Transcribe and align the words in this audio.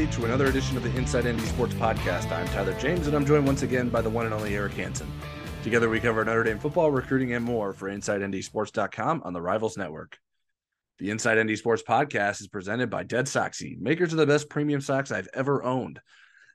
Everybody, 0.00 0.22
to 0.22 0.32
another 0.32 0.46
edition 0.46 0.78
of 0.78 0.82
the 0.82 0.96
Inside 0.96 1.26
ND 1.30 1.42
Sports 1.42 1.74
Podcast. 1.74 2.32
I'm 2.32 2.46
Tyler 2.48 2.72
James, 2.80 3.06
and 3.06 3.14
I'm 3.14 3.26
joined 3.26 3.46
once 3.46 3.60
again 3.60 3.90
by 3.90 4.00
the 4.00 4.08
one 4.08 4.24
and 4.24 4.32
only 4.32 4.56
Eric 4.56 4.72
Hansen. 4.72 5.06
Together, 5.62 5.90
we 5.90 6.00
cover 6.00 6.24
Notre 6.24 6.42
Dame 6.42 6.58
football, 6.58 6.90
recruiting, 6.90 7.34
and 7.34 7.44
more 7.44 7.74
for 7.74 7.90
InsideNDSports.com 7.90 9.20
on 9.26 9.34
the 9.34 9.42
Rivals 9.42 9.76
Network. 9.76 10.18
The 11.00 11.10
Inside 11.10 11.44
ND 11.44 11.58
Sports 11.58 11.82
Podcast 11.86 12.40
is 12.40 12.48
presented 12.48 12.88
by 12.88 13.02
Dead 13.02 13.26
Soxy, 13.26 13.78
makers 13.78 14.14
of 14.14 14.18
the 14.18 14.24
best 14.24 14.48
premium 14.48 14.80
socks 14.80 15.12
I've 15.12 15.28
ever 15.34 15.62
owned. 15.62 16.00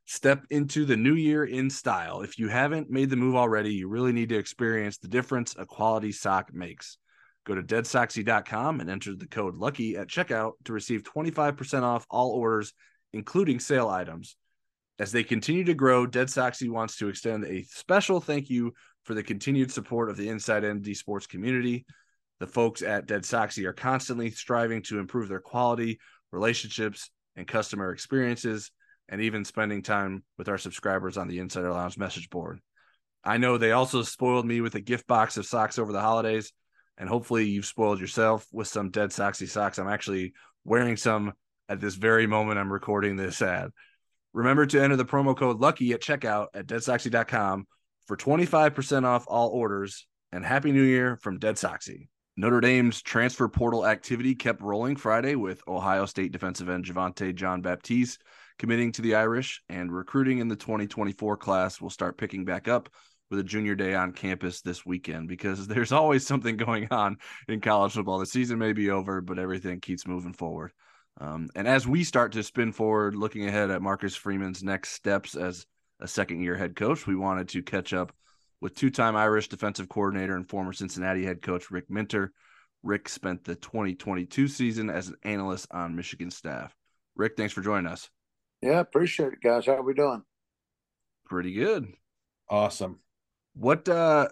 Step 0.07 0.43
into 0.49 0.83
the 0.83 0.97
new 0.97 1.13
year 1.13 1.45
in 1.45 1.69
style. 1.69 2.21
If 2.21 2.39
you 2.39 2.47
haven't 2.47 2.89
made 2.89 3.11
the 3.11 3.15
move 3.15 3.35
already, 3.35 3.75
you 3.75 3.87
really 3.89 4.11
need 4.11 4.29
to 4.29 4.39
experience 4.39 4.97
the 4.97 5.07
difference 5.07 5.55
a 5.55 5.67
quality 5.67 6.11
sock 6.11 6.51
makes. 6.51 6.97
Go 7.45 7.53
to 7.53 7.61
deadsoxy.com 7.61 8.79
and 8.79 8.89
enter 8.89 9.15
the 9.15 9.27
code 9.27 9.55
LUCKY 9.55 9.97
at 9.97 10.07
checkout 10.07 10.53
to 10.63 10.73
receive 10.73 11.03
25% 11.03 11.83
off 11.83 12.07
all 12.09 12.31
orders, 12.31 12.73
including 13.15 13.59
sale 13.59 13.87
items. 13.87 14.35
As 14.99 15.11
they 15.11 15.23
continue 15.23 15.63
to 15.63 15.73
grow, 15.73 16.05
Dead 16.05 16.27
Soxy 16.27 16.69
wants 16.69 16.97
to 16.97 17.09
extend 17.09 17.45
a 17.45 17.63
special 17.63 18.21
thank 18.21 18.49
you 18.49 18.73
for 19.03 19.13
the 19.13 19.23
continued 19.23 19.71
support 19.71 20.09
of 20.09 20.17
the 20.17 20.29
Inside 20.29 20.63
ND 20.63 20.95
sports 20.95 21.25
community. 21.25 21.85
The 22.39 22.47
folks 22.47 22.81
at 22.81 23.07
Dead 23.07 23.23
Soxy 23.23 23.65
are 23.65 23.73
constantly 23.73 24.29
striving 24.31 24.81
to 24.83 24.99
improve 24.99 25.29
their 25.29 25.39
quality, 25.39 25.99
relationships, 26.31 27.09
and 27.35 27.47
customer 27.47 27.91
experiences, 27.91 28.71
and 29.09 29.21
even 29.21 29.43
spending 29.43 29.81
time 29.81 30.23
with 30.37 30.47
our 30.47 30.57
subscribers 30.57 31.17
on 31.17 31.27
the 31.27 31.39
Insider 31.39 31.71
Lounge 31.71 31.97
message 31.97 32.29
board. 32.29 32.59
I 33.23 33.37
know 33.37 33.57
they 33.57 33.71
also 33.71 34.03
spoiled 34.03 34.45
me 34.45 34.61
with 34.61 34.75
a 34.75 34.81
gift 34.81 35.07
box 35.07 35.37
of 35.37 35.45
socks 35.45 35.79
over 35.79 35.91
the 35.91 36.01
holidays 36.01 36.53
and 36.97 37.09
hopefully 37.09 37.45
you've 37.45 37.65
spoiled 37.65 37.99
yourself 37.99 38.47
with 38.51 38.67
some 38.67 38.89
dead 38.89 39.09
soxy 39.09 39.47
socks. 39.47 39.77
I'm 39.77 39.89
actually 39.89 40.33
wearing 40.63 40.97
some 40.97 41.33
at 41.69 41.79
this 41.79 41.95
very 41.95 42.27
moment 42.27 42.59
I'm 42.59 42.71
recording 42.71 43.15
this 43.15 43.41
ad. 43.41 43.71
Remember 44.33 44.65
to 44.65 44.81
enter 44.81 44.95
the 44.95 45.05
promo 45.05 45.35
code 45.35 45.59
LUCKY 45.59 45.93
at 45.93 46.01
checkout 46.01 46.47
at 46.53 46.67
deadsoxy.com 46.67 47.65
for 48.05 48.17
25% 48.17 49.05
off 49.05 49.25
all 49.27 49.49
orders 49.49 50.07
and 50.31 50.45
happy 50.45 50.71
new 50.71 50.83
year 50.83 51.17
from 51.17 51.39
Dead 51.39 51.55
Soxy. 51.55 52.07
Notre 52.37 52.59
Dame's 52.59 53.01
transfer 53.01 53.47
portal 53.47 53.85
activity 53.85 54.35
kept 54.35 54.61
rolling 54.61 54.97
Friday 54.97 55.35
with 55.35 55.61
Ohio 55.67 56.05
State 56.05 56.33
defensive 56.33 56.67
end 56.67 56.83
Javontae 56.83 57.33
Jean-Baptiste 57.33 58.21
committing 58.59 58.91
to 58.93 59.01
the 59.01 59.15
Irish 59.15 59.61
and 59.69 59.91
recruiting 59.91 60.39
in 60.39 60.49
the 60.49 60.55
2024 60.55 61.37
class 61.37 61.79
will 61.79 61.89
start 61.89 62.17
picking 62.17 62.43
back 62.45 62.67
up 62.67 62.89
with 63.29 63.39
a 63.39 63.43
junior 63.43 63.75
day 63.75 63.95
on 63.95 64.11
campus 64.11 64.61
this 64.61 64.85
weekend 64.85 65.27
because 65.27 65.67
there's 65.69 65.91
always 65.91 66.25
something 66.27 66.57
going 66.57 66.87
on 66.91 67.17
in 67.47 67.61
college 67.61 67.93
football. 67.93 68.19
The 68.19 68.25
season 68.25 68.59
may 68.59 68.73
be 68.73 68.89
over, 68.89 69.21
but 69.21 69.39
everything 69.39 69.79
keeps 69.79 70.07
moving 70.07 70.33
forward. 70.33 70.71
Um, 71.19 71.47
and 71.55 71.67
as 71.67 71.87
we 71.87 72.03
start 72.03 72.33
to 72.33 72.43
spin 72.43 72.71
forward, 72.71 73.15
looking 73.15 73.47
ahead 73.47 73.71
at 73.71 73.81
Marcus 73.81 74.15
Freeman's 74.15 74.63
next 74.63 74.91
steps 74.91 75.35
as 75.35 75.65
a 76.01 76.07
second 76.07 76.41
year 76.41 76.55
head 76.55 76.75
coach, 76.75 77.07
we 77.07 77.15
wanted 77.15 77.49
to 77.49 77.63
catch 77.63 77.93
up 77.93 78.13
with 78.61 78.75
two 78.75 78.89
time 78.89 79.15
Irish 79.15 79.47
defensive 79.47 79.87
coordinator 79.87 80.35
and 80.35 80.49
former 80.49 80.73
Cincinnati 80.73 81.23
head 81.23 81.41
coach 81.41 81.71
Rick 81.71 81.89
Minter. 81.89 82.33
Rick 82.83 83.09
spent 83.09 83.43
the 83.43 83.55
2022 83.55 84.47
season 84.47 84.89
as 84.89 85.07
an 85.07 85.15
analyst 85.23 85.67
on 85.71 85.95
Michigan 85.95 86.29
staff. 86.29 86.75
Rick, 87.15 87.33
thanks 87.37 87.53
for 87.53 87.61
joining 87.61 87.87
us. 87.87 88.09
Yeah, 88.61 88.79
appreciate 88.79 89.33
it, 89.33 89.41
guys. 89.41 89.65
How 89.65 89.73
are 89.73 89.83
we 89.83 89.93
doing? 89.93 90.23
Pretty 91.25 91.53
good. 91.53 91.87
Awesome. 92.49 92.99
What 93.55 93.87
uh 93.87 94.27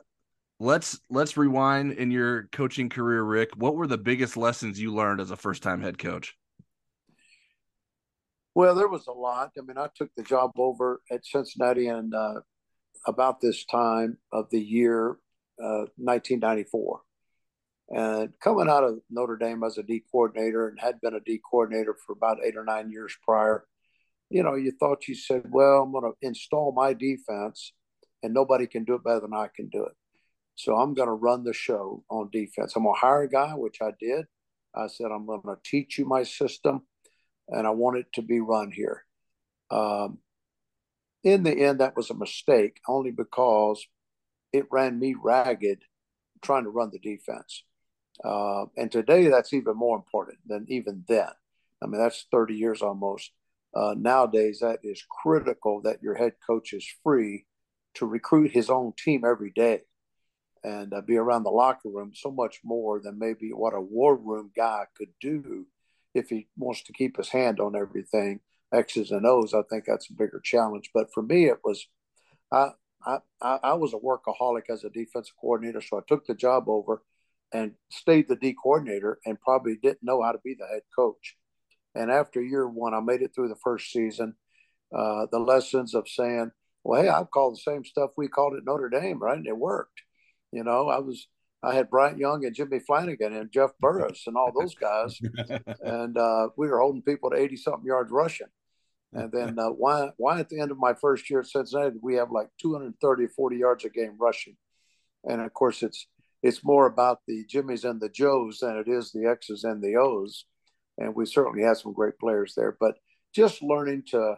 let's 0.60 1.00
let's 1.10 1.38
rewind 1.38 1.94
in 1.94 2.12
your 2.12 2.48
coaching 2.52 2.90
career, 2.90 3.24
Rick. 3.24 3.52
What 3.56 3.76
were 3.76 3.88
the 3.88 3.98
biggest 3.98 4.38
lessons 4.38 4.80
you 4.80 4.94
learned 4.94 5.22
as 5.22 5.32
a 5.32 5.38
first 5.38 5.64
time 5.64 5.82
head 5.82 5.98
coach? 5.98 6.36
Well, 8.56 8.76
there 8.76 8.88
was 8.88 9.08
a 9.08 9.12
lot. 9.12 9.52
I 9.58 9.62
mean, 9.62 9.78
I 9.78 9.88
took 9.96 10.10
the 10.16 10.24
job 10.24 10.52
over 10.58 11.02
at 11.12 11.26
Cincinnati 11.26 11.88
in 11.88 12.12
uh, 12.14 12.42
about 13.08 13.42
this 13.42 13.66
time 13.66 14.18
of 14.32 14.50
the 14.52 14.62
year, 14.62 15.18
uh, 15.62 15.90
1994. 15.98 17.02
And 17.90 18.34
coming 18.42 18.70
out 18.70 18.84
of 18.84 19.00
Notre 19.10 19.38
Dame 19.38 19.64
as 19.64 19.78
a 19.78 19.84
D 19.84 20.04
coordinator 20.12 20.68
and 20.68 20.80
had 20.80 21.02
been 21.02 21.16
a 21.16 21.20
D 21.20 21.40
coordinator 21.50 21.96
for 22.06 22.14
about 22.14 22.38
eight 22.44 22.56
or 22.56 22.64
nine 22.64 22.92
years 22.92 23.16
prior, 23.24 23.66
you 24.30 24.42
know, 24.44 24.56
you 24.56 24.72
thought 24.80 25.08
you 25.08 25.16
said, 25.16 25.44
well, 25.50 25.84
I'm 25.84 25.92
going 25.92 26.12
to 26.12 26.28
install 26.28 26.72
my 26.72 26.94
defense 26.94 27.74
and 28.24 28.34
nobody 28.34 28.68
can 28.68 28.84
do 28.84 28.96
it 28.96 29.04
better 29.04 29.20
than 29.20 29.34
I 29.34 29.50
can 29.54 29.68
do 29.70 29.84
it. 29.84 29.94
So 30.56 30.76
I'm 30.76 30.94
going 30.94 31.08
to 31.08 31.14
run 31.14 31.44
the 31.44 31.54
show 31.54 32.04
on 32.10 32.30
defense. 32.32 32.74
I'm 32.76 32.84
going 32.84 32.96
to 32.96 33.00
hire 33.00 33.24
a 33.24 33.30
guy, 33.30 33.52
which 33.52 33.78
I 33.82 33.92
did. 34.00 34.26
I 34.76 34.88
said, 34.88 35.08
I'm 35.14 35.26
going 35.26 35.42
to 35.44 35.58
teach 35.64 35.98
you 35.98 36.06
my 36.06 36.24
system, 36.24 36.84
and 37.50 37.68
I 37.68 37.72
want 37.72 37.98
it 37.98 38.08
to 38.14 38.22
be 38.22 38.40
run 38.40 38.72
here. 38.72 39.06
Um, 39.70 40.20
in 41.24 41.44
the 41.44 41.54
end, 41.54 41.80
that 41.80 41.96
was 41.96 42.10
a 42.10 42.16
mistake 42.16 42.80
only 42.88 43.12
because 43.12 43.86
it 44.52 44.68
ran 44.72 45.00
me 45.00 45.16
ragged 45.22 45.84
trying 46.42 46.64
to 46.64 46.70
run 46.70 46.92
the 46.92 47.00
defense. 47.00 47.64
Uh, 48.24 48.66
and 48.78 48.92
today, 48.92 49.28
that's 49.28 49.54
even 49.54 49.76
more 49.76 49.96
important 49.96 50.38
than 50.46 50.66
even 50.70 51.04
then. 51.08 51.30
I 51.82 51.88
mean, 51.88 52.00
that's 52.00 52.28
30 52.32 52.56
years 52.56 52.82
almost. 52.82 53.32
Uh, 53.76 53.96
nowadays, 53.98 54.60
that 54.62 54.80
is 54.84 55.04
critical 55.10 55.82
that 55.82 56.04
your 56.04 56.16
head 56.16 56.34
coach 56.46 56.74
is 56.74 56.88
free 57.04 57.46
to 57.96 58.06
recruit 58.06 58.52
his 58.52 58.70
own 58.70 58.94
team 58.98 59.24
every 59.26 59.52
day 59.52 59.82
and 60.64 60.94
uh, 60.94 61.02
be 61.02 61.18
around 61.18 61.44
the 61.44 61.50
locker 61.50 61.90
room 61.90 62.12
so 62.14 62.32
much 62.32 62.60
more 62.64 63.00
than 63.00 63.20
maybe 63.20 63.50
what 63.50 63.74
a 63.74 63.82
war 63.82 64.16
room 64.16 64.52
guy 64.56 64.86
could 64.96 65.10
do 65.20 65.66
if 66.14 66.30
he 66.30 66.48
wants 66.58 66.84
to 66.84 66.94
keep 66.94 67.18
his 67.18 67.30
hand 67.30 67.60
on 67.60 67.76
everything 67.76 68.40
x's 68.74 69.12
and 69.12 69.26
o's 69.26 69.54
i 69.54 69.62
think 69.70 69.86
that's 69.86 70.10
a 70.10 70.14
bigger 70.14 70.42
challenge 70.44 70.90
but 70.94 71.14
for 71.14 71.22
me 71.22 71.46
it 71.46 71.60
was 71.64 71.88
i 72.52 72.70
i 73.06 73.18
i 73.42 73.74
was 73.74 73.94
a 73.94 73.98
workaholic 73.98 74.70
as 74.70 74.84
a 74.84 74.90
defensive 74.90 75.36
coordinator 75.40 75.82
so 75.82 75.98
i 75.98 76.02
took 76.08 76.26
the 76.26 76.36
job 76.36 76.68
over 76.68 77.04
and 77.54 77.74
stayed 77.90 78.28
the 78.28 78.36
d 78.36 78.56
coordinator 78.62 79.20
and 79.26 79.40
probably 79.42 79.76
didn't 79.76 80.04
know 80.04 80.22
how 80.22 80.32
to 80.32 80.40
be 80.44 80.56
the 80.58 80.68
head 80.68 80.82
coach 80.96 81.36
and 81.96 82.12
after 82.12 82.42
year 82.42 82.68
one 82.68 82.94
i 82.94 83.00
made 83.00 83.22
it 83.22 83.32
through 83.34 83.50
the 83.50 83.56
first 83.64 83.92
season 83.92 84.36
uh, 84.96 85.26
the 85.32 85.40
lessons 85.40 85.96
of 85.96 86.08
saying 86.08 86.52
well, 86.84 87.02
hey, 87.02 87.10
I've 87.10 87.32
called 87.32 87.56
the 87.56 87.72
same 87.72 87.86
stuff 87.86 88.12
we 88.18 88.28
called 88.28 88.56
at 88.56 88.66
Notre 88.66 88.90
Dame, 88.90 89.20
right? 89.20 89.38
And 89.38 89.48
it 89.48 89.58
worked. 89.58 90.02
You 90.52 90.64
know, 90.64 90.90
I 90.90 91.00
was 91.00 91.28
I 91.64 91.76
had 91.76 91.90
Bryant 91.90 92.18
Young 92.18 92.46
and 92.46 92.54
Jimmy 92.54 92.80
Flanigan 92.80 93.40
and 93.40 93.52
Jeff 93.52 93.72
Burris 93.80 94.24
and 94.28 94.36
all 94.36 94.52
those 94.58 94.76
guys, 94.76 95.20
and 95.82 96.18
uh, 96.18 96.50
we 96.58 96.68
were 96.68 96.80
holding 96.80 97.02
people 97.02 97.30
to 97.30 97.38
eighty 97.38 97.56
something 97.56 97.86
yards 97.86 98.12
rushing. 98.12 98.48
And 99.14 99.32
then 99.32 99.60
uh, 99.60 99.70
why 99.70 100.10
why 100.18 100.40
at 100.40 100.50
the 100.50 100.60
end 100.60 100.72
of 100.72 100.78
my 100.78 100.94
first 100.94 101.30
year 101.30 101.42
at 101.42 101.48
Cincinnati 101.48 101.98
we 102.02 102.16
have 102.16 102.32
like 102.32 102.48
230 102.60 103.28
40 103.28 103.58
yards 103.58 103.86
a 103.86 103.90
game 103.90 104.16
rushing, 104.20 104.58
and 105.24 105.42
of 105.42 105.54
course 105.54 105.84
it's 105.84 106.08
it's 106.42 106.64
more 106.64 106.88
about 106.88 107.20
the 107.28 107.46
Jimmys 107.46 107.90
and 107.90 108.02
the 108.02 108.10
Joes 108.10 108.60
than 108.60 108.76
it 108.76 108.88
is 108.88 109.12
the 109.12 109.28
X's 109.30 109.64
and 109.64 109.82
the 109.82 109.96
O's, 109.96 110.46
and 110.98 111.16
we 111.16 111.26
certainly 111.26 111.64
had 111.64 111.78
some 111.78 111.94
great 111.94 112.20
players 112.20 112.54
there. 112.56 112.76
But 112.78 112.96
just 113.34 113.62
learning 113.62 114.04
to 114.08 114.36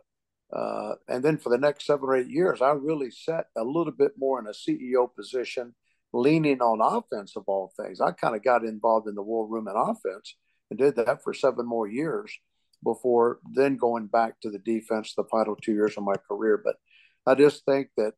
uh, 0.53 0.93
and 1.07 1.23
then 1.23 1.37
for 1.37 1.49
the 1.49 1.57
next 1.57 1.85
seven 1.85 2.05
or 2.05 2.15
eight 2.15 2.29
years, 2.29 2.61
I 2.61 2.71
really 2.71 3.11
sat 3.11 3.47
a 3.57 3.63
little 3.63 3.91
bit 3.91 4.11
more 4.17 4.39
in 4.39 4.47
a 4.47 4.51
CEO 4.51 5.13
position, 5.13 5.73
leaning 6.15 6.61
on 6.61 6.79
offense 6.81 7.35
of 7.35 7.43
all 7.47 7.73
things. 7.77 7.99
I 8.01 8.11
kind 8.11 8.35
of 8.35 8.43
got 8.43 8.63
involved 8.63 9.07
in 9.07 9.15
the 9.15 9.21
war 9.21 9.47
room 9.47 9.67
and 9.67 9.77
offense 9.77 10.35
and 10.69 10.79
did 10.79 10.95
that 10.95 11.23
for 11.23 11.33
seven 11.33 11.65
more 11.65 11.87
years 11.87 12.31
before 12.83 13.39
then 13.53 13.77
going 13.77 14.07
back 14.07 14.39
to 14.41 14.49
the 14.49 14.59
defense 14.59 15.13
the 15.13 15.23
final 15.25 15.55
two 15.55 15.73
years 15.73 15.97
of 15.97 16.03
my 16.03 16.15
career. 16.27 16.61
But 16.63 16.75
I 17.25 17.35
just 17.35 17.65
think 17.65 17.89
that 17.97 18.13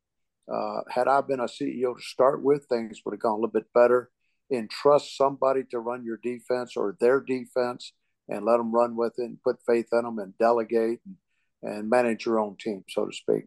uh, 0.51 0.81
had 0.89 1.07
I 1.07 1.21
been 1.21 1.39
a 1.39 1.43
CEO 1.43 1.95
to 1.95 2.01
start 2.01 2.43
with, 2.43 2.65
things 2.65 3.01
would 3.03 3.13
have 3.13 3.21
gone 3.21 3.33
a 3.33 3.35
little 3.35 3.49
bit 3.49 3.73
better. 3.73 4.09
Entrust 4.51 5.17
somebody 5.17 5.63
to 5.71 5.79
run 5.79 6.05
your 6.05 6.19
defense 6.23 6.77
or 6.77 6.95
their 6.99 7.19
defense 7.19 7.93
and 8.29 8.45
let 8.45 8.57
them 8.57 8.71
run 8.71 8.95
with 8.95 9.13
it 9.17 9.23
and 9.23 9.41
put 9.43 9.57
faith 9.65 9.87
in 9.91 10.03
them 10.03 10.19
and 10.19 10.37
delegate 10.37 10.99
and 11.05 11.15
and 11.63 11.89
manage 11.89 12.25
your 12.25 12.39
own 12.39 12.55
team, 12.57 12.83
so 12.89 13.05
to 13.05 13.13
speak. 13.13 13.45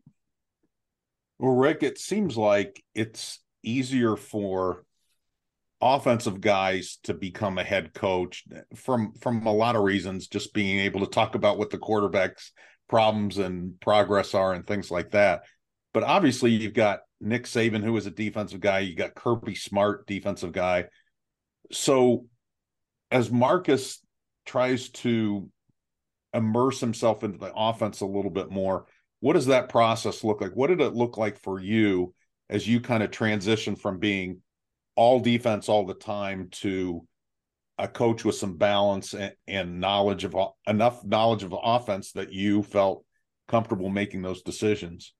Well, 1.38 1.54
Rick, 1.54 1.82
it 1.82 1.98
seems 1.98 2.36
like 2.36 2.84
it's 2.94 3.38
easier 3.62 4.16
for 4.16 4.84
offensive 5.80 6.40
guys 6.40 6.98
to 7.04 7.14
become 7.14 7.58
a 7.58 7.64
head 7.64 7.94
coach 7.94 8.44
from 8.74 9.12
from 9.20 9.46
a 9.46 9.52
lot 9.52 9.76
of 9.76 9.82
reasons 9.82 10.26
just 10.26 10.52
being 10.52 10.78
able 10.80 11.00
to 11.00 11.06
talk 11.06 11.34
about 11.34 11.56
what 11.56 11.70
the 11.70 11.78
quarterback's 11.78 12.52
problems 12.88 13.38
and 13.38 13.80
progress 13.80 14.34
are 14.34 14.52
and 14.52 14.66
things 14.66 14.90
like 14.90 15.10
that 15.12 15.42
but 15.94 16.02
obviously 16.02 16.50
you've 16.50 16.74
got 16.74 17.00
Nick 17.22 17.44
Saban 17.44 17.82
who 17.82 17.96
is 17.96 18.04
a 18.04 18.10
defensive 18.10 18.60
guy 18.60 18.80
you 18.80 18.94
got 18.94 19.14
Kirby 19.14 19.54
Smart 19.54 20.06
defensive 20.06 20.52
guy 20.52 20.84
so 21.72 22.26
as 23.10 23.30
Marcus 23.30 24.00
tries 24.44 24.90
to 24.90 25.48
immerse 26.32 26.80
himself 26.80 27.24
into 27.24 27.38
the 27.38 27.52
offense 27.54 28.00
a 28.00 28.06
little 28.06 28.30
bit 28.30 28.50
more. 28.50 28.86
What 29.20 29.34
does 29.34 29.46
that 29.46 29.68
process 29.68 30.24
look 30.24 30.40
like? 30.40 30.52
What 30.52 30.68
did 30.68 30.80
it 30.80 30.94
look 30.94 31.16
like 31.16 31.38
for 31.38 31.60
you 31.60 32.14
as 32.50 32.67
you 32.67 32.81
kind 32.81 33.02
of 33.02 33.11
transition 33.11 33.76
from 33.76 33.99
being 33.99 34.43
all 34.97 35.20
defense 35.20 35.69
all 35.69 35.87
the 35.87 35.94
time 35.94 36.49
to 36.50 37.06
a 37.79 37.88
coach 37.88 38.25
with 38.25 38.35
some 38.35 38.56
balance 38.56 39.14
and, 39.14 39.32
and 39.47 39.81
knowledge 39.81 40.25
of 40.25 40.37
enough 40.67 41.02
knowledge 41.05 41.44
of 41.44 41.55
offense 41.62 42.12
that 42.12 42.32
you 42.32 42.62
felt 42.62 43.05
comfortable 43.49 43.88
making 43.88 44.20
those 44.20 44.43
decisions? 44.43 45.14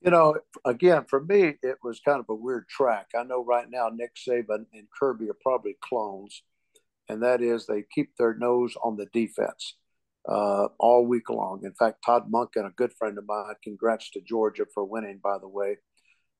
You 0.00 0.10
know, 0.10 0.36
again, 0.64 1.04
for 1.08 1.22
me, 1.22 1.54
it 1.62 1.76
was 1.82 2.00
kind 2.00 2.20
of 2.20 2.26
a 2.28 2.34
weird 2.34 2.68
track. 2.68 3.08
I 3.18 3.24
know 3.24 3.44
right 3.44 3.66
now 3.68 3.90
Nick 3.92 4.12
Saban 4.16 4.66
and 4.72 4.86
Kirby 4.98 5.28
are 5.28 5.36
probably 5.42 5.76
clones, 5.82 6.42
and 7.08 7.22
that 7.22 7.42
is 7.42 7.66
they 7.66 7.84
keep 7.90 8.16
their 8.16 8.34
nose 8.34 8.76
on 8.82 8.96
the 8.96 9.06
defense 9.12 9.76
uh, 10.28 10.68
all 10.78 11.06
week 11.06 11.30
long. 11.30 11.62
In 11.64 11.72
fact, 11.74 12.04
Todd 12.04 12.30
Monken, 12.30 12.66
a 12.66 12.70
good 12.70 12.92
friend 12.92 13.18
of 13.18 13.26
mine, 13.26 13.54
congrats 13.62 14.10
to 14.10 14.20
Georgia 14.20 14.66
for 14.72 14.84
winning, 14.84 15.20
by 15.22 15.38
the 15.38 15.48
way. 15.48 15.78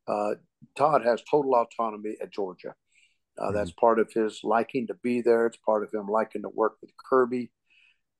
Uh, 0.06 0.34
Todd 0.76 1.04
has 1.04 1.22
total 1.30 1.54
autonomy 1.54 2.16
at 2.20 2.32
Georgia. 2.32 2.74
Uh, 3.38 3.46
mm-hmm. 3.46 3.54
That's 3.54 3.72
part 3.72 3.98
of 3.98 4.12
his 4.12 4.40
liking 4.42 4.86
to 4.88 4.94
be 4.94 5.20
there. 5.20 5.46
It's 5.46 5.58
part 5.58 5.82
of 5.82 5.92
him 5.92 6.06
liking 6.08 6.42
to 6.42 6.48
work 6.48 6.76
with 6.80 6.90
Kirby. 7.08 7.50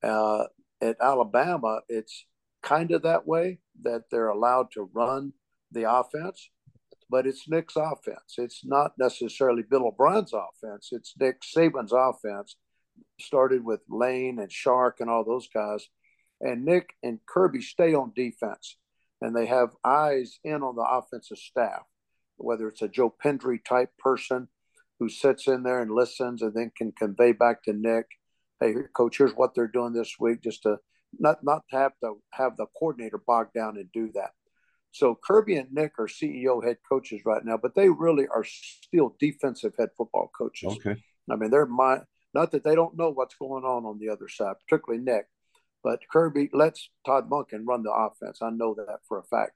Uh, 0.03 0.45
at 0.81 0.97
Alabama, 1.01 1.81
it's 1.87 2.25
kind 2.61 2.91
of 2.91 3.03
that 3.03 3.27
way 3.27 3.59
that 3.83 4.03
they're 4.11 4.27
allowed 4.29 4.71
to 4.71 4.89
run 4.93 5.33
the 5.71 5.89
offense, 5.89 6.49
but 7.09 7.27
it's 7.27 7.47
Nick's 7.47 7.75
offense. 7.75 8.35
It's 8.37 8.61
not 8.65 8.93
necessarily 8.97 9.63
Bill 9.63 9.87
O'Brien's 9.87 10.33
offense. 10.33 10.89
It's 10.91 11.13
Nick 11.19 11.41
Saban's 11.41 11.93
offense. 11.93 12.55
Started 13.19 13.63
with 13.63 13.81
Lane 13.89 14.39
and 14.39 14.51
Sark 14.51 14.97
and 14.99 15.09
all 15.09 15.25
those 15.25 15.49
guys, 15.53 15.87
and 16.39 16.63
Nick 16.63 16.93
and 17.03 17.19
Kirby 17.27 17.61
stay 17.61 17.93
on 17.93 18.13
defense, 18.15 18.77
and 19.21 19.35
they 19.35 19.45
have 19.45 19.75
eyes 19.83 20.39
in 20.43 20.61
on 20.61 20.75
the 20.75 20.85
offensive 20.87 21.37
staff, 21.37 21.83
whether 22.37 22.67
it's 22.67 22.81
a 22.81 22.87
Joe 22.87 23.13
Pendry 23.23 23.63
type 23.63 23.91
person 23.97 24.47
who 24.99 25.09
sits 25.09 25.47
in 25.47 25.63
there 25.63 25.81
and 25.81 25.91
listens 25.91 26.41
and 26.41 26.53
then 26.53 26.71
can 26.75 26.91
convey 26.91 27.31
back 27.31 27.63
to 27.63 27.73
Nick, 27.73 28.05
hey, 28.59 28.73
coach, 28.95 29.17
here's 29.17 29.33
what 29.33 29.53
they're 29.53 29.67
doing 29.67 29.93
this 29.93 30.15
week, 30.19 30.41
just 30.41 30.63
to 30.63 30.77
not 31.17 31.43
not 31.43 31.63
to 31.71 31.77
have 31.77 31.93
to 32.03 32.15
have 32.31 32.57
the 32.57 32.65
coordinator 32.77 33.21
bogged 33.25 33.53
down 33.53 33.77
and 33.77 33.91
do 33.93 34.11
that. 34.13 34.31
So 34.91 35.17
Kirby 35.21 35.57
and 35.57 35.71
Nick 35.73 35.93
are 35.99 36.07
CEO 36.07 36.63
head 36.63 36.77
coaches 36.87 37.21
right 37.25 37.43
now, 37.43 37.57
but 37.57 37.75
they 37.75 37.89
really 37.89 38.27
are 38.27 38.45
still 38.45 39.15
defensive 39.19 39.73
head 39.77 39.89
football 39.97 40.31
coaches. 40.37 40.77
Okay. 40.77 41.01
I 41.29 41.35
mean, 41.35 41.51
they're 41.51 41.65
my 41.65 41.99
not 42.33 42.51
that 42.51 42.63
they 42.63 42.75
don't 42.75 42.97
know 42.97 43.09
what's 43.11 43.35
going 43.35 43.63
on 43.63 43.85
on 43.85 43.99
the 43.99 44.09
other 44.09 44.27
side, 44.27 44.55
particularly 44.67 45.03
Nick, 45.03 45.25
but 45.85 45.99
Kirby 46.11 46.49
lets 46.51 46.89
Todd 47.05 47.29
Monken 47.29 47.61
run 47.63 47.83
the 47.83 47.91
offense. 47.91 48.39
I 48.41 48.49
know 48.49 48.73
that 48.73 49.01
for 49.07 49.19
a 49.19 49.23
fact. 49.23 49.51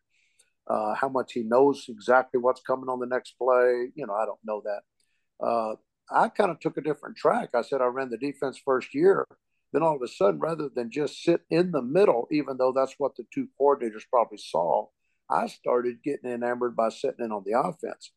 Uh, 0.67 0.93
how 0.93 1.09
much 1.09 1.33
he 1.33 1.41
knows 1.41 1.85
exactly 1.89 2.39
what's 2.39 2.61
coming 2.61 2.87
on 2.87 2.99
the 2.99 3.07
next 3.07 3.31
play, 3.39 3.89
you 3.95 4.05
know, 4.05 4.13
I 4.13 4.27
don't 4.27 4.39
know 4.45 4.61
that. 4.63 5.43
Uh, 5.43 5.75
I 6.11 6.29
kind 6.29 6.51
of 6.51 6.59
took 6.59 6.77
a 6.77 6.81
different 6.81 7.17
track. 7.17 7.49
I 7.55 7.63
said 7.63 7.81
I 7.81 7.85
ran 7.85 8.11
the 8.11 8.17
defense 8.17 8.61
first 8.63 8.93
year. 8.93 9.25
Then 9.73 9.81
all 9.81 9.95
of 9.95 10.03
a 10.03 10.07
sudden, 10.07 10.39
rather 10.39 10.69
than 10.69 10.91
just 10.91 11.23
sit 11.23 11.41
in 11.49 11.71
the 11.71 11.81
middle, 11.81 12.27
even 12.31 12.57
though 12.57 12.73
that's 12.73 12.93
what 12.99 13.15
the 13.15 13.23
two 13.33 13.47
coordinators 13.59 14.03
probably 14.07 14.37
saw, 14.37 14.85
I 15.31 15.47
started 15.47 16.03
getting 16.03 16.29
enamored 16.29 16.75
by 16.75 16.89
sitting 16.89 17.25
in 17.25 17.31
on 17.31 17.43
the 17.43 17.59
offense. 17.59 18.11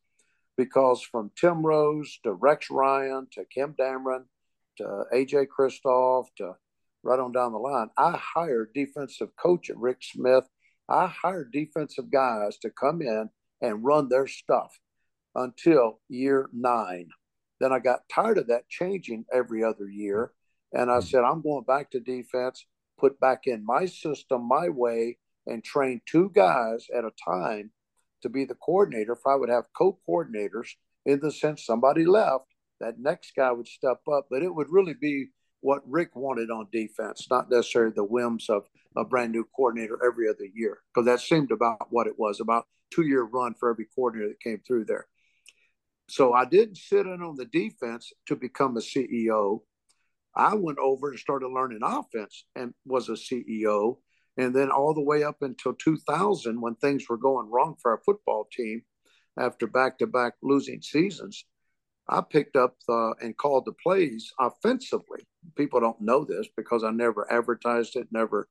Because 0.59 1.01
from 1.01 1.31
Tim 1.35 1.65
Rose 1.65 2.19
to 2.25 2.35
Rex 2.35 2.71
Ryan 2.71 3.27
to 3.33 3.47
Kim 3.47 3.73
Dameron 3.73 4.25
to 4.77 5.05
AJ 5.15 5.47
Christoff 5.59 6.27
to 6.37 6.57
right 7.03 7.19
on 7.19 7.33
down 7.33 7.53
the 7.53 7.59
line, 7.59 7.89
I 7.97 8.19
hired 8.19 8.73
defensive 8.75 9.31
coach 9.37 9.71
at 9.71 9.77
Rick 9.77 9.99
Smith. 10.03 10.45
I 10.89 11.07
hired 11.07 11.53
defensive 11.53 12.11
guys 12.11 12.59
to 12.59 12.71
come 12.71 13.03
in 13.03 13.31
and 13.61 13.85
run 13.85 14.09
their 14.09 14.27
stuff 14.27 14.79
until 15.35 16.01
year 16.09 16.49
nine. 16.53 17.09
Then 17.61 17.73
I 17.73 17.79
got 17.79 18.09
tired 18.13 18.39
of 18.39 18.49
that 18.49 18.69
changing 18.69 19.25
every 19.33 19.63
other 19.63 19.89
year. 19.89 20.33
And 20.73 20.91
I 20.91 20.97
hmm. 20.97 21.03
said, 21.03 21.25
I'm 21.25 21.43
going 21.43 21.65
back 21.65 21.91
to 21.93 22.01
defense, 22.01 22.67
put 22.99 23.19
back 23.21 23.47
in 23.47 23.65
my 23.65 23.87
system, 23.87 24.49
my 24.49 24.69
way, 24.69 25.19
and 25.47 25.63
train 25.63 26.01
two 26.07 26.31
guys 26.35 26.87
at 26.95 27.05
a 27.05 27.11
time 27.25 27.71
to 28.23 28.29
be 28.29 28.45
the 28.45 28.55
coordinator. 28.55 29.13
If 29.13 29.27
I 29.27 29.35
would 29.35 29.49
have 29.49 29.65
co 29.77 29.99
coordinators, 30.09 30.69
in 31.05 31.21
the 31.21 31.33
sense 31.33 31.67
somebody 31.67 32.05
left, 32.05 32.47
that 32.81 32.99
next 32.99 33.33
guy 33.37 33.51
would 33.51 33.67
step 33.67 34.01
up. 34.13 34.27
But 34.31 34.43
it 34.43 34.55
would 34.55 34.69
really 34.71 34.95
be 35.01 35.29
what 35.63 35.83
Rick 35.89 36.15
wanted 36.15 36.51
on 36.51 36.67
defense, 36.71 37.29
not 37.31 37.51
necessarily 37.51 37.93
the 37.95 38.05
whims 38.05 38.51
of 38.51 38.65
a 38.97 39.05
brand 39.05 39.33
new 39.33 39.49
coordinator 39.57 39.99
every 40.05 40.29
other 40.29 40.47
year, 40.53 40.81
because 40.93 41.07
that 41.07 41.21
seemed 41.21 41.51
about 41.51 41.87
what 41.91 42.07
it 42.07 42.19
was 42.19 42.41
about 42.41 42.67
two 42.91 43.07
year 43.07 43.23
run 43.23 43.55
for 43.55 43.71
every 43.71 43.87
coordinator 43.95 44.29
that 44.29 44.41
came 44.41 44.61
through 44.67 44.85
there. 44.85 45.07
So 46.09 46.35
I 46.35 46.45
didn't 46.45 46.77
sit 46.77 47.07
in 47.07 47.23
on 47.23 47.37
the 47.37 47.47
defense 47.47 48.13
to 48.27 48.37
become 48.37 48.77
a 48.77 48.81
CEO. 48.81 49.61
I 50.35 50.55
went 50.55 50.79
over 50.79 51.11
and 51.11 51.19
started 51.19 51.49
learning 51.49 51.81
offense 51.83 52.45
and 52.55 52.75
was 52.85 53.09
a 53.09 53.13
CEO. 53.13 53.99
And 54.37 54.55
then 54.55 54.71
all 54.71 54.95
the 54.95 55.01
way 55.01 55.23
up 55.23 55.43
until 55.43 55.75
2000, 55.75 56.61
when 56.61 56.75
things 56.75 57.09
were 57.09 57.17
going 57.17 57.51
wrong 57.51 57.77
for 57.81 57.93
our 57.93 58.03
football 58.05 58.49
team 58.51 58.83
after 59.39 59.67
back 59.67 59.99
to 59.99 60.07
back 60.07 60.35
losing 60.43 60.83
seasons, 60.83 61.45
I 62.09 62.21
picked 62.21 62.57
up 62.57 62.77
the, 62.89 63.15
and 63.23 63.37
called 63.37 63.65
the 63.67 63.73
plays 63.73 64.33
offensively. 64.39 65.21
People 65.57 65.81
don't 65.81 66.01
know 66.01 66.25
this 66.25 66.47
because 66.57 66.85
I 66.85 66.91
never 66.91 67.31
advertised 67.33 67.97
it, 67.97 68.09
never 68.11 68.49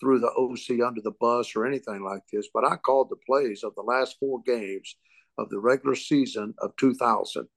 threw 0.00 0.18
the 0.18 0.30
OC 0.32 0.86
under 0.86 1.00
the 1.00 1.14
bus 1.20 1.56
or 1.56 1.66
anything 1.66 2.02
like 2.02 2.22
this, 2.32 2.48
but 2.52 2.64
I 2.64 2.76
called 2.76 3.10
the 3.10 3.16
plays 3.26 3.62
of 3.64 3.74
the 3.74 3.82
last 3.82 4.16
four 4.20 4.42
games 4.44 4.96
of 5.38 5.48
the 5.50 5.58
regular 5.58 5.94
season 5.94 6.54
of 6.58 6.76
2000. 6.76 7.48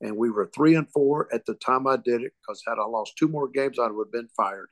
And 0.00 0.16
we 0.16 0.30
were 0.30 0.50
three 0.54 0.76
and 0.76 0.88
four 0.90 1.28
at 1.32 1.44
the 1.46 1.54
time 1.54 1.86
I 1.86 1.96
did 1.96 2.22
it 2.22 2.32
because 2.40 2.62
had 2.66 2.78
I 2.78 2.86
lost 2.86 3.16
two 3.16 3.28
more 3.28 3.48
games, 3.48 3.78
I 3.78 3.88
would 3.88 4.06
have 4.06 4.12
been 4.12 4.28
fired. 4.36 4.68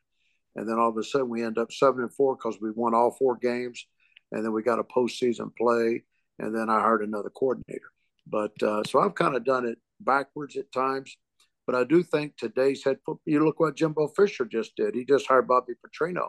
And 0.54 0.68
then 0.68 0.78
all 0.78 0.90
of 0.90 0.96
a 0.96 1.02
sudden 1.02 1.28
we 1.28 1.42
end 1.42 1.58
up 1.58 1.72
seven 1.72 2.02
and 2.02 2.14
four 2.14 2.36
because 2.36 2.60
we 2.60 2.70
won 2.70 2.94
all 2.94 3.10
four 3.10 3.36
games. 3.36 3.86
And 4.32 4.44
then 4.44 4.52
we 4.52 4.62
got 4.62 4.78
a 4.78 4.84
postseason 4.84 5.54
play. 5.56 6.04
And 6.38 6.54
then 6.54 6.70
I 6.70 6.80
hired 6.80 7.02
another 7.02 7.30
coordinator. 7.30 7.90
But 8.26 8.60
uh, 8.62 8.82
so 8.84 9.00
I've 9.00 9.14
kind 9.14 9.36
of 9.36 9.44
done 9.44 9.66
it 9.66 9.78
backwards 10.00 10.56
at 10.56 10.72
times. 10.72 11.16
But 11.66 11.74
I 11.74 11.84
do 11.84 12.02
think 12.02 12.36
today's 12.36 12.84
head 12.84 12.98
football, 13.04 13.22
you 13.24 13.44
look 13.44 13.58
what 13.58 13.76
Jimbo 13.76 14.08
Fisher 14.08 14.44
just 14.44 14.76
did. 14.76 14.94
He 14.94 15.04
just 15.04 15.26
hired 15.26 15.48
Bobby 15.48 15.72
Petrino. 15.74 16.28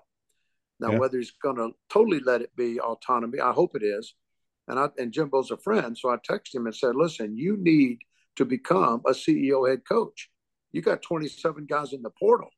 Now, 0.80 0.92
yeah. 0.92 1.00
whether 1.00 1.18
he's 1.18 1.32
going 1.32 1.58
to 1.58 1.72
totally 1.90 2.20
let 2.20 2.42
it 2.42 2.56
be 2.56 2.80
autonomy, 2.80 3.40
I 3.40 3.52
hope 3.52 3.76
it 3.76 3.84
is 3.84 4.14
and 4.68 4.80
I 4.80 4.90
and 4.98 5.12
Jimbo's 5.12 5.52
a 5.52 5.58
friend, 5.58 5.98
so 5.98 6.10
I 6.10 6.18
texted 6.18 6.56
him 6.56 6.66
and 6.66 6.76
said, 6.76 6.96
"Listen, 6.96 7.38
you 7.38 7.58
need 7.58 8.00
to 8.36 8.46
become 8.46 9.02
a 9.06 9.12
CEO 9.12 9.68
head 9.68 9.82
coach. 9.88 10.30
You 10.72 10.82
got 10.82 11.02
27 11.02 11.66
guys 11.66 11.94
in 11.94 12.02
the 12.02 12.12
portal. 12.12 12.50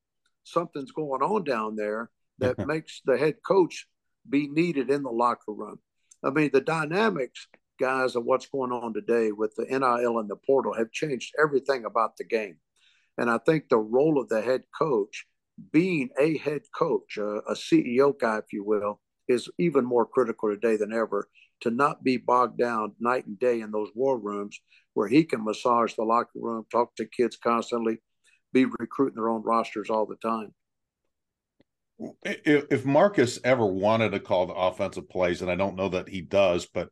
Something's 0.43 0.91
going 0.91 1.21
on 1.21 1.43
down 1.43 1.75
there 1.75 2.09
that 2.39 2.57
makes 2.67 3.01
the 3.05 3.17
head 3.17 3.35
coach 3.45 3.87
be 4.27 4.47
needed 4.47 4.89
in 4.89 5.03
the 5.03 5.11
locker 5.11 5.53
room. 5.53 5.79
I 6.23 6.31
mean, 6.31 6.49
the 6.51 6.61
dynamics, 6.61 7.47
guys, 7.79 8.15
of 8.15 8.25
what's 8.25 8.47
going 8.47 8.71
on 8.71 8.93
today 8.93 9.31
with 9.31 9.55
the 9.55 9.65
NIL 9.65 10.19
and 10.19 10.29
the 10.29 10.35
portal 10.35 10.73
have 10.73 10.91
changed 10.91 11.33
everything 11.41 11.85
about 11.85 12.17
the 12.17 12.25
game. 12.25 12.57
And 13.17 13.29
I 13.29 13.37
think 13.39 13.69
the 13.69 13.77
role 13.77 14.19
of 14.19 14.29
the 14.29 14.41
head 14.41 14.63
coach, 14.77 15.25
being 15.71 16.09
a 16.19 16.37
head 16.37 16.61
coach, 16.77 17.17
a, 17.17 17.39
a 17.47 17.53
CEO 17.53 18.17
guy, 18.17 18.37
if 18.37 18.53
you 18.53 18.63
will, 18.63 18.99
is 19.27 19.49
even 19.57 19.85
more 19.85 20.05
critical 20.05 20.49
today 20.49 20.77
than 20.77 20.93
ever 20.93 21.27
to 21.61 21.71
not 21.71 22.03
be 22.03 22.17
bogged 22.17 22.57
down 22.57 22.93
night 22.99 23.25
and 23.25 23.39
day 23.39 23.61
in 23.61 23.71
those 23.71 23.89
war 23.93 24.17
rooms 24.17 24.59
where 24.93 25.07
he 25.07 25.23
can 25.23 25.43
massage 25.43 25.93
the 25.93 26.03
locker 26.03 26.29
room, 26.35 26.65
talk 26.71 26.95
to 26.95 27.05
kids 27.05 27.37
constantly, 27.37 27.97
be 28.53 28.65
recruiting 28.65 29.15
their 29.15 29.29
own 29.29 29.43
rosters 29.43 29.89
all 29.89 30.05
the 30.05 30.15
time. 30.15 30.53
If 32.23 32.85
Marcus 32.85 33.39
ever 33.43 33.65
wanted 33.65 34.11
to 34.11 34.19
call 34.19 34.45
the 34.45 34.53
offensive 34.53 35.09
plays, 35.09 35.41
and 35.41 35.51
I 35.51 35.55
don't 35.55 35.75
know 35.75 35.89
that 35.89 36.07
he 36.07 36.21
does, 36.21 36.65
but 36.65 36.89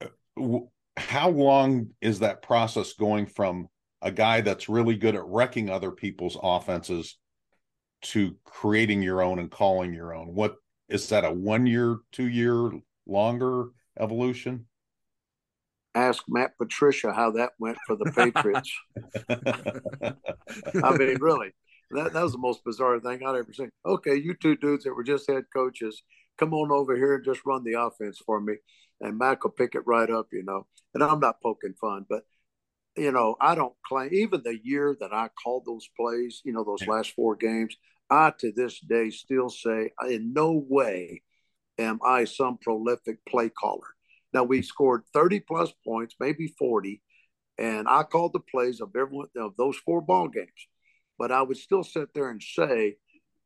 uh, 0.00 0.58
how 0.96 1.30
long 1.30 1.90
is 2.00 2.18
that 2.18 2.42
process 2.42 2.94
going 2.94 3.26
from 3.26 3.68
a 4.06 4.12
guy 4.12 4.40
that's 4.40 4.68
really 4.68 4.94
good 4.94 5.16
at 5.16 5.26
wrecking 5.26 5.68
other 5.68 5.90
people's 5.90 6.38
offenses 6.40 7.18
to 8.02 8.36
creating 8.44 9.02
your 9.02 9.20
own 9.20 9.40
and 9.40 9.50
calling 9.50 9.92
your 9.92 10.14
own? 10.14 10.32
What 10.32 10.54
is 10.88 11.08
that 11.08 11.24
a 11.24 11.32
one 11.32 11.66
year, 11.66 11.98
two 12.12 12.28
year, 12.28 12.70
longer 13.04 13.70
evolution? 13.98 14.66
Ask 15.96 16.22
Matt 16.28 16.56
Patricia 16.56 17.12
how 17.12 17.32
that 17.32 17.50
went 17.58 17.78
for 17.84 17.96
the 17.96 18.04
Patriots. 18.16 18.72
I 20.84 20.96
mean, 20.96 21.16
really, 21.20 21.50
that, 21.90 22.12
that 22.12 22.22
was 22.22 22.32
the 22.32 22.38
most 22.38 22.62
bizarre 22.64 23.00
thing 23.00 23.26
I'd 23.26 23.34
ever 23.34 23.52
seen. 23.52 23.70
Okay, 23.84 24.14
you 24.14 24.34
two 24.40 24.54
dudes 24.54 24.84
that 24.84 24.94
were 24.94 25.02
just 25.02 25.28
head 25.28 25.46
coaches, 25.52 26.00
come 26.38 26.54
on 26.54 26.70
over 26.70 26.94
here 26.94 27.16
and 27.16 27.24
just 27.24 27.44
run 27.44 27.64
the 27.64 27.80
offense 27.80 28.20
for 28.24 28.40
me. 28.40 28.54
And 29.00 29.18
will 29.18 29.50
pick 29.50 29.74
it 29.74 29.82
right 29.84 30.08
up, 30.08 30.28
you 30.32 30.44
know. 30.44 30.66
And 30.94 31.02
I'm 31.02 31.18
not 31.18 31.42
poking 31.42 31.74
fun, 31.74 32.06
but 32.08 32.22
you 32.96 33.12
know, 33.12 33.36
I 33.40 33.54
don't 33.54 33.74
claim 33.86 34.10
even 34.12 34.42
the 34.42 34.58
year 34.62 34.96
that 35.00 35.12
I 35.12 35.28
called 35.42 35.64
those 35.66 35.88
plays, 35.98 36.40
you 36.44 36.52
know, 36.52 36.64
those 36.64 36.86
last 36.86 37.12
four 37.12 37.36
games, 37.36 37.76
I 38.10 38.32
to 38.38 38.52
this 38.52 38.80
day 38.80 39.10
still 39.10 39.50
say 39.50 39.90
in 40.08 40.32
no 40.32 40.52
way 40.68 41.22
am 41.78 42.00
I 42.04 42.24
some 42.24 42.58
prolific 42.58 43.18
play 43.28 43.50
caller. 43.50 43.88
Now 44.32 44.44
we 44.44 44.60
mm. 44.60 44.64
scored 44.64 45.02
30 45.12 45.40
plus 45.40 45.72
points, 45.84 46.14
maybe 46.20 46.54
40, 46.58 47.02
and 47.58 47.88
I 47.88 48.02
called 48.02 48.32
the 48.32 48.40
plays 48.40 48.80
of 48.80 48.90
everyone 48.96 49.28
of 49.36 49.56
those 49.56 49.76
four 49.78 50.00
ball 50.00 50.28
games. 50.28 50.68
but 51.18 51.32
I 51.32 51.42
would 51.42 51.56
still 51.56 51.82
sit 51.82 52.12
there 52.14 52.30
and 52.30 52.42
say 52.42 52.96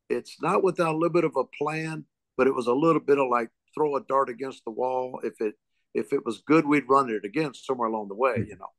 it's 0.09 0.41
not 0.41 0.63
without 0.63 0.93
a 0.93 0.97
little 0.97 1.13
bit 1.13 1.23
of 1.23 1.37
a 1.37 1.45
plan, 1.57 2.05
but 2.37 2.47
it 2.47 2.55
was 2.55 2.67
a 2.67 2.73
little 2.73 3.01
bit 3.01 3.17
of 3.17 3.29
like 3.29 3.49
throw 3.73 3.95
a 3.95 4.01
dart 4.01 4.29
against 4.29 4.63
the 4.65 4.71
wall. 4.71 5.21
If 5.23 5.39
it 5.39 5.55
if 5.93 6.13
it 6.13 6.25
was 6.25 6.41
good, 6.45 6.65
we'd 6.65 6.89
run 6.89 7.09
it 7.09 7.25
again 7.25 7.53
somewhere 7.53 7.89
along 7.89 8.07
the 8.09 8.15
way, 8.15 8.35
mm. 8.37 8.47
you 8.47 8.57
know. 8.57 8.69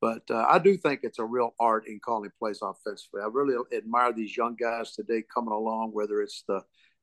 But 0.00 0.22
uh, 0.30 0.46
I 0.48 0.58
do 0.58 0.76
think 0.76 1.00
it's 1.02 1.18
a 1.18 1.24
real 1.24 1.54
art 1.58 1.88
in 1.88 2.00
calling 2.04 2.30
plays 2.38 2.60
offensively. 2.62 3.22
I 3.22 3.28
really 3.32 3.56
admire 3.74 4.12
these 4.12 4.36
young 4.36 4.54
guys 4.54 4.92
today 4.92 5.24
coming 5.32 5.52
along, 5.52 5.90
whether 5.92 6.20
it's 6.20 6.44
the 6.46 6.60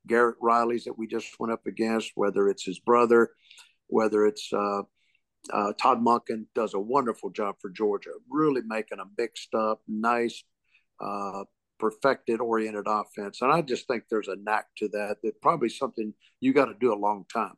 Garrett 0.07 0.35
Riley's 0.41 0.85
that 0.85 0.97
we 0.97 1.07
just 1.07 1.39
went 1.39 1.53
up 1.53 1.65
against, 1.65 2.11
whether 2.15 2.47
it's 2.49 2.65
his 2.65 2.79
brother, 2.79 3.31
whether 3.87 4.25
it's 4.25 4.51
uh, 4.53 4.83
uh, 5.51 5.73
Todd 5.73 6.03
Monken 6.03 6.45
does 6.53 6.73
a 6.73 6.79
wonderful 6.79 7.29
job 7.29 7.55
for 7.59 7.69
Georgia, 7.69 8.11
really 8.29 8.61
making 8.65 8.99
a 8.99 9.05
mixed 9.17 9.53
up, 9.53 9.81
nice, 9.87 10.43
uh, 10.99 11.43
perfected, 11.79 12.39
oriented 12.39 12.85
offense. 12.87 13.41
And 13.41 13.51
I 13.51 13.61
just 13.61 13.87
think 13.87 14.03
there's 14.09 14.27
a 14.27 14.35
knack 14.35 14.67
to 14.77 14.87
that. 14.89 15.17
That 15.23 15.41
probably 15.41 15.69
something 15.69 16.13
you 16.39 16.53
got 16.53 16.65
to 16.65 16.75
do 16.79 16.93
a 16.93 16.95
long 16.95 17.25
time. 17.33 17.53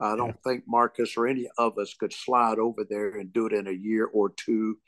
I 0.00 0.16
don't 0.16 0.28
yeah. 0.28 0.52
think 0.52 0.64
Marcus 0.66 1.16
or 1.16 1.26
any 1.26 1.48
of 1.58 1.78
us 1.78 1.94
could 1.94 2.12
slide 2.12 2.58
over 2.58 2.84
there 2.88 3.18
and 3.18 3.32
do 3.32 3.46
it 3.46 3.52
in 3.52 3.66
a 3.66 3.72
year 3.72 4.06
or 4.06 4.30
two. 4.30 4.78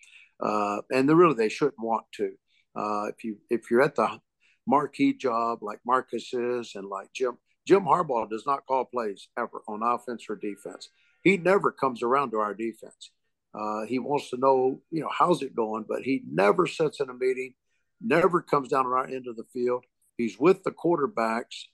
Uh, 0.41 0.79
and 0.91 1.09
they 1.09 1.15
really 1.15 1.35
they 1.35 1.49
shouldn't 1.49 1.79
want 1.79 2.05
to. 2.15 2.33
Uh, 2.75 3.05
if 3.07 3.23
you 3.23 3.37
if 3.51 3.71
you're 3.71 3.83
at 3.83 3.95
the 3.95 4.19
marquee 4.67 5.13
job 5.13 5.59
like 5.61 5.81
Marcus 5.85 6.33
is 6.33 6.73
and 6.75 6.87
like 6.87 7.13
Jim 7.13 7.37
Jim 7.67 7.83
Harbaugh 7.83 8.29
does 8.29 8.45
not 8.47 8.67
call 8.67 8.85
plays 8.85 9.29
ever 9.39 9.63
on 9.69 9.83
offense 9.83 10.27
or 10.29 10.37
defense. 10.37 10.89
He 11.23 11.37
never 11.37 11.71
comes 11.71 12.03
around 12.03 12.31
to 12.31 12.39
our 12.39 12.55
defense. 12.55 13.11
Uh, 13.55 13.83
he 13.87 13.99
wants 13.99 14.31
to 14.31 14.37
know, 14.37 14.81
you 14.91 15.03
know, 15.03 15.11
how's 15.17 15.43
it 15.43 15.55
going, 15.55 15.85
but 15.89 16.03
he 16.03 16.23
never 16.29 16.67
sits 16.67 17.01
in 17.01 17.11
a 17.11 17.15
meeting, 17.15 17.55
never 18.01 18.41
comes 18.41 18.69
down 18.69 18.87
on 18.87 18.93
our 18.93 19.07
end 19.07 19.27
of 19.29 19.37
the 19.37 19.45
field. 19.53 19.85
He's 20.17 20.39
with 20.39 20.65
the 20.65 20.73
quarterbacks 20.73 21.67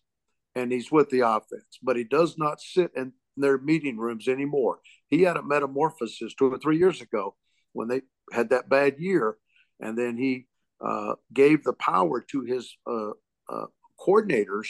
and 0.55 0.73
he's 0.73 0.91
with 0.91 1.09
the 1.11 1.21
offense, 1.21 1.79
but 1.83 1.97
he 1.97 2.05
does 2.05 2.37
not 2.37 2.61
sit 2.61 2.91
in 2.97 3.13
their 3.41 3.59
meeting 3.59 3.99
rooms 3.99 4.29
anymore. 4.29 4.81
He 5.09 5.23
had 5.23 5.37
a 5.37 5.43
metamorphosis 5.43 6.35
two 6.35 6.53
or 6.53 6.59
three 6.59 6.79
years 6.79 7.01
ago 7.01 7.35
when 7.73 7.89
they 7.89 8.03
had 8.33 8.51
that 8.51 8.69
bad 8.69 8.99
year, 8.99 9.37
and 9.81 9.97
then 9.97 10.17
he 10.17 10.47
uh, 10.85 11.15
gave 11.33 11.65
the 11.65 11.73
power 11.73 12.21
to 12.31 12.43
his 12.43 12.77
uh, 12.87 13.11
uh, 13.49 13.67
coordinators 13.99 14.69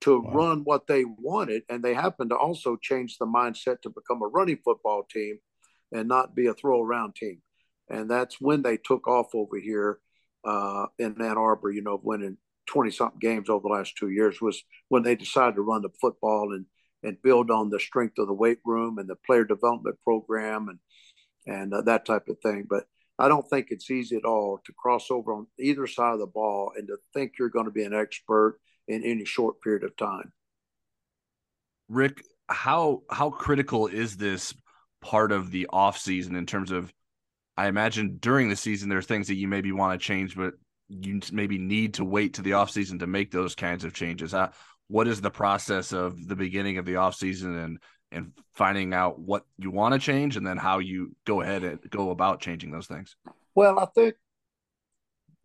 to 0.00 0.20
wow. 0.20 0.32
run 0.32 0.60
what 0.64 0.86
they 0.86 1.04
wanted, 1.04 1.62
and 1.68 1.82
they 1.82 1.94
happened 1.94 2.30
to 2.30 2.36
also 2.36 2.76
change 2.76 3.16
the 3.18 3.26
mindset 3.26 3.80
to 3.82 3.90
become 3.90 4.22
a 4.22 4.26
running 4.26 4.58
football 4.64 5.02
team 5.10 5.38
and 5.92 6.08
not 6.08 6.34
be 6.34 6.46
a 6.46 6.54
throw 6.54 6.82
around 6.82 7.14
team. 7.14 7.40
And 7.88 8.10
that's 8.10 8.40
when 8.40 8.62
they 8.62 8.76
took 8.76 9.06
off 9.06 9.34
over 9.34 9.58
here 9.58 9.98
uh, 10.44 10.86
in 10.98 11.20
Ann 11.20 11.38
Arbor. 11.38 11.70
You 11.70 11.82
know, 11.82 12.00
winning 12.02 12.36
twenty 12.66 12.90
something 12.90 13.18
games 13.18 13.48
over 13.48 13.62
the 13.62 13.74
last 13.74 13.96
two 13.96 14.10
years 14.10 14.40
was 14.40 14.62
when 14.88 15.02
they 15.02 15.14
decided 15.14 15.56
to 15.56 15.62
run 15.62 15.82
the 15.82 15.90
football 16.00 16.52
and 16.54 16.66
and 17.04 17.22
build 17.22 17.50
on 17.50 17.70
the 17.70 17.78
strength 17.78 18.18
of 18.18 18.26
the 18.26 18.34
weight 18.34 18.58
room 18.64 18.98
and 18.98 19.08
the 19.08 19.16
player 19.16 19.44
development 19.44 19.96
program 20.02 20.68
and 20.68 20.78
and 21.46 21.74
uh, 21.74 21.82
that 21.82 22.06
type 22.06 22.28
of 22.28 22.38
thing. 22.40 22.66
But 22.68 22.84
I 23.18 23.28
don't 23.28 23.48
think 23.48 23.68
it's 23.70 23.90
easy 23.90 24.16
at 24.16 24.24
all 24.24 24.60
to 24.64 24.72
cross 24.72 25.10
over 25.10 25.34
on 25.34 25.46
either 25.58 25.86
side 25.86 26.14
of 26.14 26.18
the 26.18 26.26
ball 26.26 26.72
and 26.76 26.88
to 26.88 26.96
think 27.12 27.32
you're 27.38 27.50
going 27.50 27.66
to 27.66 27.70
be 27.70 27.84
an 27.84 27.94
expert 27.94 28.58
in 28.88 29.04
any 29.04 29.24
short 29.24 29.60
period 29.62 29.84
of 29.84 29.96
time. 29.96 30.32
Rick, 31.88 32.24
how 32.48 33.02
how 33.10 33.30
critical 33.30 33.86
is 33.86 34.16
this 34.16 34.54
part 35.00 35.32
of 35.32 35.50
the 35.50 35.66
off 35.70 35.98
season 35.98 36.34
in 36.34 36.46
terms 36.46 36.70
of 36.70 36.92
I 37.56 37.68
imagine 37.68 38.18
during 38.20 38.48
the 38.48 38.56
season 38.56 38.88
there 38.88 38.98
are 38.98 39.02
things 39.02 39.28
that 39.28 39.34
you 39.34 39.46
maybe 39.48 39.70
want 39.70 39.98
to 39.98 40.04
change, 40.04 40.36
but 40.36 40.54
you 40.88 41.20
maybe 41.32 41.58
need 41.58 41.94
to 41.94 42.04
wait 42.04 42.34
to 42.34 42.42
the 42.42 42.54
off 42.54 42.70
season 42.70 42.98
to 42.98 43.06
make 43.06 43.30
those 43.30 43.54
kinds 43.54 43.84
of 43.84 43.94
changes. 43.94 44.34
Uh, 44.34 44.50
what 44.88 45.08
is 45.08 45.20
the 45.20 45.30
process 45.30 45.92
of 45.92 46.28
the 46.28 46.36
beginning 46.36 46.78
of 46.78 46.84
the 46.84 46.96
off 46.96 47.14
season 47.14 47.56
and 47.58 47.78
and 48.12 48.32
finding 48.54 48.94
out 48.94 49.18
what 49.18 49.44
you 49.58 49.70
want 49.70 49.92
to 49.92 49.98
change 49.98 50.36
and 50.36 50.46
then 50.46 50.56
how 50.56 50.78
you 50.78 51.16
go 51.26 51.40
ahead 51.40 51.64
and 51.64 51.80
go 51.90 52.10
about 52.10 52.40
changing 52.40 52.70
those 52.70 52.86
things? 52.86 53.16
Well, 53.54 53.78
I 53.78 53.86
think 53.86 54.14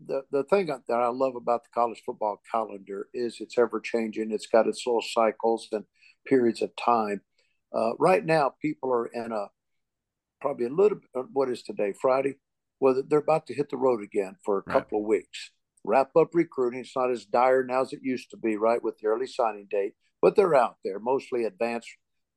the 0.05 0.21
the 0.31 0.43
thing 0.43 0.67
that 0.67 0.93
I 0.93 1.07
love 1.07 1.35
about 1.35 1.63
the 1.63 1.69
college 1.73 2.01
football 2.05 2.41
calendar 2.51 3.07
is 3.13 3.37
it's 3.39 3.57
ever 3.57 3.79
changing. 3.79 4.31
It's 4.31 4.47
got 4.47 4.67
its 4.67 4.85
little 4.85 5.01
cycles 5.01 5.67
and 5.71 5.85
periods 6.27 6.61
of 6.61 6.71
time. 6.75 7.21
Uh, 7.73 7.95
right 7.97 8.25
now, 8.25 8.53
people 8.61 8.91
are 8.91 9.07
in 9.07 9.31
a 9.31 9.47
probably 10.41 10.67
a 10.67 10.69
little. 10.69 10.99
Bit, 11.13 11.25
what 11.33 11.49
is 11.49 11.63
today? 11.63 11.93
Friday. 11.99 12.35
Well, 12.79 13.03
they're 13.05 13.19
about 13.19 13.47
to 13.47 13.53
hit 13.53 13.69
the 13.69 13.77
road 13.77 14.01
again 14.01 14.37
for 14.45 14.59
a 14.59 14.63
right. 14.65 14.73
couple 14.73 15.01
of 15.01 15.05
weeks 15.05 15.51
wrap 15.83 16.15
up 16.15 16.29
recruiting. 16.33 16.81
It's 16.81 16.95
not 16.95 17.11
as 17.11 17.25
dire 17.25 17.63
now 17.63 17.81
as 17.81 17.93
it 17.93 17.99
used 18.03 18.31
to 18.31 18.37
be, 18.37 18.57
right, 18.57 18.83
with 18.83 18.97
the 18.99 19.07
early 19.07 19.27
signing 19.27 19.67
date, 19.69 19.93
but 20.21 20.35
they're 20.35 20.55
out 20.55 20.77
there, 20.83 20.99
mostly 20.99 21.45
advanced 21.45 21.89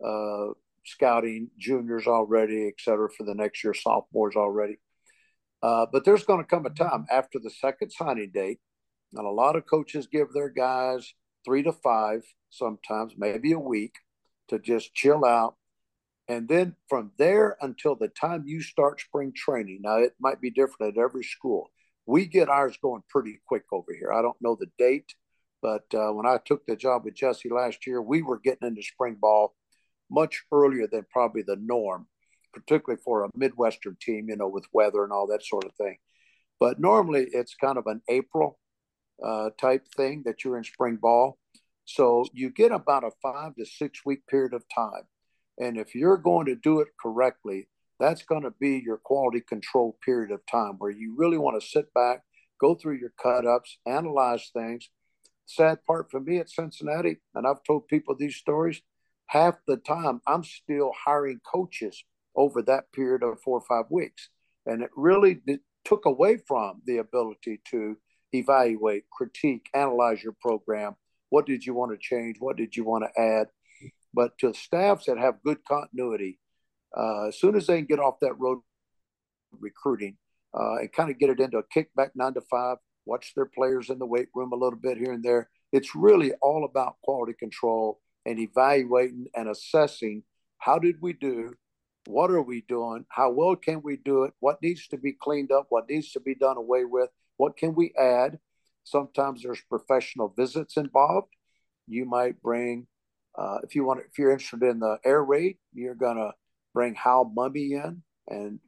uh, 0.04 0.48
scouting, 0.84 1.50
juniors 1.58 2.06
already, 2.06 2.68
et 2.68 2.74
cetera, 2.78 3.08
for 3.10 3.24
the 3.24 3.34
next 3.34 3.62
year, 3.62 3.74
sophomores 3.74 4.36
already. 4.36 4.78
Uh, 5.62 5.86
but 5.92 6.04
there's 6.04 6.24
going 6.24 6.40
to 6.40 6.46
come 6.46 6.66
a 6.66 6.70
time 6.70 7.06
after 7.10 7.38
the 7.38 7.50
second 7.50 7.90
signing 7.90 8.30
date, 8.32 8.58
and 9.14 9.26
a 9.26 9.30
lot 9.30 9.56
of 9.56 9.66
coaches 9.66 10.08
give 10.10 10.32
their 10.32 10.48
guys 10.48 11.14
three 11.44 11.62
to 11.62 11.72
five, 11.72 12.22
sometimes 12.50 13.14
maybe 13.16 13.52
a 13.52 13.58
week, 13.58 13.94
to 14.48 14.58
just 14.58 14.94
chill 14.94 15.24
out. 15.24 15.56
And 16.28 16.48
then 16.48 16.76
from 16.88 17.12
there 17.18 17.56
until 17.60 17.94
the 17.96 18.08
time 18.08 18.44
you 18.46 18.62
start 18.62 19.00
spring 19.00 19.32
training, 19.34 19.80
now 19.82 19.96
it 19.96 20.14
might 20.20 20.40
be 20.40 20.50
different 20.50 20.96
at 20.96 21.02
every 21.02 21.24
school 21.24 21.70
we 22.06 22.26
get 22.26 22.48
ours 22.48 22.76
going 22.82 23.02
pretty 23.08 23.40
quick 23.46 23.64
over 23.72 23.92
here. 23.92 24.12
I 24.12 24.22
don't 24.22 24.40
know 24.40 24.56
the 24.58 24.70
date, 24.78 25.14
but 25.60 25.84
uh, 25.94 26.10
when 26.12 26.26
I 26.26 26.38
took 26.44 26.66
the 26.66 26.76
job 26.76 27.04
with 27.04 27.14
Jesse 27.14 27.48
last 27.48 27.86
year, 27.86 28.02
we 28.02 28.22
were 28.22 28.40
getting 28.40 28.68
into 28.68 28.82
spring 28.82 29.16
ball 29.20 29.54
much 30.10 30.42
earlier 30.52 30.86
than 30.90 31.06
probably 31.10 31.42
the 31.42 31.56
norm, 31.56 32.06
particularly 32.52 33.00
for 33.04 33.24
a 33.24 33.30
Midwestern 33.34 33.96
team, 34.00 34.28
you 34.28 34.36
know, 34.36 34.48
with 34.48 34.66
weather 34.72 35.04
and 35.04 35.12
all 35.12 35.26
that 35.28 35.44
sort 35.44 35.64
of 35.64 35.74
thing. 35.74 35.96
But 36.58 36.80
normally 36.80 37.26
it's 37.32 37.54
kind 37.54 37.78
of 37.78 37.86
an 37.86 38.02
April 38.08 38.58
uh, 39.24 39.50
type 39.60 39.86
thing 39.96 40.22
that 40.26 40.44
you're 40.44 40.58
in 40.58 40.64
spring 40.64 40.96
ball. 40.96 41.38
So 41.84 42.24
you 42.32 42.50
get 42.50 42.72
about 42.72 43.04
a 43.04 43.10
five 43.22 43.54
to 43.56 43.64
six 43.64 44.00
week 44.04 44.26
period 44.26 44.54
of 44.54 44.64
time. 44.74 45.04
And 45.58 45.76
if 45.76 45.94
you're 45.94 46.16
going 46.16 46.46
to 46.46 46.56
do 46.56 46.80
it 46.80 46.88
correctly, 47.00 47.68
that's 48.02 48.22
going 48.24 48.42
to 48.42 48.52
be 48.58 48.82
your 48.84 48.98
quality 48.98 49.40
control 49.40 49.96
period 50.04 50.30
of 50.30 50.44
time 50.46 50.74
where 50.78 50.90
you 50.90 51.14
really 51.16 51.38
want 51.38 51.60
to 51.60 51.66
sit 51.66 51.92
back, 51.94 52.22
go 52.60 52.74
through 52.74 52.96
your 52.98 53.12
cut 53.22 53.46
ups, 53.46 53.78
analyze 53.86 54.50
things. 54.52 54.90
Sad 55.46 55.84
part 55.86 56.10
for 56.10 56.20
me 56.20 56.38
at 56.38 56.50
Cincinnati, 56.50 57.18
and 57.34 57.46
I've 57.46 57.62
told 57.64 57.88
people 57.88 58.14
these 58.16 58.36
stories, 58.36 58.80
half 59.26 59.56
the 59.66 59.76
time 59.76 60.20
I'm 60.26 60.44
still 60.44 60.92
hiring 61.04 61.40
coaches 61.50 62.04
over 62.34 62.62
that 62.62 62.92
period 62.92 63.22
of 63.22 63.40
four 63.42 63.58
or 63.58 63.64
five 63.68 63.90
weeks. 63.90 64.28
And 64.66 64.82
it 64.82 64.90
really 64.96 65.40
took 65.84 66.06
away 66.06 66.38
from 66.46 66.80
the 66.86 66.98
ability 66.98 67.60
to 67.70 67.96
evaluate, 68.32 69.04
critique, 69.10 69.68
analyze 69.74 70.22
your 70.22 70.36
program. 70.40 70.94
What 71.28 71.46
did 71.46 71.66
you 71.66 71.74
want 71.74 71.92
to 71.92 71.98
change? 71.98 72.36
What 72.38 72.56
did 72.56 72.76
you 72.76 72.84
want 72.84 73.04
to 73.04 73.20
add? 73.20 73.48
But 74.14 74.38
to 74.38 74.54
staffs 74.54 75.06
that 75.06 75.18
have 75.18 75.42
good 75.44 75.64
continuity, 75.64 76.38
uh, 76.96 77.28
as 77.28 77.38
soon 77.38 77.56
as 77.56 77.66
they 77.66 77.76
can 77.76 77.86
get 77.86 77.98
off 77.98 78.20
that 78.20 78.38
road 78.38 78.58
recruiting 79.58 80.16
uh, 80.54 80.76
and 80.76 80.92
kind 80.92 81.10
of 81.10 81.18
get 81.18 81.30
it 81.30 81.40
into 81.40 81.58
a 81.58 81.64
kickback 81.64 82.10
nine 82.14 82.34
to 82.34 82.40
five, 82.42 82.78
watch 83.06 83.32
their 83.34 83.46
players 83.46 83.90
in 83.90 83.98
the 83.98 84.06
weight 84.06 84.28
room 84.34 84.52
a 84.52 84.56
little 84.56 84.78
bit 84.78 84.98
here 84.98 85.12
and 85.12 85.24
there. 85.24 85.48
It's 85.72 85.94
really 85.94 86.32
all 86.42 86.64
about 86.64 86.96
quality 87.02 87.32
control 87.38 88.00
and 88.26 88.38
evaluating 88.38 89.26
and 89.34 89.48
assessing 89.48 90.22
how 90.58 90.78
did 90.78 90.96
we 91.00 91.12
do, 91.12 91.54
what 92.06 92.30
are 92.30 92.42
we 92.42 92.62
doing, 92.68 93.04
how 93.08 93.30
well 93.30 93.56
can 93.56 93.82
we 93.82 93.96
do 93.96 94.24
it, 94.24 94.32
what 94.40 94.62
needs 94.62 94.86
to 94.88 94.96
be 94.96 95.12
cleaned 95.12 95.50
up, 95.50 95.66
what 95.70 95.88
needs 95.88 96.12
to 96.12 96.20
be 96.20 96.34
done 96.34 96.56
away 96.56 96.84
with, 96.84 97.10
what 97.36 97.56
can 97.56 97.74
we 97.74 97.92
add. 97.98 98.38
Sometimes 98.84 99.42
there's 99.42 99.62
professional 99.68 100.32
visits 100.36 100.76
involved. 100.76 101.32
You 101.88 102.04
might 102.04 102.40
bring, 102.42 102.86
uh, 103.36 103.58
if 103.64 103.74
you 103.74 103.84
want, 103.84 104.00
if 104.00 104.18
you're 104.18 104.32
interested 104.32 104.62
in 104.62 104.80
the 104.80 104.98
air 105.04 105.24
raid, 105.24 105.56
you're 105.72 105.94
gonna 105.94 106.32
bring 106.74 106.94
Hal 106.94 107.32
Mumme 107.36 107.56
in 107.56 108.02
and 108.28 108.60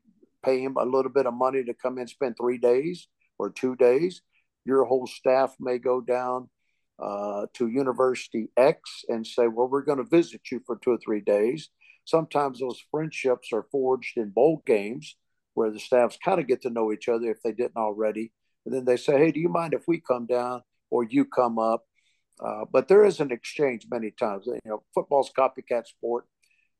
pay 0.44 0.60
him 0.60 0.76
a 0.76 0.84
little 0.84 1.10
bit 1.10 1.26
of 1.26 1.34
money 1.34 1.64
to 1.64 1.74
come 1.74 1.98
in 1.98 2.06
spend 2.06 2.36
three 2.36 2.58
days 2.58 3.08
or 3.38 3.50
two 3.50 3.76
days. 3.76 4.22
Your 4.64 4.84
whole 4.84 5.06
staff 5.06 5.54
may 5.60 5.78
go 5.78 6.00
down 6.00 6.48
uh, 7.02 7.46
to 7.54 7.68
University 7.68 8.48
X 8.56 9.04
and 9.08 9.26
say, 9.26 9.48
Well, 9.48 9.68
we're 9.68 9.82
going 9.82 9.98
to 9.98 10.04
visit 10.04 10.42
you 10.50 10.60
for 10.66 10.76
two 10.76 10.92
or 10.92 10.98
three 10.98 11.20
days. 11.20 11.70
Sometimes 12.04 12.60
those 12.60 12.82
friendships 12.90 13.48
are 13.52 13.66
forged 13.72 14.16
in 14.16 14.30
bowl 14.30 14.62
games 14.66 15.16
where 15.54 15.70
the 15.70 15.80
staffs 15.80 16.18
kind 16.22 16.40
of 16.40 16.46
get 16.46 16.62
to 16.62 16.70
know 16.70 16.92
each 16.92 17.08
other 17.08 17.30
if 17.30 17.42
they 17.42 17.52
didn't 17.52 17.76
already. 17.76 18.32
And 18.64 18.74
then 18.74 18.84
they 18.84 18.96
say, 18.96 19.18
Hey, 19.18 19.32
do 19.32 19.40
you 19.40 19.48
mind 19.48 19.74
if 19.74 19.88
we 19.88 20.00
come 20.00 20.26
down 20.26 20.62
or 20.90 21.04
you 21.04 21.24
come 21.24 21.58
up? 21.58 21.84
Uh, 22.40 22.64
but 22.70 22.88
there 22.88 23.04
is 23.04 23.20
an 23.20 23.30
exchange 23.30 23.86
many 23.90 24.10
times. 24.10 24.46
You 24.46 24.58
know, 24.64 24.82
football's 24.94 25.30
copycat 25.36 25.86
sport. 25.86 26.26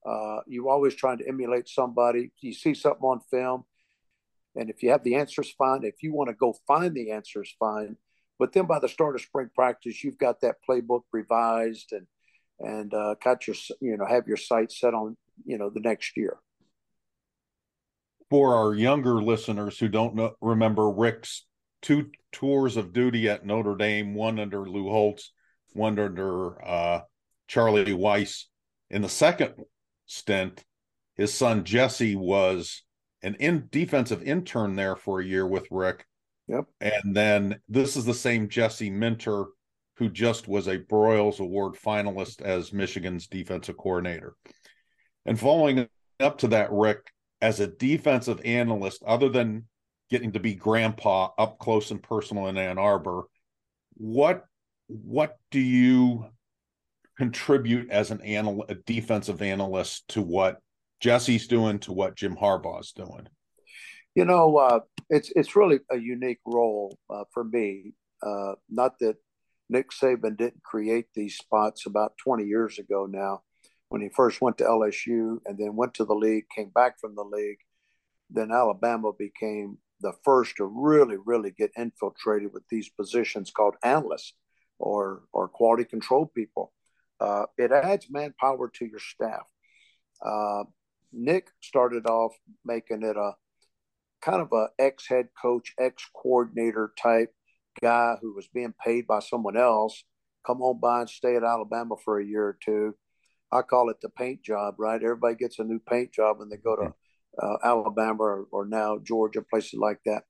Uh, 0.04 0.40
you're 0.46 0.68
always 0.68 0.94
trying 0.94 1.18
to 1.18 1.28
emulate 1.28 1.68
somebody. 1.68 2.30
You 2.40 2.52
see 2.52 2.74
something 2.74 3.02
on 3.02 3.20
film, 3.30 3.64
And 4.54 4.68
if 4.68 4.82
you 4.82 4.90
have 4.90 5.02
the 5.02 5.14
answers, 5.16 5.52
fine. 5.56 5.84
If 5.84 6.02
you 6.02 6.12
want 6.12 6.28
to 6.28 6.34
go 6.34 6.54
find 6.66 6.94
the 6.94 7.10
answers, 7.10 7.54
fine. 7.58 7.96
But 8.38 8.52
then 8.52 8.66
by 8.66 8.78
the 8.80 8.88
start 8.88 9.14
of 9.14 9.22
spring 9.22 9.50
practice, 9.54 10.04
you've 10.04 10.18
got 10.18 10.40
that 10.40 10.56
playbook 10.68 11.02
revised 11.12 11.92
and 11.92 12.06
and 12.60 12.94
uh, 12.94 13.14
got 13.22 13.46
your 13.46 13.56
you 13.80 13.96
know 13.96 14.06
have 14.06 14.28
your 14.28 14.36
sights 14.36 14.78
set 14.78 14.94
on 14.94 15.16
you 15.44 15.58
know 15.58 15.70
the 15.70 15.80
next 15.80 16.16
year. 16.16 16.36
For 18.30 18.54
our 18.54 18.74
younger 18.74 19.22
listeners 19.22 19.78
who 19.78 19.88
don't 19.88 20.14
know, 20.14 20.34
remember 20.40 20.90
Rick's 20.90 21.46
two 21.82 22.10
tours 22.32 22.76
of 22.76 22.92
duty 22.92 23.28
at 23.28 23.44
Notre 23.44 23.76
Dame, 23.76 24.14
one 24.14 24.38
under 24.38 24.68
Lou 24.68 24.88
Holtz, 24.88 25.32
one 25.72 25.98
under 25.98 26.64
uh, 26.64 27.00
Charlie 27.48 27.84
Weis. 27.92 28.44
In 28.90 29.02
the 29.02 29.08
second 29.08 29.54
stint, 30.06 30.64
his 31.16 31.32
son 31.32 31.64
Jesse 31.64 32.16
was 32.16 32.82
an 33.22 33.36
in 33.40 33.68
defensive 33.70 34.22
intern 34.22 34.76
there 34.76 34.96
for 34.96 35.20
a 35.20 35.24
year 35.24 35.46
with 35.46 35.66
Rick. 35.70 36.06
Yep. 36.48 36.66
And 36.80 37.16
then 37.16 37.60
this 37.68 37.96
is 37.96 38.04
the 38.04 38.14
same 38.14 38.48
Jesse 38.48 38.90
Minter 38.90 39.46
who 39.96 40.08
just 40.08 40.48
was 40.48 40.66
a 40.66 40.78
Broyles 40.78 41.38
Award 41.38 41.74
finalist 41.74 42.42
as 42.42 42.72
Michigan's 42.72 43.28
defensive 43.28 43.76
coordinator. 43.76 44.34
And 45.24 45.38
following 45.38 45.88
up 46.20 46.38
to 46.38 46.48
that, 46.48 46.72
Rick, 46.72 47.12
as 47.40 47.60
a 47.60 47.66
defensive 47.66 48.40
analyst, 48.44 49.02
other 49.06 49.28
than 49.28 49.66
getting 50.10 50.32
to 50.32 50.40
be 50.40 50.54
grandpa 50.54 51.30
up 51.38 51.58
close 51.58 51.90
and 51.90 52.02
personal 52.02 52.48
in 52.48 52.58
Ann 52.58 52.78
Arbor, 52.78 53.24
what 53.94 54.44
what 54.88 55.38
do 55.50 55.60
you 55.60 56.26
contribute 57.16 57.90
as 57.90 58.10
an 58.10 58.20
anal- 58.22 58.66
a 58.68 58.74
defensive 58.74 59.42
analyst 59.42 60.08
to 60.08 60.22
what 60.22 60.60
Jesse's 61.00 61.46
doing 61.46 61.78
to 61.80 61.92
what 61.92 62.16
Jim 62.16 62.36
Harbaugh's 62.36 62.92
doing? 62.92 63.28
You 64.14 64.24
know, 64.24 64.56
uh, 64.56 64.80
it's 65.10 65.32
it's 65.34 65.56
really 65.56 65.80
a 65.90 65.98
unique 65.98 66.40
role 66.46 66.96
uh, 67.10 67.24
for 67.32 67.44
me. 67.44 67.94
Uh, 68.22 68.54
not 68.70 68.98
that 69.00 69.16
Nick 69.68 69.90
Saban 69.90 70.36
didn't 70.36 70.62
create 70.62 71.06
these 71.14 71.36
spots 71.36 71.86
about 71.86 72.16
20 72.18 72.44
years 72.44 72.78
ago 72.78 73.06
now, 73.06 73.42
when 73.88 74.00
he 74.02 74.08
first 74.08 74.40
went 74.40 74.58
to 74.58 74.64
LSU 74.64 75.38
and 75.46 75.58
then 75.58 75.76
went 75.76 75.94
to 75.94 76.04
the 76.04 76.14
league, 76.14 76.44
came 76.54 76.70
back 76.70 76.98
from 77.00 77.14
the 77.14 77.24
league. 77.24 77.58
Then 78.30 78.50
Alabama 78.50 79.12
became 79.16 79.78
the 80.00 80.12
first 80.24 80.56
to 80.56 80.64
really, 80.64 81.16
really 81.24 81.50
get 81.50 81.70
infiltrated 81.76 82.52
with 82.52 82.64
these 82.68 82.88
positions 82.88 83.50
called 83.50 83.76
analysts 83.82 84.34
or 84.78 85.22
or 85.32 85.48
quality 85.48 85.84
control 85.84 86.26
people. 86.26 86.72
Uh, 87.24 87.46
it 87.56 87.72
adds 87.72 88.06
manpower 88.10 88.68
to 88.68 88.84
your 88.84 88.98
staff. 88.98 89.44
Uh, 90.24 90.64
Nick 91.12 91.48
started 91.62 92.06
off 92.06 92.32
making 92.64 93.02
it 93.02 93.16
a 93.16 93.32
kind 94.20 94.42
of 94.42 94.48
a 94.52 94.68
ex 94.78 95.06
head 95.08 95.28
coach, 95.40 95.72
ex 95.78 96.04
coordinator 96.14 96.92
type 97.00 97.32
guy 97.80 98.16
who 98.20 98.34
was 98.34 98.46
being 98.48 98.74
paid 98.84 99.06
by 99.06 99.20
someone 99.20 99.56
else. 99.56 100.04
Come 100.46 100.60
on 100.60 100.80
by 100.80 101.00
and 101.00 101.10
stay 101.10 101.36
at 101.36 101.44
Alabama 101.44 101.94
for 102.04 102.18
a 102.18 102.26
year 102.26 102.44
or 102.44 102.58
two. 102.62 102.94
I 103.50 103.62
call 103.62 103.88
it 103.88 104.00
the 104.02 104.10
paint 104.10 104.42
job, 104.42 104.74
right? 104.78 105.02
Everybody 105.02 105.36
gets 105.36 105.58
a 105.58 105.64
new 105.64 105.78
paint 105.78 106.12
job 106.12 106.40
when 106.40 106.50
they 106.50 106.56
go 106.56 106.76
to 106.76 106.92
uh, 107.42 107.56
Alabama 107.64 108.22
or, 108.22 108.46
or, 108.50 108.66
now 108.66 108.98
Georgia, 109.02 109.42
places 109.42 109.78
like 109.78 110.00
that. 110.04 110.24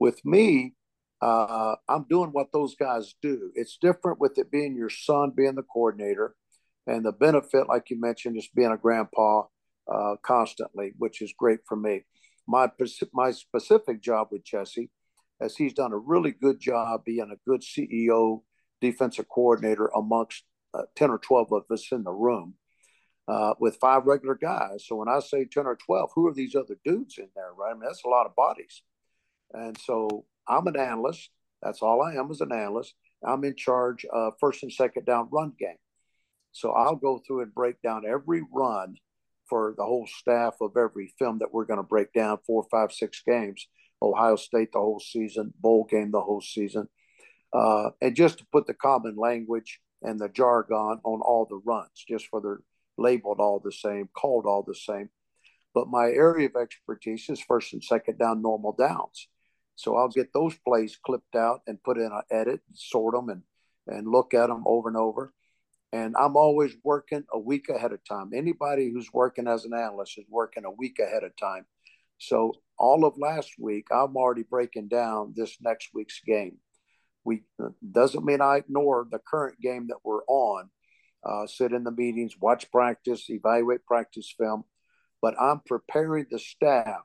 With 0.00 0.24
me, 0.24 0.74
uh, 1.20 1.76
I'm 1.88 2.04
doing 2.08 2.30
what 2.30 2.52
those 2.52 2.74
guys 2.74 3.14
do. 3.22 3.50
It's 3.54 3.78
different 3.80 4.20
with 4.20 4.38
it 4.38 4.50
being 4.50 4.76
your 4.76 4.90
son 4.90 5.32
being 5.34 5.54
the 5.54 5.62
coordinator, 5.62 6.34
and 6.86 7.04
the 7.04 7.12
benefit, 7.12 7.68
like 7.68 7.90
you 7.90 8.00
mentioned, 8.00 8.36
is 8.36 8.48
being 8.54 8.70
a 8.70 8.76
grandpa 8.76 9.44
uh, 9.92 10.16
constantly, 10.22 10.92
which 10.98 11.22
is 11.22 11.32
great 11.36 11.60
for 11.66 11.76
me. 11.76 12.04
My 12.46 12.70
my 13.12 13.30
specific 13.30 14.02
job 14.02 14.28
with 14.30 14.44
Jesse, 14.44 14.90
as 15.40 15.56
he's 15.56 15.72
done 15.72 15.92
a 15.92 15.98
really 15.98 16.32
good 16.32 16.60
job 16.60 17.04
being 17.04 17.32
a 17.32 17.50
good 17.50 17.62
CEO, 17.62 18.42
defensive 18.80 19.28
coordinator 19.28 19.90
amongst 19.96 20.44
uh, 20.74 20.82
ten 20.94 21.10
or 21.10 21.18
twelve 21.18 21.50
of 21.52 21.64
us 21.70 21.88
in 21.92 22.04
the 22.04 22.12
room. 22.12 22.54
Uh, 23.28 23.54
with 23.58 23.76
five 23.80 24.04
regular 24.04 24.36
guys. 24.36 24.84
So 24.86 24.94
when 24.94 25.08
I 25.08 25.18
say 25.18 25.46
10 25.46 25.66
or 25.66 25.74
12, 25.74 26.10
who 26.14 26.28
are 26.28 26.32
these 26.32 26.54
other 26.54 26.76
dudes 26.84 27.18
in 27.18 27.26
there, 27.34 27.52
right? 27.58 27.72
I 27.72 27.74
mean, 27.74 27.82
that's 27.82 28.04
a 28.04 28.08
lot 28.08 28.24
of 28.24 28.36
bodies. 28.36 28.82
And 29.52 29.76
so 29.78 30.26
I'm 30.48 30.66
an 30.66 30.76
analyst. 30.76 31.30
That's 31.62 31.82
all 31.82 32.02
I 32.02 32.14
am 32.14 32.30
as 32.30 32.40
an 32.40 32.52
analyst. 32.52 32.94
I'm 33.24 33.44
in 33.44 33.56
charge 33.56 34.04
of 34.12 34.34
first 34.40 34.62
and 34.62 34.72
second 34.72 35.06
down 35.06 35.28
run 35.32 35.52
game. 35.58 35.78
So 36.52 36.72
I'll 36.72 36.96
go 36.96 37.20
through 37.26 37.42
and 37.42 37.54
break 37.54 37.82
down 37.82 38.04
every 38.08 38.42
run 38.52 38.96
for 39.48 39.74
the 39.76 39.84
whole 39.84 40.06
staff 40.06 40.56
of 40.60 40.76
every 40.76 41.12
film 41.18 41.38
that 41.38 41.52
we're 41.52 41.64
going 41.64 41.78
to 41.78 41.82
break 41.82 42.12
down 42.12 42.38
four, 42.46 42.66
five, 42.70 42.92
six 42.92 43.22
games. 43.26 43.68
Ohio 44.02 44.36
State 44.36 44.72
the 44.72 44.78
whole 44.78 45.00
season, 45.00 45.52
bowl 45.58 45.86
game 45.90 46.10
the 46.10 46.20
whole 46.20 46.40
season. 46.40 46.88
Uh, 47.52 47.90
and 48.00 48.14
just 48.14 48.38
to 48.38 48.46
put 48.52 48.66
the 48.66 48.74
common 48.74 49.16
language 49.16 49.80
and 50.02 50.18
the 50.18 50.28
jargon 50.28 51.00
on 51.04 51.20
all 51.22 51.46
the 51.48 51.60
runs, 51.64 52.04
just 52.06 52.26
for 52.26 52.40
they're 52.40 52.60
labeled 52.98 53.40
all 53.40 53.60
the 53.62 53.72
same, 53.72 54.08
called 54.14 54.46
all 54.46 54.62
the 54.66 54.74
same. 54.74 55.08
But 55.74 55.88
my 55.88 56.06
area 56.06 56.48
of 56.48 56.56
expertise 56.56 57.28
is 57.28 57.40
first 57.40 57.72
and 57.72 57.82
second 57.82 58.18
down 58.18 58.42
normal 58.42 58.74
downs. 58.78 59.28
So 59.76 59.96
I'll 59.96 60.08
get 60.08 60.32
those 60.32 60.56
plays 60.66 60.98
clipped 61.04 61.36
out 61.36 61.60
and 61.66 61.82
put 61.82 61.98
in 61.98 62.06
an 62.06 62.22
edit, 62.30 62.60
sort 62.72 63.14
them, 63.14 63.28
and 63.28 63.42
and 63.86 64.08
look 64.08 64.34
at 64.34 64.48
them 64.48 64.64
over 64.66 64.88
and 64.88 64.96
over. 64.96 65.32
And 65.92 66.16
I'm 66.18 66.36
always 66.36 66.74
working 66.82 67.24
a 67.32 67.38
week 67.38 67.68
ahead 67.68 67.92
of 67.92 68.04
time. 68.04 68.30
Anybody 68.34 68.90
who's 68.90 69.12
working 69.12 69.46
as 69.46 69.64
an 69.64 69.74
analyst 69.74 70.18
is 70.18 70.24
working 70.28 70.64
a 70.64 70.70
week 70.70 70.98
ahead 70.98 71.22
of 71.22 71.36
time. 71.36 71.66
So 72.18 72.54
all 72.78 73.04
of 73.04 73.18
last 73.18 73.52
week, 73.58 73.86
I'm 73.92 74.16
already 74.16 74.42
breaking 74.42 74.88
down 74.88 75.34
this 75.36 75.56
next 75.60 75.90
week's 75.94 76.20
game. 76.26 76.58
We 77.24 77.42
doesn't 77.92 78.24
mean 78.24 78.40
I 78.40 78.56
ignore 78.56 79.06
the 79.10 79.18
current 79.18 79.60
game 79.60 79.88
that 79.88 79.98
we're 80.04 80.24
on. 80.26 80.70
Uh, 81.24 81.46
sit 81.46 81.72
in 81.72 81.84
the 81.84 81.90
meetings, 81.90 82.36
watch 82.40 82.70
practice, 82.70 83.28
evaluate 83.28 83.84
practice 83.84 84.32
film, 84.36 84.64
but 85.20 85.34
I'm 85.40 85.60
preparing 85.66 86.26
the 86.30 86.38
staff 86.38 87.02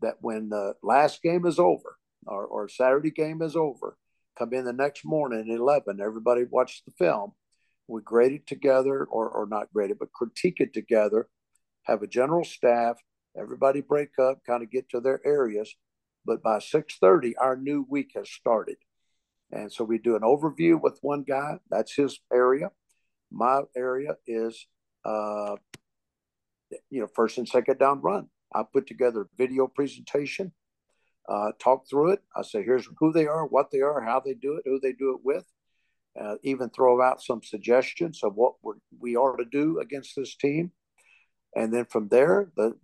that 0.00 0.16
when 0.20 0.48
the 0.48 0.74
last 0.82 1.22
game 1.22 1.44
is 1.44 1.58
over, 1.58 1.96
or, 2.26 2.44
or 2.46 2.68
Saturday 2.68 3.10
game 3.10 3.42
is 3.42 3.56
over, 3.56 3.96
come 4.38 4.52
in 4.52 4.64
the 4.64 4.72
next 4.72 5.04
morning 5.04 5.50
at 5.50 5.58
11, 5.58 6.00
everybody 6.00 6.44
watch 6.44 6.82
the 6.84 6.92
film. 6.92 7.32
We 7.86 8.00
grade 8.02 8.32
it 8.32 8.46
together, 8.46 9.04
or, 9.04 9.28
or 9.28 9.46
not 9.46 9.72
grade 9.72 9.90
it, 9.90 9.98
but 9.98 10.12
critique 10.12 10.60
it 10.60 10.72
together, 10.72 11.28
have 11.82 12.02
a 12.02 12.06
general 12.06 12.44
staff, 12.44 12.96
everybody 13.38 13.82
break 13.82 14.18
up, 14.18 14.40
kind 14.46 14.62
of 14.62 14.70
get 14.70 14.88
to 14.90 15.00
their 15.00 15.20
areas. 15.24 15.74
But 16.24 16.42
by 16.42 16.58
6.30, 16.58 17.34
our 17.38 17.56
new 17.56 17.86
week 17.88 18.12
has 18.14 18.30
started. 18.30 18.76
And 19.52 19.70
so 19.70 19.84
we 19.84 19.98
do 19.98 20.16
an 20.16 20.22
overview 20.22 20.80
with 20.80 20.98
one 21.02 21.22
guy. 21.22 21.58
That's 21.70 21.94
his 21.94 22.18
area. 22.32 22.70
My 23.30 23.62
area 23.76 24.16
is, 24.26 24.66
uh, 25.04 25.56
you 26.90 27.00
know, 27.00 27.08
first 27.14 27.36
and 27.36 27.46
second 27.46 27.78
down 27.78 28.00
run. 28.00 28.28
I 28.54 28.62
put 28.62 28.86
together 28.86 29.22
a 29.22 29.36
video 29.36 29.66
presentation 29.66 30.52
uh, 31.28 31.52
talk 31.58 31.88
through 31.88 32.12
it. 32.12 32.22
I 32.36 32.42
say, 32.42 32.62
here's 32.62 32.88
who 32.98 33.12
they 33.12 33.26
are, 33.26 33.46
what 33.46 33.70
they 33.70 33.80
are, 33.80 34.00
how 34.02 34.20
they 34.20 34.34
do 34.34 34.56
it, 34.56 34.62
who 34.64 34.78
they 34.80 34.92
do 34.92 35.14
it 35.14 35.20
with. 35.24 35.44
Uh, 36.20 36.36
even 36.44 36.70
throw 36.70 37.02
out 37.02 37.20
some 37.20 37.42
suggestions 37.42 38.20
of 38.22 38.36
what 38.36 38.54
we're, 38.62 38.74
we 39.00 39.16
are 39.16 39.36
to 39.36 39.44
do 39.44 39.80
against 39.80 40.14
this 40.14 40.36
team. 40.36 40.70
And 41.56 41.72
then 41.72 41.86
from 41.86 42.08
there, 42.08 42.52
the 42.56 42.74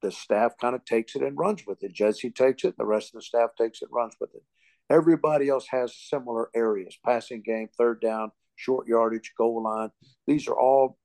the 0.00 0.10
staff 0.10 0.54
kind 0.60 0.74
of 0.74 0.84
takes 0.84 1.14
it 1.14 1.22
and 1.22 1.38
runs 1.38 1.64
with 1.64 1.84
it. 1.84 1.92
Jesse 1.92 2.30
takes 2.30 2.64
it, 2.64 2.76
the 2.76 2.84
rest 2.84 3.14
of 3.14 3.20
the 3.20 3.22
staff 3.22 3.50
takes 3.56 3.82
it, 3.82 3.88
runs 3.92 4.14
with 4.20 4.34
it. 4.34 4.42
Everybody 4.90 5.48
else 5.48 5.66
has 5.70 5.94
similar 5.96 6.50
areas: 6.56 6.98
passing 7.04 7.42
game, 7.42 7.68
third 7.78 8.00
down, 8.00 8.32
short 8.56 8.88
yardage, 8.88 9.32
goal 9.38 9.62
line. 9.62 9.90
These 10.26 10.48
are 10.48 10.58
all 10.58 10.98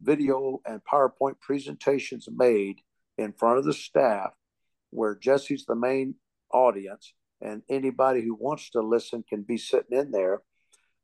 video 0.00 0.60
and 0.64 0.80
PowerPoint 0.84 1.40
presentations 1.40 2.28
made 2.30 2.80
in 3.18 3.32
front 3.32 3.58
of 3.58 3.64
the 3.64 3.72
staff, 3.72 4.34
where 4.90 5.16
Jesse's 5.16 5.64
the 5.66 5.74
main 5.74 6.14
audience, 6.54 7.12
and 7.40 7.62
anybody 7.68 8.22
who 8.22 8.34
wants 8.34 8.70
to 8.70 8.80
listen 8.80 9.24
can 9.28 9.42
be 9.42 9.58
sitting 9.58 9.98
in 9.98 10.10
there 10.10 10.40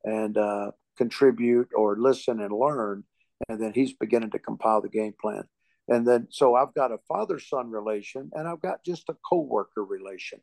and 0.05 0.39
uh, 0.39 0.71
contribute 0.97 1.69
or 1.75 1.99
listen 1.99 2.41
and 2.41 2.53
learn. 2.53 3.05
And 3.49 3.61
then 3.61 3.73
he's 3.75 3.93
beginning 3.93 4.31
to 4.31 4.39
compile 4.39 4.81
the 4.81 4.89
game 4.89 5.15
plan. 5.21 5.45
And 5.89 6.07
then, 6.07 6.29
so 6.31 6.55
I've 6.55 6.75
got 6.75 6.93
a 6.93 6.99
father 7.09 7.39
son 7.39 7.71
relation 7.71 8.31
and 8.35 8.47
I've 8.47 8.61
got 8.61 8.85
just 8.85 9.09
a 9.09 9.17
co 9.29 9.41
worker 9.41 9.85
relation. 9.85 10.41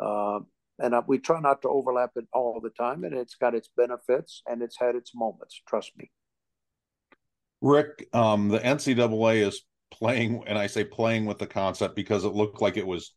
Uh, 0.00 0.40
and 0.78 0.94
I, 0.94 1.00
we 1.06 1.18
try 1.18 1.40
not 1.40 1.62
to 1.62 1.68
overlap 1.68 2.10
it 2.16 2.26
all 2.32 2.60
the 2.62 2.70
time. 2.70 3.04
And 3.04 3.14
it's 3.14 3.34
got 3.34 3.54
its 3.54 3.68
benefits 3.76 4.42
and 4.46 4.62
it's 4.62 4.78
had 4.78 4.94
its 4.94 5.12
moments. 5.14 5.60
Trust 5.66 5.92
me. 5.96 6.10
Rick, 7.60 8.08
um, 8.12 8.48
the 8.48 8.60
NCAA 8.60 9.46
is 9.46 9.62
playing, 9.90 10.44
and 10.46 10.58
I 10.58 10.66
say 10.66 10.84
playing 10.84 11.24
with 11.24 11.38
the 11.38 11.46
concept 11.46 11.96
because 11.96 12.24
it 12.24 12.34
looked 12.34 12.60
like 12.60 12.76
it 12.76 12.86
was 12.86 13.14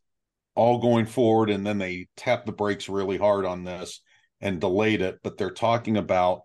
all 0.58 0.78
going 0.78 1.06
forward 1.06 1.50
and 1.50 1.66
then 1.66 1.78
they 1.78 2.08
tapped 2.16 2.46
the 2.46 2.52
brakes 2.52 2.88
really 2.88 3.16
hard 3.16 3.44
on 3.44 3.64
this 3.64 4.02
and 4.40 4.60
delayed 4.60 5.00
it 5.00 5.18
but 5.22 5.38
they're 5.38 5.50
talking 5.50 5.96
about 5.96 6.42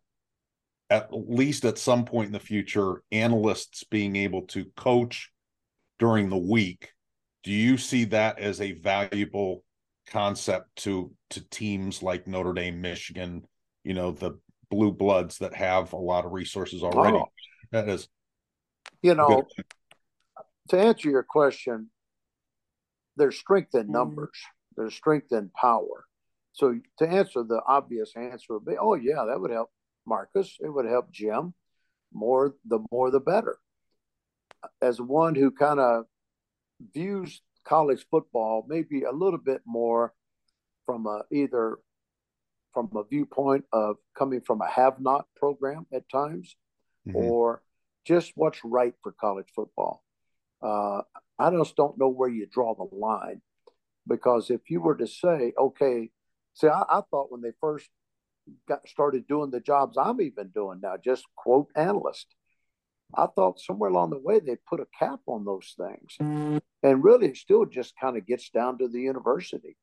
at 0.90 1.10
least 1.12 1.66
at 1.66 1.78
some 1.78 2.06
point 2.06 2.28
in 2.28 2.34
the 2.34 2.40
future 2.40 3.02
analysts 3.12 3.84
being 3.84 4.16
able 4.16 4.44
to 4.44 4.66
coach 4.76 5.32
during 5.98 6.30
the 6.30 6.38
week 6.38 6.92
do 7.44 7.52
you 7.52 7.78
see 7.78 8.06
that 8.06 8.40
as 8.40 8.62
a 8.62 8.72
valuable 8.74 9.64
concept 10.08 10.76
to 10.78 11.12
to 11.32 11.48
teams 11.50 12.02
like 12.02 12.28
Notre 12.28 12.54
Dame, 12.54 12.82
Michigan, 12.82 13.46
you 13.84 13.94
know, 13.94 14.12
the 14.12 14.40
blue 14.70 14.92
bloods 14.92 15.38
that 15.40 15.54
have 15.54 15.94
a 15.94 15.98
lot 15.98 16.26
of 16.26 16.32
resources 16.32 16.84
already? 16.84 17.18
Oh. 17.18 17.30
That 17.72 17.90
is 17.90 18.08
you 19.02 19.16
know 19.16 19.48
to 20.70 20.80
answer 20.80 21.10
your 21.10 21.24
question, 21.24 21.90
there's 23.18 23.38
strength 23.38 23.76
in 23.76 23.84
mm-hmm. 23.84 23.94
numbers, 23.94 24.38
there's 24.76 24.94
strength 24.94 25.32
in 25.32 25.50
power. 25.50 26.06
So 26.54 26.80
to 27.00 27.08
answer 27.08 27.44
the 27.44 27.62
obvious 27.68 28.14
answer 28.16 28.54
would 28.54 28.66
be, 28.66 28.78
oh 28.80 28.94
yeah, 28.94 29.26
that 29.28 29.40
would 29.40 29.52
help 29.52 29.70
Marcus. 30.06 30.58
It 30.60 30.70
would 30.70 30.86
help 30.86 31.12
Jim. 31.12 31.54
More 32.14 32.54
the 32.66 32.80
more 32.92 33.10
the 33.10 33.20
better. 33.20 33.58
As 34.82 35.02
one 35.02 35.34
who 35.36 35.50
kind 35.52 35.80
of 35.80 36.06
views 36.94 37.42
college 37.66 38.06
football 38.12 38.66
maybe 38.68 39.04
a 39.04 39.12
little 39.12 39.40
bit 39.40 39.62
more 39.66 40.14
from 40.86 41.08
a, 41.08 41.24
either 41.32 41.80
from 42.74 42.90
a 42.96 43.04
viewpoint 43.04 43.66
of 43.72 43.98
coming 44.18 44.42
from 44.42 44.62
a 44.62 44.70
have 44.70 45.00
not 45.00 45.26
program 45.36 45.86
at 45.94 46.10
times 46.10 46.56
mm-hmm. 47.08 47.18
or 47.18 47.62
just 48.06 48.32
what's 48.36 48.60
right 48.64 48.94
for 49.02 49.12
college 49.14 49.48
football. 49.56 50.04
Uh, 50.62 51.02
I 51.40 51.50
just 51.52 51.76
don't 51.76 51.98
know 51.98 52.10
where 52.10 52.30
you 52.30 52.46
draw 52.46 52.76
the 52.76 52.96
line 52.96 53.42
because 54.08 54.50
if 54.50 54.70
you 54.70 54.82
were 54.82 54.96
to 54.96 55.08
say, 55.08 55.54
okay, 55.58 56.10
see, 56.54 56.68
I, 56.68 56.84
I 56.90 57.02
thought 57.10 57.32
when 57.32 57.42
they 57.42 57.52
first 57.60 57.90
got 58.68 58.88
started 58.88 59.28
doing 59.28 59.52
the 59.52 59.60
jobs 59.60 59.98
I'm 59.98 60.22
even 60.22 60.50
doing 60.50 60.80
now, 60.82 60.96
just 61.04 61.26
quote 61.36 61.70
analyst. 61.76 62.28
I 63.16 63.28
thought 63.28 63.60
somewhere 63.60 63.90
along 63.90 64.10
the 64.10 64.20
way 64.20 64.40
they 64.40 64.58
put 64.68 64.80
a 64.80 64.88
cap 64.98 65.20
on 65.28 65.46
those 65.46 65.76
things. 65.78 66.18
And 66.82 67.04
really, 67.04 67.28
it 67.28 67.38
still 67.38 67.66
just 67.66 67.94
kind 68.00 68.18
of 68.18 68.26
gets 68.26 68.50
down 68.50 68.80
to 68.80 68.88
the 68.88 69.00
university. 69.00 69.78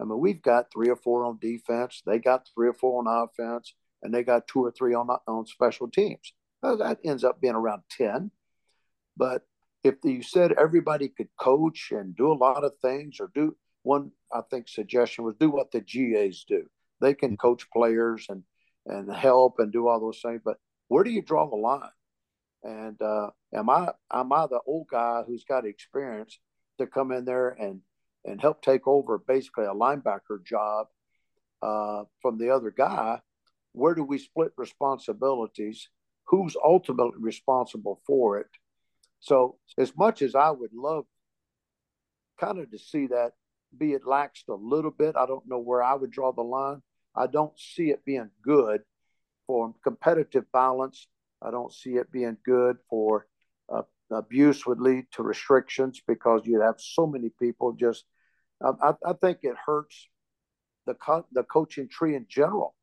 I 0.00 0.04
mean, 0.04 0.18
we've 0.18 0.42
got 0.42 0.70
three 0.70 0.90
or 0.90 0.96
four 0.96 1.24
on 1.24 1.38
defense, 1.40 2.02
they 2.06 2.18
got 2.18 2.46
three 2.54 2.68
or 2.68 2.74
four 2.74 3.00
on 3.00 3.06
offense, 3.08 3.74
and 4.02 4.12
they 4.12 4.22
got 4.22 4.46
two 4.46 4.64
or 4.64 4.70
three 4.70 4.94
on, 4.94 5.08
on 5.26 5.46
special 5.46 5.88
teams. 5.88 6.32
Well, 6.62 6.76
that 6.78 6.98
ends 7.04 7.24
up 7.24 7.40
being 7.40 7.54
around 7.54 7.82
10. 7.90 8.30
But 9.16 9.42
if 9.86 9.96
you 10.04 10.22
said 10.22 10.52
everybody 10.52 11.08
could 11.08 11.28
coach 11.38 11.88
and 11.92 12.16
do 12.16 12.32
a 12.32 12.34
lot 12.34 12.64
of 12.64 12.72
things 12.82 13.18
or 13.20 13.30
do 13.34 13.56
one, 13.82 14.10
I 14.32 14.40
think, 14.50 14.68
suggestion 14.68 15.24
was 15.24 15.36
do 15.38 15.48
what 15.48 15.70
the 15.70 15.80
GAs 15.80 16.44
do. 16.48 16.64
They 17.00 17.14
can 17.14 17.32
mm. 17.32 17.38
coach 17.38 17.70
players 17.72 18.26
and, 18.28 18.42
and 18.84 19.12
help 19.14 19.58
and 19.58 19.72
do 19.72 19.86
all 19.86 20.00
those 20.00 20.20
things. 20.20 20.40
But 20.44 20.56
where 20.88 21.04
do 21.04 21.10
you 21.10 21.22
draw 21.22 21.48
the 21.48 21.56
line? 21.56 21.90
And 22.62 23.00
uh, 23.00 23.30
am 23.54 23.70
I 23.70 23.92
am 24.12 24.32
I 24.32 24.46
the 24.46 24.60
old 24.66 24.88
guy 24.90 25.22
who's 25.24 25.44
got 25.44 25.64
experience 25.64 26.38
to 26.78 26.86
come 26.86 27.12
in 27.12 27.24
there 27.24 27.50
and 27.50 27.80
and 28.24 28.40
help 28.40 28.60
take 28.60 28.88
over 28.88 29.18
basically 29.18 29.66
a 29.66 29.74
linebacker 29.74 30.44
job 30.44 30.88
uh, 31.62 32.04
from 32.20 32.38
the 32.38 32.50
other 32.50 32.72
guy? 32.76 33.20
Where 33.72 33.94
do 33.94 34.02
we 34.02 34.18
split 34.18 34.50
responsibilities? 34.56 35.88
Who's 36.26 36.56
ultimately 36.64 37.20
responsible 37.20 38.00
for 38.04 38.38
it? 38.40 38.48
So, 39.20 39.58
as 39.78 39.96
much 39.96 40.22
as 40.22 40.34
I 40.34 40.50
would 40.50 40.72
love 40.72 41.04
kind 42.38 42.58
of 42.58 42.70
to 42.70 42.78
see 42.78 43.06
that 43.08 43.32
be 43.76 43.92
it 43.92 44.04
laxed 44.04 44.48
a 44.48 44.54
little 44.54 44.90
bit, 44.90 45.16
I 45.16 45.26
don't 45.26 45.48
know 45.48 45.58
where 45.58 45.82
I 45.82 45.94
would 45.94 46.10
draw 46.10 46.32
the 46.32 46.42
line. 46.42 46.82
I 47.14 47.26
don't 47.26 47.58
see 47.58 47.90
it 47.90 48.04
being 48.04 48.30
good 48.42 48.82
for 49.46 49.74
competitive 49.82 50.44
balance 50.52 51.08
I 51.42 51.50
don't 51.50 51.72
see 51.72 51.96
it 51.96 52.10
being 52.10 52.36
good 52.44 52.76
for 52.88 53.26
uh, 53.72 53.82
abuse 54.10 54.66
would 54.66 54.80
lead 54.80 55.06
to 55.12 55.22
restrictions 55.22 56.00
because 56.06 56.42
you'd 56.44 56.62
have 56.62 56.76
so 56.78 57.06
many 57.06 57.30
people 57.40 57.72
just. 57.72 58.04
I, 58.62 58.94
I 59.04 59.12
think 59.12 59.40
it 59.42 59.54
hurts 59.66 60.08
the 60.86 60.94
co- 60.94 61.26
the 61.32 61.42
coaching 61.42 61.88
tree 61.88 62.14
in 62.14 62.26
general 62.28 62.74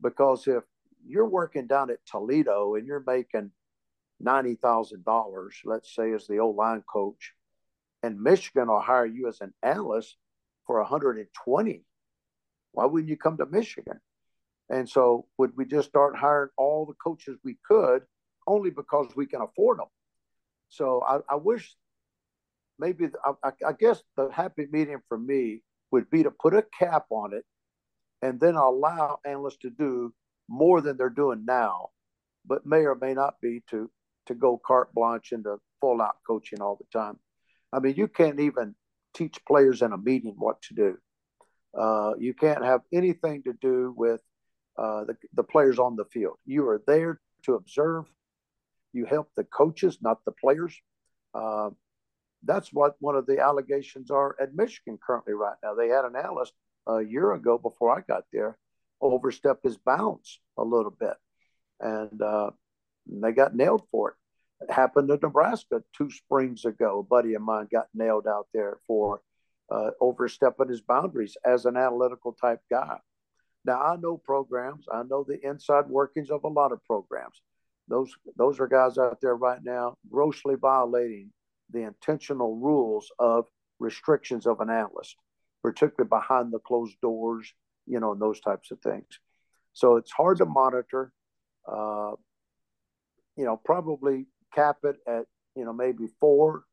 because 0.00 0.46
if 0.46 0.62
you're 1.06 1.28
working 1.28 1.66
down 1.66 1.90
at 1.90 1.98
Toledo 2.06 2.76
and 2.76 2.86
you're 2.86 3.04
making 3.06 3.50
ninety 4.22 4.54
thousand 4.54 5.04
dollars, 5.04 5.56
let's 5.64 5.94
say 5.94 6.12
as 6.12 6.26
the 6.26 6.38
old 6.38 6.56
line 6.56 6.82
coach, 6.90 7.34
and 8.02 8.20
Michigan 8.20 8.68
will 8.68 8.80
hire 8.80 9.06
you 9.06 9.28
as 9.28 9.40
an 9.40 9.52
analyst 9.62 10.16
for 10.66 10.80
120. 10.80 11.84
Why 12.72 12.84
wouldn't 12.86 13.10
you 13.10 13.16
come 13.16 13.36
to 13.38 13.46
Michigan? 13.46 14.00
And 14.70 14.88
so, 14.88 15.26
would 15.38 15.56
we 15.56 15.66
just 15.66 15.88
start 15.88 16.16
hiring 16.16 16.50
all 16.56 16.86
the 16.86 16.94
coaches 16.94 17.38
we 17.44 17.56
could 17.66 18.02
only 18.46 18.70
because 18.70 19.08
we 19.14 19.26
can 19.26 19.42
afford 19.42 19.78
them? 19.78 19.88
So, 20.68 21.02
I, 21.06 21.18
I 21.28 21.36
wish 21.36 21.74
maybe, 22.78 23.08
I, 23.24 23.50
I, 23.66 23.72
guess 23.72 24.02
the 24.16 24.30
happy 24.30 24.66
medium 24.70 25.02
for 25.08 25.18
me 25.18 25.62
would 25.90 26.08
be 26.10 26.22
to 26.22 26.30
put 26.30 26.54
a 26.54 26.64
cap 26.78 27.04
on 27.10 27.34
it 27.34 27.44
and 28.22 28.40
then 28.40 28.54
allow 28.54 29.18
analysts 29.26 29.58
to 29.58 29.70
do 29.70 30.14
more 30.48 30.80
than 30.80 30.96
they're 30.96 31.10
doing 31.10 31.44
now, 31.44 31.90
but 32.46 32.64
may 32.64 32.86
or 32.86 32.94
may 32.94 33.12
not 33.12 33.40
be 33.42 33.62
to 33.68 33.90
to 34.26 34.34
go 34.34 34.60
carte 34.64 34.92
blanche 34.94 35.32
into 35.32 35.58
full 35.80 36.00
out 36.00 36.16
coaching 36.26 36.60
all 36.60 36.76
the 36.76 36.98
time. 36.98 37.18
I 37.72 37.80
mean, 37.80 37.94
you 37.96 38.08
can't 38.08 38.40
even 38.40 38.74
teach 39.14 39.44
players 39.46 39.82
in 39.82 39.92
a 39.92 39.98
meeting 39.98 40.34
what 40.36 40.60
to 40.62 40.74
do. 40.74 40.98
Uh, 41.78 42.12
you 42.18 42.34
can't 42.34 42.64
have 42.64 42.82
anything 42.92 43.42
to 43.44 43.54
do 43.54 43.94
with 43.96 44.20
uh, 44.78 45.04
the, 45.04 45.16
the 45.34 45.42
players 45.42 45.78
on 45.78 45.96
the 45.96 46.04
field. 46.04 46.36
You 46.44 46.68
are 46.68 46.82
there 46.86 47.20
to 47.44 47.54
observe. 47.54 48.04
You 48.92 49.06
help 49.06 49.30
the 49.36 49.44
coaches, 49.44 49.98
not 50.02 50.24
the 50.24 50.32
players. 50.32 50.78
Uh, 51.34 51.70
that's 52.44 52.72
what 52.72 52.96
one 53.00 53.16
of 53.16 53.26
the 53.26 53.38
allegations 53.40 54.10
are 54.10 54.36
at 54.40 54.54
Michigan 54.54 54.98
currently 55.04 55.32
right 55.32 55.56
now. 55.62 55.74
They 55.74 55.88
had 55.88 56.04
an 56.04 56.16
analyst 56.16 56.52
a 56.86 57.00
year 57.00 57.32
ago 57.32 57.56
before 57.56 57.96
I 57.96 58.02
got 58.06 58.24
there 58.32 58.58
overstep 59.02 59.58
his 59.62 59.76
bounds 59.76 60.40
a 60.56 60.62
little 60.62 60.90
bit, 60.98 61.16
and 61.80 62.22
uh, 63.10 63.16
they 63.22 63.32
got 63.32 63.54
nailed 63.54 63.82
for 63.90 64.10
it. 64.10 64.16
It 64.64 64.72
happened 64.72 65.10
in 65.10 65.18
Nebraska 65.22 65.82
two 65.96 66.10
springs 66.10 66.64
ago. 66.64 67.00
A 67.00 67.02
buddy 67.02 67.34
of 67.34 67.42
mine 67.42 67.68
got 67.70 67.88
nailed 67.94 68.26
out 68.26 68.46
there 68.54 68.78
for 68.86 69.20
uh, 69.70 69.90
overstepping 70.00 70.68
his 70.68 70.80
boundaries 70.80 71.36
as 71.44 71.64
an 71.64 71.76
analytical 71.76 72.32
type 72.32 72.60
guy. 72.70 72.98
Now 73.64 73.80
I 73.80 73.96
know 73.96 74.16
programs. 74.16 74.86
I 74.92 75.02
know 75.02 75.24
the 75.26 75.44
inside 75.46 75.88
workings 75.88 76.30
of 76.30 76.44
a 76.44 76.48
lot 76.48 76.72
of 76.72 76.84
programs. 76.84 77.40
Those 77.88 78.12
those 78.36 78.60
are 78.60 78.68
guys 78.68 78.98
out 78.98 79.20
there 79.20 79.36
right 79.36 79.62
now 79.62 79.96
grossly 80.10 80.54
violating 80.54 81.30
the 81.70 81.82
intentional 81.82 82.56
rules 82.56 83.10
of 83.18 83.46
restrictions 83.78 84.46
of 84.46 84.60
an 84.60 84.70
analyst, 84.70 85.16
particularly 85.62 86.08
behind 86.08 86.52
the 86.52 86.58
closed 86.60 87.00
doors, 87.00 87.52
you 87.86 87.98
know, 87.98 88.12
and 88.12 88.20
those 88.20 88.40
types 88.40 88.70
of 88.70 88.80
things. 88.80 89.06
So 89.72 89.96
it's 89.96 90.12
hard 90.12 90.38
to 90.38 90.46
monitor. 90.46 91.12
Uh, 91.66 92.12
you 93.36 93.44
know, 93.44 93.60
probably 93.64 94.26
cap 94.54 94.78
it 94.84 94.96
at 95.06 95.24
you 95.56 95.64
know 95.64 95.72
maybe 95.72 96.08
four, 96.20 96.64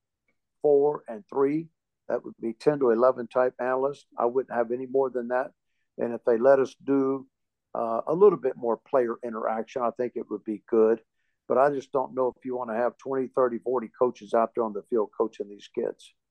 four 0.62 1.04
and 1.08 1.24
three. 1.32 1.68
That 2.08 2.24
would 2.26 2.36
be 2.42 2.54
ten 2.54 2.80
to 2.80 2.92
eleven 2.92 3.28
type 3.28 3.54
analysts. 3.60 4.06
I 4.18 4.26
wouldn't 4.26 4.56
have 4.56 4.72
any 4.72 4.86
more 4.86 5.10
than 5.10 5.30
that. 5.30 5.52
And 5.98 6.14
if 6.14 6.22
they 6.26 6.38
let 6.38 6.60
us 6.60 6.76
do 6.84 7.28
uh, 7.76 8.02
a 8.08 8.14
little 8.14 8.40
bit 8.40 8.56
more 8.56 8.78
player 8.78 9.16
interaction, 9.24 9.82
I 9.82 9.92
think 9.92 10.14
it 10.16 10.30
would 10.30 10.44
be 10.44 10.64
good. 10.68 11.02
But 11.48 11.58
I 11.58 11.70
just 11.72 11.92
don't 11.92 12.14
know 12.14 12.34
if 12.36 12.46
you 12.46 12.56
want 12.56 12.70
to 12.70 12.76
have 12.76 12.98
20, 13.00 13.28
30, 13.36 13.60
40 13.60 13.92
coaches 13.98 14.34
out 14.34 14.52
there 14.56 14.64
on 14.64 14.74
the 14.74 14.84
field 14.90 15.10
coaching 15.18 15.50
these 15.50 15.70
kids. 15.74 16.14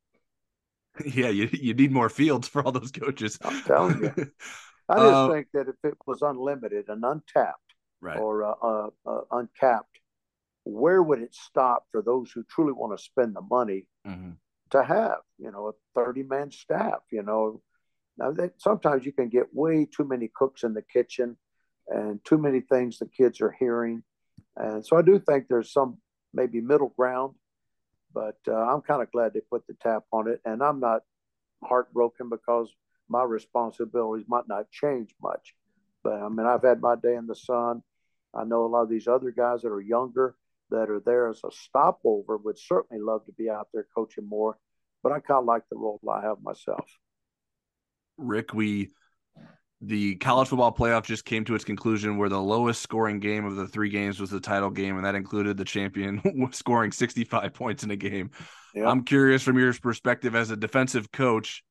Yeah, 1.05 1.29
you, 1.29 1.49
you 1.53 1.75
need 1.75 1.93
more 1.93 2.09
fields 2.09 2.49
for 2.49 2.61
all 2.61 2.73
those 2.73 2.91
coaches. 2.91 3.39
I'm 3.43 3.63
telling 3.63 4.03
you. 4.03 4.13
I 4.89 4.97
just 4.97 5.15
uh, 5.15 5.31
think 5.31 5.47
that 5.53 5.69
if 5.69 5.77
it 5.85 5.97
was 6.07 6.23
unlimited 6.23 6.87
and 6.89 7.05
untapped 7.05 7.75
right. 8.01 8.19
or 8.19 8.43
uh, 8.43 8.55
uh, 8.61 8.89
uh, 9.07 9.21
uncapped, 9.31 10.01
where 10.69 11.03
would 11.03 11.21
it 11.21 11.35
stop 11.35 11.87
for 11.91 12.03
those 12.03 12.31
who 12.31 12.45
truly 12.45 12.73
want 12.73 12.97
to 12.97 13.03
spend 13.03 13.35
the 13.35 13.41
money 13.41 13.87
mm-hmm. 14.07 14.33
to 14.71 14.85
have, 14.85 15.19
you 15.39 15.51
know, 15.51 15.69
a 15.69 15.73
30 15.95 16.25
man 16.25 16.51
staff, 16.51 17.01
you 17.11 17.23
know, 17.23 17.63
now, 18.19 18.33
they, 18.33 18.51
sometimes 18.57 19.07
you 19.07 19.13
can 19.13 19.29
get 19.29 19.55
way 19.55 19.87
too 19.87 20.05
many 20.05 20.29
cooks 20.35 20.65
in 20.65 20.75
the 20.75 20.83
kitchen 20.83 21.37
and 21.87 22.23
too 22.25 22.37
many 22.37 22.61
things 22.61 22.99
the 22.99 23.07
kids 23.07 23.41
are 23.41 23.55
hearing. 23.59 24.03
And 24.57 24.85
so 24.85 24.97
I 24.97 25.03
do 25.03 25.21
think 25.21 25.47
there's 25.47 25.73
some 25.73 25.99
maybe 26.35 26.61
middle 26.61 26.93
ground, 26.97 27.35
but 28.13 28.37
uh, 28.49 28.57
I'm 28.57 28.81
kind 28.81 29.03
of 29.03 29.13
glad 29.13 29.33
they 29.33 29.41
put 29.41 29.67
the 29.69 29.75
tap 29.75 30.03
on 30.13 30.29
it. 30.29 30.41
And 30.45 30.63
I'm 30.63 30.81
not 30.81 31.03
heartbroken 31.63 32.29
because 32.29 32.69
my 33.09 33.23
responsibilities 33.23 34.27
might 34.29 34.49
not 34.49 34.71
change 34.71 35.15
much. 35.23 35.55
But 36.03 36.15
I 36.15 36.29
mean, 36.29 36.47
I've 36.47 36.63
had 36.63 36.81
my 36.81 36.97
day 36.97 37.15
in 37.15 37.27
the 37.27 37.37
sun. 37.37 37.83
I 38.35 38.45
know 38.45 38.67
a 38.67 38.69
lot 38.69 38.83
of 38.83 38.91
these 38.91 39.09
other 39.09 39.31
guys 39.31 39.63
that 39.63 39.73
are 39.73 39.81
younger 39.81 40.35
that 40.71 40.91
are 40.91 41.03
there 41.05 41.29
as 41.29 41.41
a 41.45 41.51
stopover 41.51 42.37
would 42.37 42.59
certainly 42.59 43.03
love 43.03 43.25
to 43.27 43.33
be 43.33 43.51
out 43.51 43.69
there 43.73 43.87
coaching 43.95 44.29
more. 44.29 44.59
But 45.03 45.13
I 45.13 45.21
kind 45.21 45.39
of 45.39 45.45
like 45.45 45.63
the 45.71 45.77
role 45.77 46.01
I 46.11 46.23
have 46.23 46.43
myself. 46.43 46.91
Rick, 48.17 48.53
we 48.53 48.91
the 49.81 50.17
college 50.17 50.49
football 50.49 50.75
playoff 50.75 51.05
just 51.05 51.25
came 51.25 51.45
to 51.45 51.55
its 51.55 51.65
conclusion 51.65 52.17
where 52.17 52.29
the 52.29 52.41
lowest 52.41 52.83
scoring 52.83 53.21
game 53.21 53.45
of 53.45 53.55
the 53.55 53.69
three 53.69 53.91
games 53.91 54.19
was 54.19 54.31
the 54.31 54.41
title 54.41 54.71
game, 54.71 54.97
and 54.97 55.05
that 55.05 55.15
included 55.15 55.57
the 55.57 55.65
champion 55.65 56.21
scoring 56.53 56.91
65 56.91 57.55
points 57.55 57.85
in 57.85 57.91
a 57.91 57.97
game. 57.97 58.31
Yeah. 58.75 58.89
I'm 58.89 59.05
curious 59.05 59.43
from 59.43 59.57
your 59.57 59.73
perspective 59.75 60.35
as 60.35 60.51
a 60.51 60.57
defensive 60.57 61.13
coach, 61.13 61.63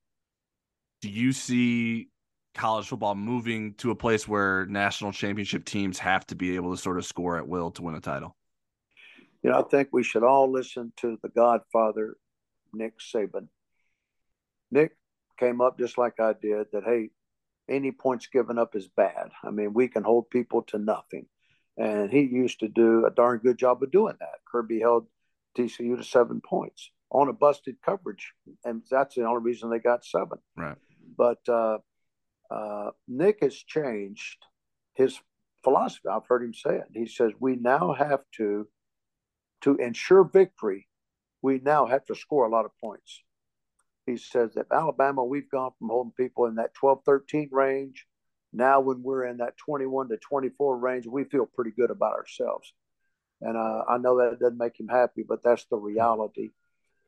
do 1.01 1.10
you 1.10 1.33
see 1.33 2.07
college 2.55 2.88
football 2.88 3.13
moving 3.13 3.73
to 3.75 3.91
a 3.91 3.95
place 3.95 4.27
where 4.27 4.65
national 4.67 5.12
championship 5.12 5.65
teams 5.65 5.99
have 5.99 6.25
to 6.27 6.36
be 6.36 6.55
able 6.55 6.71
to 6.71 6.81
sort 6.81 6.97
of 6.97 7.05
score 7.05 7.38
at 7.38 7.47
will 7.47 7.71
to 7.71 7.81
win 7.81 7.95
a 7.95 8.01
title? 8.01 8.36
You 9.47 9.53
know, 9.53 9.60
I 9.60 9.63
think 9.63 9.88
we 9.93 10.03
should 10.03 10.25
all 10.25 10.51
listen 10.51 10.91
to 10.97 11.17
the 11.23 11.29
godfather, 11.29 12.17
Nick 12.73 12.95
Saban. 12.99 13.47
Nick 14.71 14.97
came 15.39 15.62
up 15.62 15.79
just 15.79 15.97
like 15.97 16.19
I 16.19 16.33
did 16.33 16.67
that, 16.73 16.83
hey, 16.83 17.12
any 17.69 17.93
points 17.93 18.27
given 18.27 18.60
up 18.60 18.75
is 18.75 18.89
bad. 18.89 19.29
I 19.45 19.51
mean, 19.51 19.73
we 19.73 19.88
can 19.88 20.03
hold 20.03 20.29
people 20.29 20.63
to 20.63 20.77
nothing. 20.77 21.27
And 21.77 22.12
he 22.12 22.23
used 22.23 22.60
to 22.60 22.67
do 22.67 23.05
a 23.05 23.10
darn 23.10 23.39
good 23.39 23.57
job 23.57 23.81
of 23.81 23.89
doing 23.89 24.15
that. 24.19 24.39
Kirby 24.51 24.81
held 24.81 25.07
TCU 25.57 25.95
to 25.95 26.03
seven 26.03 26.41
points 26.41 26.91
on 27.10 27.29
a 27.29 27.33
busted 27.33 27.77
coverage. 27.81 28.33
And 28.65 28.81
that's 28.91 29.15
the 29.15 29.23
only 29.23 29.43
reason 29.43 29.69
they 29.69 29.79
got 29.79 30.03
seven. 30.03 30.39
Right. 30.57 30.75
But 31.17 31.39
uh, 31.47 31.77
uh, 32.51 32.91
Nick 33.07 33.38
has 33.43 33.55
changed 33.55 34.39
his 34.95 35.17
philosophy. 35.63 36.10
I've 36.12 36.27
heard 36.27 36.43
him 36.43 36.53
say 36.53 36.75
it. 36.79 36.88
He 36.93 37.07
says, 37.07 37.31
we 37.39 37.55
now 37.55 37.93
have 37.93 38.23
to, 38.39 38.67
to 39.61 39.75
ensure 39.77 40.23
victory, 40.23 40.87
we 41.41 41.59
now 41.59 41.85
have 41.85 42.05
to 42.05 42.15
score 42.15 42.45
a 42.45 42.49
lot 42.49 42.65
of 42.65 42.71
points 42.81 43.21
he 44.07 44.17
says 44.17 44.53
that 44.55 44.71
Alabama, 44.71 45.23
we've 45.23 45.51
gone 45.51 45.71
from 45.77 45.89
holding 45.89 46.13
people 46.13 46.45
in 46.45 46.55
that 46.55 46.73
12, 46.73 47.01
13 47.05 47.49
range. 47.51 48.07
Now, 48.53 48.79
when 48.79 49.03
we're 49.03 49.25
in 49.25 49.37
that 49.37 49.57
21 49.57 50.09
to 50.09 50.17
24 50.17 50.77
range, 50.77 51.05
we 51.05 51.25
feel 51.25 51.45
pretty 51.45 51.71
good 51.71 51.91
about 51.91 52.13
ourselves. 52.13 52.73
And 53.41 53.57
uh, 53.57 53.83
I 53.87 53.97
know 53.97 54.17
that 54.17 54.39
doesn't 54.39 54.57
make 54.57 54.79
him 54.79 54.87
happy, 54.87 55.23
but 55.27 55.43
that's 55.43 55.65
the 55.65 55.75
reality. 55.75 56.51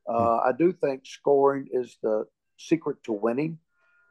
Uh, 0.07 0.39
I 0.39 0.51
do 0.57 0.73
think 0.73 1.05
scoring 1.05 1.69
is 1.71 1.97
the 2.03 2.25
secret 2.57 2.97
to 3.05 3.13
winning. 3.13 3.59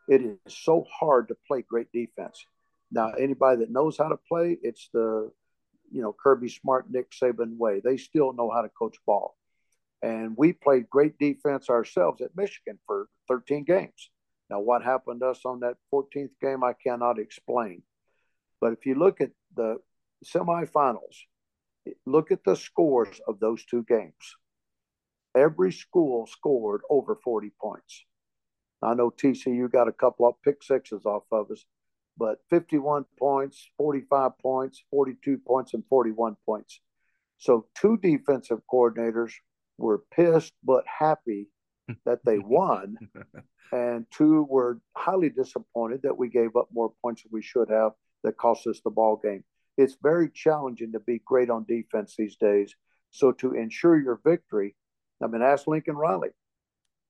It 0.08 0.22
is 0.22 0.38
so 0.48 0.86
hard 0.90 1.28
to 1.28 1.36
play 1.46 1.62
great 1.62 1.92
defense. 1.92 2.44
Now, 2.90 3.10
anybody 3.10 3.60
that 3.60 3.70
knows 3.70 3.98
how 3.98 4.08
to 4.08 4.16
play, 4.16 4.56
it's 4.62 4.88
the, 4.94 5.30
you 5.90 6.02
know, 6.02 6.12
Kirby 6.12 6.48
Smart, 6.48 6.90
Nick 6.90 7.10
Saban 7.10 7.56
way. 7.56 7.80
They 7.80 7.96
still 7.96 8.32
know 8.32 8.50
how 8.50 8.62
to 8.62 8.68
coach 8.68 8.96
ball. 9.06 9.36
And 10.02 10.36
we 10.36 10.52
played 10.52 10.88
great 10.88 11.18
defense 11.18 11.68
ourselves 11.70 12.20
at 12.20 12.36
Michigan 12.36 12.78
for 12.86 13.08
13 13.28 13.64
games. 13.64 14.10
Now, 14.50 14.60
what 14.60 14.82
happened 14.82 15.20
to 15.20 15.28
us 15.28 15.40
on 15.44 15.60
that 15.60 15.76
14th 15.92 16.30
game, 16.40 16.64
I 16.64 16.72
cannot 16.72 17.18
explain. 17.18 17.82
But 18.60 18.72
if 18.72 18.86
you 18.86 18.94
look 18.94 19.20
at 19.20 19.30
the 19.54 19.78
semifinals, 20.24 21.16
look 22.06 22.32
at 22.32 22.44
the 22.44 22.56
scores 22.56 23.20
of 23.26 23.40
those 23.40 23.64
two 23.64 23.84
games. 23.88 24.36
Every 25.36 25.72
school 25.72 26.26
scored 26.26 26.80
over 26.88 27.16
40 27.22 27.52
points. 27.60 28.04
I 28.82 28.94
know 28.94 29.10
TCU 29.10 29.70
got 29.70 29.88
a 29.88 29.92
couple 29.92 30.26
of 30.26 30.40
pick 30.42 30.62
sixes 30.62 31.04
off 31.04 31.24
of 31.32 31.50
us, 31.50 31.64
but 32.18 32.38
51 32.50 33.04
points, 33.18 33.70
45 33.76 34.38
points, 34.38 34.82
42 34.90 35.38
points, 35.38 35.74
and 35.74 35.84
41 35.88 36.36
points. 36.44 36.80
So, 37.38 37.66
two 37.74 37.96
defensive 37.98 38.58
coordinators 38.70 39.32
were 39.78 40.02
pissed 40.10 40.52
but 40.64 40.84
happy 40.86 41.48
that 42.04 42.24
they 42.24 42.38
won, 42.38 42.96
and 43.72 44.06
two 44.10 44.46
were 44.50 44.80
highly 44.96 45.30
disappointed 45.30 46.02
that 46.02 46.18
we 46.18 46.28
gave 46.28 46.56
up 46.56 46.68
more 46.72 46.92
points 47.02 47.22
than 47.22 47.30
we 47.32 47.42
should 47.42 47.70
have 47.70 47.92
that 48.24 48.36
cost 48.36 48.66
us 48.66 48.80
the 48.82 48.90
ball 48.90 49.20
game. 49.22 49.44
It's 49.76 49.96
very 50.02 50.28
challenging 50.28 50.92
to 50.92 51.00
be 51.00 51.22
great 51.24 51.50
on 51.50 51.64
defense 51.64 52.16
these 52.18 52.36
days. 52.36 52.74
So 53.10 53.30
to 53.32 53.54
ensure 53.54 53.98
your 53.98 54.20
victory, 54.24 54.74
I 55.22 55.28
mean, 55.28 55.42
ask 55.42 55.66
Lincoln 55.66 55.96
Riley. 55.96 56.30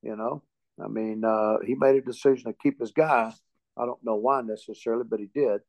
You 0.02 0.16
know, 0.16 0.42
I 0.82 0.88
mean, 0.88 1.24
uh, 1.24 1.56
he 1.64 1.74
made 1.74 1.96
a 1.96 2.02
decision 2.02 2.44
to 2.44 2.58
keep 2.62 2.78
his 2.78 2.92
guy. 2.92 3.32
I 3.78 3.86
don't 3.86 4.04
know 4.04 4.16
why 4.16 4.42
necessarily, 4.42 5.04
but 5.08 5.20
he 5.20 5.28
did. 5.34 5.60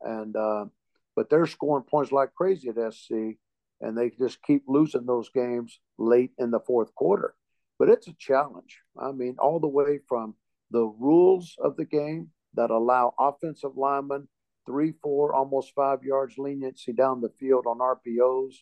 And 0.00 0.36
uh, 0.36 0.66
but 1.14 1.30
they're 1.30 1.46
scoring 1.46 1.84
points 1.84 2.12
like 2.12 2.34
crazy 2.34 2.68
at 2.68 2.94
SC, 2.94 3.38
and 3.80 3.96
they 3.96 4.10
just 4.10 4.42
keep 4.42 4.64
losing 4.66 5.06
those 5.06 5.28
games 5.30 5.78
late 5.98 6.32
in 6.38 6.50
the 6.50 6.60
fourth 6.60 6.94
quarter. 6.94 7.34
But 7.78 7.88
it's 7.88 8.08
a 8.08 8.14
challenge. 8.18 8.80
I 8.98 9.12
mean, 9.12 9.36
all 9.38 9.60
the 9.60 9.68
way 9.68 10.00
from 10.08 10.34
the 10.70 10.84
rules 10.84 11.56
of 11.58 11.76
the 11.76 11.84
game 11.84 12.30
that 12.54 12.70
allow 12.70 13.14
offensive 13.18 13.76
linemen 13.76 14.28
three, 14.66 14.92
four, 15.02 15.34
almost 15.34 15.74
five 15.74 16.02
yards 16.02 16.38
leniency 16.38 16.92
down 16.92 17.20
the 17.20 17.32
field 17.38 17.66
on 17.66 17.78
RPOs 17.78 18.54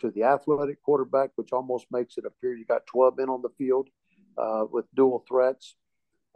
to 0.00 0.10
the 0.10 0.24
athletic 0.24 0.82
quarterback, 0.82 1.30
which 1.36 1.52
almost 1.52 1.86
makes 1.90 2.18
it 2.18 2.24
appear 2.26 2.54
you 2.54 2.64
got 2.64 2.86
12 2.86 3.18
men 3.18 3.28
on 3.28 3.42
the 3.42 3.50
field 3.58 3.88
uh, 4.38 4.64
with 4.70 4.84
dual 4.94 5.24
threats, 5.26 5.76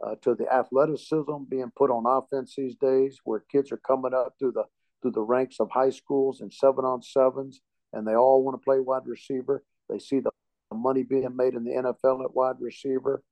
uh, 0.05 0.15
to 0.21 0.35
the 0.35 0.51
athleticism 0.51 1.43
being 1.49 1.71
put 1.75 1.89
on 1.89 2.05
offense 2.05 2.55
these 2.55 2.75
days, 2.75 3.19
where 3.23 3.43
kids 3.51 3.71
are 3.71 3.77
coming 3.77 4.13
up 4.13 4.33
through 4.39 4.53
the 4.53 4.63
through 5.01 5.11
the 5.11 5.21
ranks 5.21 5.59
of 5.59 5.69
high 5.71 5.89
schools 5.89 6.41
and 6.41 6.53
seven 6.53 6.85
on 6.85 7.01
sevens 7.01 7.61
and 7.93 8.07
they 8.07 8.15
all 8.15 8.43
want 8.43 8.59
to 8.59 8.63
play 8.63 8.79
wide 8.79 9.05
receiver. 9.05 9.63
They 9.89 9.99
see 9.99 10.19
the 10.19 10.31
money 10.73 11.03
being 11.03 11.35
made 11.35 11.53
in 11.53 11.63
the 11.63 11.71
NFL 11.71 12.23
at 12.23 12.35
wide 12.35 12.55
receiver. 12.59 13.23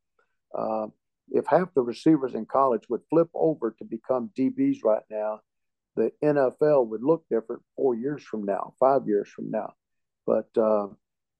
Uh, 0.58 0.88
if 1.32 1.46
half 1.48 1.74
the 1.74 1.82
receivers 1.82 2.34
in 2.34 2.46
college 2.46 2.84
would 2.90 3.02
flip 3.10 3.30
over 3.34 3.76
to 3.78 3.86
become 3.86 4.32
DBs 4.38 4.80
right 4.84 5.04
now, 5.10 5.42
the 5.96 6.12
NFL 6.24 6.88
would 6.88 7.04
look 7.04 7.24
different 7.30 7.62
four 7.76 7.96
years 7.96 8.24
from 8.24 8.44
now, 8.44 8.74
five 8.80 9.08
years 9.08 9.30
from 9.30 9.52
now. 9.52 9.74
But 10.26 10.50
uh, 10.58 10.88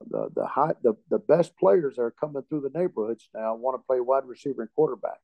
the 0.10 0.30
the 0.36 0.46
high 0.46 0.74
the, 0.84 0.94
the 1.10 1.20
best 1.20 1.58
players 1.58 1.96
that 1.96 2.04
are 2.04 2.16
coming 2.20 2.44
through 2.48 2.62
the 2.62 2.78
neighborhoods 2.80 3.30
now 3.34 3.56
want 3.56 3.80
to 3.80 3.86
play 3.86 4.00
wide 4.00 4.26
receiver 4.26 4.62
and 4.62 4.72
quarterback, 4.76 5.20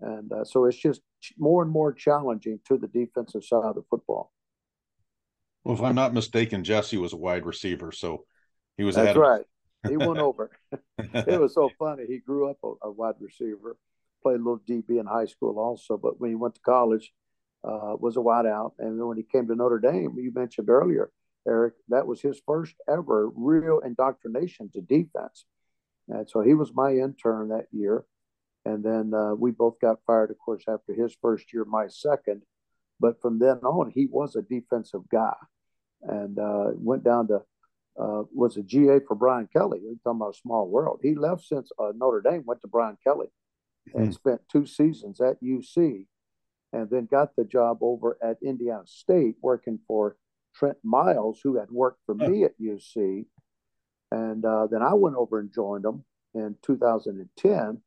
and 0.00 0.32
uh, 0.32 0.44
so 0.44 0.64
it's 0.64 0.76
just 0.76 1.02
more 1.38 1.62
and 1.62 1.70
more 1.70 1.92
challenging 1.92 2.60
to 2.66 2.78
the 2.78 2.88
defensive 2.88 3.44
side 3.44 3.64
of 3.64 3.74
the 3.74 3.82
football. 3.90 4.32
Well, 5.64 5.76
if 5.76 5.82
I'm 5.82 5.94
not 5.94 6.14
mistaken, 6.14 6.64
Jesse 6.64 6.96
was 6.96 7.12
a 7.12 7.16
wide 7.16 7.44
receiver, 7.44 7.92
so 7.92 8.24
he 8.76 8.84
was. 8.84 8.94
That's 8.94 9.18
right. 9.18 9.44
He 9.86 9.96
went 9.96 10.18
over. 10.18 10.50
it 10.98 11.40
was 11.40 11.54
so 11.54 11.70
funny. 11.78 12.04
He 12.08 12.18
grew 12.18 12.48
up 12.48 12.58
a, 12.64 12.88
a, 12.88 12.90
wide 12.90 13.16
receiver, 13.20 13.76
played 14.22 14.36
a 14.36 14.38
little 14.38 14.60
DB 14.68 14.98
in 15.00 15.06
high 15.06 15.26
school 15.26 15.58
also, 15.58 15.96
but 15.96 16.20
when 16.20 16.30
he 16.30 16.36
went 16.36 16.54
to 16.54 16.60
college, 16.62 17.12
uh, 17.64 17.96
was 17.98 18.16
a 18.16 18.20
wide 18.20 18.46
out. 18.46 18.74
And 18.78 18.98
then 18.98 19.06
when 19.06 19.16
he 19.16 19.24
came 19.24 19.46
to 19.48 19.54
Notre 19.54 19.78
Dame, 19.78 20.16
you 20.16 20.32
mentioned 20.32 20.70
earlier, 20.70 21.10
Eric, 21.48 21.74
that 21.88 22.06
was 22.06 22.20
his 22.20 22.40
first 22.46 22.74
ever 22.88 23.30
real 23.34 23.80
indoctrination 23.80 24.70
to 24.74 24.80
defense. 24.80 25.46
And 26.08 26.28
so 26.28 26.40
he 26.40 26.54
was 26.54 26.72
my 26.74 26.92
intern 26.92 27.48
that 27.48 27.66
year. 27.72 28.04
And 28.64 28.84
then 28.84 29.12
uh, 29.14 29.34
we 29.34 29.50
both 29.50 29.80
got 29.80 29.98
fired, 30.06 30.30
of 30.30 30.38
course, 30.38 30.64
after 30.68 30.92
his 30.92 31.16
first 31.20 31.52
year, 31.52 31.64
my 31.64 31.86
second. 31.88 32.42
But 33.00 33.20
from 33.20 33.38
then 33.38 33.58
on, 33.58 33.90
he 33.94 34.06
was 34.10 34.36
a 34.36 34.42
defensive 34.42 35.08
guy 35.10 35.36
and 36.02 36.38
uh, 36.38 36.70
went 36.74 37.04
down 37.04 37.28
to, 37.28 37.36
uh, 38.00 38.22
was 38.32 38.56
a 38.56 38.62
GA 38.62 39.00
for 39.06 39.14
Brian 39.14 39.48
Kelly. 39.52 39.80
We're 39.82 39.94
talking 40.04 40.20
about 40.20 40.34
a 40.34 40.40
small 40.40 40.68
world. 40.68 41.00
He 41.02 41.14
left 41.14 41.44
since 41.44 41.70
uh, 41.78 41.92
Notre 41.96 42.20
Dame, 42.20 42.44
went 42.44 42.60
to 42.62 42.68
Brian 42.68 42.98
Kelly 43.02 43.28
and 43.94 44.08
mm. 44.08 44.14
spent 44.14 44.40
two 44.50 44.66
seasons 44.66 45.20
at 45.20 45.42
UC 45.42 46.06
and 46.72 46.90
then 46.90 47.08
got 47.10 47.34
the 47.36 47.44
job 47.44 47.78
over 47.80 48.18
at 48.22 48.36
Indiana 48.42 48.82
State 48.84 49.36
working 49.40 49.78
for 49.86 50.16
Trent 50.54 50.78
Miles, 50.82 51.40
who 51.42 51.56
had 51.56 51.70
worked 51.70 52.00
for 52.06 52.14
me 52.14 52.44
at 52.44 52.60
UC. 52.60 53.26
And 54.10 54.44
uh, 54.44 54.66
then 54.70 54.82
I 54.82 54.94
went 54.94 55.16
over 55.16 55.38
and 55.38 55.52
joined 55.52 55.84
them 55.84 56.04
in 56.34 56.56
2010. 56.62 57.80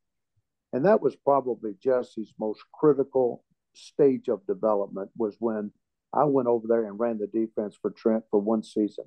And 0.73 0.85
that 0.85 1.01
was 1.01 1.15
probably 1.15 1.75
Jesse's 1.81 2.33
most 2.39 2.63
critical 2.73 3.43
stage 3.73 4.27
of 4.27 4.45
development 4.47 5.09
was 5.17 5.35
when 5.39 5.71
I 6.13 6.25
went 6.25 6.47
over 6.47 6.67
there 6.67 6.85
and 6.85 6.99
ran 6.99 7.17
the 7.17 7.27
defense 7.27 7.77
for 7.81 7.91
Trent 7.91 8.23
for 8.29 8.39
one 8.39 8.63
season, 8.63 9.05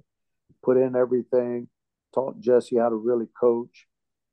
put 0.63 0.77
in 0.77 0.97
everything, 0.97 1.69
taught 2.15 2.41
Jesse 2.41 2.79
how 2.79 2.89
to 2.89 2.97
really 2.97 3.29
coach. 3.39 3.87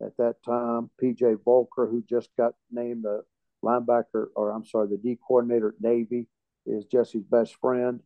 At 0.03 0.17
that 0.17 0.37
time, 0.43 0.89
PJ 1.01 1.43
Volker, 1.43 1.87
who 1.87 2.03
just 2.09 2.29
got 2.35 2.53
named 2.71 3.03
the 3.03 3.23
linebacker, 3.63 4.27
or 4.35 4.51
I'm 4.51 4.65
sorry, 4.65 4.87
the 4.87 4.97
D 4.97 5.17
coordinator 5.27 5.69
at 5.69 5.81
Navy, 5.81 6.27
is 6.65 6.85
Jesse's 6.85 7.23
best 7.23 7.55
friend. 7.61 7.99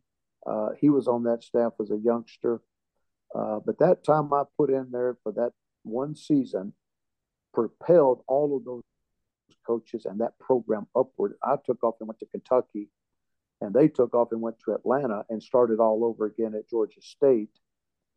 Uh, 0.46 0.68
he 0.78 0.90
was 0.90 1.08
on 1.08 1.24
that 1.24 1.42
staff 1.42 1.72
as 1.80 1.90
a 1.90 1.98
youngster. 1.98 2.60
Uh, 3.34 3.58
but 3.64 3.78
that 3.78 4.04
time 4.04 4.32
I 4.32 4.44
put 4.56 4.70
in 4.70 4.90
there 4.92 5.16
for 5.22 5.32
that 5.32 5.52
one 5.82 6.14
season 6.14 6.72
propelled 7.52 8.22
all 8.28 8.56
of 8.56 8.64
those 8.64 8.82
coaches 9.66 10.06
and 10.06 10.20
that 10.20 10.38
program 10.38 10.86
upward. 10.94 11.34
I 11.42 11.56
took 11.64 11.82
off 11.82 11.96
and 12.00 12.08
went 12.08 12.20
to 12.20 12.26
Kentucky, 12.26 12.88
and 13.60 13.74
they 13.74 13.88
took 13.88 14.14
off 14.14 14.28
and 14.32 14.40
went 14.40 14.56
to 14.64 14.74
Atlanta 14.74 15.24
and 15.28 15.42
started 15.42 15.80
all 15.80 16.04
over 16.04 16.26
again 16.26 16.54
at 16.54 16.68
Georgia 16.68 17.00
State 17.00 17.50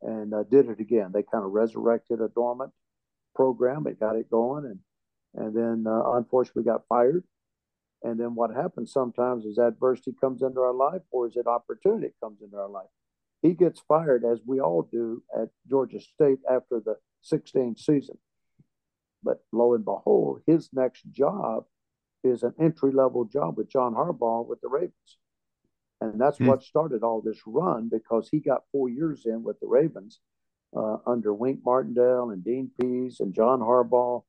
and 0.01 0.33
uh, 0.33 0.43
did 0.43 0.69
it 0.69 0.79
again. 0.79 1.11
They 1.13 1.23
kind 1.23 1.43
of 1.43 1.51
resurrected 1.51 2.21
a 2.21 2.29
dormant 2.29 2.71
program. 3.35 3.83
They 3.83 3.93
got 3.93 4.15
it 4.15 4.29
going, 4.29 4.65
and 4.65 4.79
and 5.35 5.55
then 5.55 5.91
uh, 5.91 6.11
unfortunately 6.13 6.63
got 6.63 6.87
fired. 6.87 7.23
And 8.03 8.19
then 8.19 8.35
what 8.35 8.51
happens 8.55 8.91
sometimes 8.91 9.45
is 9.45 9.57
adversity 9.57 10.13
comes 10.19 10.41
into 10.41 10.61
our 10.61 10.73
life, 10.73 11.01
or 11.11 11.27
is 11.27 11.35
it 11.35 11.47
opportunity 11.47 12.13
comes 12.23 12.41
into 12.41 12.57
our 12.57 12.69
life? 12.69 12.87
He 13.41 13.53
gets 13.53 13.81
fired, 13.87 14.23
as 14.25 14.39
we 14.45 14.59
all 14.59 14.87
do, 14.89 15.23
at 15.35 15.49
Georgia 15.69 15.99
State 15.99 16.39
after 16.49 16.79
the 16.79 16.95
16 17.21 17.75
season. 17.77 18.17
But 19.23 19.43
lo 19.51 19.73
and 19.73 19.83
behold, 19.83 20.41
his 20.45 20.69
next 20.71 21.03
job 21.11 21.65
is 22.23 22.43
an 22.43 22.53
entry 22.59 22.91
level 22.91 23.25
job 23.25 23.57
with 23.57 23.69
John 23.69 23.93
Harbaugh 23.93 24.47
with 24.47 24.61
the 24.61 24.69
Ravens. 24.69 25.17
And 26.01 26.19
that's 26.19 26.37
hmm. 26.37 26.47
what 26.47 26.63
started 26.63 27.03
all 27.03 27.21
this 27.21 27.41
run 27.45 27.89
because 27.91 28.29
he 28.31 28.39
got 28.39 28.63
four 28.71 28.89
years 28.89 29.25
in 29.25 29.43
with 29.43 29.59
the 29.59 29.67
Ravens 29.67 30.19
uh, 30.75 30.97
under 31.05 31.33
Wink 31.33 31.59
Martindale 31.65 32.29
and 32.29 32.43
Dean 32.43 32.71
Pees 32.79 33.17
and 33.19 33.33
John 33.33 33.59
Harbaugh. 33.59 34.23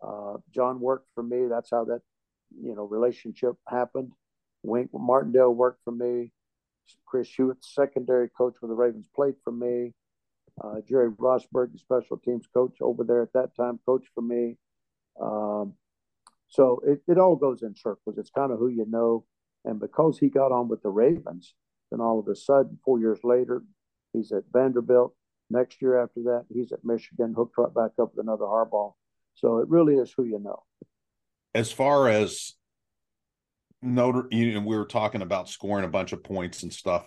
Uh, 0.00 0.38
John 0.54 0.80
worked 0.80 1.08
for 1.14 1.22
me. 1.22 1.46
That's 1.48 1.70
how 1.70 1.84
that 1.86 2.02
you 2.60 2.74
know 2.74 2.84
relationship 2.84 3.54
happened. 3.68 4.12
Wink 4.62 4.90
Martindale 4.92 5.54
worked 5.54 5.80
for 5.84 5.92
me. 5.92 6.32
Chris 7.06 7.28
Hewitt, 7.28 7.64
secondary 7.64 8.28
coach 8.28 8.54
for 8.60 8.66
the 8.66 8.74
Ravens, 8.74 9.08
played 9.14 9.34
for 9.44 9.52
me. 9.52 9.92
Uh, 10.62 10.80
Jerry 10.88 11.10
Rosburg, 11.10 11.72
the 11.72 11.78
special 11.78 12.18
teams 12.18 12.46
coach 12.52 12.76
over 12.80 13.04
there 13.04 13.22
at 13.22 13.32
that 13.32 13.56
time, 13.56 13.80
coached 13.86 14.10
for 14.14 14.22
me. 14.22 14.58
Um, 15.20 15.74
so 16.48 16.82
it, 16.86 17.00
it 17.08 17.18
all 17.18 17.36
goes 17.36 17.62
in 17.62 17.74
circles. 17.74 18.18
It's 18.18 18.30
kind 18.30 18.52
of 18.52 18.58
who 18.58 18.68
you 18.68 18.84
know. 18.88 19.24
And 19.64 19.80
because 19.80 20.18
he 20.18 20.28
got 20.28 20.52
on 20.52 20.68
with 20.68 20.82
the 20.82 20.90
Ravens, 20.90 21.54
then 21.90 22.00
all 22.00 22.18
of 22.18 22.28
a 22.28 22.34
sudden, 22.34 22.78
four 22.84 22.98
years 22.98 23.20
later, 23.22 23.62
he's 24.12 24.32
at 24.32 24.44
Vanderbilt. 24.52 25.14
Next 25.50 25.80
year 25.80 26.02
after 26.02 26.22
that, 26.24 26.46
he's 26.52 26.72
at 26.72 26.84
Michigan, 26.84 27.34
hooked 27.34 27.56
right 27.56 27.72
back 27.72 27.92
up 28.00 28.14
with 28.14 28.24
another 28.24 28.44
Harbaugh. 28.44 28.92
So 29.34 29.58
it 29.58 29.68
really 29.68 29.94
is 29.94 30.12
who 30.16 30.24
you 30.24 30.38
know. 30.38 30.62
As 31.54 31.70
far 31.70 32.08
as 32.08 32.54
Notre, 33.82 34.26
you 34.30 34.54
know, 34.54 34.60
we 34.60 34.76
were 34.76 34.86
talking 34.86 35.22
about 35.22 35.48
scoring 35.48 35.84
a 35.84 35.88
bunch 35.88 36.12
of 36.12 36.22
points 36.22 36.62
and 36.62 36.72
stuff. 36.72 37.06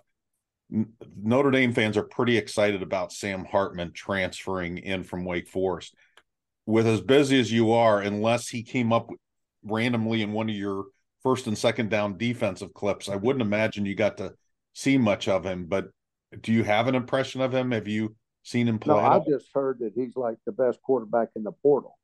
Notre 0.69 1.51
Dame 1.51 1.73
fans 1.73 1.95
are 1.95 2.03
pretty 2.03 2.38
excited 2.38 2.81
about 2.81 3.12
Sam 3.12 3.45
Hartman 3.45 3.91
transferring 3.93 4.79
in 4.79 5.03
from 5.03 5.25
Wake 5.25 5.47
Forest. 5.47 5.95
With 6.65 6.88
as 6.88 7.01
busy 7.01 7.39
as 7.39 7.51
you 7.51 7.71
are, 7.71 8.01
unless 8.01 8.47
he 8.49 8.63
came 8.63 8.91
up 8.91 9.10
randomly 9.63 10.21
in 10.21 10.34
one 10.34 10.49
of 10.49 10.55
your 10.55 10.86
first 11.21 11.47
and 11.47 11.58
second 11.58 11.89
down 11.89 12.17
defensive 12.17 12.73
clips, 12.73 13.08
I 13.08 13.15
wouldn't 13.15 13.43
imagine 13.43 13.86
you 13.86 13.95
got 13.95 14.17
to 14.17 14.34
see 14.73 14.97
much 14.97 15.27
of 15.27 15.45
him. 15.45 15.65
But 15.65 15.89
do 16.41 16.51
you 16.51 16.63
have 16.63 16.88
an 16.88 16.95
impression 16.95 17.41
of 17.41 17.53
him? 17.53 17.71
Have 17.71 17.88
you 17.88 18.15
seen 18.43 18.67
him 18.67 18.79
play? 18.79 18.95
No, 18.95 19.01
I 19.01 19.19
just 19.19 19.49
heard 19.53 19.79
that 19.79 19.93
he's 19.95 20.15
like 20.15 20.38
the 20.45 20.51
best 20.51 20.81
quarterback 20.81 21.29
in 21.36 21.43
the 21.43 21.51
portal. 21.51 21.97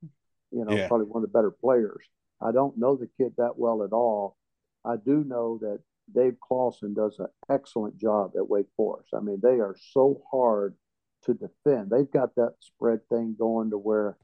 You 0.51 0.65
know, 0.65 0.75
yeah. 0.75 0.87
probably 0.87 1.07
one 1.07 1.23
of 1.23 1.31
the 1.31 1.37
better 1.37 1.51
players. 1.51 2.05
I 2.41 2.51
don't 2.51 2.77
know 2.77 2.95
the 2.95 3.09
kid 3.17 3.33
that 3.37 3.57
well 3.57 3.83
at 3.83 3.93
all. 3.93 4.37
I 4.83 4.95
do 4.95 5.23
know 5.23 5.59
that 5.61 5.79
Dave 6.13 6.37
Clawson 6.45 6.93
does 6.93 7.19
an 7.19 7.27
excellent 7.49 7.97
job 7.97 8.31
at 8.35 8.49
Wake 8.49 8.67
Forest. 8.75 9.09
I 9.15 9.19
mean, 9.19 9.39
they 9.41 9.59
are 9.59 9.75
so 9.93 10.21
hard 10.31 10.75
to 11.23 11.33
defend. 11.33 11.89
They've 11.89 12.11
got 12.11 12.35
that 12.35 12.55
spread 12.59 12.99
thing 13.09 13.35
going 13.37 13.69
to 13.69 13.77
where 13.77 14.17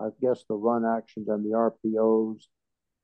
I 0.00 0.08
guess 0.20 0.44
the 0.48 0.56
run 0.56 0.84
actions 0.84 1.28
and 1.28 1.44
the 1.44 1.56
RPOs 1.56 2.42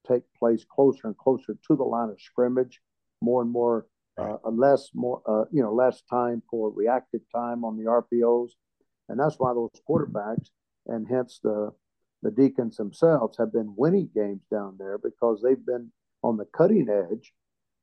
take 0.09 0.23
place 0.39 0.65
closer 0.65 1.07
and 1.07 1.17
closer 1.17 1.57
to 1.67 1.77
the 1.77 1.85
line 1.85 2.11
of 2.11 2.21
scrimmage, 2.21 2.81
more 3.21 3.43
and 3.43 3.51
more, 3.51 3.87
right. 4.17 4.37
uh, 4.45 4.51
less 4.51 4.91
more, 4.95 5.23
uh, 5.27 5.45
you 5.53 5.63
know, 5.63 5.73
less 5.73 6.03
time 6.11 6.43
for 6.51 6.71
reactive 6.71 7.21
time 7.35 7.65
on 7.65 7.77
the 7.77 7.85
RPOs, 7.85 8.51
and 9.09 9.19
that's 9.19 9.37
why 9.39 9.53
those 9.53 9.71
quarterbacks 9.89 10.49
and 10.87 11.07
hence 11.09 11.41
the 11.43 11.71
the 12.27 12.33
Deacons 12.33 12.77
themselves 12.77 13.39
have 13.39 13.53
been 13.53 13.73
winning 13.77 14.11
games 14.13 14.43
down 14.51 14.75
there 14.81 14.99
because 14.99 15.43
they've 15.43 15.65
been 15.65 15.93
on 16.25 16.37
the 16.37 16.45
cutting 16.47 16.89
edge 16.91 17.33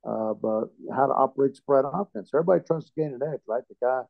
of 0.04 0.44
uh, 0.44 0.66
how 0.94 1.06
to 1.06 1.14
operate 1.14 1.56
spread 1.56 1.86
offense. 1.90 2.30
Everybody 2.34 2.62
tries 2.66 2.84
to 2.84 2.92
gain 2.94 3.14
an 3.14 3.22
edge, 3.26 3.40
right? 3.48 3.62
The 3.70 3.76
guy 3.80 4.02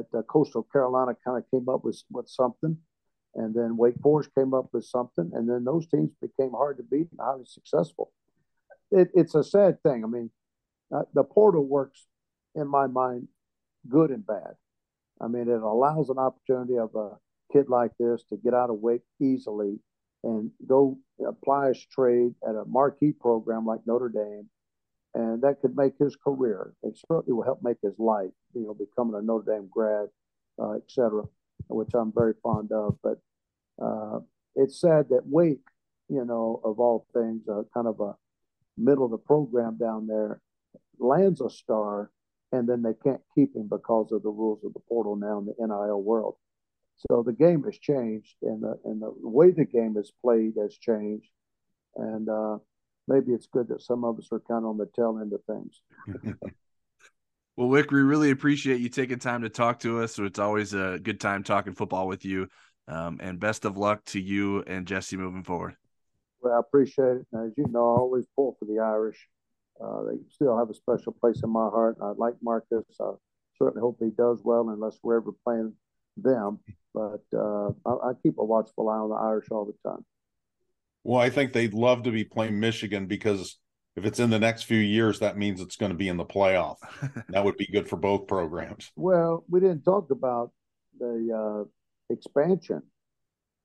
at 0.00 0.18
uh, 0.18 0.22
Coastal 0.22 0.66
Carolina 0.72 1.12
kind 1.24 1.38
of 1.38 1.48
came 1.52 1.68
up 1.68 1.84
with, 1.84 2.02
with 2.10 2.28
something, 2.28 2.76
and 3.36 3.54
then 3.54 3.76
Wake 3.76 3.94
Forest 4.02 4.30
came 4.36 4.52
up 4.52 4.66
with 4.72 4.84
something, 4.84 5.30
and 5.32 5.48
then 5.48 5.62
those 5.62 5.86
teams 5.86 6.10
became 6.20 6.50
hard 6.50 6.78
to 6.78 6.82
beat 6.82 7.06
and 7.12 7.20
highly 7.20 7.44
successful. 7.44 8.10
It, 8.90 9.10
it's 9.14 9.36
a 9.36 9.44
sad 9.44 9.80
thing. 9.84 10.02
I 10.02 10.08
mean, 10.08 10.30
uh, 10.92 11.02
the 11.14 11.22
portal 11.22 11.64
works, 11.64 12.04
in 12.56 12.66
my 12.66 12.88
mind, 12.88 13.28
good 13.88 14.10
and 14.10 14.26
bad. 14.26 14.54
I 15.20 15.28
mean, 15.28 15.48
it 15.48 15.62
allows 15.62 16.08
an 16.08 16.18
opportunity 16.18 16.78
of 16.78 16.96
a 16.96 17.10
kid 17.52 17.68
like 17.68 17.92
this 17.98 18.24
to 18.30 18.36
get 18.36 18.54
out 18.54 18.70
of 18.70 18.76
Wake 18.80 19.02
easily 19.20 19.78
and 20.24 20.50
go 20.66 20.98
apply 21.26 21.68
his 21.68 21.84
trade 21.86 22.32
at 22.48 22.54
a 22.54 22.64
marquee 22.66 23.12
program 23.12 23.66
like 23.66 23.80
Notre 23.86 24.08
Dame, 24.08 24.48
and 25.14 25.42
that 25.42 25.60
could 25.60 25.76
make 25.76 25.94
his 25.98 26.16
career. 26.16 26.74
It 26.82 26.98
certainly 27.08 27.32
will 27.32 27.44
help 27.44 27.60
make 27.62 27.78
his 27.82 27.98
life, 27.98 28.30
you 28.54 28.62
know, 28.62 28.74
becoming 28.74 29.16
a 29.16 29.22
Notre 29.22 29.52
Dame 29.52 29.68
grad, 29.70 30.08
uh, 30.62 30.72
et 30.72 30.88
cetera, 30.88 31.24
which 31.68 31.90
I'm 31.94 32.12
very 32.14 32.34
fond 32.42 32.70
of. 32.72 32.98
But 33.02 33.18
uh, 33.82 34.20
it's 34.54 34.80
sad 34.80 35.08
that 35.10 35.26
Wake, 35.26 35.64
you 36.08 36.24
know, 36.24 36.60
of 36.64 36.78
all 36.78 37.06
things, 37.12 37.42
uh, 37.48 37.62
kind 37.74 37.86
of 37.86 38.00
a 38.00 38.14
middle 38.78 39.04
of 39.04 39.10
the 39.10 39.18
program 39.18 39.76
down 39.76 40.06
there, 40.06 40.40
lands 40.98 41.40
a 41.40 41.50
star, 41.50 42.10
and 42.52 42.68
then 42.68 42.82
they 42.82 42.94
can't 43.02 43.22
keep 43.34 43.56
him 43.56 43.68
because 43.68 44.12
of 44.12 44.22
the 44.22 44.30
rules 44.30 44.62
of 44.64 44.72
the 44.72 44.80
portal 44.88 45.16
now 45.16 45.38
in 45.38 45.46
the 45.46 45.54
NIL 45.58 46.02
world. 46.02 46.36
So 47.10 47.22
the 47.22 47.32
game 47.32 47.64
has 47.64 47.78
changed, 47.78 48.36
and 48.42 48.62
the 48.62 48.78
and 48.84 49.02
the 49.02 49.12
way 49.16 49.50
the 49.50 49.64
game 49.64 49.96
is 49.96 50.12
played 50.22 50.54
has 50.60 50.76
changed, 50.76 51.28
and 51.96 52.28
uh, 52.28 52.58
maybe 53.08 53.32
it's 53.32 53.46
good 53.46 53.68
that 53.68 53.82
some 53.82 54.04
of 54.04 54.18
us 54.18 54.28
are 54.32 54.40
kind 54.40 54.64
of 54.64 54.70
on 54.70 54.78
the 54.78 54.88
tail 54.94 55.18
end 55.20 55.32
of 55.32 55.42
things. 55.44 55.80
well, 57.56 57.68
Rick, 57.68 57.90
we 57.90 58.00
really 58.00 58.30
appreciate 58.30 58.80
you 58.80 58.88
taking 58.88 59.18
time 59.18 59.42
to 59.42 59.48
talk 59.48 59.80
to 59.80 60.00
us. 60.00 60.14
So 60.14 60.24
it's 60.24 60.38
always 60.38 60.74
a 60.74 60.98
good 61.02 61.20
time 61.20 61.42
talking 61.42 61.74
football 61.74 62.06
with 62.06 62.24
you, 62.24 62.48
um, 62.86 63.18
and 63.20 63.40
best 63.40 63.64
of 63.64 63.76
luck 63.76 64.04
to 64.06 64.20
you 64.20 64.62
and 64.62 64.86
Jesse 64.86 65.16
moving 65.16 65.42
forward. 65.42 65.76
Well, 66.40 66.54
I 66.54 66.60
appreciate 66.60 67.16
it. 67.16 67.26
As 67.34 67.52
you 67.56 67.66
know, 67.68 67.94
I 67.94 67.98
always 67.98 68.26
pull 68.36 68.56
for 68.58 68.64
the 68.64 68.80
Irish. 68.80 69.28
Uh, 69.82 70.04
they 70.04 70.16
still 70.28 70.56
have 70.56 70.70
a 70.70 70.74
special 70.74 71.12
place 71.12 71.40
in 71.42 71.50
my 71.50 71.68
heart. 71.68 71.96
I 72.00 72.12
like 72.16 72.34
Marcus. 72.42 72.84
I 73.00 73.12
certainly 73.58 73.80
hope 73.80 73.98
he 74.00 74.10
does 74.10 74.40
well, 74.44 74.68
unless 74.68 74.98
we're 75.02 75.16
ever 75.16 75.32
playing 75.44 75.72
them. 76.16 76.60
But 76.94 77.22
uh, 77.34 77.70
I, 77.86 78.10
I, 78.10 78.12
keep 78.22 78.38
a 78.38 78.44
watchful 78.44 78.88
eye 78.88 78.98
on 78.98 79.08
the 79.08 79.16
Irish 79.16 79.46
all 79.50 79.64
the 79.64 79.88
time. 79.88 80.04
Well, 81.04 81.20
I 81.20 81.30
think 81.30 81.52
they'd 81.52 81.74
love 81.74 82.02
to 82.02 82.10
be 82.10 82.24
playing 82.24 82.60
Michigan 82.60 83.06
because 83.06 83.58
if 83.96 84.04
it's 84.04 84.20
in 84.20 84.30
the 84.30 84.38
next 84.38 84.64
few 84.64 84.78
years, 84.78 85.18
that 85.20 85.36
means 85.36 85.60
it's 85.60 85.76
going 85.76 85.90
to 85.92 85.96
be 85.96 86.08
in 86.08 86.16
the 86.16 86.24
playoff. 86.24 86.76
that 87.28 87.44
would 87.44 87.56
be 87.56 87.66
good 87.66 87.88
for 87.88 87.96
both 87.96 88.26
programs. 88.26 88.90
Well, 88.96 89.44
we 89.48 89.60
didn't 89.60 89.82
talk 89.82 90.10
about 90.10 90.52
the 90.98 91.64
uh, 91.66 92.12
expansion. 92.12 92.82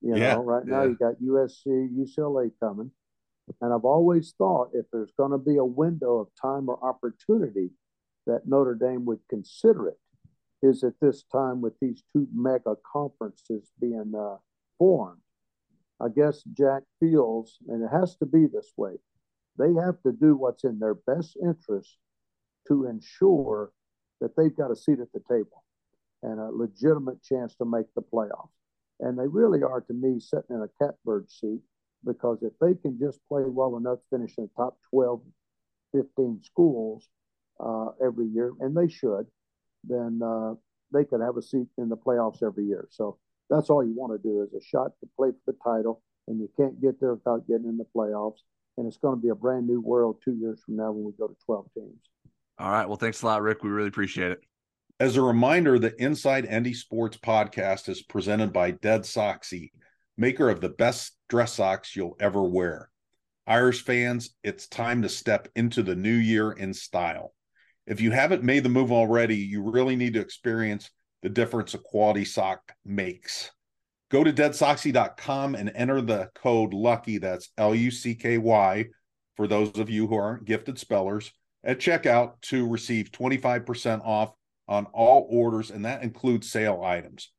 You 0.01 0.11
know, 0.13 0.17
yeah, 0.17 0.37
right 0.39 0.65
now 0.65 0.83
you 0.83 0.95
got 0.95 1.15
USC, 1.21 1.65
UCLA 1.67 2.51
coming. 2.59 2.91
And 3.61 3.73
I've 3.73 3.85
always 3.85 4.33
thought 4.37 4.71
if 4.73 4.85
there's 4.91 5.13
going 5.17 5.31
to 5.31 5.37
be 5.37 5.57
a 5.57 5.65
window 5.65 6.17
of 6.17 6.27
time 6.39 6.69
or 6.69 6.77
opportunity 6.83 7.71
that 8.25 8.41
Notre 8.45 8.75
Dame 8.75 9.05
would 9.05 9.19
consider 9.29 9.87
it 9.87 9.97
is 10.61 10.83
at 10.83 10.93
this 11.01 11.23
time 11.31 11.61
with 11.61 11.73
these 11.79 12.03
two 12.13 12.27
mega 12.33 12.75
conferences 12.91 13.71
being 13.79 14.13
uh, 14.17 14.37
formed. 14.77 15.21
I 15.99 16.07
guess 16.15 16.43
Jack 16.53 16.83
feels, 16.99 17.57
and 17.67 17.83
it 17.83 17.89
has 17.91 18.15
to 18.17 18.25
be 18.25 18.45
this 18.45 18.71
way, 18.77 18.93
they 19.57 19.73
have 19.73 20.01
to 20.03 20.11
do 20.11 20.35
what's 20.35 20.63
in 20.63 20.79
their 20.79 20.93
best 20.93 21.37
interest 21.43 21.97
to 22.67 22.85
ensure 22.85 23.71
that 24.21 24.35
they've 24.35 24.55
got 24.55 24.71
a 24.71 24.75
seat 24.75 24.99
at 24.99 25.11
the 25.13 25.21
table 25.29 25.63
and 26.23 26.39
a 26.39 26.49
legitimate 26.51 27.23
chance 27.23 27.55
to 27.55 27.65
make 27.65 27.87
the 27.95 28.01
playoffs. 28.01 28.49
And 28.99 29.17
they 29.17 29.27
really 29.27 29.63
are, 29.63 29.81
to 29.81 29.93
me, 29.93 30.19
sitting 30.19 30.55
in 30.55 30.61
a 30.61 30.83
catbird 30.83 31.29
seat 31.29 31.61
because 32.05 32.39
if 32.41 32.53
they 32.59 32.73
can 32.73 32.99
just 32.99 33.19
play 33.27 33.43
well 33.45 33.77
enough, 33.77 33.99
finish 34.09 34.33
in 34.37 34.45
the 34.45 34.63
top 34.63 34.77
12, 34.91 35.21
15 35.93 36.41
schools 36.43 37.09
uh, 37.59 37.89
every 38.03 38.27
year, 38.27 38.53
and 38.59 38.75
they 38.75 38.87
should, 38.91 39.27
then 39.87 40.21
uh, 40.23 40.53
they 40.93 41.05
could 41.05 41.21
have 41.21 41.37
a 41.37 41.41
seat 41.41 41.67
in 41.77 41.89
the 41.89 41.97
playoffs 41.97 42.43
every 42.43 42.65
year. 42.65 42.87
So 42.91 43.17
that's 43.49 43.69
all 43.69 43.83
you 43.83 43.93
want 43.95 44.13
to 44.13 44.27
do 44.27 44.41
is 44.41 44.53
a 44.53 44.63
shot 44.63 44.91
to 44.99 45.09
play 45.15 45.31
for 45.31 45.51
the 45.51 45.57
title, 45.63 46.01
and 46.27 46.39
you 46.39 46.49
can't 46.57 46.81
get 46.81 46.99
there 46.99 47.13
without 47.13 47.47
getting 47.47 47.67
in 47.67 47.77
the 47.77 47.85
playoffs. 47.95 48.39
And 48.77 48.85
it's 48.85 48.97
going 48.97 49.15
to 49.15 49.21
be 49.21 49.29
a 49.29 49.35
brand 49.35 49.67
new 49.67 49.81
world 49.81 50.21
two 50.23 50.35
years 50.35 50.61
from 50.63 50.75
now 50.75 50.91
when 50.91 51.03
we 51.03 51.11
go 51.17 51.27
to 51.27 51.35
12 51.45 51.65
teams. 51.73 51.99
All 52.59 52.71
right. 52.71 52.87
Well, 52.87 52.97
thanks 52.97 53.23
a 53.23 53.25
lot, 53.25 53.41
Rick. 53.41 53.63
We 53.63 53.69
really 53.69 53.87
appreciate 53.87 54.31
it. 54.31 54.41
As 54.99 55.15
a 55.15 55.21
reminder, 55.21 55.77
the 55.77 55.95
Inside 56.01 56.47
ND 56.51 56.75
Sports 56.75 57.17
podcast 57.17 57.87
is 57.87 58.01
presented 58.01 58.51
by 58.51 58.71
Dead 58.71 59.01
Soxy, 59.01 59.71
maker 60.17 60.49
of 60.49 60.61
the 60.61 60.69
best 60.69 61.17
dress 61.29 61.53
socks 61.53 61.95
you'll 61.95 62.17
ever 62.19 62.43
wear. 62.43 62.89
Irish 63.45 63.83
fans, 63.83 64.31
it's 64.43 64.67
time 64.67 65.03
to 65.03 65.09
step 65.09 65.47
into 65.55 65.83
the 65.83 65.95
new 65.95 66.13
year 66.13 66.51
in 66.51 66.73
style. 66.73 67.33
If 67.87 68.01
you 68.01 68.11
haven't 68.11 68.43
made 68.43 68.63
the 68.63 68.69
move 68.69 68.91
already, 68.91 69.37
you 69.37 69.61
really 69.61 69.95
need 69.95 70.13
to 70.13 70.19
experience 70.19 70.91
the 71.23 71.29
difference 71.29 71.73
a 71.73 71.77
quality 71.77 72.25
sock 72.25 72.73
makes. 72.85 73.49
Go 74.11 74.23
to 74.23 74.33
deadsoxy.com 74.33 75.55
and 75.55 75.71
enter 75.73 76.01
the 76.01 76.29
code 76.35 76.73
LUCKY, 76.73 77.17
that's 77.17 77.49
L 77.57 77.73
U 77.73 77.89
C 77.89 78.13
K 78.13 78.37
Y, 78.37 78.85
for 79.37 79.47
those 79.47 79.77
of 79.79 79.89
you 79.89 80.07
who 80.07 80.15
aren't 80.15 80.45
gifted 80.45 80.77
spellers 80.77 81.31
at 81.63 81.79
checkout 81.79 82.41
to 82.41 82.67
receive 82.67 83.11
25% 83.11 84.01
off 84.05 84.31
on 84.67 84.85
all 84.87 85.27
orders, 85.29 85.71
and 85.71 85.85
that 85.85 86.03
includes 86.03 86.51
sale 86.51 86.81
items. 86.83 87.31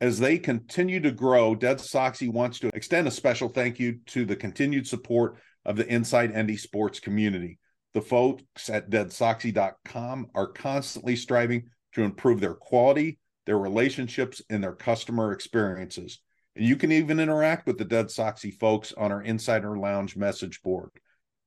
As 0.00 0.20
they 0.20 0.38
continue 0.38 1.00
to 1.00 1.10
grow, 1.10 1.56
Dead 1.56 1.78
Soxy 1.78 2.32
wants 2.32 2.60
to 2.60 2.70
extend 2.72 3.08
a 3.08 3.12
special 3.12 3.48
thank 3.48 3.80
you 3.80 3.98
to 4.06 4.24
the 4.24 4.36
continued 4.36 4.86
support 4.86 5.38
of 5.64 5.76
the 5.76 5.86
Inside 5.92 6.36
ND 6.36 6.58
Sports 6.58 7.00
community. 7.00 7.58
The 7.98 8.04
folks 8.04 8.70
at 8.70 8.90
deadsoxy.com 8.90 10.30
are 10.32 10.46
constantly 10.46 11.16
striving 11.16 11.64
to 11.94 12.04
improve 12.04 12.38
their 12.38 12.54
quality, 12.54 13.18
their 13.44 13.58
relationships, 13.58 14.40
and 14.48 14.62
their 14.62 14.76
customer 14.76 15.32
experiences. 15.32 16.20
And 16.54 16.64
you 16.64 16.76
can 16.76 16.92
even 16.92 17.18
interact 17.18 17.66
with 17.66 17.76
the 17.76 17.84
Dead 17.84 18.06
Soxy 18.06 18.54
folks 18.54 18.92
on 18.92 19.10
our 19.10 19.22
Insider 19.22 19.76
Lounge 19.76 20.16
message 20.16 20.62
board. 20.62 20.90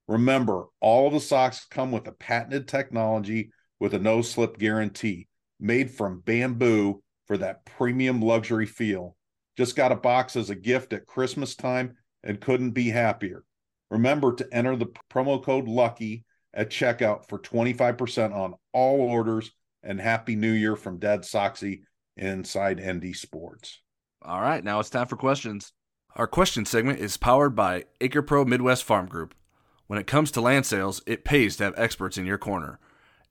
Remember, 0.10 0.66
all 0.82 1.10
the 1.10 1.22
socks 1.22 1.66
come 1.72 1.90
with 1.90 2.06
a 2.10 2.12
patented 2.12 2.68
technology 2.68 3.54
with 3.80 3.94
a 3.94 4.00
no 4.00 4.22
slip 4.22 4.58
guarantee 4.58 5.30
made 5.58 5.90
from 5.90 6.20
bamboo 6.20 7.02
for 7.28 7.38
that 7.38 7.64
premium 7.64 8.22
luxury 8.22 8.66
feel. 8.66 9.16
Just 9.56 9.78
got 9.78 9.94
a 9.94 9.96
box 9.96 10.36
as 10.36 10.50
a 10.50 10.56
gift 10.56 10.92
at 10.92 11.08
Christmas 11.08 11.56
time 11.56 11.96
and 12.26 12.42
couldn't 12.42 12.72
be 12.72 12.90
happier. 12.90 13.46
Remember 13.90 14.34
to 14.34 14.48
enter 14.52 14.76
the 14.76 14.88
promo 15.10 15.42
code 15.42 15.70
LUCKY 15.70 16.26
at 16.54 16.70
checkout 16.70 17.28
for 17.28 17.40
25% 17.40 18.34
on 18.34 18.56
all 18.74 19.02
orders 19.02 19.52
and 19.84 20.00
happy 20.00 20.36
new 20.36 20.52
year 20.52 20.76
from 20.76 21.00
Dead 21.00 21.22
Soxy 21.22 21.82
inside 22.18 22.82
ND 22.82 23.16
Sports. 23.16 23.80
All 24.22 24.42
right, 24.42 24.64
now 24.64 24.80
it's 24.80 24.90
time 24.90 25.08
for 25.08 25.16
questions. 25.16 25.74
Our 26.16 26.28
question 26.28 26.66
segment 26.66 27.00
is 27.00 27.18
powered 27.18 27.56
by 27.56 27.86
Acre 28.02 28.22
Pro 28.22 28.46
Midwest 28.46 28.84
Farm 28.84 29.08
Group. 29.08 29.34
When 29.88 29.98
it 29.98 30.08
comes 30.08 30.32
to 30.32 30.42
land 30.42 30.66
sales, 30.66 31.02
it 31.08 31.26
pays 31.26 31.56
to 31.58 31.64
have 31.66 31.74
experts 31.78 32.18
in 32.18 32.26
your 32.26 32.38
corner. 32.38 32.80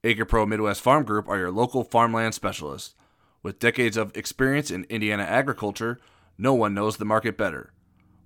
Acre 0.03 0.25
Pro 0.25 0.45
Midwest 0.45 0.81
Farm 0.81 1.03
Group 1.03 1.27
are 1.29 1.37
your 1.37 1.51
local 1.51 1.83
farmland 1.83 2.33
specialists. 2.33 2.95
With 3.43 3.59
decades 3.59 3.97
of 3.97 4.15
experience 4.17 4.69
in 4.71 4.85
Indiana 4.85 5.23
agriculture, 5.23 5.99
no 6.37 6.53
one 6.53 6.73
knows 6.73 6.97
the 6.97 7.05
market 7.05 7.37
better. 7.37 7.71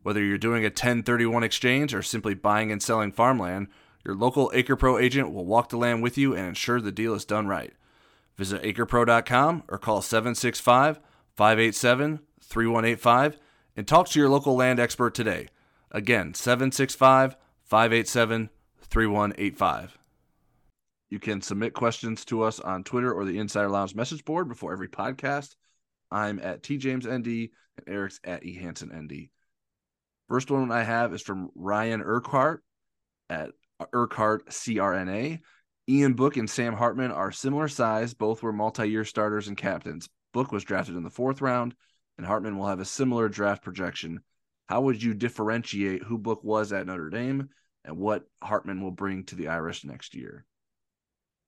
Whether 0.03 0.23
you're 0.23 0.37
doing 0.37 0.63
a 0.63 0.67
1031 0.67 1.43
exchange 1.43 1.93
or 1.93 2.01
simply 2.01 2.33
buying 2.33 2.71
and 2.71 2.81
selling 2.81 3.11
farmland, 3.11 3.67
your 4.05 4.15
local 4.15 4.51
Acre 4.53 4.75
Pro 4.75 4.97
agent 4.97 5.33
will 5.33 5.45
walk 5.45 5.69
the 5.69 5.77
land 5.77 6.03
with 6.03 6.17
you 6.17 6.35
and 6.35 6.47
ensure 6.47 6.79
the 6.79 6.91
deal 6.91 7.15
is 7.15 7.25
done 7.25 7.47
right. 7.47 7.73
Visit 8.37 8.61
acrepro.com 8.61 9.63
or 9.67 9.77
call 9.77 10.01
765 10.01 10.99
587 11.35 12.19
3185 12.41 13.39
and 13.75 13.87
talk 13.87 14.07
to 14.09 14.19
your 14.19 14.29
local 14.29 14.55
land 14.55 14.79
expert 14.79 15.15
today. 15.15 15.47
Again, 15.91 16.33
765 16.33 17.35
587 17.63 18.49
3185. 18.81 19.97
You 21.09 21.19
can 21.19 21.41
submit 21.41 21.73
questions 21.73 22.25
to 22.25 22.43
us 22.43 22.59
on 22.59 22.83
Twitter 22.83 23.13
or 23.13 23.25
the 23.25 23.37
Insider 23.39 23.69
Lounge 23.69 23.95
message 23.95 24.25
board 24.25 24.47
before 24.47 24.73
every 24.73 24.87
podcast. 24.87 25.55
I'm 26.11 26.39
at 26.39 26.61
TJamesND 26.61 27.51
and 27.77 27.87
Eric's 27.87 28.19
at 28.23 28.43
EHansenND. 28.43 29.29
First 30.27 30.51
one 30.51 30.71
I 30.71 30.83
have 30.83 31.13
is 31.13 31.21
from 31.21 31.49
Ryan 31.55 32.01
Urquhart 32.01 32.63
at 33.29 33.51
Urquhart 33.93 34.47
CRNA. 34.47 35.39
Ian 35.87 36.13
Book 36.13 36.37
and 36.37 36.49
Sam 36.49 36.73
Hartman 36.73 37.11
are 37.11 37.31
similar 37.31 37.67
size. 37.67 38.13
Both 38.13 38.41
were 38.41 38.53
multi 38.53 38.89
year 38.89 39.05
starters 39.05 39.47
and 39.47 39.57
captains. 39.57 40.09
Book 40.33 40.51
was 40.51 40.63
drafted 40.63 40.95
in 40.95 41.03
the 41.03 41.09
fourth 41.09 41.41
round, 41.41 41.75
and 42.17 42.25
Hartman 42.25 42.57
will 42.57 42.67
have 42.67 42.79
a 42.79 42.85
similar 42.85 43.29
draft 43.29 43.63
projection. 43.63 44.19
How 44.67 44.81
would 44.81 45.01
you 45.01 45.13
differentiate 45.13 46.03
who 46.03 46.17
Book 46.17 46.43
was 46.43 46.73
at 46.73 46.87
Notre 46.87 47.09
Dame 47.09 47.49
and 47.83 47.97
what 47.97 48.23
Hartman 48.41 48.81
will 48.81 48.91
bring 48.91 49.23
to 49.25 49.35
the 49.35 49.49
Irish 49.49 49.85
next 49.85 50.15
year? 50.15 50.45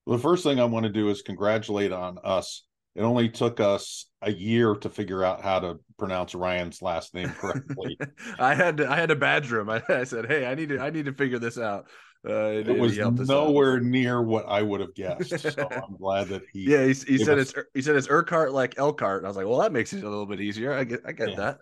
Well, 0.05 0.17
the 0.17 0.23
first 0.23 0.43
thing 0.43 0.59
I 0.59 0.65
want 0.65 0.85
to 0.85 0.91
do 0.91 1.09
is 1.09 1.21
congratulate 1.21 1.91
on 1.91 2.19
us. 2.23 2.63
It 2.95 3.01
only 3.01 3.29
took 3.29 3.59
us 3.59 4.05
a 4.21 4.31
year 4.31 4.73
to 4.75 4.89
figure 4.89 5.23
out 5.23 5.41
how 5.41 5.59
to 5.59 5.79
pronounce 5.99 6.33
Ryan's 6.33 6.81
last 6.81 7.13
name 7.13 7.29
correctly. 7.29 7.97
I 8.39 8.55
had 8.55 8.77
to, 8.77 8.89
I 8.89 8.95
had 8.95 9.09
to 9.09 9.15
badger 9.15 9.59
him. 9.59 9.69
I, 9.69 9.83
I, 9.89 10.03
said, 10.03 10.27
"Hey, 10.27 10.45
I 10.45 10.55
need 10.55 10.69
to 10.69 10.79
I 10.79 10.89
need 10.89 11.05
to 11.05 11.13
figure 11.13 11.39
this 11.39 11.57
out." 11.57 11.87
Uh, 12.27 12.47
it, 12.47 12.67
it 12.67 12.79
was 12.79 12.97
nowhere 12.97 13.79
near 13.79 14.21
what 14.21 14.45
I 14.47 14.61
would 14.61 14.81
have 14.81 14.93
guessed. 14.95 15.31
So 15.39 15.67
I'm 15.71 15.95
glad 15.97 16.27
that 16.29 16.43
he. 16.51 16.71
Yeah, 16.71 16.83
he, 16.83 16.93
he 16.93 17.17
said 17.17 17.37
it's 17.37 17.53
he 17.73 17.81
said 17.81 17.95
it's 17.95 18.09
Urquhart 18.09 18.53
like 18.53 18.77
Elkhart. 18.77 19.23
I 19.23 19.27
was 19.27 19.37
like, 19.37 19.45
well, 19.45 19.59
that 19.59 19.71
makes 19.71 19.93
it 19.93 20.03
a 20.03 20.09
little 20.09 20.25
bit 20.25 20.41
easier. 20.41 20.73
I 20.73 20.83
get 20.83 21.01
I 21.05 21.11
get 21.11 21.29
yeah. 21.29 21.35
that. 21.35 21.59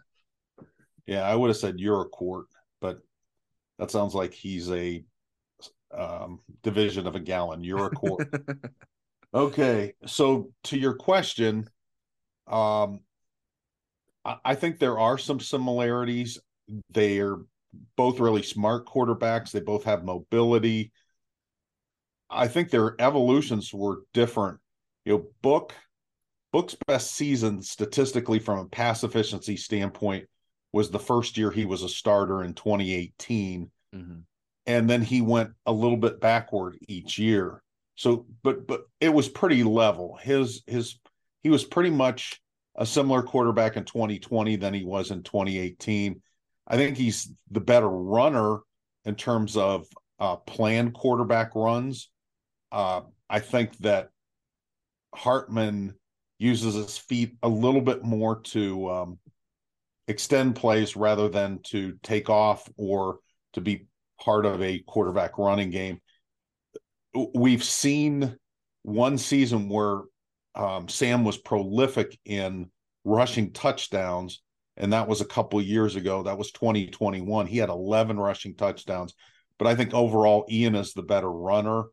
Yeah, 1.06 1.22
I 1.22 1.36
would 1.36 1.50
have 1.50 1.58
said 1.58 1.78
Uriquart, 1.78 2.46
but 2.82 3.00
that 3.78 3.92
sounds 3.92 4.16
like 4.16 4.34
he's 4.34 4.72
a 4.72 5.04
um, 5.94 6.40
division 6.64 7.06
of 7.06 7.16
a 7.16 7.20
gallon. 7.20 7.62
Uriquart. 7.64 8.72
okay, 9.34 9.94
so 10.08 10.52
to 10.64 10.78
your 10.78 10.96
question, 10.96 11.70
um, 12.48 13.02
I, 14.24 14.38
I 14.44 14.56
think 14.56 14.80
there 14.80 14.98
are 14.98 15.18
some 15.18 15.40
similarities. 15.40 16.40
They 16.90 17.20
are 17.20 17.38
both 17.96 18.20
really 18.20 18.44
smart 18.44 18.86
quarterbacks. 18.86 19.52
They 19.52 19.60
both 19.60 19.84
have 19.86 20.04
mobility. 20.04 20.92
I 22.30 22.48
think 22.48 22.70
their 22.70 23.00
evolutions 23.00 23.74
were 23.74 24.02
different. 24.14 24.60
You 25.06 25.14
know, 25.14 25.26
Book 25.42 25.74
Book's 26.52 26.78
best 26.88 27.12
season 27.12 27.62
statistically 27.62 28.40
from 28.40 28.60
a 28.60 28.66
pass 28.66 29.04
efficiency 29.04 29.58
standpoint 29.58 30.26
was 30.72 30.90
the 30.90 31.00
first 31.00 31.38
year 31.38 31.52
he 31.52 31.66
was 31.66 31.84
a 31.84 31.90
starter 31.90 32.44
in 32.44 32.54
2018. 32.54 33.70
Mm-hmm. 33.94 34.20
And 34.66 34.90
then 34.90 35.02
he 35.02 35.22
went 35.22 35.52
a 35.66 35.74
little 35.74 35.98
bit 35.98 36.22
backward 36.22 36.78
each 36.88 37.20
year. 37.20 37.62
So, 37.96 38.26
but 38.42 38.68
but 38.68 38.84
it 39.02 39.14
was 39.14 39.28
pretty 39.28 39.64
level. 39.64 40.18
His 40.22 40.64
his 40.66 40.98
he 41.44 41.50
was 41.50 41.66
pretty 41.66 41.90
much 41.90 42.42
a 42.76 42.86
similar 42.86 43.22
quarterback 43.22 43.78
in 43.78 43.84
2020 43.84 44.56
than 44.56 44.74
he 44.74 44.84
was 44.84 45.12
in 45.12 45.24
2018. 45.24 46.22
I 46.68 46.78
think 46.78 46.98
he's 46.98 47.32
the 47.52 47.60
better 47.60 47.90
runner 47.90 48.60
in 49.06 49.16
terms 49.16 49.56
of 49.56 49.88
uh, 50.20 50.38
planned 50.38 50.94
quarterback 50.94 51.56
runs. 51.56 52.10
Uh, 52.72 53.02
I 53.30 53.40
think 53.40 53.78
that 53.80 54.10
Hartman 55.14 55.94
uses 56.40 56.76
his 56.76 56.98
feet 56.98 57.36
a 57.44 57.50
little 57.50 57.82
bit 57.82 58.04
more 58.04 58.42
to 58.42 58.90
um, 58.90 59.20
extend 60.08 60.56
plays 60.56 60.96
rather 60.96 61.30
than 61.30 61.60
to 61.64 61.98
take 62.04 62.30
off 62.30 62.68
or 62.78 63.20
to 63.54 63.62
be 63.62 63.88
part 64.20 64.46
of 64.46 64.62
a 64.62 64.80
quarterback 64.80 65.38
running 65.38 65.70
game. 65.70 66.00
We've 67.34 67.64
seen 67.64 68.36
one 68.84 69.18
season 69.18 69.70
where 69.70 70.02
um, 70.56 70.88
Sam 70.88 71.24
was 71.24 71.38
prolific 71.38 72.18
in 72.26 72.70
rushing 73.04 73.52
touchdowns 73.52 74.42
and 74.78 74.94
that 74.94 75.08
was 75.08 75.22
a 75.22 75.26
couple 75.26 75.62
years 75.62 75.96
ago. 75.96 76.24
That 76.24 76.38
was 76.38 76.52
2021. 76.52 77.48
He 77.48 77.58
had 77.58 77.70
11 77.70 78.18
rushing 78.18 78.56
touchdowns, 78.56 79.14
but 79.58 79.68
I 79.68 79.76
think 79.76 79.94
overall 79.94 80.46
Ian 80.50 80.76
is 80.76 80.94
the 80.94 81.04
better 81.04 81.32
runner. 81.32 81.86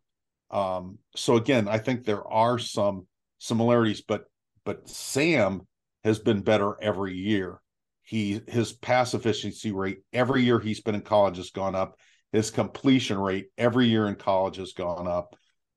Um, 0.51 0.99
so 1.17 1.37
again, 1.37 1.69
I 1.69 1.79
think 1.79 2.05
there 2.05 2.27
are 2.27 2.59
some 2.59 3.07
similarities, 3.39 4.03
but 4.03 4.25
but 4.65 4.89
Sam 4.89 5.63
has 6.05 6.19
been 6.19 6.43
better 6.43 6.77
every 6.81 7.15
year. 7.15 7.61
He 8.03 8.41
his 8.49 8.73
pass 8.73 9.15
efficiency 9.15 9.73
rate 9.73 10.01
every 10.13 10.43
year 10.43 10.59
he's 10.59 10.81
been 10.81 10.95
in 10.95 11.03
college 11.03 11.37
has 11.37 11.51
gone 11.51 11.75
up. 11.75 11.99
His 12.33 12.51
completion 12.51 13.19
rate 13.19 13.47
every 13.57 13.87
year 13.87 14.09
in 14.09 14.17
college 14.17 14.57
has 14.57 14.73
gone 14.73 15.07
up. 15.07 15.37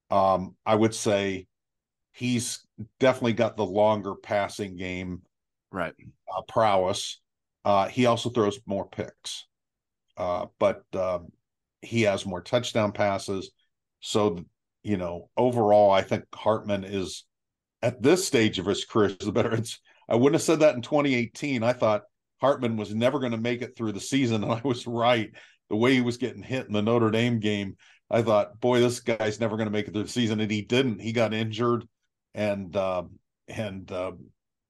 Um, 0.09 0.55
I 0.65 0.75
would 0.75 0.95
say 0.95 1.47
he's 2.13 2.65
definitely 2.99 3.33
got 3.33 3.57
the 3.57 3.65
longer 3.65 4.15
passing 4.15 4.75
game 4.75 5.21
right 5.75 5.93
uh, 6.35 6.41
prowess. 6.47 7.19
Uh, 7.63 7.87
he 7.87 8.05
also 8.05 8.29
throws 8.29 8.59
more 8.65 8.87
picks, 8.87 9.47
uh, 10.17 10.45
but 10.59 10.83
um, 10.93 11.29
he 11.81 12.03
has 12.03 12.25
more 12.25 12.41
touchdown 12.41 12.91
passes. 12.91 13.51
So, 14.01 14.43
you 14.83 14.97
know, 14.97 15.29
overall, 15.35 15.91
I 15.91 16.01
think 16.01 16.25
Hartman 16.33 16.83
is 16.83 17.25
at 17.81 18.01
this 18.01 18.25
stage 18.25 18.59
of 18.59 18.65
his 18.65 18.85
career 18.85 19.09
is 19.09 19.17
the 19.25 19.31
better. 19.31 19.53
It's, 19.53 19.79
I 20.07 20.15
wouldn't 20.15 20.35
have 20.35 20.43
said 20.43 20.59
that 20.59 20.75
in 20.75 20.81
2018. 20.81 21.63
I 21.63 21.73
thought 21.73 22.03
Hartman 22.39 22.77
was 22.77 22.93
never 22.93 23.19
going 23.19 23.31
to 23.31 23.37
make 23.37 23.61
it 23.61 23.75
through 23.75 23.93
the 23.93 23.99
season, 23.99 24.43
and 24.43 24.51
I 24.51 24.61
was 24.63 24.85
right. 24.85 25.31
The 25.69 25.75
way 25.75 25.93
he 25.93 26.01
was 26.01 26.17
getting 26.17 26.43
hit 26.43 26.67
in 26.67 26.73
the 26.73 26.81
Notre 26.83 27.09
Dame 27.09 27.39
game, 27.39 27.77
I 28.11 28.21
thought, 28.21 28.59
boy, 28.59 28.81
this 28.81 28.99
guy's 28.99 29.39
never 29.39 29.57
going 29.57 29.65
to 29.65 29.73
make 29.73 29.87
it 29.87 29.93
through 29.93 30.03
the 30.03 30.09
season, 30.09 30.39
and 30.39 30.51
he 30.51 30.61
didn't. 30.61 31.01
He 31.01 31.11
got 31.11 31.33
injured, 31.33 31.87
and 32.35 32.75
um, 32.77 33.17
and 33.47 33.91
uh, 33.91 34.11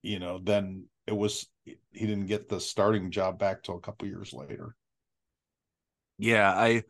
you 0.02 0.18
know, 0.18 0.40
then 0.42 0.86
it 1.06 1.16
was 1.16 1.46
he 1.64 2.06
didn't 2.06 2.26
get 2.26 2.48
the 2.48 2.60
starting 2.60 3.10
job 3.10 3.38
back 3.38 3.62
till 3.62 3.76
a 3.76 3.80
couple 3.80 4.08
years 4.08 4.32
later. 4.32 4.74
Yeah, 6.18 6.50
I 6.50 6.84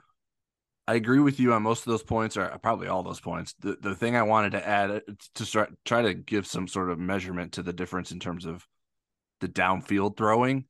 I 0.88 0.94
agree 0.94 1.18
with 1.18 1.40
you 1.40 1.52
on 1.52 1.62
most 1.62 1.86
of 1.86 1.90
those 1.90 2.02
points, 2.02 2.36
or 2.36 2.46
probably 2.62 2.88
all 2.88 3.02
those 3.02 3.20
points. 3.20 3.54
The 3.60 3.76
the 3.80 3.94
thing 3.94 4.16
I 4.16 4.22
wanted 4.22 4.52
to 4.52 4.66
add 4.66 4.90
uh, 4.90 5.00
to 5.34 5.44
start 5.44 5.74
try 5.84 6.02
to 6.02 6.14
give 6.14 6.46
some 6.46 6.68
sort 6.68 6.90
of 6.90 6.98
measurement 6.98 7.52
to 7.52 7.62
the 7.62 7.72
difference 7.72 8.12
in 8.12 8.20
terms 8.20 8.46
of 8.46 8.66
the 9.40 9.48
downfield 9.48 10.16
throwing. 10.16 10.64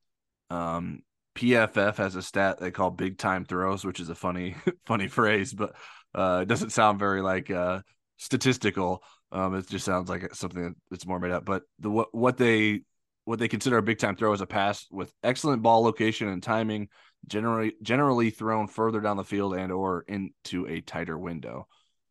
Um, 0.50 1.02
PFF 1.34 1.96
has 1.96 2.16
a 2.16 2.22
stat 2.22 2.58
they 2.58 2.70
call 2.70 2.90
big 2.90 3.18
time 3.18 3.44
throws, 3.44 3.84
which 3.84 4.00
is 4.00 4.08
a 4.08 4.14
funny 4.14 4.56
funny 4.86 5.08
phrase, 5.08 5.52
but 5.52 5.76
uh, 6.14 6.40
it 6.42 6.48
doesn't 6.48 6.70
sound 6.70 6.98
very 6.98 7.20
like 7.20 7.50
uh, 7.50 7.82
statistical. 8.16 9.02
Um, 9.32 9.54
it 9.54 9.68
just 9.68 9.84
sounds 9.84 10.08
like 10.08 10.34
something 10.34 10.74
that's 10.90 11.06
more 11.06 11.20
made 11.20 11.32
up. 11.32 11.44
But 11.44 11.64
the 11.78 11.90
what 11.90 12.14
what 12.14 12.38
they 12.38 12.82
what 13.26 13.40
they 13.40 13.48
consider 13.48 13.76
a 13.76 13.82
big 13.82 13.98
time 13.98 14.14
throw 14.14 14.32
is 14.32 14.40
a 14.40 14.46
pass 14.46 14.86
with 14.90 15.12
excellent 15.24 15.60
ball 15.60 15.82
location 15.82 16.28
and 16.28 16.40
timing, 16.40 16.88
generally 17.26 17.74
generally 17.82 18.30
thrown 18.30 18.68
further 18.68 19.00
down 19.00 19.16
the 19.16 19.24
field 19.24 19.54
and 19.56 19.72
or 19.72 20.04
into 20.06 20.64
a 20.68 20.80
tighter 20.80 21.18
window. 21.18 21.66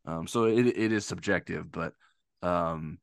Um, 0.06 0.28
so 0.28 0.44
it 0.44 0.68
it 0.68 0.92
is 0.92 1.06
subjective, 1.06 1.72
but 1.72 1.94
um, 2.42 3.00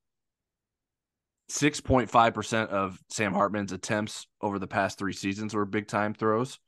6.5% 1.50 2.68
of 2.68 2.98
Sam 3.08 3.32
Hartman's 3.32 3.72
attempts 3.72 4.26
over 4.42 4.58
the 4.58 4.66
past 4.66 4.98
three 4.98 5.14
seasons 5.14 5.54
were 5.54 5.64
big 5.64 5.88
time 5.88 6.12
throws. 6.14 6.58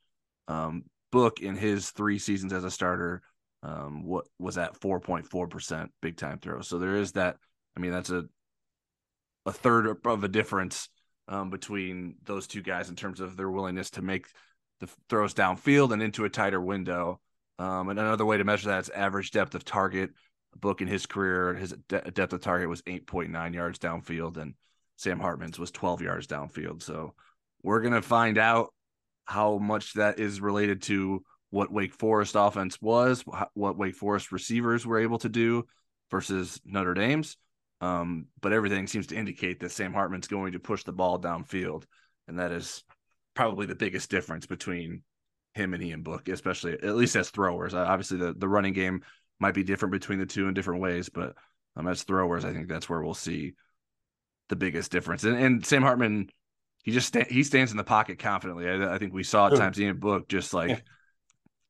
Um, 0.48 0.84
Book 1.12 1.40
in 1.40 1.56
his 1.56 1.90
three 1.90 2.18
seasons 2.18 2.52
as 2.52 2.64
a 2.64 2.70
starter 2.70 3.22
um, 3.62 4.02
what 4.02 4.24
was 4.38 4.58
at 4.58 4.80
4.4% 4.80 5.88
big 6.02 6.16
time 6.16 6.38
throws. 6.38 6.68
So 6.68 6.78
there 6.78 6.96
is 6.96 7.12
that. 7.12 7.36
I 7.76 7.80
mean, 7.80 7.92
that's 7.92 8.10
a 8.10 8.24
a 9.46 9.52
third 9.52 9.98
of 10.06 10.24
a 10.24 10.28
difference 10.28 10.88
um, 11.28 11.50
between 11.50 12.16
those 12.24 12.46
two 12.46 12.62
guys 12.62 12.88
in 12.88 12.96
terms 12.96 13.20
of 13.20 13.36
their 13.36 13.50
willingness 13.50 13.90
to 13.90 14.02
make 14.02 14.26
the 14.80 14.88
throws 15.08 15.34
downfield 15.34 15.92
and 15.92 16.02
into 16.02 16.24
a 16.24 16.30
tighter 16.30 16.60
window. 16.60 17.20
Um, 17.58 17.88
and 17.88 17.98
another 17.98 18.24
way 18.24 18.36
to 18.36 18.44
measure 18.44 18.68
that 18.68 18.82
is 18.82 18.90
average 18.90 19.30
depth 19.30 19.54
of 19.54 19.64
target. 19.64 20.10
Book 20.56 20.80
in 20.80 20.88
his 20.88 21.06
career, 21.06 21.54
his 21.54 21.74
de- 21.88 22.10
depth 22.10 22.32
of 22.32 22.40
target 22.40 22.68
was 22.68 22.82
8.9 22.82 23.54
yards 23.54 23.78
downfield, 23.78 24.36
and 24.36 24.54
Sam 24.96 25.18
Hartman's 25.18 25.58
was 25.58 25.70
12 25.70 26.02
yards 26.02 26.26
downfield. 26.26 26.82
So 26.82 27.14
we're 27.62 27.80
gonna 27.80 28.02
find 28.02 28.38
out 28.38 28.72
how 29.24 29.58
much 29.58 29.94
that 29.94 30.18
is 30.18 30.40
related 30.40 30.82
to 30.82 31.24
what 31.50 31.72
Wake 31.72 31.94
Forest 31.94 32.34
offense 32.36 32.80
was, 32.80 33.24
what 33.54 33.78
Wake 33.78 33.94
Forest 33.94 34.32
receivers 34.32 34.86
were 34.86 34.98
able 34.98 35.18
to 35.18 35.28
do 35.28 35.64
versus 36.10 36.60
Notre 36.64 36.94
Dame's. 36.94 37.36
Um, 37.84 38.26
but 38.40 38.52
everything 38.52 38.86
seems 38.86 39.08
to 39.08 39.16
indicate 39.16 39.60
that 39.60 39.72
Sam 39.72 39.92
Hartman's 39.92 40.26
going 40.26 40.52
to 40.52 40.58
push 40.58 40.84
the 40.84 40.92
ball 40.92 41.20
downfield, 41.20 41.84
and 42.26 42.38
that 42.38 42.50
is 42.50 42.82
probably 43.34 43.66
the 43.66 43.74
biggest 43.74 44.10
difference 44.10 44.46
between 44.46 45.02
him 45.52 45.74
and 45.74 45.82
Ian 45.82 46.02
Book, 46.02 46.28
especially 46.28 46.72
at 46.72 46.96
least 46.96 47.16
as 47.16 47.30
throwers. 47.30 47.74
Obviously, 47.74 48.16
the 48.16 48.32
the 48.32 48.48
running 48.48 48.72
game 48.72 49.02
might 49.38 49.54
be 49.54 49.64
different 49.64 49.92
between 49.92 50.18
the 50.18 50.24
two 50.26 50.48
in 50.48 50.54
different 50.54 50.80
ways, 50.80 51.10
but 51.10 51.34
um, 51.76 51.86
as 51.86 52.04
throwers, 52.04 52.44
I 52.44 52.52
think 52.52 52.68
that's 52.68 52.88
where 52.88 53.02
we'll 53.02 53.14
see 53.14 53.52
the 54.48 54.56
biggest 54.56 54.90
difference. 54.90 55.24
And, 55.24 55.36
and 55.36 55.66
Sam 55.66 55.82
Hartman, 55.82 56.28
he 56.84 56.92
just 56.92 57.08
sta- 57.08 57.28
he 57.28 57.42
stands 57.42 57.70
in 57.70 57.76
the 57.76 57.84
pocket 57.84 58.18
confidently. 58.18 58.68
I, 58.68 58.94
I 58.94 58.98
think 58.98 59.12
we 59.12 59.24
saw 59.24 59.48
at 59.48 59.56
times 59.56 59.78
Ian 59.78 59.98
Book 59.98 60.28
just 60.28 60.54
like 60.54 60.70
yeah. 60.70 60.78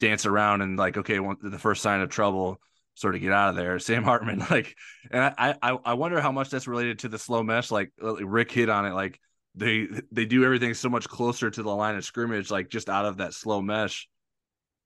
dance 0.01 0.27
around 0.27 0.61
and 0.61 0.79
like, 0.79 0.97
okay, 0.97 1.19
the 1.43 1.59
first 1.59 1.83
sign 1.83 2.03
of 2.03 2.09
trouble, 2.09 2.61
sort 2.95 3.15
of 3.15 3.21
get 3.21 3.33
out 3.33 3.51
of 3.51 3.57
there. 3.57 3.79
Sam 3.81 4.03
Hartman, 4.03 4.45
like, 4.51 4.75
and 5.11 5.23
I 5.23 5.57
I 5.63 5.79
I 5.85 5.95
wonder 5.95 6.21
how 6.21 6.33
much 6.33 6.51
that's 6.51 6.69
related 6.69 7.01
to 7.01 7.09
the 7.09 7.19
slow 7.19 7.43
mesh. 7.43 7.71
Like 7.71 7.93
uh, 8.03 8.25
Rick 8.27 8.53
hit 8.53 8.69
on 8.69 8.87
it, 8.87 8.93
like 8.93 9.21
they 9.55 9.87
they 10.11 10.25
do 10.25 10.45
everything 10.45 10.75
so 10.75 10.89
much 10.89 11.09
closer 11.09 11.51
to 11.51 11.63
the 11.63 11.75
line 11.75 11.97
of 11.97 12.05
scrimmage, 12.05 12.51
like 12.51 12.69
just 12.69 12.89
out 12.89 13.05
of 13.05 13.19
that 13.19 13.35
slow 13.35 13.63
mesh 13.63 14.09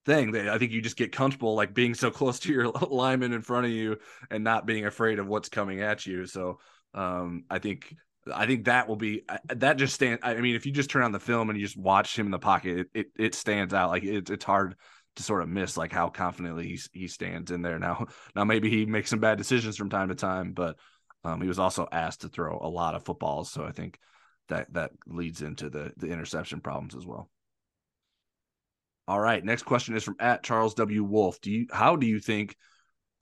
thing. 0.04 0.32
They, 0.32 0.48
I 0.48 0.58
think 0.58 0.72
you 0.72 0.82
just 0.82 0.96
get 0.96 1.12
comfortable 1.12 1.54
like 1.54 1.74
being 1.74 1.94
so 1.94 2.10
close 2.12 2.38
to 2.40 2.52
your 2.52 2.68
lineman 2.68 3.32
in 3.32 3.42
front 3.42 3.66
of 3.66 3.72
you 3.72 3.98
and 4.30 4.44
not 4.44 4.66
being 4.66 4.86
afraid 4.86 5.18
of 5.18 5.26
what's 5.26 5.48
coming 5.48 5.80
at 5.80 6.06
you. 6.06 6.26
So 6.26 6.58
um, 6.94 7.44
I 7.50 7.58
think 7.58 7.94
I 8.32 8.46
think 8.46 8.64
that 8.64 8.88
will 8.88 8.96
be 8.96 9.22
that 9.46 9.76
just 9.76 9.94
stand. 9.94 10.20
I 10.22 10.34
mean, 10.34 10.54
if 10.54 10.66
you 10.66 10.72
just 10.72 10.90
turn 10.90 11.02
on 11.02 11.12
the 11.12 11.20
film 11.20 11.50
and 11.50 11.58
you 11.58 11.64
just 11.64 11.78
watch 11.78 12.18
him 12.18 12.26
in 12.26 12.32
the 12.32 12.38
pocket, 12.38 12.78
it 12.78 12.86
it, 12.94 13.06
it 13.18 13.34
stands 13.34 13.72
out. 13.72 13.90
Like 13.90 14.04
it, 14.04 14.28
it's 14.28 14.44
hard 14.44 14.74
to 15.18 15.22
sort 15.22 15.42
of 15.42 15.48
miss 15.48 15.76
like 15.76 15.92
how 15.92 16.08
confidently 16.08 16.66
he 16.66 16.80
he 16.92 17.08
stands 17.08 17.50
in 17.50 17.62
there 17.62 17.78
now. 17.78 18.06
Now 18.34 18.44
maybe 18.44 18.70
he 18.70 18.86
makes 18.86 19.10
some 19.10 19.20
bad 19.20 19.38
decisions 19.38 19.76
from 19.76 19.90
time 19.90 20.08
to 20.08 20.14
time, 20.14 20.52
but 20.52 20.76
um, 21.24 21.40
he 21.40 21.48
was 21.48 21.58
also 21.58 21.86
asked 21.90 22.22
to 22.22 22.28
throw 22.28 22.58
a 22.60 22.68
lot 22.68 22.94
of 22.94 23.04
footballs, 23.04 23.50
so 23.50 23.64
I 23.64 23.72
think 23.72 23.98
that 24.48 24.72
that 24.72 24.92
leads 25.06 25.42
into 25.42 25.68
the 25.68 25.92
the 25.96 26.08
interception 26.08 26.60
problems 26.60 26.94
as 26.94 27.06
well. 27.06 27.28
All 29.06 29.20
right, 29.20 29.44
next 29.44 29.62
question 29.62 29.96
is 29.96 30.04
from 30.04 30.16
at 30.20 30.42
Charles 30.42 30.74
W. 30.74 31.04
Wolf. 31.04 31.40
Do 31.40 31.50
you 31.50 31.66
how 31.70 31.96
do 31.96 32.06
you 32.06 32.20
think 32.20 32.56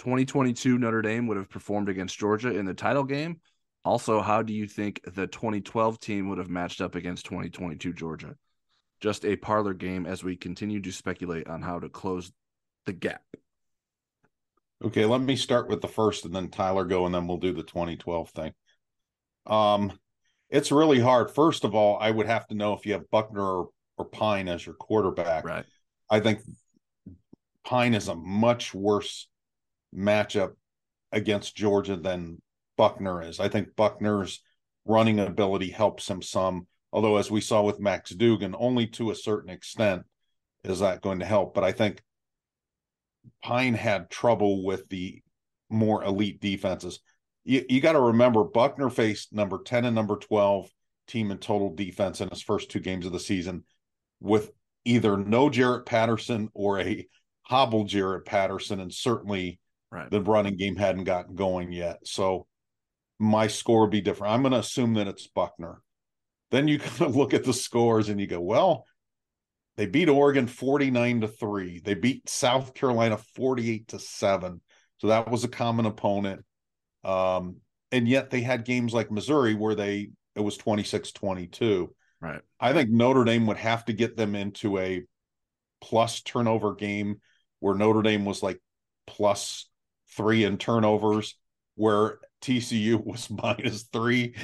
2022 0.00 0.78
Notre 0.78 1.02
Dame 1.02 1.26
would 1.26 1.36
have 1.36 1.50
performed 1.50 1.88
against 1.88 2.18
Georgia 2.18 2.50
in 2.50 2.66
the 2.66 2.74
title 2.74 3.04
game? 3.04 3.40
Also, 3.84 4.20
how 4.20 4.42
do 4.42 4.52
you 4.52 4.66
think 4.66 5.00
the 5.04 5.28
2012 5.28 6.00
team 6.00 6.28
would 6.28 6.38
have 6.38 6.50
matched 6.50 6.80
up 6.80 6.96
against 6.96 7.24
2022 7.26 7.92
Georgia? 7.92 8.34
Just 9.00 9.24
a 9.24 9.36
parlor 9.36 9.74
game 9.74 10.06
as 10.06 10.24
we 10.24 10.36
continue 10.36 10.80
to 10.80 10.92
speculate 10.92 11.48
on 11.48 11.62
how 11.62 11.78
to 11.78 11.88
close 11.88 12.32
the 12.86 12.92
gap. 12.92 13.22
Okay, 14.84 15.04
let 15.04 15.20
me 15.20 15.36
start 15.36 15.68
with 15.68 15.80
the 15.80 15.88
first 15.88 16.24
and 16.24 16.34
then 16.34 16.50
Tyler 16.50 16.84
go 16.84 17.06
and 17.06 17.14
then 17.14 17.26
we'll 17.26 17.38
do 17.38 17.52
the 17.52 17.62
2012 17.62 18.30
thing. 18.30 18.52
Um 19.46 19.92
it's 20.48 20.70
really 20.70 21.00
hard. 21.00 21.30
First 21.30 21.64
of 21.64 21.74
all, 21.74 21.98
I 22.00 22.10
would 22.10 22.26
have 22.26 22.46
to 22.48 22.54
know 22.54 22.72
if 22.74 22.86
you 22.86 22.92
have 22.92 23.10
Buchner 23.10 23.42
or, 23.42 23.68
or 23.98 24.04
Pyne 24.04 24.48
as 24.48 24.64
your 24.64 24.76
quarterback. 24.76 25.44
Right. 25.44 25.64
I 26.08 26.20
think 26.20 26.40
Pyne 27.64 27.94
is 27.94 28.08
a 28.08 28.14
much 28.14 28.72
worse 28.72 29.28
matchup 29.94 30.52
against 31.10 31.56
Georgia 31.56 31.96
than 31.96 32.40
Buchner 32.76 33.22
is. 33.22 33.40
I 33.40 33.48
think 33.48 33.74
Buchner's 33.74 34.40
running 34.84 35.18
ability 35.18 35.70
helps 35.70 36.08
him 36.08 36.22
some, 36.22 36.68
although 36.96 37.18
as 37.18 37.30
we 37.30 37.42
saw 37.42 37.60
with 37.60 37.78
Max 37.78 38.10
Duggan, 38.10 38.56
only 38.58 38.86
to 38.86 39.10
a 39.10 39.14
certain 39.14 39.50
extent 39.50 40.04
is 40.64 40.80
that 40.80 41.02
going 41.02 41.18
to 41.18 41.26
help. 41.26 41.52
But 41.52 41.62
I 41.62 41.72
think 41.72 42.02
Pyne 43.42 43.74
had 43.74 44.08
trouble 44.08 44.64
with 44.64 44.88
the 44.88 45.20
more 45.68 46.02
elite 46.02 46.40
defenses. 46.40 47.00
You, 47.44 47.66
you 47.68 47.82
got 47.82 47.92
to 47.92 48.00
remember 48.00 48.44
Buchner 48.44 48.88
faced 48.88 49.34
number 49.34 49.58
10 49.62 49.84
and 49.84 49.94
number 49.94 50.16
12 50.16 50.70
team 51.06 51.30
in 51.30 51.36
total 51.36 51.74
defense 51.74 52.22
in 52.22 52.30
his 52.30 52.42
first 52.42 52.70
two 52.70 52.80
games 52.80 53.04
of 53.04 53.12
the 53.12 53.20
season 53.20 53.64
with 54.20 54.50
either 54.86 55.18
no 55.18 55.50
Jarrett 55.50 55.84
Patterson 55.84 56.48
or 56.54 56.80
a 56.80 57.06
hobble 57.42 57.84
Jarrett 57.84 58.24
Patterson, 58.24 58.80
and 58.80 58.92
certainly 58.92 59.60
right. 59.92 60.10
the 60.10 60.22
running 60.22 60.56
game 60.56 60.76
hadn't 60.76 61.04
gotten 61.04 61.34
going 61.34 61.72
yet. 61.72 61.98
So 62.06 62.46
my 63.18 63.48
score 63.48 63.82
would 63.82 63.90
be 63.90 64.00
different. 64.00 64.32
I'm 64.32 64.40
going 64.40 64.52
to 64.52 64.60
assume 64.60 64.94
that 64.94 65.08
it's 65.08 65.26
Buchner. 65.26 65.82
Then 66.50 66.68
you 66.68 66.78
kind 66.80 67.02
of 67.02 67.16
look 67.16 67.34
at 67.34 67.44
the 67.44 67.52
scores 67.52 68.08
and 68.08 68.20
you 68.20 68.26
go, 68.26 68.40
well, 68.40 68.84
they 69.76 69.86
beat 69.86 70.08
Oregon 70.08 70.46
49 70.46 71.20
to 71.22 71.28
3. 71.28 71.80
They 71.80 71.94
beat 71.94 72.28
South 72.28 72.74
Carolina 72.74 73.18
48 73.18 73.88
to 73.88 73.98
7. 73.98 74.60
So 74.98 75.08
that 75.08 75.30
was 75.30 75.44
a 75.44 75.48
common 75.48 75.86
opponent. 75.86 76.44
Um, 77.04 77.56
and 77.92 78.08
yet 78.08 78.30
they 78.30 78.40
had 78.40 78.64
games 78.64 78.94
like 78.94 79.10
Missouri 79.10 79.54
where 79.54 79.74
they 79.74 80.10
it 80.34 80.40
was 80.40 80.56
26 80.56 81.12
22. 81.12 81.94
Right. 82.20 82.40
I 82.58 82.72
think 82.72 82.90
Notre 82.90 83.24
Dame 83.24 83.46
would 83.46 83.58
have 83.58 83.84
to 83.86 83.92
get 83.92 84.16
them 84.16 84.34
into 84.34 84.78
a 84.78 85.02
plus 85.80 86.22
turnover 86.22 86.74
game 86.74 87.20
where 87.60 87.74
Notre 87.74 88.02
Dame 88.02 88.24
was 88.24 88.42
like 88.42 88.60
plus 89.06 89.68
three 90.16 90.44
in 90.44 90.58
turnovers, 90.58 91.36
where 91.74 92.18
TCU 92.42 92.96
was 93.04 93.30
minus 93.30 93.84
three. 93.84 94.34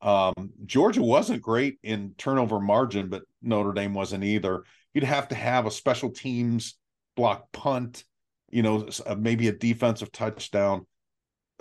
Um, 0.00 0.52
Georgia 0.64 1.02
wasn't 1.02 1.42
great 1.42 1.78
in 1.82 2.14
turnover 2.18 2.60
margin, 2.60 3.08
but 3.08 3.22
Notre 3.42 3.72
Dame 3.72 3.94
wasn't 3.94 4.24
either. 4.24 4.64
You'd 4.94 5.04
have 5.04 5.28
to 5.28 5.34
have 5.34 5.66
a 5.66 5.70
special 5.70 6.10
teams 6.10 6.76
block 7.16 7.50
punt, 7.52 8.04
you 8.50 8.62
know, 8.62 8.88
uh, 9.06 9.16
maybe 9.16 9.48
a 9.48 9.52
defensive 9.52 10.12
touchdown. 10.12 10.86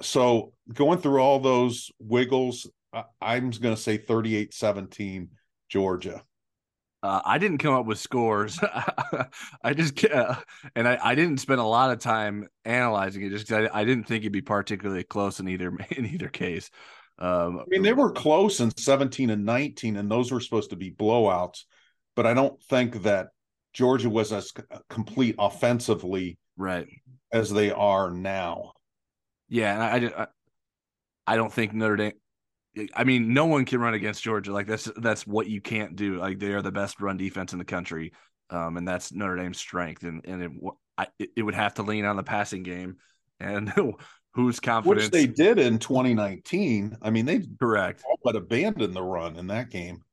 So 0.01 0.53
going 0.71 0.99
through 0.99 1.19
all 1.19 1.39
those 1.39 1.91
wiggles, 1.99 2.69
I'm 3.21 3.49
going 3.49 3.75
to 3.75 3.81
say 3.81 3.97
38 3.97 4.53
17 4.53 5.29
Georgia. 5.69 6.23
Uh, 7.03 7.21
I 7.23 7.37
didn't 7.37 7.59
come 7.59 7.75
up 7.75 7.85
with 7.85 7.99
scores. 7.99 8.59
I 9.63 9.73
just 9.73 10.03
uh, 10.05 10.35
and 10.75 10.87
I, 10.87 10.99
I 11.03 11.15
didn't 11.15 11.37
spend 11.37 11.59
a 11.59 11.65
lot 11.65 11.91
of 11.91 11.99
time 11.99 12.47
analyzing 12.65 13.23
it 13.23 13.29
just 13.29 13.47
because 13.47 13.69
I, 13.71 13.81
I 13.81 13.85
didn't 13.85 14.05
think 14.05 14.23
it'd 14.23 14.33
be 14.33 14.41
particularly 14.41 15.03
close 15.03 15.39
in 15.39 15.47
either 15.47 15.67
in 15.91 16.05
either 16.05 16.27
case. 16.27 16.71
Um, 17.19 17.59
I 17.59 17.63
mean, 17.67 17.81
they 17.81 17.93
were 17.93 18.11
close 18.11 18.59
in 18.59 18.75
17 18.77 19.29
and 19.29 19.45
19, 19.45 19.97
and 19.97 20.09
those 20.09 20.31
were 20.31 20.39
supposed 20.39 20.69
to 20.69 20.75
be 20.75 20.91
blowouts. 20.91 21.63
But 22.15 22.25
I 22.25 22.33
don't 22.33 22.61
think 22.63 23.03
that 23.03 23.29
Georgia 23.73 24.09
was 24.09 24.33
as 24.33 24.51
complete 24.89 25.35
offensively 25.37 26.37
right 26.57 26.87
as 27.31 27.49
they 27.49 27.71
are 27.71 28.11
now. 28.11 28.73
Yeah, 29.49 29.73
and 29.73 30.05
I, 30.05 30.23
I, 30.23 30.27
I 31.25 31.35
don't 31.35 31.53
think 31.53 31.73
Notre 31.73 31.95
Dame. 31.95 32.13
I 32.95 33.03
mean, 33.03 33.33
no 33.33 33.45
one 33.45 33.65
can 33.65 33.79
run 33.79 33.95
against 33.95 34.23
Georgia. 34.23 34.51
Like 34.51 34.67
that's 34.67 34.89
that's 34.97 35.25
what 35.25 35.47
you 35.47 35.61
can't 35.61 35.95
do. 35.95 36.17
Like 36.17 36.39
they 36.39 36.53
are 36.53 36.61
the 36.61 36.71
best 36.71 37.01
run 37.01 37.17
defense 37.17 37.53
in 37.53 37.59
the 37.59 37.65
country, 37.65 38.13
um, 38.49 38.77
and 38.77 38.87
that's 38.87 39.11
Notre 39.11 39.35
Dame's 39.35 39.57
strength. 39.57 40.03
And 40.03 40.25
and 40.25 40.43
it, 40.43 40.51
I, 40.97 41.07
it 41.35 41.43
would 41.43 41.55
have 41.55 41.75
to 41.75 41.83
lean 41.83 42.05
on 42.05 42.15
the 42.15 42.23
passing 42.23 42.63
game, 42.63 42.97
and 43.39 43.73
who's 44.33 44.59
confident? 44.59 45.03
Which 45.03 45.11
they 45.11 45.27
did 45.27 45.59
in 45.59 45.79
2019. 45.79 46.97
I 47.01 47.09
mean, 47.09 47.25
they 47.25 47.41
correct, 47.59 48.03
but 48.23 48.35
abandoned 48.35 48.93
the 48.93 49.03
run 49.03 49.37
in 49.37 49.47
that 49.47 49.69
game. 49.69 50.03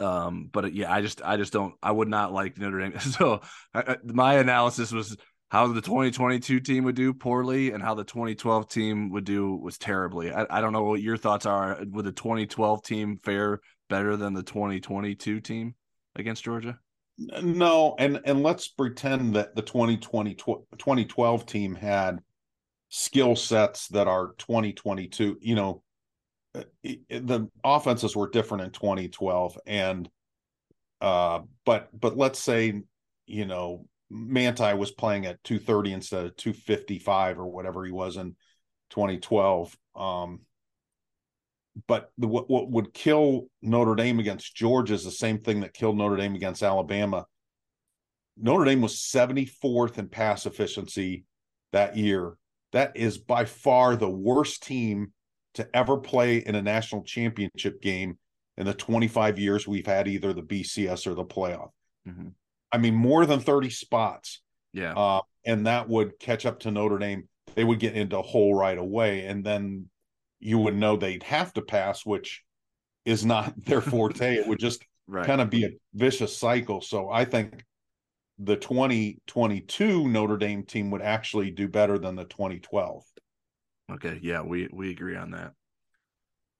Um, 0.00 0.50
but 0.52 0.64
uh, 0.64 0.68
yeah, 0.68 0.92
I 0.92 1.00
just 1.00 1.22
I 1.22 1.36
just 1.36 1.52
don't 1.52 1.74
I 1.82 1.92
would 1.92 2.08
not 2.08 2.32
like 2.32 2.58
Notre 2.58 2.80
Dame. 2.80 2.98
So 3.00 3.40
I, 3.72 3.96
my 4.04 4.34
analysis 4.34 4.92
was 4.92 5.16
how 5.50 5.68
the 5.68 5.80
2022 5.80 6.60
team 6.60 6.84
would 6.84 6.96
do 6.96 7.14
poorly 7.14 7.70
and 7.70 7.82
how 7.82 7.94
the 7.94 8.04
2012 8.04 8.68
team 8.68 9.10
would 9.10 9.24
do 9.24 9.54
was 9.54 9.78
terribly. 9.78 10.32
I, 10.32 10.46
I 10.50 10.60
don't 10.60 10.72
know 10.72 10.82
what 10.82 11.00
your 11.00 11.16
thoughts 11.16 11.46
are. 11.46 11.78
Would 11.86 12.04
the 12.04 12.12
2012 12.12 12.82
team 12.82 13.20
fare 13.22 13.60
better 13.88 14.16
than 14.16 14.34
the 14.34 14.42
2022 14.42 15.40
team 15.40 15.74
against 16.16 16.42
Georgia? 16.42 16.78
No, 17.16 17.94
and 17.98 18.20
and 18.24 18.42
let's 18.42 18.66
pretend 18.66 19.36
that 19.36 19.54
the 19.54 19.62
2020 19.62 20.34
2012 20.34 21.46
team 21.46 21.76
had 21.76 22.18
skill 22.96 23.34
sets 23.34 23.88
that 23.88 24.06
are 24.06 24.34
2022, 24.38 25.38
you 25.40 25.56
know, 25.56 25.82
uh, 26.54 26.62
the 27.10 27.48
offenses 27.64 28.14
were 28.14 28.30
different 28.30 28.62
in 28.62 28.70
2012 28.70 29.58
and 29.66 30.08
uh 31.00 31.40
but 31.66 31.88
but 31.92 32.16
let's 32.16 32.38
say 32.38 32.80
you 33.26 33.44
know 33.44 33.84
Manti 34.08 34.72
was 34.74 34.92
playing 34.92 35.26
at 35.26 35.42
230 35.42 35.92
instead 35.92 36.26
of 36.26 36.36
255 36.36 37.40
or 37.40 37.48
whatever 37.48 37.84
he 37.84 37.90
was 37.90 38.16
in 38.16 38.36
2012 38.90 39.76
um 39.96 40.42
but 41.88 42.12
the, 42.18 42.28
what, 42.28 42.48
what 42.48 42.70
would 42.70 42.94
kill 42.94 43.48
Notre 43.60 43.96
Dame 43.96 44.20
against 44.20 44.54
Georgia 44.54 44.94
is 44.94 45.02
the 45.02 45.10
same 45.10 45.38
thing 45.38 45.62
that 45.62 45.74
killed 45.74 45.98
Notre 45.98 46.16
Dame 46.16 46.36
against 46.36 46.62
Alabama. 46.62 47.26
Notre 48.36 48.64
Dame 48.64 48.80
was 48.80 48.94
74th 48.94 49.98
in 49.98 50.08
pass 50.08 50.46
efficiency 50.46 51.24
that 51.72 51.96
year. 51.96 52.36
That 52.74 52.96
is 52.96 53.18
by 53.18 53.44
far 53.44 53.94
the 53.94 54.10
worst 54.10 54.64
team 54.64 55.12
to 55.54 55.68
ever 55.72 55.96
play 55.96 56.38
in 56.38 56.56
a 56.56 56.62
national 56.62 57.04
championship 57.04 57.80
game 57.80 58.18
in 58.56 58.66
the 58.66 58.74
25 58.74 59.38
years 59.38 59.68
we've 59.68 59.86
had 59.86 60.08
either 60.08 60.32
the 60.32 60.42
BCS 60.42 61.06
or 61.06 61.14
the 61.14 61.24
playoff. 61.24 61.70
Mm-hmm. 62.08 62.30
I 62.72 62.78
mean, 62.78 62.96
more 62.96 63.26
than 63.26 63.38
30 63.38 63.70
spots. 63.70 64.42
Yeah. 64.72 64.92
Uh, 64.92 65.20
and 65.46 65.68
that 65.68 65.88
would 65.88 66.18
catch 66.18 66.46
up 66.46 66.58
to 66.60 66.72
Notre 66.72 66.98
Dame. 66.98 67.28
They 67.54 67.62
would 67.62 67.78
get 67.78 67.94
into 67.94 68.18
a 68.18 68.22
hole 68.22 68.52
right 68.56 68.76
away. 68.76 69.24
And 69.26 69.44
then 69.44 69.88
you 70.40 70.58
would 70.58 70.74
know 70.74 70.96
they'd 70.96 71.22
have 71.22 71.52
to 71.52 71.62
pass, 71.62 72.04
which 72.04 72.42
is 73.04 73.24
not 73.24 73.54
their 73.66 73.82
forte. 73.82 74.34
it 74.34 74.48
would 74.48 74.58
just 74.58 74.84
right. 75.06 75.26
kind 75.26 75.40
of 75.40 75.48
be 75.48 75.64
a 75.64 75.70
vicious 75.94 76.36
cycle. 76.36 76.80
So 76.80 77.08
I 77.08 77.24
think 77.24 77.64
the 78.38 78.56
2022 78.56 80.08
Notre 80.08 80.36
Dame 80.36 80.64
team 80.64 80.90
would 80.90 81.02
actually 81.02 81.50
do 81.50 81.68
better 81.68 81.98
than 81.98 82.16
the 82.16 82.24
2012. 82.24 83.04
Okay, 83.92 84.18
yeah, 84.22 84.42
we 84.42 84.68
we 84.72 84.90
agree 84.90 85.16
on 85.16 85.30
that. 85.32 85.52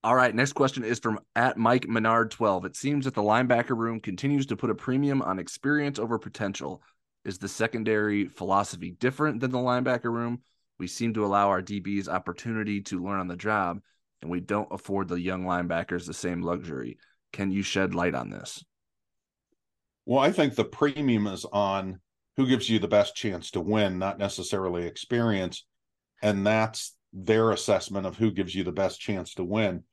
All 0.04 0.14
right, 0.14 0.34
next 0.34 0.52
question 0.52 0.84
is 0.84 0.98
from 0.98 1.18
at 1.34 1.56
Mike 1.56 1.88
Menard 1.88 2.30
12. 2.30 2.66
It 2.66 2.76
seems 2.76 3.06
that 3.06 3.14
the 3.14 3.22
linebacker 3.22 3.76
room 3.76 4.00
continues 4.00 4.44
to 4.46 4.56
put 4.56 4.70
a 4.70 4.74
premium 4.74 5.22
on 5.22 5.38
experience 5.38 5.98
over 5.98 6.18
potential. 6.18 6.82
Is 7.24 7.38
the 7.38 7.48
secondary 7.48 8.28
philosophy 8.28 8.90
different 8.90 9.40
than 9.40 9.50
the 9.50 9.58
linebacker 9.58 10.12
room? 10.12 10.42
We 10.78 10.88
seem 10.88 11.14
to 11.14 11.24
allow 11.24 11.48
our 11.48 11.62
DBs 11.62 12.08
opportunity 12.08 12.82
to 12.82 13.02
learn 13.02 13.20
on 13.20 13.28
the 13.28 13.36
job, 13.36 13.80
and 14.20 14.30
we 14.30 14.40
don't 14.40 14.68
afford 14.70 15.08
the 15.08 15.20
young 15.20 15.44
linebackers 15.44 16.06
the 16.06 16.12
same 16.12 16.42
luxury. 16.42 16.98
Can 17.32 17.50
you 17.50 17.62
shed 17.62 17.94
light 17.94 18.14
on 18.14 18.28
this? 18.28 18.62
Well, 20.06 20.20
I 20.20 20.32
think 20.32 20.54
the 20.54 20.64
premium 20.64 21.26
is 21.26 21.44
on 21.44 22.00
who 22.36 22.46
gives 22.46 22.68
you 22.68 22.78
the 22.78 22.88
best 22.88 23.14
chance 23.14 23.50
to 23.52 23.60
win, 23.60 23.98
not 23.98 24.18
necessarily 24.18 24.86
experience. 24.86 25.66
And 26.22 26.46
that's 26.46 26.94
their 27.12 27.52
assessment 27.52 28.06
of 28.06 28.16
who 28.16 28.32
gives 28.32 28.54
you 28.54 28.64
the 28.64 28.72
best 28.72 29.00
chance 29.00 29.34
to 29.34 29.44
win. 29.44 29.84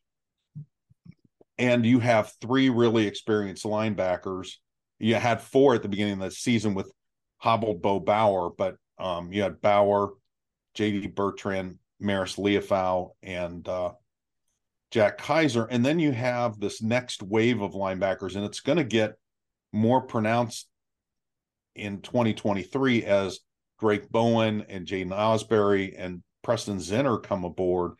And 1.57 1.85
you 1.85 1.99
have 1.99 2.33
three 2.41 2.69
really 2.69 3.05
experienced 3.05 3.63
linebackers. 3.63 4.53
You 4.97 5.15
had 5.15 5.41
four 5.41 5.75
at 5.75 5.83
the 5.83 5.89
beginning 5.89 6.13
of 6.13 6.19
the 6.19 6.31
season 6.31 6.73
with 6.73 6.91
hobbled 7.37 7.81
Bo 7.81 7.99
Bauer, 7.99 8.49
but 8.49 8.75
um, 8.97 9.31
you 9.31 9.43
had 9.43 9.61
Bauer, 9.61 10.13
JD 10.75 11.13
Bertrand, 11.13 11.77
Marist 12.01 12.37
Liufau, 12.37 13.11
and 13.21 13.67
uh, 13.67 13.91
Jack 14.89 15.19
Kaiser. 15.19 15.65
And 15.65 15.85
then 15.85 15.99
you 15.99 16.11
have 16.11 16.59
this 16.59 16.81
next 16.81 17.21
wave 17.21 17.61
of 17.61 17.73
linebackers, 17.73 18.35
and 18.35 18.45
it's 18.45 18.59
going 18.61 18.77
to 18.77 18.83
get 18.83 19.15
more 19.73 20.01
pronounced 20.01 20.67
in 21.75 22.01
2023 22.01 23.03
as 23.05 23.39
Drayk 23.79 24.09
Bowen 24.09 24.65
and 24.69 24.85
Jaiden 24.85 25.09
Ausberry 25.09 25.95
and 25.97 26.21
Preston 26.43 26.77
Zinter 26.77 27.21
come 27.21 27.43
aboard, 27.43 27.93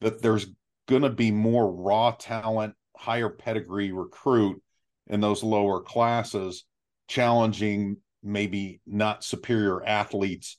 that 0.00 0.22
there's 0.22 0.46
going 0.88 1.02
to 1.02 1.10
be 1.10 1.30
more 1.30 1.72
raw 1.72 2.12
talent, 2.12 2.74
higher 2.96 3.28
pedigree 3.28 3.92
recruit 3.92 4.62
in 5.06 5.20
those 5.20 5.42
lower 5.42 5.80
classes, 5.80 6.64
challenging 7.08 7.96
maybe 8.22 8.80
not 8.86 9.24
superior 9.24 9.84
athletes, 9.84 10.58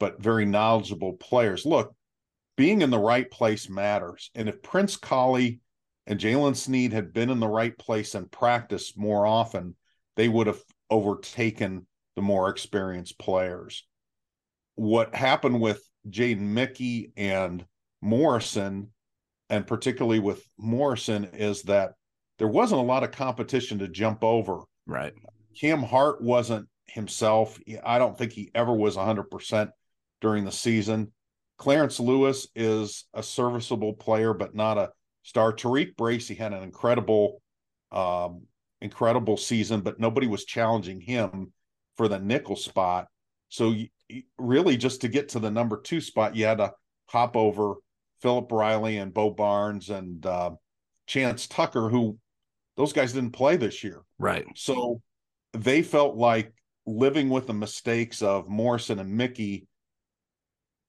but 0.00 0.20
very 0.20 0.44
knowledgeable 0.44 1.14
players. 1.14 1.64
Look, 1.64 1.94
being 2.56 2.82
in 2.82 2.90
the 2.90 2.98
right 2.98 3.30
place 3.30 3.68
matters. 3.68 4.30
And 4.34 4.48
if 4.48 4.62
Prince 4.62 4.96
Kollie 4.96 5.60
and 6.06 6.18
Jaylen 6.18 6.56
Sneed 6.56 6.92
had 6.92 7.12
been 7.12 7.30
in 7.30 7.40
the 7.40 7.48
right 7.48 7.76
place 7.76 8.14
and 8.14 8.30
practiced 8.30 8.98
more 8.98 9.26
often, 9.26 9.76
they 10.16 10.28
would 10.28 10.46
have 10.46 10.60
overtaken 10.90 11.86
the 12.16 12.22
more 12.22 12.48
experienced 12.48 13.18
players. 13.18 13.86
What 14.74 15.14
happened 15.14 15.60
with 15.60 15.82
Jaden 16.08 16.40
Mickey 16.40 17.12
and 17.16 17.64
Morrison, 18.00 18.88
and 19.48 19.66
particularly 19.66 20.18
with 20.18 20.44
Morrison, 20.58 21.24
is 21.24 21.62
that 21.62 21.94
there 22.38 22.48
wasn't 22.48 22.80
a 22.80 22.84
lot 22.84 23.04
of 23.04 23.12
competition 23.12 23.78
to 23.78 23.88
jump 23.88 24.24
over. 24.24 24.60
Right. 24.86 25.12
Cam 25.60 25.82
Hart 25.82 26.22
wasn't 26.22 26.68
himself. 26.86 27.58
I 27.84 27.98
don't 27.98 28.16
think 28.16 28.32
he 28.32 28.50
ever 28.54 28.72
was 28.72 28.96
100% 28.96 29.70
during 30.20 30.44
the 30.44 30.52
season. 30.52 31.12
Clarence 31.58 32.00
Lewis 32.00 32.48
is 32.54 33.04
a 33.14 33.22
serviceable 33.22 33.92
player, 33.94 34.34
but 34.34 34.54
not 34.54 34.78
a 34.78 34.90
star. 35.22 35.52
TaRiq 35.52 35.96
Bracy 35.96 36.34
had 36.34 36.52
an 36.52 36.62
incredible 36.62 37.40
um, 37.92 38.42
incredible 38.82 39.36
season, 39.36 39.80
but 39.80 40.00
nobody 40.00 40.26
was 40.26 40.44
challenging 40.44 41.00
him 41.00 41.52
for 41.96 42.08
the 42.08 42.18
nickel 42.18 42.56
spot. 42.56 43.06
So 43.48 43.70
you, 43.70 43.88
really, 44.38 44.76
just 44.76 45.00
to 45.02 45.08
get 45.08 45.30
to 45.30 45.38
the 45.38 45.50
number 45.50 45.80
two 45.80 46.00
spot, 46.00 46.36
you 46.36 46.44
had 46.44 46.58
to 46.58 46.72
hop 47.06 47.36
over 47.36 47.74
Philip 48.20 48.50
Riley 48.50 48.98
and 48.98 49.14
Bo 49.14 49.30
Barnes 49.30 49.90
and 49.90 50.24
uh, 50.26 50.50
Chance 51.06 51.46
Tucker, 51.46 51.88
who 51.88 52.18
those 52.76 52.92
guys 52.92 53.12
didn't 53.12 53.32
play 53.32 53.56
this 53.56 53.84
year. 53.84 54.02
Right. 54.18 54.46
So 54.54 55.00
they 55.52 55.82
felt 55.82 56.16
like 56.16 56.52
living 56.86 57.28
with 57.28 57.46
the 57.46 57.54
mistakes 57.54 58.22
of 58.22 58.48
Morrison 58.48 58.98
and 58.98 59.10
Mickey 59.10 59.66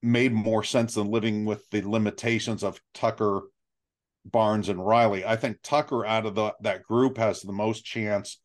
made 0.02 0.34
more 0.34 0.64
sense 0.64 0.96
than 0.96 1.10
living 1.10 1.46
with 1.46 1.70
the 1.70 1.82
limitations 1.82 2.64
of 2.64 2.80
Tucker 2.94 3.44
Barnes 4.26 4.70
and 4.70 4.86
Riley. 4.86 5.26
I 5.26 5.36
think 5.36 5.58
Tucker 5.64 6.06
out 6.06 6.26
of 6.26 6.36
the, 6.36 6.54
that 6.62 6.84
group 6.84 7.18
has 7.18 7.42
the 7.42 7.52
most 7.52 7.86
chance 7.86 8.40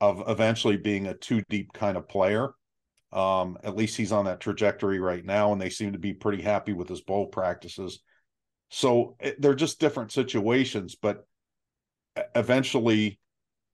of 0.00 0.22
eventually 0.28 0.76
being 0.76 1.06
a 1.06 1.14
two 1.14 1.42
deep 1.48 1.72
kind 1.72 1.96
of 1.96 2.08
player. 2.08 2.50
Um, 3.12 3.58
at 3.62 3.76
least 3.76 3.96
he's 3.96 4.12
on 4.12 4.26
that 4.26 4.40
trajectory 4.40 5.00
right 5.00 5.24
now, 5.24 5.52
and 5.52 5.60
they 5.60 5.70
seem 5.70 5.92
to 5.92 5.98
be 5.98 6.12
pretty 6.12 6.42
happy 6.42 6.72
with 6.72 6.88
his 6.88 7.00
bowl 7.00 7.26
practices. 7.26 8.00
So 8.70 9.16
it, 9.18 9.40
they're 9.40 9.54
just 9.54 9.80
different 9.80 10.12
situations, 10.12 10.94
but 10.94 11.26
eventually, 12.34 13.18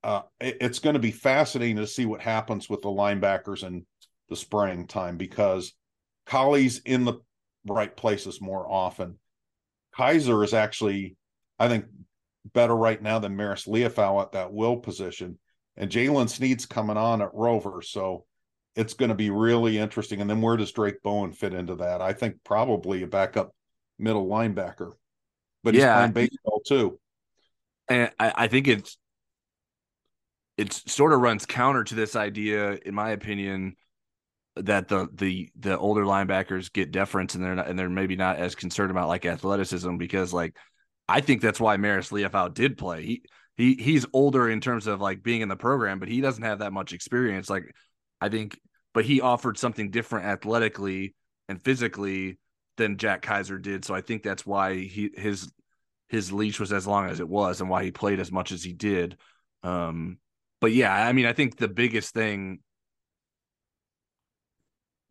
uh, 0.04 0.22
it, 0.40 0.58
it's 0.60 0.78
going 0.78 0.94
to 0.94 1.00
be 1.00 1.10
fascinating 1.10 1.76
to 1.76 1.86
see 1.86 2.06
what 2.06 2.20
happens 2.20 2.68
with 2.68 2.82
the 2.82 2.88
linebackers 2.88 3.64
in 3.64 3.84
the 4.28 4.36
spring 4.36 4.86
time 4.86 5.16
because 5.16 5.74
Kollie's 6.26 6.78
in 6.78 7.04
the 7.04 7.14
right 7.66 7.94
places 7.94 8.40
more 8.40 8.70
often. 8.70 9.18
Kaiser 9.96 10.42
is 10.44 10.54
actually 10.54 11.16
I 11.64 11.68
think, 11.68 11.86
better 12.52 12.76
right 12.76 13.00
now 13.00 13.18
than 13.18 13.36
Marist 13.36 13.66
Liufau 13.66 14.20
at 14.22 14.32
that 14.32 14.52
will 14.52 14.76
position. 14.76 15.38
And 15.76 15.90
Jaylen 15.90 16.28
Sneed's 16.28 16.66
coming 16.66 16.96
on 16.96 17.22
at 17.22 17.34
Rover. 17.34 17.80
So 17.82 18.26
it's 18.76 18.94
going 18.94 19.08
to 19.08 19.14
be 19.14 19.30
really 19.30 19.78
interesting. 19.78 20.20
And 20.20 20.28
then 20.28 20.40
where 20.40 20.56
does 20.56 20.72
Drayk 20.72 21.02
Bowen 21.02 21.32
fit 21.32 21.54
into 21.54 21.76
that? 21.76 22.00
I 22.00 22.12
think 22.12 22.36
probably 22.44 23.02
a 23.02 23.06
backup 23.06 23.54
middle 23.98 24.26
linebacker, 24.26 24.92
but 25.62 25.74
yeah. 25.74 26.06
he's 26.06 26.12
playing 26.12 26.28
baseball 26.30 26.60
too. 26.66 26.98
And 27.88 28.10
I, 28.18 28.32
I 28.36 28.48
think 28.48 28.68
it's 28.68 28.98
it 30.56 30.72
sort 30.72 31.12
of 31.12 31.20
runs 31.20 31.46
counter 31.46 31.84
to 31.84 31.94
this 31.94 32.16
idea, 32.16 32.78
in 32.84 32.94
my 32.94 33.10
opinion, 33.10 33.76
that 34.56 34.88
the 34.88 35.08
the 35.12 35.50
the 35.58 35.76
older 35.76 36.04
linebackers 36.04 36.72
get 36.72 36.92
deference 36.92 37.34
and 37.34 37.44
they're 37.44 37.56
not 37.56 37.68
and 37.68 37.78
they're 37.78 37.90
maybe 37.90 38.16
not 38.16 38.36
as 38.36 38.54
concerned 38.54 38.90
about 38.90 39.08
like 39.08 39.26
athleticism 39.26 39.96
because 39.96 40.32
like 40.32 40.56
I 41.08 41.20
think 41.20 41.40
that's 41.40 41.60
why 41.60 41.76
Marist 41.76 42.12
Liufau 42.12 42.52
did 42.52 42.78
play. 42.78 43.04
He 43.04 43.22
he 43.56 43.74
he's 43.74 44.06
older 44.12 44.48
in 44.48 44.60
terms 44.60 44.86
of 44.86 45.00
like 45.00 45.22
being 45.22 45.40
in 45.40 45.48
the 45.48 45.56
program, 45.56 45.98
but 45.98 46.08
he 46.08 46.20
doesn't 46.20 46.42
have 46.42 46.60
that 46.60 46.72
much 46.72 46.92
experience. 46.92 47.50
Like 47.50 47.64
I 48.20 48.28
think, 48.28 48.58
but 48.92 49.04
he 49.04 49.20
offered 49.20 49.58
something 49.58 49.90
different 49.90 50.26
athletically 50.26 51.14
and 51.48 51.62
physically 51.62 52.38
than 52.76 52.96
Jack 52.96 53.22
Kaiser 53.22 53.58
did. 53.58 53.84
So 53.84 53.94
I 53.94 54.00
think 54.00 54.22
that's 54.22 54.46
why 54.46 54.76
he 54.76 55.10
his 55.14 55.52
his 56.08 56.32
leash 56.32 56.60
was 56.60 56.72
as 56.72 56.86
long 56.86 57.08
as 57.08 57.20
it 57.20 57.28
was 57.28 57.60
and 57.60 57.70
why 57.70 57.84
he 57.84 57.90
played 57.90 58.20
as 58.20 58.32
much 58.32 58.52
as 58.52 58.62
he 58.62 58.72
did. 58.72 59.16
Um, 59.62 60.18
but 60.60 60.72
yeah, 60.72 60.92
I 60.92 61.12
mean, 61.12 61.26
I 61.26 61.32
think 61.32 61.56
the 61.56 61.68
biggest 61.68 62.14
thing 62.14 62.60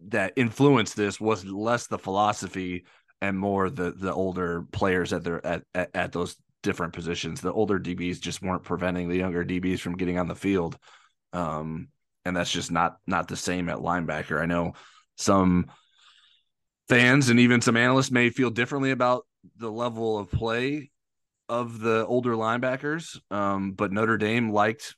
that 0.08 0.34
influenced 0.36 0.96
this 0.96 1.20
was 1.20 1.46
less 1.46 1.88
the 1.88 1.98
philosophy 1.98 2.86
and 3.24 3.40
more 3.40 3.70
the 3.70 3.92
the 3.92 4.14
older 4.14 4.66
players 4.74 5.14
at 5.14 5.24
their 5.24 5.44
at, 5.46 5.64
at, 5.74 5.90
at 5.94 6.12
those 6.12 6.36
different 6.62 6.92
positions. 6.92 7.40
The 7.40 7.54
older 7.54 7.80
DBs 7.80 8.20
just 8.20 8.42
weren't 8.42 8.64
preventing 8.64 9.08
the 9.08 9.18
younger 9.18 9.46
DBs 9.46 9.80
from 9.80 9.96
getting 9.96 10.20
on 10.20 10.28
the 10.28 10.36
field. 10.36 10.78
Um, 11.32 11.88
and 12.26 12.36
that's 12.36 12.52
just 12.52 12.70
not 12.70 12.98
not 13.08 13.30
the 13.30 13.38
same 13.38 13.70
at 13.70 13.78
linebacker. 13.78 14.42
I 14.42 14.46
know 14.46 14.74
some 15.18 15.68
fans 16.90 17.30
and 17.30 17.40
even 17.40 17.62
some 17.62 17.78
analysts 17.78 18.12
may 18.12 18.30
feel 18.30 18.50
differently 18.50 18.92
about 18.92 19.26
the 19.56 19.72
level 19.72 20.20
of 20.20 20.30
play 20.30 20.92
of 21.48 21.80
the 21.80 22.06
older 22.06 22.34
linebackers. 22.34 23.18
Um, 23.32 23.72
but 23.72 23.94
Notre 23.94 24.18
Dame 24.18 24.52
liked, 24.52 24.96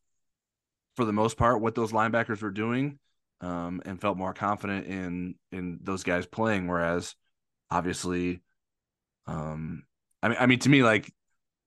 for 0.95 1.05
the 1.05 1.13
most 1.13 1.37
part, 1.37 1.61
what 1.61 1.75
those 1.75 1.91
linebackers 1.91 2.41
were 2.41 2.51
doing, 2.51 2.97
um, 3.41 3.83
and 3.85 4.01
felt 4.01 4.17
more 4.17 4.33
confident 4.33 4.87
in 4.87 5.35
in 5.51 5.77
those 5.83 6.03
guys 6.03 6.25
playing. 6.25 6.67
Whereas, 6.67 7.15
obviously, 7.69 8.41
um, 9.27 9.83
I 10.21 10.29
mean, 10.29 10.37
I 10.39 10.45
mean, 10.45 10.59
to 10.59 10.69
me, 10.69 10.83
like 10.83 11.11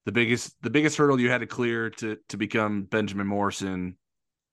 the 0.05 0.12
biggest 0.12 0.55
the 0.62 0.70
biggest 0.70 0.96
hurdle 0.96 1.20
you 1.20 1.30
had 1.30 1.40
to 1.40 1.46
clear 1.46 1.90
to 1.90 2.18
to 2.28 2.36
become 2.36 2.82
Benjamin 2.82 3.26
Morrison 3.26 3.96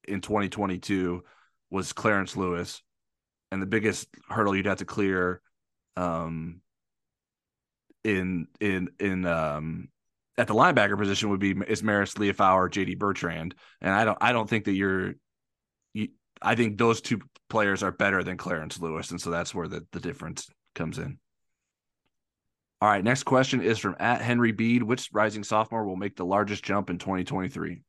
in 0.08 0.22
2022 0.22 1.24
was 1.70 1.94
Clarence 1.94 2.36
Lewis, 2.36 2.82
and 3.52 3.62
the 3.62 3.68
biggest 3.68 4.08
hurdle 4.30 4.56
you'd 4.56 4.66
have 4.66 4.80
to 4.80 4.86
clear 4.86 5.42
um 5.98 6.62
in 8.04 8.48
in 8.60 8.90
in 9.00 9.26
um 9.26 9.88
at 10.38 10.48
the 10.48 10.54
linebacker 10.54 10.98
position 10.98 11.30
would 11.30 11.40
be 11.40 11.52
is 11.68 11.82
Marist 11.82 12.18
Liufau 12.18 12.56
or 12.56 12.70
JD 12.70 12.98
Bertrand. 13.00 13.56
And 13.82 13.94
I 13.94 14.06
don't 14.06 14.18
I 14.22 14.34
don't 14.34 14.50
think 14.50 14.66
that 14.66 14.74
you're 14.74 15.16
you, 15.94 16.10
I 16.42 16.56
think 16.56 16.78
those 16.78 17.02
two 17.02 17.22
players 17.50 17.84
are 17.84 17.92
better 17.92 18.24
than 18.24 18.38
Clarence 18.38 18.80
Lewis. 18.80 19.12
And 19.12 19.22
so 19.22 19.30
that's 19.30 19.56
where 19.56 19.68
the, 19.68 19.86
the 19.92 20.00
difference 20.00 20.50
comes 20.74 20.98
in. 20.98 21.18
All 22.86 22.92
right, 22.92 23.04
next 23.04 23.24
question 23.24 23.62
is 23.62 23.80
from 23.80 23.96
at 23.98 24.22
Henry 24.22 24.52
Bead. 24.52 24.84
Which 24.84 25.10
rising 25.12 25.44
sophomore 25.44 25.88
will 25.88 25.96
make 25.96 26.16
the 26.16 26.24
largest 26.24 26.64
jump 26.64 26.92
in 26.92 27.00
2023? 27.00 27.82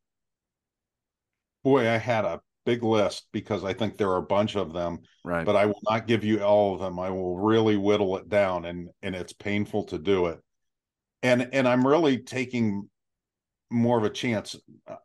Boy, 1.62 1.86
I 1.86 1.99
had 1.99 2.24
a 2.24 2.40
big 2.64 2.82
list 2.82 3.26
because 3.30 3.62
I 3.62 3.74
think 3.74 3.99
there 3.99 4.09
are 4.09 4.16
a 4.16 4.22
bunch 4.22 4.57
of 4.57 4.72
them. 4.72 5.01
Right. 5.22 5.44
But 5.44 5.55
I 5.55 5.66
will 5.66 5.82
not 5.86 6.07
give 6.07 6.24
you 6.24 6.42
all 6.42 6.72
of 6.72 6.80
them. 6.80 6.99
I 6.99 7.11
will 7.11 7.36
really 7.36 7.76
whittle 7.76 8.16
it 8.16 8.30
down 8.30 8.64
and 8.64 8.88
and 9.03 9.14
it's 9.14 9.34
painful 9.34 9.84
to 9.84 9.99
do 9.99 10.28
it 10.28 10.40
and 11.22 11.49
and 11.53 11.68
i'm 11.68 11.86
really 11.86 12.18
taking 12.18 12.88
more 13.70 13.99
of 13.99 14.05
a 14.05 14.11
chance 14.11 14.57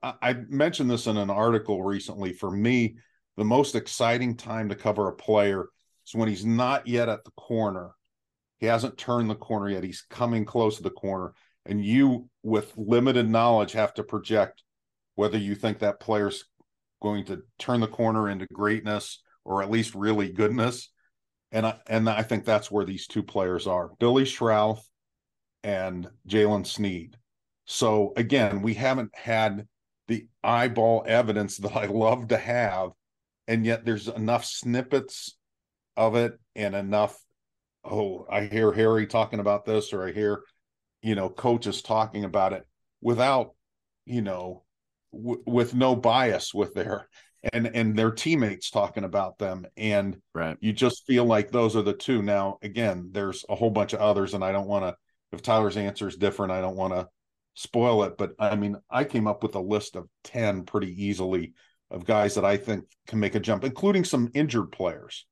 I, 0.02 0.14
I, 0.22 0.34
mentioned 0.48 0.90
this 0.90 1.08
in 1.08 1.18
an 1.18 1.30
article 1.30 1.84
recently 1.84 2.32
for 2.32 2.52
me 2.52 2.96
the 3.38 3.46
most 3.46 3.76
exciting 3.76 4.38
time 4.38 4.70
to 4.70 4.76
cover 4.76 5.08
a 5.08 5.14
player 5.14 5.68
is 6.06 6.14
when 6.14 6.30
he's 6.30 6.46
not 6.46 6.88
yet 6.88 7.10
at 7.10 7.24
the 7.24 7.32
corner 7.32 7.92
he 8.62 8.68
hasn't 8.68 8.98
turned 8.98 9.30
the 9.30 9.36
corner 9.36 9.70
yet 9.70 9.84
he's 9.84 10.06
coming 10.10 10.46
close 10.46 10.78
to 10.78 10.84
the 10.84 10.90
corner 10.90 11.34
and 11.66 11.84
you 11.84 12.30
with 12.44 12.72
limited 12.78 13.30
knowledge 13.30 13.74
have 13.74 13.94
to 13.94 14.04
project 14.04 14.64
whether 15.16 15.38
you 15.38 15.54
think 15.54 15.80
that 15.80 16.00
player's 16.00 16.46
going 17.02 17.26
to 17.26 17.42
turn 17.60 17.82
the 17.82 17.88
corner 17.88 18.30
into 18.30 18.46
greatness 18.54 19.22
or 19.44 19.62
at 19.62 19.70
least 19.70 19.94
really 19.94 20.32
goodness 20.32 20.90
and 21.52 21.66
I, 21.66 21.76
and 21.88 22.10
I 22.10 22.24
think 22.24 22.46
that's 22.46 22.72
where 22.72 22.86
these 22.86 23.08
two 23.08 23.24
players 23.24 23.68
are 23.68 23.92
billy 24.00 24.24
schrauth 24.24 24.82
and 25.64 26.10
Jaylen 26.28 26.66
Sneed. 26.66 27.18
So 27.66 28.14
again, 28.16 28.62
we 28.62 28.74
haven't 28.74 29.16
had 29.16 29.68
the 30.08 30.28
eyeball 30.44 31.04
evidence 31.08 31.58
that 31.60 31.76
I 31.76 31.86
love 31.86 32.30
to 32.30 32.38
have, 32.38 32.92
and 33.48 33.66
yet 33.66 33.86
there's 33.86 34.08
enough 34.08 34.46
snippets 34.46 35.38
of 35.98 36.16
it 36.16 36.40
and 36.56 36.76
enough. 36.76 37.18
Oh, 37.84 38.26
I 38.30 38.46
hear 38.46 38.72
Harry 38.72 39.08
talking 39.08 39.40
about 39.40 39.66
this, 39.66 39.94
or 39.94 40.08
I 40.08 40.12
hear, 40.12 40.44
you 41.02 41.16
know, 41.16 41.30
coaches 41.30 41.82
talking 41.82 42.24
about 42.24 42.54
it 42.54 42.66
without, 43.02 43.56
you 44.06 44.22
know, 44.22 44.64
w- 45.12 45.44
with 45.46 45.74
no 45.74 45.96
bias 45.96 46.54
with 46.54 46.74
their 46.74 47.08
and 47.54 47.68
and 47.76 47.98
their 47.98 48.12
teammates 48.12 48.70
talking 48.70 49.04
about 49.04 49.40
them 49.40 49.66
and 49.76 50.16
right 50.36 50.58
you 50.62 50.72
just 50.72 51.08
feel 51.08 51.26
like 51.26 51.50
those 51.50 51.76
are 51.76 51.82
the 51.82 51.92
two 51.92 52.22
now 52.22 52.60
again 52.62 53.10
there's 53.14 53.44
a 53.50 53.56
whole 53.56 53.72
bunch 53.72 53.94
of 53.94 54.00
others 54.00 54.36
and 54.36 54.44
i 54.44 54.52
don't 54.52 54.68
want 54.68 54.86
to 54.86 54.96
if 55.32 55.42
Tyler's 55.42 55.78
answer 55.78 56.08
is 56.08 56.18
different, 56.18 56.52
I 56.52 56.62
don't 56.62 56.76
want 56.76 56.94
to 56.94 57.08
spoil 57.54 58.04
it. 58.04 58.18
But 58.18 58.34
I 58.40 58.56
mean, 58.56 58.78
I 58.90 59.04
came 59.04 59.28
up 59.28 59.44
with 59.44 59.56
a 59.56 59.62
list 59.62 59.96
of 59.96 60.08
10 60.24 60.64
pretty 60.64 61.06
easily 61.06 61.54
of 61.90 62.06
guys 62.06 62.36
that 62.36 62.46
I 62.46 62.58
think 62.58 62.86
can 63.08 63.20
make 63.20 63.36
a 63.36 63.40
jump, 63.40 63.64
including 63.64 64.04
some 64.04 64.30
injured 64.34 64.72
players. 64.72 65.26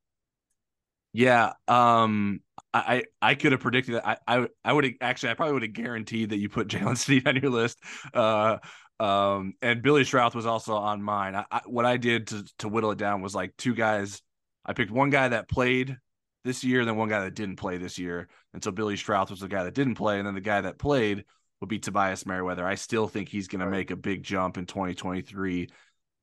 Yeah. 1.12 1.52
Um, 1.68 2.40
I, 2.72 3.04
I 3.20 3.34
could 3.34 3.52
have 3.52 3.60
predicted 3.60 3.96
that. 3.96 4.06
I, 4.06 4.16
I, 4.26 4.48
I 4.64 4.72
would 4.72 4.94
actually, 5.00 5.30
I 5.30 5.34
probably 5.34 5.54
would 5.54 5.62
have 5.62 5.72
guaranteed 5.72 6.30
that 6.30 6.38
you 6.38 6.48
put 6.48 6.68
Jaylen 6.68 6.96
Sneed 6.96 7.26
on 7.26 7.36
your 7.36 7.50
list. 7.50 7.78
Uh, 8.14 8.58
um, 9.00 9.54
and 9.62 9.82
Billy 9.82 10.02
Schrauth 10.02 10.34
was 10.34 10.46
also 10.46 10.74
on 10.74 11.02
mine. 11.02 11.34
I, 11.34 11.44
I, 11.50 11.60
what 11.66 11.86
I 11.86 11.96
did 11.96 12.28
to, 12.28 12.44
to 12.58 12.68
whittle 12.68 12.90
it 12.92 12.98
down 12.98 13.22
was 13.22 13.34
like 13.34 13.56
two 13.56 13.74
guys. 13.74 14.22
I 14.64 14.72
picked 14.72 14.90
one 14.90 15.10
guy 15.10 15.28
that 15.28 15.48
played 15.48 15.96
this 16.44 16.62
year 16.62 16.84
than 16.84 16.96
one 16.96 17.08
guy 17.08 17.24
that 17.24 17.34
didn't 17.34 17.56
play 17.56 17.78
this 17.78 17.98
year. 17.98 18.28
And 18.52 18.62
so 18.62 18.70
Billy 18.70 18.94
Schrauth 18.94 19.30
was 19.30 19.40
the 19.40 19.48
guy 19.48 19.64
that 19.64 19.74
didn't 19.74 19.96
play. 19.96 20.18
And 20.18 20.26
then 20.26 20.34
the 20.34 20.40
guy 20.40 20.60
that 20.60 20.78
played 20.78 21.24
would 21.60 21.68
be 21.68 21.78
Tobias 21.78 22.24
Merriweather. 22.24 22.66
I 22.66 22.74
still 22.76 23.08
think 23.08 23.28
he's 23.28 23.48
going 23.48 23.60
right. 23.60 23.66
to 23.66 23.70
make 23.70 23.90
a 23.90 23.96
big 23.96 24.22
jump 24.22 24.56
in 24.58 24.66
2023, 24.66 25.62
Agreed. 25.62 25.72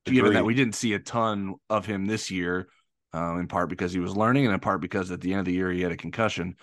given 0.04 0.34
that 0.34 0.44
we 0.44 0.54
didn't 0.54 0.74
see 0.74 0.94
a 0.94 0.98
ton 0.98 1.56
of 1.68 1.86
him 1.86 2.06
this 2.06 2.30
year, 2.30 2.68
um, 3.12 3.38
in 3.40 3.46
part 3.46 3.68
because 3.68 3.92
he 3.92 4.00
was 4.00 4.16
learning 4.16 4.44
and 4.44 4.54
in 4.54 4.60
part 4.60 4.80
because 4.80 5.10
at 5.10 5.20
the 5.20 5.32
end 5.32 5.40
of 5.40 5.46
the 5.46 5.52
year 5.52 5.70
he 5.70 5.82
had 5.82 5.92
a 5.92 5.96
concussion. 5.96 6.56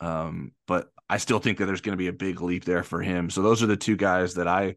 Um, 0.00 0.52
but 0.66 0.88
I 1.08 1.18
still 1.18 1.38
think 1.38 1.58
that 1.58 1.66
there's 1.66 1.80
going 1.80 1.92
to 1.92 2.02
be 2.02 2.08
a 2.08 2.12
big 2.12 2.40
leap 2.40 2.64
there 2.64 2.82
for 2.82 3.00
him. 3.02 3.30
So 3.30 3.42
those 3.42 3.62
are 3.62 3.66
the 3.66 3.76
two 3.76 3.96
guys 3.96 4.34
that 4.34 4.48
I 4.48 4.76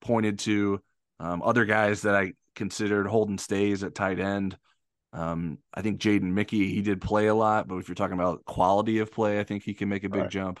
pointed 0.00 0.38
to. 0.40 0.80
Um, 1.18 1.42
other 1.42 1.64
guys 1.64 2.02
that 2.02 2.14
I 2.14 2.34
considered 2.54 3.06
Holden 3.06 3.38
Staes 3.38 3.82
at 3.82 3.94
tight 3.94 4.20
end. 4.20 4.58
Um, 5.12 5.58
I 5.72 5.80
think 5.80 6.00
Jaden 6.00 6.32
Mickey, 6.32 6.68
he 6.68 6.82
did 6.82 7.00
play 7.00 7.28
a 7.28 7.34
lot, 7.34 7.68
but 7.68 7.76
if 7.76 7.88
you're 7.88 7.94
talking 7.94 8.18
about 8.18 8.44
quality 8.44 8.98
of 8.98 9.12
play, 9.12 9.40
I 9.40 9.44
think 9.44 9.62
he 9.62 9.72
can 9.72 9.88
make 9.88 10.04
a 10.04 10.10
big 10.10 10.22
right. 10.22 10.30
jump. 10.30 10.60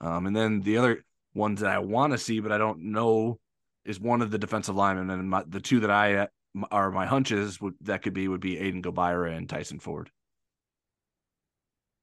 Um, 0.00 0.26
and 0.26 0.34
then 0.34 0.60
the 0.62 0.78
other 0.78 1.04
ones 1.32 1.60
that 1.60 1.70
I 1.70 1.78
want 1.78 2.12
to 2.12 2.18
see, 2.18 2.40
but 2.40 2.50
I 2.50 2.58
don't 2.58 2.90
know, 2.90 3.38
is 3.84 4.00
one 4.00 4.22
of 4.22 4.30
the 4.30 4.38
defensive 4.38 4.74
linemen, 4.74 5.10
and 5.10 5.28
my, 5.28 5.44
the 5.46 5.60
two 5.60 5.80
that 5.80 5.90
I 5.90 6.28
are 6.70 6.90
my 6.90 7.06
hunches 7.06 7.60
would 7.60 7.74
that 7.82 8.02
could 8.02 8.14
be 8.14 8.28
would 8.28 8.40
be 8.40 8.56
Aiden 8.56 8.82
Gobaira 8.82 9.36
and 9.36 9.48
Tyson 9.48 9.80
Ford. 9.80 10.10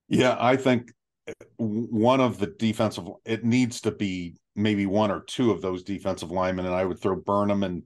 Yeah, 0.09 0.35
I 0.39 0.57
think 0.57 0.91
uh, 1.27 1.33
one 1.57 2.19
of 2.19 2.37
the 2.37 2.47
defensive 2.47 3.07
it 3.25 3.45
needs 3.45 3.81
to 3.81 3.91
be 3.91 4.35
maybe 4.55 4.85
one 4.85 5.11
or 5.11 5.21
two 5.21 5.51
of 5.51 5.61
those 5.61 5.83
defensive 5.83 6.31
linemen, 6.31 6.65
and 6.65 6.75
I 6.75 6.83
would 6.83 6.99
throw 6.99 7.15
Burnham 7.15 7.63
and 7.63 7.83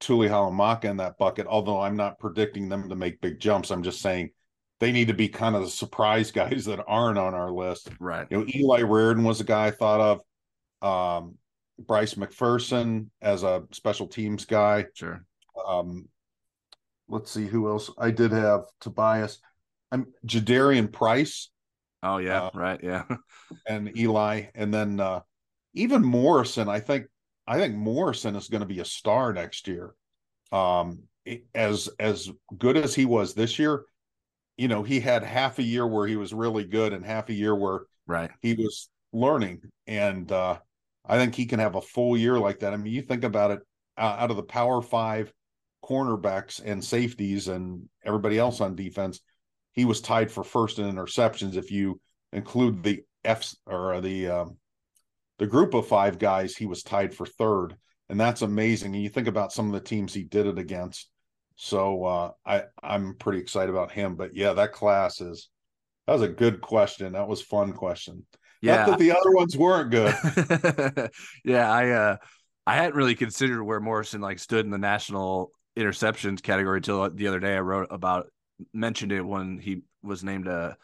Tulihalamaka 0.00 0.84
in 0.84 0.96
that 0.98 1.18
bucket, 1.18 1.46
although 1.46 1.80
I'm 1.80 1.96
not 1.96 2.18
predicting 2.18 2.68
them 2.68 2.88
to 2.88 2.96
make 2.96 3.20
big 3.20 3.38
jumps. 3.38 3.70
I'm 3.70 3.82
just 3.82 4.00
saying 4.00 4.30
they 4.80 4.90
need 4.90 5.08
to 5.08 5.14
be 5.14 5.28
kind 5.28 5.54
of 5.54 5.62
the 5.62 5.70
surprise 5.70 6.30
guys 6.32 6.64
that 6.64 6.84
aren't 6.86 7.18
on 7.18 7.34
our 7.34 7.50
list. 7.50 7.88
Right. 8.00 8.26
You 8.30 8.38
know, 8.38 8.46
Eli 8.54 8.80
Raridon 8.80 9.24
was 9.24 9.40
a 9.40 9.44
guy 9.44 9.66
I 9.66 9.70
thought 9.70 10.00
of. 10.00 10.20
Um, 10.82 11.38
Bryce 11.78 12.14
McPherson 12.14 13.08
as 13.20 13.42
a 13.42 13.64
special 13.72 14.06
teams 14.06 14.44
guy. 14.44 14.86
Sure. 14.94 15.24
Um, 15.66 16.08
let's 17.08 17.30
see 17.30 17.46
who 17.46 17.68
else. 17.68 17.90
I 17.98 18.10
did 18.10 18.32
have 18.32 18.64
Tobias. 18.80 19.40
I'm 19.92 20.06
Jadarian 20.26 20.92
Price. 20.92 21.50
Oh 22.02 22.18
yeah, 22.18 22.44
uh, 22.44 22.50
right, 22.54 22.80
yeah. 22.82 23.04
and 23.68 23.96
Eli, 23.96 24.46
and 24.54 24.72
then 24.72 25.00
uh, 25.00 25.20
even 25.74 26.02
Morrison. 26.04 26.68
I 26.68 26.80
think 26.80 27.06
I 27.46 27.58
think 27.58 27.74
Morrison 27.74 28.36
is 28.36 28.48
going 28.48 28.60
to 28.60 28.66
be 28.66 28.80
a 28.80 28.84
star 28.84 29.32
next 29.32 29.68
year. 29.68 29.94
Um, 30.52 31.04
as 31.54 31.88
as 31.98 32.30
good 32.58 32.76
as 32.76 32.94
he 32.94 33.06
was 33.06 33.34
this 33.34 33.58
year, 33.58 33.84
you 34.56 34.68
know, 34.68 34.82
he 34.82 35.00
had 35.00 35.22
half 35.22 35.58
a 35.58 35.62
year 35.62 35.86
where 35.86 36.06
he 36.06 36.16
was 36.16 36.34
really 36.34 36.64
good 36.64 36.92
and 36.92 37.04
half 37.04 37.28
a 37.28 37.34
year 37.34 37.54
where 37.54 37.82
right 38.06 38.30
he 38.40 38.54
was 38.54 38.88
learning, 39.12 39.62
and 39.86 40.30
uh, 40.30 40.58
I 41.06 41.16
think 41.16 41.34
he 41.34 41.46
can 41.46 41.60
have 41.60 41.74
a 41.74 41.80
full 41.80 42.16
year 42.16 42.38
like 42.38 42.60
that. 42.60 42.72
I 42.72 42.76
mean, 42.76 42.92
you 42.92 43.02
think 43.02 43.24
about 43.24 43.50
it, 43.50 43.60
uh, 43.96 44.16
out 44.18 44.30
of 44.30 44.36
the 44.36 44.42
Power 44.42 44.82
Five 44.82 45.32
cornerbacks 45.84 46.62
and 46.64 46.82
safeties 46.82 47.48
and 47.48 47.88
everybody 48.04 48.38
else 48.38 48.60
on 48.60 48.74
defense, 48.74 49.20
he 49.72 49.84
was 49.84 50.00
tied 50.00 50.30
for 50.30 50.42
first 50.42 50.78
in 50.78 50.90
interceptions 50.90 51.56
if 51.56 51.70
you 51.70 52.00
include 52.32 52.82
the 52.82 53.02
F 53.24 53.54
or 53.66 54.00
the 54.00 54.28
um, 54.28 54.56
the 55.38 55.46
group 55.46 55.74
of 55.74 55.86
five 55.86 56.18
guys, 56.18 56.56
he 56.56 56.66
was 56.66 56.82
tied 56.82 57.14
for 57.14 57.26
third, 57.26 57.76
and 58.08 58.20
that's 58.20 58.42
amazing. 58.42 58.94
And 58.94 59.02
you 59.02 59.08
think 59.08 59.28
about 59.28 59.52
some 59.52 59.66
of 59.66 59.72
the 59.72 59.80
teams 59.80 60.14
he 60.14 60.22
did 60.22 60.46
it 60.46 60.58
against. 60.58 61.08
So 61.56 62.04
uh, 62.04 62.30
I 62.46 62.64
I'm 62.82 63.14
pretty 63.16 63.40
excited 63.40 63.70
about 63.70 63.92
him. 63.92 64.14
But 64.16 64.36
yeah, 64.36 64.52
that 64.54 64.72
class 64.72 65.20
is 65.20 65.48
that 66.06 66.12
was 66.12 66.22
a 66.22 66.28
good 66.28 66.60
question. 66.60 67.12
That 67.12 67.28
was 67.28 67.42
fun 67.42 67.72
question. 67.72 68.26
Yeah, 68.62 68.76
Not 68.76 68.86
that 68.86 68.98
the 68.98 69.12
other 69.12 69.32
ones 69.32 69.56
weren't 69.56 69.90
good. 69.90 71.10
yeah, 71.44 71.70
I 71.70 71.90
uh 71.90 72.16
I 72.66 72.76
hadn't 72.76 72.94
really 72.94 73.14
considered 73.14 73.62
where 73.62 73.80
Morrison 73.80 74.20
like 74.20 74.38
stood 74.38 74.64
in 74.64 74.70
the 74.70 74.78
national 74.78 75.50
interceptions 75.76 76.42
category 76.42 76.78
until 76.78 77.10
the 77.10 77.28
other 77.28 77.40
day. 77.40 77.56
I 77.56 77.60
wrote 77.60 77.88
about 77.90 78.26
mentioned 78.72 79.12
it 79.12 79.22
when 79.22 79.58
he 79.58 79.82
was 80.02 80.22
named 80.22 80.46
a 80.46 80.76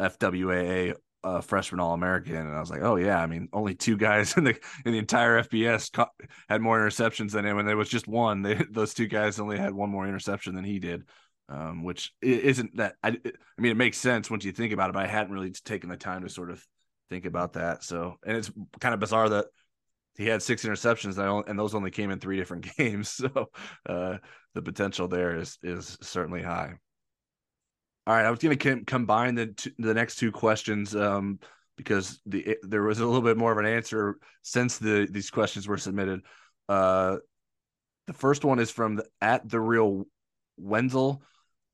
FWAA 0.00 0.94
uh, 1.24 1.40
freshman 1.40 1.80
All 1.80 1.92
American, 1.92 2.36
and 2.36 2.54
I 2.54 2.60
was 2.60 2.70
like, 2.70 2.82
oh 2.82 2.96
yeah, 2.96 3.20
I 3.20 3.26
mean, 3.26 3.48
only 3.52 3.74
two 3.74 3.96
guys 3.96 4.34
in 4.36 4.44
the 4.44 4.56
in 4.84 4.92
the 4.92 4.98
entire 4.98 5.42
FBS 5.42 5.92
ca- 5.92 6.10
had 6.48 6.60
more 6.60 6.78
interceptions 6.78 7.32
than 7.32 7.44
him, 7.44 7.58
and 7.58 7.68
there 7.68 7.76
was 7.76 7.88
just 7.88 8.06
one. 8.06 8.42
They, 8.46 8.54
those 8.70 8.94
two 8.94 9.08
guys 9.08 9.40
only 9.40 9.58
had 9.58 9.74
one 9.74 9.90
more 9.90 10.06
interception 10.06 10.54
than 10.54 10.64
he 10.64 10.78
did, 10.78 11.02
um, 11.48 11.82
which 11.82 12.12
isn't 12.22 12.76
that. 12.76 12.94
I, 13.02 13.08
I 13.08 13.60
mean, 13.60 13.72
it 13.72 13.76
makes 13.76 13.98
sense 13.98 14.30
once 14.30 14.44
you 14.44 14.52
think 14.52 14.72
about 14.72 14.90
it, 14.90 14.92
but 14.92 15.02
I 15.02 15.08
hadn't 15.08 15.32
really 15.32 15.50
taken 15.50 15.90
the 15.90 15.96
time 15.96 16.22
to 16.22 16.28
sort 16.28 16.50
of 16.50 16.64
think 17.10 17.24
about 17.24 17.54
that. 17.54 17.82
So, 17.82 18.18
and 18.24 18.36
it's 18.36 18.50
kind 18.80 18.94
of 18.94 19.00
bizarre 19.00 19.28
that 19.30 19.46
he 20.16 20.26
had 20.26 20.42
six 20.42 20.64
interceptions 20.64 21.44
and 21.46 21.58
those 21.58 21.74
only 21.74 21.90
came 21.90 22.10
in 22.10 22.18
three 22.18 22.36
different 22.36 22.66
games. 22.76 23.10
So 23.10 23.50
uh, 23.88 24.18
the 24.54 24.62
potential 24.62 25.08
there 25.08 25.36
is 25.36 25.58
is 25.62 25.98
certainly 26.00 26.42
high. 26.42 26.74
All 28.06 28.14
right, 28.14 28.24
I 28.24 28.30
was 28.30 28.38
going 28.38 28.56
to 28.56 28.84
combine 28.84 29.34
the 29.34 29.72
the 29.78 29.94
next 29.94 30.16
two 30.16 30.30
questions 30.30 30.94
um, 30.94 31.40
because 31.76 32.20
the 32.26 32.56
there 32.62 32.82
was 32.82 33.00
a 33.00 33.06
little 33.06 33.22
bit 33.22 33.36
more 33.36 33.52
of 33.52 33.58
an 33.58 33.66
answer 33.66 34.18
since 34.42 34.78
the 34.78 35.08
these 35.10 35.30
questions 35.30 35.66
were 35.66 35.78
submitted. 35.78 36.22
Uh, 36.68 37.16
the 38.06 38.12
first 38.12 38.44
one 38.44 38.60
is 38.60 38.70
from 38.70 38.96
the, 38.96 39.06
at 39.20 39.48
the 39.48 39.60
real 39.60 40.04
Wenzel. 40.56 41.22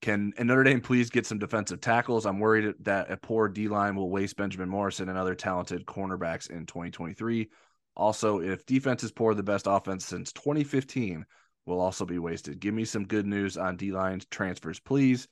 Can 0.01 0.33
and 0.37 0.49
Notre 0.49 0.65
Dame 0.65 0.81
please 0.81 1.11
get 1.11 1.27
some 1.27 1.39
defensive 1.39 1.81
tackles? 1.81 2.27
I'm 2.27 2.41
worried 2.41 2.75
that 2.81 3.11
a 3.11 3.17
poor 3.17 3.49
D 3.49 3.69
line 3.69 3.95
will 3.95 4.11
waste 4.11 4.37
Benjamin 4.37 4.69
Morrison 4.69 5.09
and 5.09 5.17
other 5.17 5.35
talented 5.35 5.87
cornerbacks 5.87 6.51
in 6.51 6.67
2023. 6.67 7.49
Also, 7.97 8.41
if 8.41 8.65
defense 8.67 9.05
is 9.05 9.13
poor, 9.13 9.35
the 9.35 9.43
best 9.43 9.67
offense 9.69 10.05
since 10.05 10.33
2015 10.33 11.25
will 11.67 11.81
also 11.81 12.05
be 12.05 12.19
wasted. 12.19 12.61
Give 12.61 12.75
me 12.75 12.85
some 12.85 13.07
good 13.07 13.27
news 13.27 13.57
on 13.57 13.77
D 13.77 13.93
line 13.93 14.21
transfers, 14.31 14.81
please. 14.81 15.29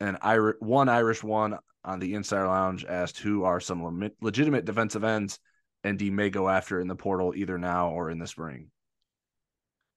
And 0.00 0.18
one 0.60 0.88
Irish 0.88 1.22
one 1.22 1.58
on 1.84 1.98
the 1.98 2.14
Insider 2.14 2.46
Lounge 2.46 2.84
asked 2.84 3.18
who 3.18 3.44
are 3.44 3.60
some 3.60 4.10
legitimate 4.20 4.64
defensive 4.64 5.04
ends 5.04 5.38
and 5.84 5.98
D 5.98 6.10
may 6.10 6.30
go 6.30 6.48
after 6.48 6.80
in 6.80 6.88
the 6.88 6.96
portal 6.96 7.32
either 7.34 7.58
now 7.58 7.90
or 7.90 8.10
in 8.10 8.18
the 8.18 8.26
spring. 8.26 8.70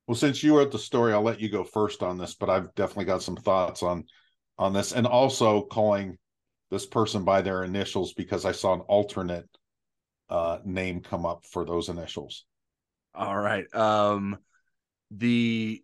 Well, 0.08 0.16
since 0.16 0.42
you 0.42 0.58
wrote 0.58 0.72
the 0.72 0.80
story, 0.80 1.14
I'll 1.14 1.22
let 1.22 1.40
you 1.40 1.50
go 1.50 1.64
first 1.64 2.02
on 2.02 2.18
this, 2.18 2.34
but 2.34 2.50
I've 2.50 2.74
definitely 2.76 3.06
got 3.06 3.24
some 3.24 3.36
thoughts 3.36 3.84
on 3.84 4.06
on 4.58 4.74
this, 4.74 4.92
and 4.92 5.08
also 5.08 5.62
calling 5.62 6.18
this 6.70 6.86
person 6.86 7.24
by 7.24 7.42
their 7.42 7.64
initials 7.64 8.14
because 8.14 8.46
I 8.46 8.52
saw 8.52 8.74
an 8.74 8.82
alternate 8.82 9.48
uh, 10.30 10.60
name 10.64 11.02
come 11.02 11.26
up 11.26 11.46
for 11.46 11.66
those 11.66 11.90
initials. 11.90 12.46
All 13.16 13.38
right. 13.38 13.74
Um, 13.76 14.38
the 15.12 15.84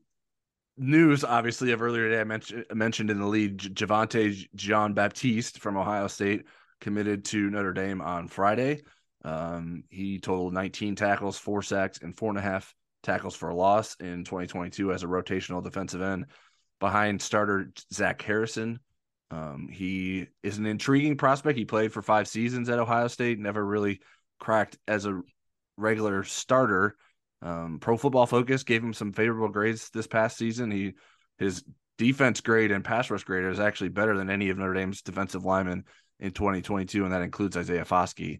news, 0.78 1.24
obviously, 1.24 1.72
of 1.72 1.82
earlier 1.82 2.10
today, 2.10 2.22
I 2.22 2.26
mentioned 2.26 2.66
mentioned 2.74 3.10
in 3.10 3.20
the 3.20 3.28
lead, 3.28 3.60
Javontae 3.60 4.48
Jean-Baptiste 4.56 5.60
from 5.60 5.78
Ohio 5.78 6.08
State 6.08 6.46
committed 6.82 7.26
to 7.26 7.50
Notre 7.50 7.74
Dame 7.74 8.02
on 8.02 8.28
Friday. 8.28 8.82
Um, 9.24 9.84
he 9.89 10.20
totaled 10.20 10.54
19 10.54 10.96
tackles, 10.96 11.38
four 11.38 11.64
sacks, 11.64 12.00
and 12.02 12.16
four 12.16 12.30
and 12.30 12.38
a 12.38 12.41
half 12.41 12.76
tackles 13.02 13.36
for 13.36 13.50
a 13.50 13.56
loss 13.56 13.96
in 13.96 14.24
2022 14.24 14.91
as 14.91 15.04
a 15.04 15.08
rotational 15.08 15.64
defensive 15.64 16.02
end 16.02 16.26
behind 16.80 17.22
starter 17.22 17.72
Zach 17.91 18.22
Harrison. 18.22 18.80
Um, 19.32 19.68
he 19.72 20.28
is 20.43 20.60
an 20.60 20.68
intriguing 20.68 21.18
prospect. 21.18 21.58
He 21.58 21.66
played 21.66 21.91
for 21.91 22.02
five 22.02 22.28
seasons 22.28 22.70
at 22.70 22.80
Ohio 22.80 23.08
State, 23.08 23.39
never 23.39 23.66
really 23.66 24.02
cracked 24.39 24.77
as 24.88 25.05
a 25.05 25.21
regular 25.77 26.23
starter. 26.23 26.95
Um, 27.41 27.79
Pro 27.79 27.97
Football 27.97 28.25
Focus 28.25 28.63
gave 28.63 28.83
him 28.83 28.93
some 28.93 29.13
favorable 29.13 29.49
grades 29.49 29.89
this 29.89 30.07
past 30.07 30.38
season. 30.38 30.71
He 30.71 30.93
his 31.38 31.63
defense 31.97 32.41
grade 32.41 32.71
and 32.71 32.83
pass 32.83 33.09
rush 33.09 33.23
grade 33.23 33.45
is 33.45 33.59
actually 33.59 33.89
better 33.89 34.17
than 34.17 34.29
any 34.29 34.49
of 34.49 34.57
Notre 34.57 34.73
Dame's 34.73 35.01
defensive 35.01 35.45
linemen 35.45 35.86
in 36.19 36.31
2022, 36.31 37.03
and 37.03 37.13
that 37.13 37.21
includes 37.21 37.57
Isaiah 37.57 37.86
Foskey. 37.86 38.39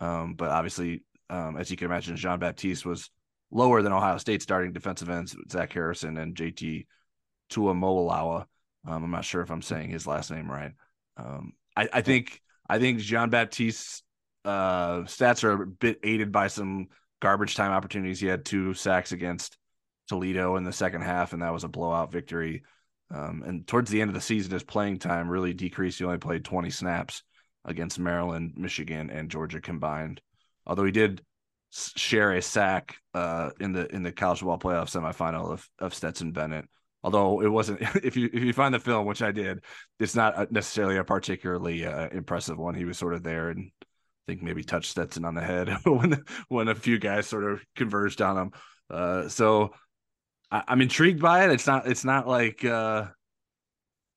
Um, 0.00 0.34
but 0.34 0.50
obviously, 0.50 1.02
um, 1.30 1.56
as 1.56 1.70
you 1.70 1.76
can 1.76 1.86
imagine, 1.86 2.16
Jean-Baptiste 2.16 2.84
was 2.84 3.10
lower 3.50 3.82
than 3.82 3.92
Ohio 3.92 4.18
State 4.18 4.42
starting 4.42 4.72
defensive 4.72 5.08
ends 5.08 5.36
Zach 5.50 5.72
Harrison 5.72 6.16
and 6.18 6.34
JT 6.34 6.86
Tuimoloau. 7.50 8.44
Um, 8.86 9.04
I'm 9.04 9.10
not 9.10 9.24
sure 9.24 9.42
if 9.42 9.50
I'm 9.50 9.62
saying 9.62 9.90
his 9.90 10.06
last 10.06 10.30
name 10.30 10.50
right. 10.50 10.72
Um, 11.16 11.52
I, 11.76 11.88
I, 11.92 12.00
think 12.02 12.40
I 12.68 12.78
think 12.78 12.98
Jean-Baptiste's 12.98 14.02
uh, 14.44 15.00
stats 15.02 15.44
are 15.44 15.62
a 15.62 15.66
bit 15.66 16.00
aided 16.02 16.32
by 16.32 16.48
some 16.48 16.88
garbage 17.20 17.54
time 17.54 17.72
opportunities. 17.72 18.20
He 18.20 18.26
had 18.26 18.44
two 18.44 18.74
sacks 18.74 19.12
against 19.12 19.56
Toledo 20.08 20.56
in 20.56 20.64
the 20.64 20.72
second 20.72 21.02
half, 21.02 21.32
and 21.32 21.42
that 21.42 21.52
was 21.52 21.64
a 21.64 21.68
blowout 21.68 22.12
victory. 22.12 22.62
Um, 23.10 23.42
and 23.46 23.66
towards 23.66 23.90
the 23.90 24.00
end 24.00 24.10
of 24.10 24.14
the 24.14 24.20
season, 24.20 24.52
his 24.52 24.62
playing 24.62 24.98
time 24.98 25.28
really 25.28 25.52
decreased. 25.52 25.98
He 25.98 26.04
only 26.04 26.18
played 26.18 26.44
20 26.44 26.70
snaps 26.70 27.22
against 27.64 27.98
Maryland, 27.98 28.54
Michigan, 28.56 29.10
and 29.10 29.30
Georgia 29.30 29.60
combined. 29.60 30.20
Although 30.66 30.84
he 30.84 30.92
did 30.92 31.22
share 31.72 32.32
a 32.32 32.42
sack 32.42 32.96
uh, 33.14 33.50
in 33.60 33.72
the 33.72 33.86
in 33.94 34.02
the 34.02 34.12
college 34.12 34.40
football 34.40 34.58
playoff 34.58 34.90
semifinal 34.90 35.52
of 35.52 35.68
of 35.78 35.94
Stetson 35.94 36.32
Bennett. 36.32 36.66
Although 37.04 37.42
it 37.42 37.48
wasn't, 37.48 37.80
if 38.04 38.16
you 38.16 38.28
if 38.32 38.42
you 38.42 38.52
find 38.52 38.74
the 38.74 38.80
film, 38.80 39.06
which 39.06 39.22
I 39.22 39.32
did, 39.32 39.64
it's 39.98 40.14
not 40.14 40.52
necessarily 40.52 40.96
a 40.96 41.04
particularly 41.04 41.86
uh, 41.86 42.08
impressive 42.10 42.58
one. 42.58 42.74
He 42.74 42.84
was 42.84 42.98
sort 42.98 43.14
of 43.14 43.22
there 43.22 43.50
and 43.50 43.70
think 44.26 44.42
maybe 44.42 44.62
touched 44.62 44.90
Stetson 44.90 45.24
on 45.24 45.34
the 45.34 45.42
head 45.42 45.68
when 45.84 46.24
when 46.48 46.68
a 46.68 46.74
few 46.74 46.98
guys 46.98 47.26
sort 47.26 47.44
of 47.44 47.62
converged 47.76 48.22
on 48.22 48.36
him. 48.36 48.52
Uh, 48.90 49.28
so 49.28 49.72
I, 50.50 50.64
am 50.68 50.80
intrigued 50.80 51.20
by 51.20 51.44
it. 51.44 51.50
It's 51.50 51.66
not 51.66 51.86
it's 51.86 52.04
not 52.04 52.28
like 52.28 52.64
uh, 52.64 53.06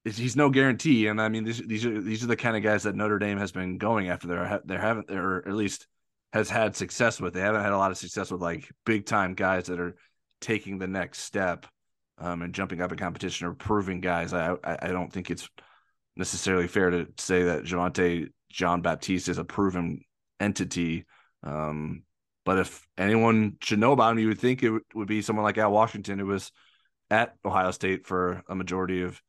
it's, 0.03 0.18
he's 0.18 0.36
no 0.36 0.49
guarantee, 0.49 1.08
and 1.08 1.22
I 1.22 1.30
mean 1.30 1.43
these 1.43 1.60
these 1.60 1.86
are 1.86 2.01
these 2.01 2.24
are 2.24 2.28
the 2.28 2.36
kind 2.36 2.58
of 2.58 2.64
guys 2.64 2.84
that 2.84 2.95
Notre 2.95 3.20
Dame 3.20 3.38
has 3.38 3.51
been 3.51 3.78
going 3.78 4.10
after. 4.10 4.28
They're 4.28 4.62
they 4.66 4.78
haven't 4.78 5.10
or 5.10 5.47
at 5.47 5.56
least 5.56 5.88
has 6.34 6.49
had 6.49 6.76
success 6.76 7.20
with. 7.20 7.34
They 7.34 7.41
haven't 7.41 7.64
had 7.64 7.72
a 7.72 7.78
lot 7.78 7.91
of 7.91 7.97
success 7.97 8.32
with 8.32 8.41
like 8.41 8.70
big 8.86 9.06
time 9.06 9.34
guys 9.34 9.68
that 9.68 9.80
are 9.80 9.95
taking 10.41 10.78
the 10.78 10.88
next 10.88 11.20
step 11.22 11.66
um, 12.18 12.41
and 12.41 12.53
jumping 12.53 12.82
up 12.82 12.91
in 12.91 12.97
competition 12.97 13.47
or 13.47 13.53
proving 13.53 14.01
guys. 14.01 14.34
I, 14.34 14.56
I, 14.64 14.78
I 14.82 14.88
don't 14.89 15.12
think 15.12 15.32
it's 15.32 15.49
necessarily 16.18 16.68
fair 16.68 16.89
to 16.89 17.08
say 17.18 17.43
that 17.43 17.64
Javontae 17.64 18.30
Jean-Baptiste 18.56 19.28
is 19.28 19.38
a 19.38 19.43
proven 19.43 20.06
entity. 20.39 21.06
Um, 21.43 22.03
but 22.45 22.58
if 22.58 22.88
anyone 22.97 23.58
should 23.62 23.80
know 23.80 23.91
about 23.91 24.14
him, 24.14 24.20
you 24.20 24.30
would 24.30 24.39
think 24.39 24.64
it 24.64 24.72
would 24.93 25.10
be 25.10 25.22
someone 25.22 25.43
like 25.43 25.58
Al 25.58 25.74
Washington, 25.74 26.20
who 26.20 26.28
was 26.28 26.53
at 27.12 27.36
Ohio 27.43 27.72
State 27.72 28.08
for 28.08 28.43
a 28.47 28.56
majority 28.56 29.01
of 29.01 29.22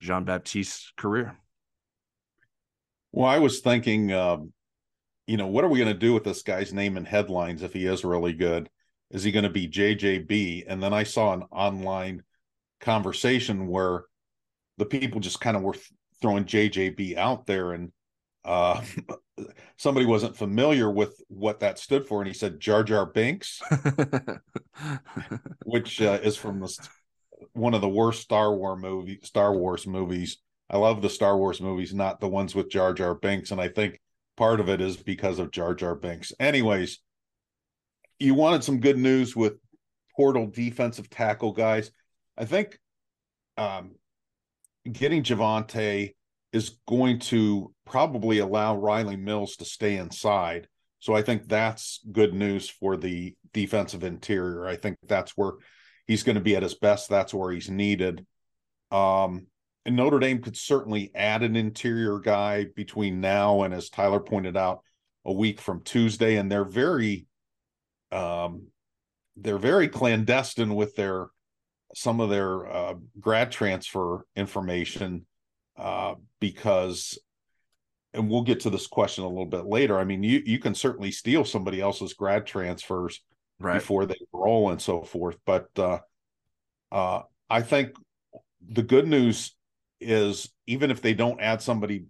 Jean-Baptiste's 0.00 0.92
career. 0.96 1.36
Well, 3.12 3.28
I 3.28 3.38
was 3.38 3.60
thinking, 3.60 4.12
um, 4.12 4.52
you 5.28 5.36
know, 5.36 5.46
what 5.46 5.62
are 5.62 5.68
we 5.68 5.78
going 5.78 5.92
to 5.92 5.98
do 5.98 6.12
with 6.12 6.24
this 6.24 6.42
guy's 6.42 6.72
name 6.72 6.96
in 6.96 7.04
headlines 7.04 7.62
if 7.62 7.72
he 7.72 7.86
is 7.86 8.04
really 8.04 8.32
good? 8.32 8.68
Is 9.12 9.22
he 9.22 9.30
going 9.30 9.44
to 9.44 9.50
be 9.50 9.68
JJB? 9.68 10.64
And 10.66 10.82
then 10.82 10.92
I 10.92 11.04
saw 11.04 11.34
an 11.34 11.44
online 11.52 12.24
conversation 12.80 13.68
where 13.68 14.06
the 14.78 14.86
people 14.86 15.20
just 15.20 15.40
kind 15.40 15.56
of 15.56 15.62
were 15.62 15.76
throwing 16.20 16.46
JJB 16.46 17.16
out 17.16 17.46
there 17.46 17.72
and 17.72 17.92
uh, 18.44 18.82
somebody 19.76 20.06
wasn't 20.06 20.36
familiar 20.36 20.90
with 20.90 21.20
what 21.28 21.60
that 21.60 21.78
stood 21.78 22.06
for, 22.06 22.20
and 22.20 22.28
he 22.28 22.34
said 22.34 22.60
Jar 22.60 22.82
Jar 22.82 23.06
Binks, 23.06 23.60
which 25.64 26.00
uh, 26.02 26.18
is 26.22 26.36
from 26.36 26.60
the, 26.60 26.88
one 27.52 27.74
of 27.74 27.80
the 27.80 27.88
worst 27.88 28.22
Star 28.22 28.54
Wars 28.54 28.80
movie 28.80 29.20
Star 29.22 29.54
Wars 29.54 29.86
movies. 29.86 30.38
I 30.70 30.78
love 30.78 31.02
the 31.02 31.10
Star 31.10 31.36
Wars 31.36 31.60
movies, 31.60 31.92
not 31.92 32.20
the 32.20 32.28
ones 32.28 32.54
with 32.54 32.70
Jar 32.70 32.94
Jar 32.94 33.14
Binks, 33.14 33.50
and 33.50 33.60
I 33.60 33.68
think 33.68 34.00
part 34.36 34.60
of 34.60 34.68
it 34.68 34.80
is 34.80 34.96
because 34.96 35.38
of 35.38 35.50
Jar 35.50 35.74
Jar 35.74 35.94
Binks. 35.94 36.32
Anyways, 36.40 37.00
you 38.18 38.34
wanted 38.34 38.64
some 38.64 38.80
good 38.80 38.98
news 38.98 39.36
with 39.36 39.54
portal 40.16 40.46
defensive 40.46 41.10
tackle 41.10 41.52
guys. 41.52 41.90
I 42.36 42.44
think 42.44 42.78
um, 43.56 43.96
getting 44.90 45.22
Javontae 45.22 46.14
is 46.52 46.78
going 46.86 47.18
to 47.18 47.72
probably 47.86 48.38
allow 48.38 48.76
Riley 48.76 49.16
Mills 49.16 49.56
to 49.56 49.64
stay 49.64 49.96
inside. 49.96 50.68
So 50.98 51.14
I 51.14 51.22
think 51.22 51.48
that's 51.48 52.00
good 52.12 52.34
news 52.34 52.68
for 52.68 52.96
the 52.96 53.34
defensive 53.52 54.04
interior. 54.04 54.66
I 54.66 54.76
think 54.76 54.98
that's 55.08 55.32
where 55.36 55.52
he's 56.06 56.22
going 56.22 56.36
to 56.36 56.42
be 56.42 56.54
at 56.54 56.62
his 56.62 56.74
best. 56.74 57.08
That's 57.08 57.34
where 57.34 57.50
he's 57.50 57.70
needed. 57.70 58.24
Um, 58.90 59.46
and 59.84 59.96
Notre 59.96 60.20
Dame 60.20 60.42
could 60.42 60.56
certainly 60.56 61.10
add 61.14 61.42
an 61.42 61.56
interior 61.56 62.20
guy 62.20 62.66
between 62.76 63.20
now 63.20 63.62
and, 63.62 63.74
as 63.74 63.88
Tyler 63.88 64.20
pointed 64.20 64.56
out, 64.56 64.82
a 65.24 65.32
week 65.32 65.60
from 65.60 65.82
Tuesday. 65.82 66.36
And 66.36 66.52
they're 66.52 66.64
very, 66.64 67.26
um, 68.12 68.68
they're 69.36 69.58
very 69.58 69.88
clandestine 69.88 70.74
with 70.74 70.94
their 70.94 71.28
some 71.94 72.20
of 72.20 72.30
their 72.30 72.66
uh, 72.66 72.94
grad 73.20 73.52
transfer 73.52 74.24
information 74.36 75.26
uh, 75.76 76.14
because 76.40 77.18
and 78.14 78.30
we'll 78.30 78.42
get 78.42 78.60
to 78.60 78.70
this 78.70 78.86
question 78.86 79.24
a 79.24 79.28
little 79.28 79.46
bit 79.46 79.64
later. 79.64 79.98
I 79.98 80.04
mean, 80.04 80.22
you 80.22 80.42
you 80.44 80.58
can 80.58 80.74
certainly 80.74 81.10
steal 81.10 81.44
somebody 81.44 81.80
else's 81.80 82.14
grad 82.14 82.46
transfers 82.46 83.20
right. 83.58 83.74
before 83.74 84.06
they 84.06 84.18
roll 84.32 84.70
and 84.70 84.80
so 84.80 85.02
forth. 85.02 85.36
But 85.46 85.68
uh, 85.78 85.98
uh, 86.90 87.22
I 87.48 87.62
think 87.62 87.92
the 88.68 88.82
good 88.82 89.06
news 89.06 89.54
is 90.00 90.52
even 90.66 90.90
if 90.90 91.00
they 91.00 91.14
don't 91.14 91.40
add 91.40 91.62
somebody 91.62 92.06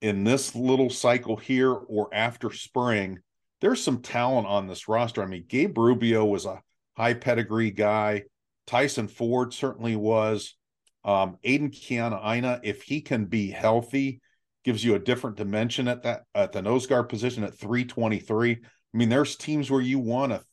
in 0.00 0.24
this 0.24 0.54
little 0.54 0.90
cycle 0.90 1.36
here 1.36 1.72
or 1.72 2.08
after 2.12 2.52
spring, 2.52 3.20
there's 3.60 3.82
some 3.82 4.02
talent 4.02 4.46
on 4.46 4.66
this 4.66 4.88
roster. 4.88 5.22
I 5.22 5.26
mean, 5.26 5.44
Gabe 5.48 5.78
Rubio 5.78 6.24
was 6.24 6.44
a 6.44 6.60
high 6.96 7.14
pedigree 7.14 7.70
guy. 7.70 8.24
Tyson 8.66 9.08
Ford 9.08 9.54
certainly 9.54 9.96
was. 9.96 10.56
Um, 11.04 11.36
Kiana 11.44 11.70
Keanaaina, 11.70 12.60
if 12.62 12.82
he 12.82 13.00
can 13.00 13.24
be 13.26 13.50
healthy, 13.50 14.20
gives 14.64 14.84
you 14.84 14.94
a 14.94 15.00
different 15.00 15.36
dimension 15.36 15.88
at 15.88 16.04
that 16.04 16.22
at 16.34 16.52
the 16.52 16.62
nose 16.62 16.86
guard 16.86 17.08
position 17.08 17.44
at 17.44 17.58
323. 17.58 18.52
I 18.52 18.96
mean, 18.96 19.08
there's 19.08 19.36
teams 19.36 19.70
where 19.70 19.80
you 19.80 19.98
want 19.98 20.32
a, 20.32 20.44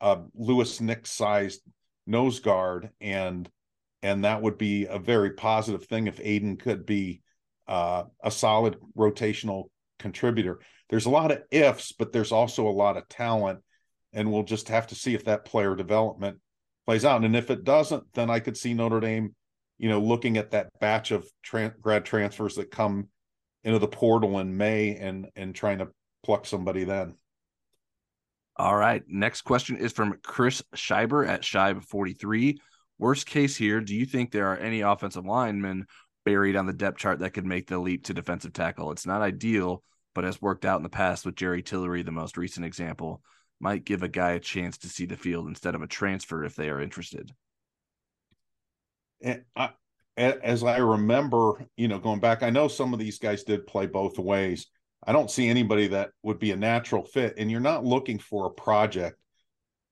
a 0.00 0.22
Louis 0.34 0.80
Nix 0.80 1.10
sized 1.10 1.62
nose 2.06 2.40
guard, 2.40 2.90
and 3.00 3.48
and 4.02 4.24
that 4.24 4.42
would 4.42 4.58
be 4.58 4.86
a 4.86 4.98
very 4.98 5.30
positive 5.30 5.84
thing 5.84 6.06
if 6.06 6.20
Aidan 6.22 6.56
could 6.56 6.84
be 6.84 7.22
uh, 7.66 8.04
a 8.22 8.30
solid 8.30 8.76
rotational 8.96 9.70
contributor. 9.98 10.60
There's 10.90 11.06
a 11.06 11.10
lot 11.10 11.30
of 11.30 11.42
ifs, 11.50 11.92
but 11.92 12.12
there's 12.12 12.32
also 12.32 12.68
a 12.68 12.70
lot 12.70 12.96
of 12.96 13.08
talent, 13.08 13.60
and 14.12 14.30
we'll 14.30 14.42
just 14.42 14.68
have 14.68 14.88
to 14.88 14.94
see 14.94 15.14
if 15.14 15.24
that 15.24 15.46
player 15.46 15.74
development 15.74 16.38
plays 16.84 17.04
out. 17.04 17.24
And 17.24 17.34
if 17.34 17.50
it 17.50 17.64
doesn't, 17.64 18.04
then 18.12 18.28
I 18.28 18.40
could 18.40 18.56
see 18.56 18.74
Notre 18.74 19.00
Dame, 19.00 19.34
you 19.84 19.90
know, 19.90 20.00
looking 20.00 20.38
at 20.38 20.52
that 20.52 20.70
batch 20.80 21.10
of 21.10 21.30
tra- 21.42 21.74
grad 21.78 22.06
transfers 22.06 22.54
that 22.54 22.70
come 22.70 23.06
into 23.64 23.78
the 23.78 23.86
portal 23.86 24.38
in 24.38 24.56
May 24.56 24.96
and 24.96 25.28
and 25.36 25.54
trying 25.54 25.76
to 25.76 25.88
pluck 26.22 26.46
somebody 26.46 26.84
then. 26.84 27.16
All 28.56 28.74
right. 28.74 29.02
Next 29.06 29.42
question 29.42 29.76
is 29.76 29.92
from 29.92 30.18
Chris 30.22 30.62
Scheiber 30.74 31.28
at 31.28 31.42
Scheib43. 31.42 32.56
Worst 32.98 33.26
case 33.26 33.56
here, 33.56 33.82
do 33.82 33.94
you 33.94 34.06
think 34.06 34.30
there 34.30 34.46
are 34.46 34.56
any 34.56 34.80
offensive 34.80 35.26
linemen 35.26 35.84
buried 36.24 36.56
on 36.56 36.64
the 36.64 36.72
depth 36.72 36.96
chart 36.96 37.18
that 37.18 37.34
could 37.34 37.44
make 37.44 37.66
the 37.66 37.78
leap 37.78 38.04
to 38.04 38.14
defensive 38.14 38.54
tackle? 38.54 38.90
It's 38.90 39.04
not 39.04 39.20
ideal, 39.20 39.82
but 40.14 40.24
has 40.24 40.40
worked 40.40 40.64
out 40.64 40.78
in 40.78 40.82
the 40.82 40.88
past 40.88 41.26
with 41.26 41.36
Jerry 41.36 41.62
Tillery, 41.62 42.02
the 42.02 42.10
most 42.10 42.38
recent 42.38 42.64
example. 42.64 43.20
Might 43.60 43.84
give 43.84 44.02
a 44.02 44.08
guy 44.08 44.30
a 44.30 44.40
chance 44.40 44.78
to 44.78 44.88
see 44.88 45.04
the 45.04 45.18
field 45.18 45.46
instead 45.46 45.74
of 45.74 45.82
a 45.82 45.86
transfer 45.86 46.42
if 46.42 46.56
they 46.56 46.70
are 46.70 46.80
interested. 46.80 47.34
And 49.24 49.42
I, 49.56 49.70
as 50.16 50.62
I 50.62 50.76
remember, 50.76 51.66
you 51.76 51.88
know, 51.88 51.98
going 51.98 52.20
back, 52.20 52.44
I 52.44 52.50
know 52.50 52.68
some 52.68 52.92
of 52.92 53.00
these 53.00 53.18
guys 53.18 53.42
did 53.42 53.66
play 53.66 53.86
both 53.86 54.18
ways. 54.18 54.68
I 55.04 55.12
don't 55.12 55.30
see 55.30 55.48
anybody 55.48 55.88
that 55.88 56.10
would 56.22 56.38
be 56.38 56.52
a 56.52 56.56
natural 56.56 57.02
fit. 57.02 57.34
And 57.36 57.50
you're 57.50 57.60
not 57.60 57.84
looking 57.84 58.18
for 58.18 58.46
a 58.46 58.50
project 58.50 59.16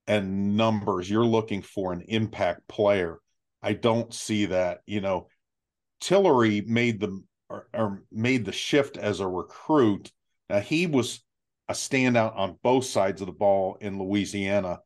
and 0.07 0.55
numbers, 0.57 1.09
you're 1.09 1.25
looking 1.25 1.61
for 1.61 1.93
an 1.93 2.01
impact 2.07 2.67
player. 2.67 3.19
I 3.61 3.73
don't 3.73 4.13
see 4.13 4.45
that. 4.47 4.79
You 4.85 5.01
know, 5.01 5.27
Tillery 6.01 6.61
made 6.61 6.99
the 6.99 7.23
or, 7.49 7.67
or 7.73 8.03
made 8.11 8.45
the 8.45 8.51
shift 8.51 8.97
as 8.97 9.19
a 9.19 9.27
recruit. 9.27 10.11
Now 10.49 10.59
he 10.59 10.87
was 10.87 11.23
a 11.69 11.73
standout 11.73 12.37
on 12.37 12.57
both 12.63 12.85
sides 12.85 13.21
of 13.21 13.27
the 13.27 13.33
ball 13.33 13.77
in 13.79 13.97
Louisiana. 13.97 14.79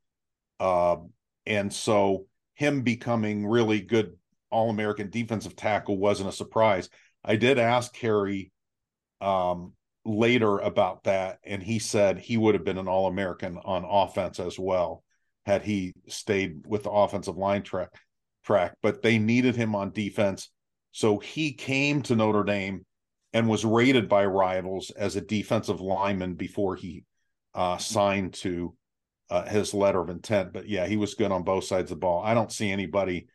Uh, 0.60 0.98
and 1.46 1.74
so 1.74 2.28
him 2.54 2.82
becoming 2.82 3.48
really 3.48 3.82
good 3.82 4.17
all 4.50 4.70
American 4.70 5.10
defensive 5.10 5.56
tackle 5.56 5.98
wasn't 5.98 6.30
a 6.30 6.34
surprise. 6.34 6.90
I 7.24 7.36
did 7.36 7.60
ask 7.60 7.96
Harry 7.98 8.52
um, 9.22 9.74
later 10.06 10.58
about 10.60 11.04
that, 11.04 11.40
and 11.44 11.62
he 11.62 11.80
said 11.80 12.20
he 12.20 12.38
would 12.38 12.56
have 12.56 12.64
been 12.64 12.78
an 12.78 12.88
All 12.88 13.08
American 13.08 13.58
on 13.58 13.86
offense 13.86 14.40
as 14.40 14.58
well 14.58 15.04
had 15.46 15.64
he 15.64 15.94
stayed 16.08 16.66
with 16.66 16.84
the 16.84 16.92
offensive 16.92 17.38
line 17.38 17.64
track. 17.64 17.90
Track, 18.44 18.76
but 18.82 19.02
they 19.02 19.20
needed 19.20 19.58
him 19.58 19.76
on 19.76 19.92
defense, 19.92 20.50
so 20.94 21.20
he 21.20 21.52
came 21.52 22.02
to 22.04 22.16
Notre 22.16 22.46
Dame 22.46 22.86
and 23.34 23.50
was 23.50 23.66
rated 23.66 24.08
by 24.08 24.26
rivals 24.26 24.90
as 24.92 25.18
a 25.18 25.22
defensive 25.22 25.82
lineman 25.82 26.36
before 26.36 26.78
he 26.78 27.04
uh, 27.54 27.78
signed 27.78 28.34
to 28.36 28.74
uh, 29.30 29.44
his 29.44 29.74
letter 29.74 30.00
of 30.00 30.10
intent. 30.10 30.54
But 30.54 30.70
yeah, 30.70 30.88
he 30.88 30.96
was 30.96 31.16
good 31.16 31.32
on 31.32 31.44
both 31.44 31.66
sides 31.66 31.92
of 31.92 31.98
the 31.98 32.02
ball. 32.02 32.24
I 32.24 32.34
don't 32.34 32.52
see 32.52 32.72
anybody 32.72 33.28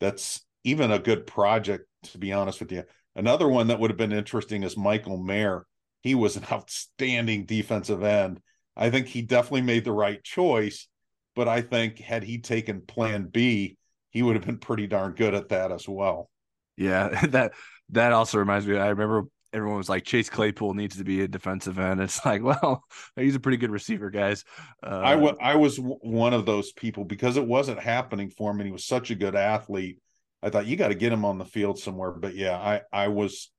that's 0.00 0.44
even 0.66 0.90
a 0.90 0.98
good 0.98 1.26
project, 1.26 1.86
to 2.02 2.18
be 2.18 2.32
honest 2.32 2.58
with 2.58 2.72
you. 2.72 2.82
Another 3.14 3.48
one 3.48 3.68
that 3.68 3.78
would 3.78 3.90
have 3.90 3.96
been 3.96 4.12
interesting 4.12 4.64
is 4.64 4.76
Michael 4.76 5.16
Mayer. 5.16 5.64
He 6.02 6.14
was 6.14 6.36
an 6.36 6.44
outstanding 6.52 7.46
defensive 7.46 8.02
end. 8.02 8.40
I 8.76 8.90
think 8.90 9.06
he 9.06 9.22
definitely 9.22 9.62
made 9.62 9.84
the 9.84 9.92
right 9.92 10.22
choice, 10.22 10.88
but 11.36 11.48
I 11.48 11.62
think 11.62 11.98
had 11.98 12.24
he 12.24 12.38
taken 12.38 12.82
plan 12.82 13.26
B, 13.26 13.78
he 14.10 14.22
would 14.22 14.34
have 14.34 14.44
been 14.44 14.58
pretty 14.58 14.86
darn 14.88 15.12
good 15.12 15.34
at 15.34 15.48
that 15.50 15.70
as 15.70 15.88
well. 15.88 16.28
Yeah, 16.76 17.26
that 17.28 17.52
that 17.90 18.12
also 18.12 18.38
reminds 18.38 18.66
me. 18.66 18.76
I 18.76 18.88
remember 18.88 19.28
everyone 19.52 19.78
was 19.78 19.88
like 19.88 20.04
Chase 20.04 20.28
Claypool 20.28 20.74
needs 20.74 20.96
to 20.96 21.04
be 21.04 21.22
a 21.22 21.28
defensive 21.28 21.78
end. 21.78 22.00
It's 22.00 22.24
like, 22.26 22.42
well, 22.44 22.82
he's 23.14 23.36
a 23.36 23.40
pretty 23.40 23.58
good 23.58 23.70
receiver, 23.70 24.10
guys. 24.10 24.44
Uh, 24.82 25.00
I, 25.02 25.14
w- 25.14 25.36
I 25.40 25.54
was 25.54 25.78
one 25.78 26.34
of 26.34 26.44
those 26.44 26.72
people 26.72 27.04
because 27.04 27.36
it 27.36 27.46
wasn't 27.46 27.78
happening 27.78 28.30
for 28.30 28.50
him, 28.50 28.58
and 28.58 28.66
he 28.66 28.72
was 28.72 28.84
such 28.84 29.12
a 29.12 29.14
good 29.14 29.36
athlete. 29.36 30.00
I 30.46 30.50
thought 30.50 30.66
you 30.66 30.76
got 30.76 30.88
to 30.88 30.94
get 30.94 31.12
him 31.12 31.24
on 31.24 31.38
the 31.38 31.44
field 31.44 31.76
somewhere. 31.76 32.12
But 32.12 32.36
yeah, 32.36 32.56
I 32.56 32.82
I 32.92 33.08
was 33.08 33.50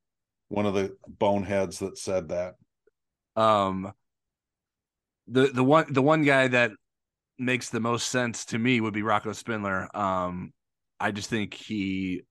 one 0.47 0.65
of 0.65 0.73
the 0.73 0.95
boneheads 1.05 1.79
that 1.79 1.97
said 1.97 2.29
that. 2.29 2.55
Um, 3.35 3.91
the 5.27 5.47
the 5.47 5.65
one 5.65 5.91
the 5.91 6.01
one 6.01 6.23
guy 6.23 6.47
that 6.47 6.71
makes 7.38 7.69
the 7.69 7.81
most 7.81 8.07
sense 8.07 8.45
to 8.45 8.57
me 8.57 8.79
would 8.79 8.93
be 8.93 9.03
Rocco 9.03 9.33
Spindler. 9.33 9.95
Um, 9.95 10.53
I 10.97 11.11
just 11.11 11.29
think 11.29 11.53
he 11.53 12.21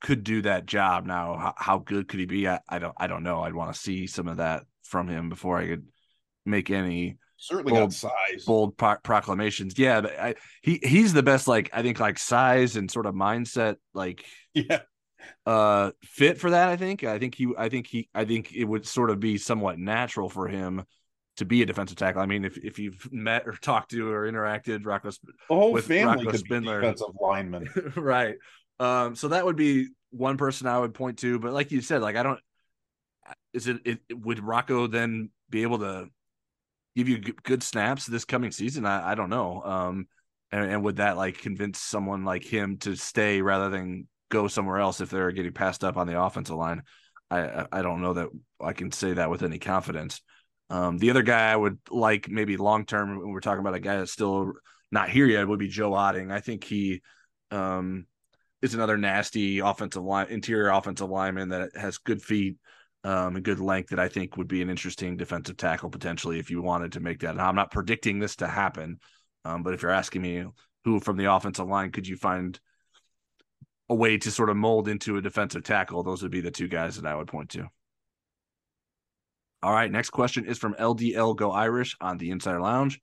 could 0.00 0.24
do 0.24 0.40
that 0.42 0.64
job. 0.64 1.04
Now, 1.04 1.36
how, 1.36 1.54
how 1.56 1.78
good 1.78 2.08
could 2.08 2.20
he 2.20 2.26
be? 2.26 2.48
I, 2.48 2.60
I, 2.68 2.78
don't 2.78 2.94
I 2.96 3.06
don't 3.06 3.22
know. 3.22 3.42
I'd 3.42 3.54
want 3.54 3.74
to 3.74 3.78
see 3.78 4.06
some 4.06 4.26
of 4.26 4.38
that 4.38 4.64
from 4.84 5.06
him 5.06 5.28
before 5.28 5.58
I 5.58 5.66
could 5.66 5.86
make 6.46 6.70
any 6.70 7.18
certainly 7.36 7.72
bold, 7.72 7.90
got 7.90 7.92
size. 7.92 8.44
bold 8.46 8.76
pro- 8.76 8.98
proclamations. 9.02 9.78
Yeah 9.78 10.00
but 10.00 10.18
I, 10.18 10.34
he 10.62 10.80
he's 10.82 11.12
the 11.12 11.22
best 11.22 11.48
like 11.48 11.70
i 11.72 11.82
think 11.82 12.00
like 12.00 12.18
size 12.18 12.76
and 12.76 12.90
sort 12.90 13.06
of 13.06 13.14
mindset 13.14 13.76
like 13.94 14.24
yeah. 14.54 14.80
uh 15.44 15.90
fit 16.02 16.38
for 16.38 16.50
that 16.50 16.68
i 16.68 16.76
think. 16.76 17.04
I 17.04 17.18
think 17.18 17.34
he 17.34 17.48
i 17.56 17.68
think 17.68 17.86
he 17.86 18.08
i 18.14 18.24
think 18.24 18.52
it 18.52 18.64
would 18.64 18.86
sort 18.86 19.10
of 19.10 19.20
be 19.20 19.38
somewhat 19.38 19.78
natural 19.78 20.28
for 20.28 20.48
him 20.48 20.84
to 21.36 21.44
be 21.44 21.60
a 21.60 21.66
defensive 21.66 21.98
tackle. 21.98 22.22
I 22.22 22.26
mean 22.26 22.44
if, 22.44 22.56
if 22.56 22.78
you've 22.78 23.12
met 23.12 23.46
or 23.46 23.52
talked 23.52 23.90
to 23.90 24.10
or 24.10 24.30
interacted 24.30 24.86
Rocco, 24.86 25.10
the 25.10 25.32
whole 25.48 25.72
with 25.72 25.86
family 25.86 26.24
Rocco 26.24 26.30
could 26.30 26.40
Spindler, 26.40 26.80
be 26.80 26.86
defensive 26.86 27.14
lineman 27.20 27.68
right. 27.96 28.36
Um 28.80 29.14
so 29.14 29.28
that 29.28 29.44
would 29.44 29.56
be 29.56 29.88
one 30.10 30.36
person 30.36 30.66
i 30.66 30.78
would 30.78 30.94
point 30.94 31.18
to 31.18 31.38
but 31.38 31.52
like 31.52 31.70
you 31.70 31.82
said 31.82 32.00
like 32.00 32.16
i 32.16 32.22
don't 32.22 32.40
is 33.52 33.66
it, 33.66 33.80
it 33.84 33.98
would 34.12 34.38
rocco 34.42 34.86
then 34.86 35.30
be 35.50 35.62
able 35.62 35.78
to 35.78 36.08
give 36.96 37.08
you 37.08 37.18
good 37.18 37.62
snaps 37.62 38.06
this 38.06 38.24
coming 38.24 38.50
season? 38.50 38.86
I, 38.86 39.12
I 39.12 39.14
don't 39.14 39.30
know. 39.30 39.62
Um, 39.62 40.08
and, 40.50 40.70
and 40.70 40.84
would 40.84 40.96
that 40.96 41.16
like 41.16 41.38
convince 41.38 41.78
someone 41.78 42.24
like 42.24 42.44
him 42.44 42.78
to 42.78 42.96
stay 42.96 43.42
rather 43.42 43.68
than 43.68 44.08
go 44.30 44.48
somewhere 44.48 44.78
else 44.78 45.00
if 45.00 45.10
they're 45.10 45.30
getting 45.30 45.52
passed 45.52 45.84
up 45.84 45.96
on 45.96 46.06
the 46.06 46.20
offensive 46.20 46.56
line? 46.56 46.82
I 47.30 47.66
I 47.70 47.82
don't 47.82 48.02
know 48.02 48.14
that 48.14 48.28
I 48.60 48.72
can 48.72 48.90
say 48.92 49.12
that 49.14 49.30
with 49.30 49.42
any 49.42 49.58
confidence. 49.58 50.22
Um, 50.70 50.98
the 50.98 51.10
other 51.10 51.22
guy 51.22 51.52
I 51.52 51.56
would 51.56 51.78
like 51.90 52.28
maybe 52.28 52.56
long 52.56 52.86
term 52.86 53.18
when 53.18 53.30
we're 53.30 53.40
talking 53.40 53.60
about 53.60 53.74
a 53.74 53.80
guy 53.80 53.98
that's 53.98 54.12
still 54.12 54.52
not 54.90 55.10
here 55.10 55.26
yet 55.26 55.46
would 55.46 55.58
be 55.58 55.68
Joe 55.68 55.90
Otting. 55.90 56.32
I 56.32 56.40
think 56.40 56.64
he 56.64 57.02
um, 57.50 58.06
is 58.62 58.74
another 58.74 58.96
nasty 58.96 59.58
offensive 59.58 60.02
line 60.02 60.28
interior 60.28 60.70
offensive 60.70 61.08
lineman 61.08 61.50
that 61.50 61.70
has 61.76 61.98
good 61.98 62.22
feet, 62.22 62.56
um, 63.04 63.36
a 63.36 63.40
good 63.40 63.60
length 63.60 63.90
that 63.90 64.00
I 64.00 64.08
think 64.08 64.36
would 64.36 64.48
be 64.48 64.62
an 64.62 64.70
interesting 64.70 65.16
defensive 65.16 65.56
tackle 65.56 65.90
potentially 65.90 66.38
if 66.38 66.50
you 66.50 66.60
wanted 66.60 66.92
to 66.92 67.00
make 67.00 67.20
that. 67.20 67.36
Now, 67.36 67.48
I'm 67.48 67.54
not 67.54 67.70
predicting 67.70 68.18
this 68.18 68.36
to 68.36 68.48
happen, 68.48 68.98
um, 69.44 69.62
but 69.62 69.74
if 69.74 69.82
you're 69.82 69.92
asking 69.92 70.22
me 70.22 70.44
who 70.84 70.98
from 71.00 71.16
the 71.16 71.32
offensive 71.32 71.68
line 71.68 71.92
could 71.92 72.08
you 72.08 72.16
find 72.16 72.58
a 73.88 73.94
way 73.94 74.18
to 74.18 74.30
sort 74.30 74.50
of 74.50 74.56
mold 74.56 74.88
into 74.88 75.16
a 75.16 75.22
defensive 75.22 75.62
tackle, 75.62 76.02
those 76.02 76.22
would 76.22 76.32
be 76.32 76.40
the 76.40 76.50
two 76.50 76.66
guys 76.66 76.96
that 76.96 77.06
I 77.06 77.14
would 77.14 77.28
point 77.28 77.50
to. 77.50 77.68
All 79.62 79.72
right, 79.72 79.90
next 79.90 80.10
question 80.10 80.44
is 80.44 80.58
from 80.58 80.74
LDL 80.74 81.36
Go 81.36 81.52
Irish 81.52 81.96
on 82.00 82.18
the 82.18 82.30
Insider 82.30 82.60
Lounge. 82.60 83.00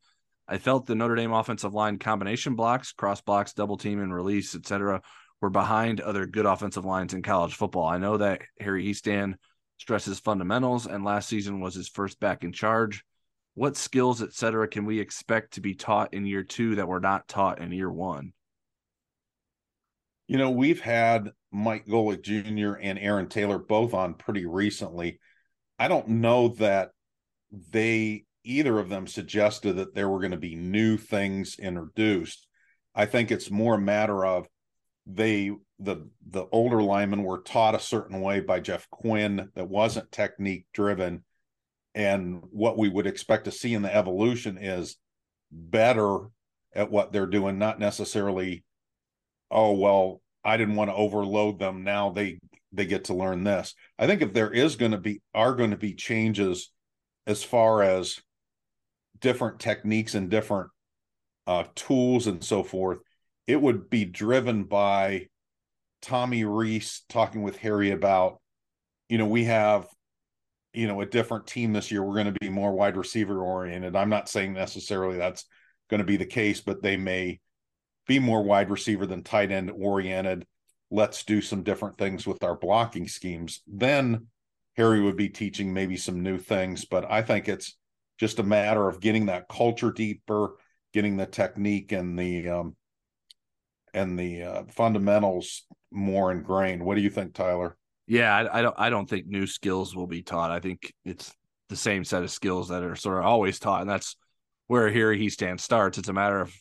I 0.48 0.58
felt 0.58 0.86
the 0.86 0.96
Notre 0.96 1.16
Dame 1.16 1.32
offensive 1.32 1.74
line 1.74 1.98
combination 1.98 2.56
blocks, 2.56 2.92
cross 2.92 3.22
blocks, 3.22 3.54
double 3.54 3.78
team, 3.78 4.02
and 4.02 4.14
release, 4.14 4.54
etc., 4.54 5.02
were 5.40 5.50
behind 5.50 6.02
other 6.02 6.26
good 6.26 6.46
offensive 6.46 6.86
lines 6.86 7.14
in 7.14 7.22
college 7.22 7.56
football. 7.56 7.86
I 7.86 7.98
know 7.98 8.18
that 8.18 8.42
Harry 8.60 8.86
Hiestand– 8.86 9.36
stresses 9.78 10.20
fundamentals, 10.20 10.86
and 10.86 11.04
last 11.04 11.30
season 11.30 11.60
was 11.60 11.76
his 11.76 11.90
first 11.90 12.20
back 12.20 12.44
in 12.44 12.52
charge. 12.52 13.04
What 13.56 13.78
skills, 13.78 14.22
etc., 14.22 14.68
can 14.68 14.86
we 14.86 15.00
expect 15.00 15.54
to 15.54 15.62
be 15.62 15.76
taught 15.76 16.14
in 16.14 16.26
year 16.26 16.44
two 16.44 16.76
that 16.76 16.88
were 16.88 17.00
not 17.00 17.28
taught 17.28 17.60
in 17.60 17.72
year 17.72 17.92
one? 17.92 18.34
You 20.28 20.38
know, 20.38 20.52
we've 20.52 20.82
had 20.82 21.32
Mike 21.52 21.86
Golic 21.86 22.24
Jr. 22.24 22.80
and 22.82 22.98
Aaron 22.98 23.28
Taylor 23.28 23.60
both 23.60 23.94
on 23.94 24.16
pretty 24.16 24.46
recently. 24.46 25.20
I 25.78 25.88
don't 25.88 26.08
know 26.08 26.50
that 26.60 26.92
they 27.52 28.26
either 28.44 28.80
of 28.80 28.90
them 28.90 29.08
suggested 29.08 29.74
that 29.74 29.94
there 29.94 30.10
were 30.10 30.20
going 30.20 30.32
to 30.32 30.38
be 30.38 30.56
new 30.56 30.98
things 30.98 31.58
introduced. 31.60 32.48
I 32.96 33.06
think 33.06 33.32
it's 33.32 33.52
more 33.52 33.76
a 33.76 33.82
matter 33.82 34.26
of 34.26 34.48
they 35.06 35.52
the 35.84 36.10
the 36.30 36.46
older 36.52 36.82
linemen 36.82 37.24
were 37.24 37.42
taught 37.42 37.76
a 37.76 37.80
certain 37.80 38.22
way 38.22 38.40
by 38.40 38.60
Jeff 38.60 38.90
Quinn 38.90 39.50
that 39.56 39.70
wasn't 39.70 40.12
technique 40.12 40.66
driven 40.74 41.24
and 41.96 42.42
what 42.52 42.78
we 42.78 42.90
would 42.90 43.06
expect 43.06 43.46
to 43.46 43.52
see 43.52 43.74
in 43.74 43.82
the 43.82 43.96
evolution 43.96 44.58
is 44.58 44.98
better 45.52 46.18
at 46.74 46.90
what 46.90 47.12
they're 47.12 47.28
doing 47.28 47.60
not 47.60 47.80
necessarily 47.80 48.64
oh 49.52 49.74
well 49.74 50.22
I 50.44 50.58
didn't 50.58 50.76
want 50.76 50.90
to 50.90 50.96
overload 50.96 51.60
them 51.60 51.84
now 51.84 52.10
they 52.10 52.40
they 52.74 52.86
get 52.86 53.06
to 53.06 53.14
learn 53.14 53.44
this. 53.44 53.76
I 54.00 54.08
think 54.08 54.22
if 54.22 54.34
there 54.34 54.52
is 54.52 54.76
going 54.76 54.92
to 54.92 54.98
be 54.98 55.22
are 55.34 55.54
going 55.54 55.72
to 55.72 55.78
be 55.78 55.94
changes 55.94 56.72
as 57.26 57.44
far 57.44 57.84
as 57.84 58.20
different 59.20 59.60
techniques 59.60 60.16
and 60.16 60.30
different 60.30 60.70
uh, 61.48 61.66
tools 61.76 62.28
and 62.28 62.44
so 62.44 62.64
forth, 62.64 63.00
it 63.48 63.62
would 63.62 63.90
be 63.90 64.06
driven 64.06 64.64
by 64.64 65.28
Tommy 66.04 66.44
Rees 66.44 67.02
talking 67.10 67.42
with 67.42 67.58
Harry 67.58 67.92
about, 67.92 68.42
you 69.10 69.18
know, 69.18 69.26
we 69.26 69.46
have, 69.46 69.88
you 70.74 70.86
know, 70.88 71.02
a 71.02 71.06
different 71.06 71.48
team 71.48 71.74
this 71.74 71.92
year. 71.92 72.04
We're 72.04 72.22
going 72.22 72.34
to 72.34 72.40
be 72.40 72.50
more 72.50 72.74
wide 72.74 72.98
receiver 72.98 73.42
oriented. 73.42 73.96
I'm 73.96 74.10
not 74.10 74.30
saying 74.30 74.54
necessarily 74.54 75.18
that's 75.18 75.46
going 75.90 76.00
to 76.00 76.06
be 76.06 76.18
the 76.18 76.26
case, 76.26 76.62
but 76.62 76.82
they 76.82 76.98
may 76.98 77.40
be 78.06 78.20
more 78.20 78.44
wide 78.44 78.70
receiver 78.70 79.06
than 79.06 79.24
tight 79.24 79.52
end 79.52 79.72
oriented. 79.72 80.46
Let's 80.92 81.24
do 81.24 81.42
some 81.42 81.64
different 81.64 81.98
things 81.98 82.28
with 82.28 82.44
our 82.44 82.56
blocking 82.56 83.08
schemes. 83.08 83.62
Then 83.66 84.28
Harry 84.76 85.02
would 85.02 85.18
be 85.18 85.30
teaching 85.30 85.74
maybe 85.74 85.96
some 85.96 86.22
new 86.22 86.38
things, 86.38 86.86
but 86.86 87.10
I 87.10 87.22
think 87.22 87.48
it's 87.48 87.78
just 88.20 88.40
a 88.40 88.44
matter 88.44 88.88
of 88.88 89.00
getting 89.00 89.28
that 89.28 89.48
culture 89.48 89.92
deeper, 89.92 90.56
getting 90.94 91.16
the 91.16 91.26
technique 91.26 91.94
and 91.94 92.20
the 92.20 92.50
um, 92.50 92.76
and 93.94 94.18
the 94.18 94.44
uh, 94.44 94.64
fundamentals 94.70 95.64
more 95.94 96.32
ingrained. 96.32 96.84
What 96.84 96.96
do 96.96 97.02
you 97.02 97.10
think, 97.10 97.34
Tyler? 97.34 97.78
Yeah, 98.08 98.36
I, 98.36 98.60
I, 98.60 98.62
don't. 98.62 98.76
I 98.78 98.90
don't 98.90 99.10
think 99.10 99.28
new 99.28 99.48
skills 99.48 99.96
will 99.96 100.08
be 100.08 100.22
taught. 100.22 100.52
I 100.52 100.60
think 100.60 100.94
it's 101.06 101.34
the 101.70 101.76
same 101.76 102.04
set 102.04 102.24
of 102.24 102.32
skills 102.32 102.70
that 102.70 102.84
are 102.84 102.96
sort 102.96 103.20
of 103.20 103.26
always 103.26 103.60
taught, 103.60 103.82
and 103.82 103.90
that's 103.90 104.18
where 104.68 104.90
here 104.90 105.14
he 105.14 105.30
stands 105.30 105.64
starts. 105.64 105.98
It's 105.98 106.10
a 106.10 106.14
matter 106.14 106.42
of 106.42 106.54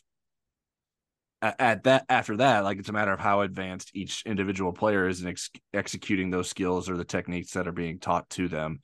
at 1.42 1.82
that 1.84 2.04
after 2.08 2.36
that, 2.36 2.60
like 2.60 2.78
it's 2.78 2.88
a 2.88 2.92
matter 2.92 3.12
of 3.12 3.18
how 3.18 3.40
advanced 3.40 3.90
each 3.94 4.22
individual 4.24 4.72
player 4.72 5.08
is 5.08 5.22
in 5.22 5.28
ex- 5.28 5.50
executing 5.74 6.30
those 6.30 6.48
skills 6.48 6.88
or 6.88 6.96
the 6.96 7.04
techniques 7.04 7.52
that 7.52 7.66
are 7.66 7.72
being 7.72 7.98
taught 7.98 8.30
to 8.30 8.46
them. 8.46 8.80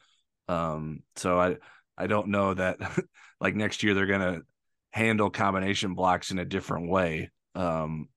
Um, 0.48 1.02
so 1.14 1.38
I 1.38 1.56
I 1.96 2.08
don't 2.08 2.28
know 2.28 2.54
that 2.54 2.78
like 3.40 3.54
next 3.54 3.82
year 3.84 3.94
they're 3.94 4.06
gonna 4.06 4.40
handle 4.90 5.30
combination 5.30 5.94
blocks 5.94 6.32
in 6.32 6.38
a 6.40 6.44
different 6.44 6.90
way. 6.90 7.30
Um, 7.54 8.08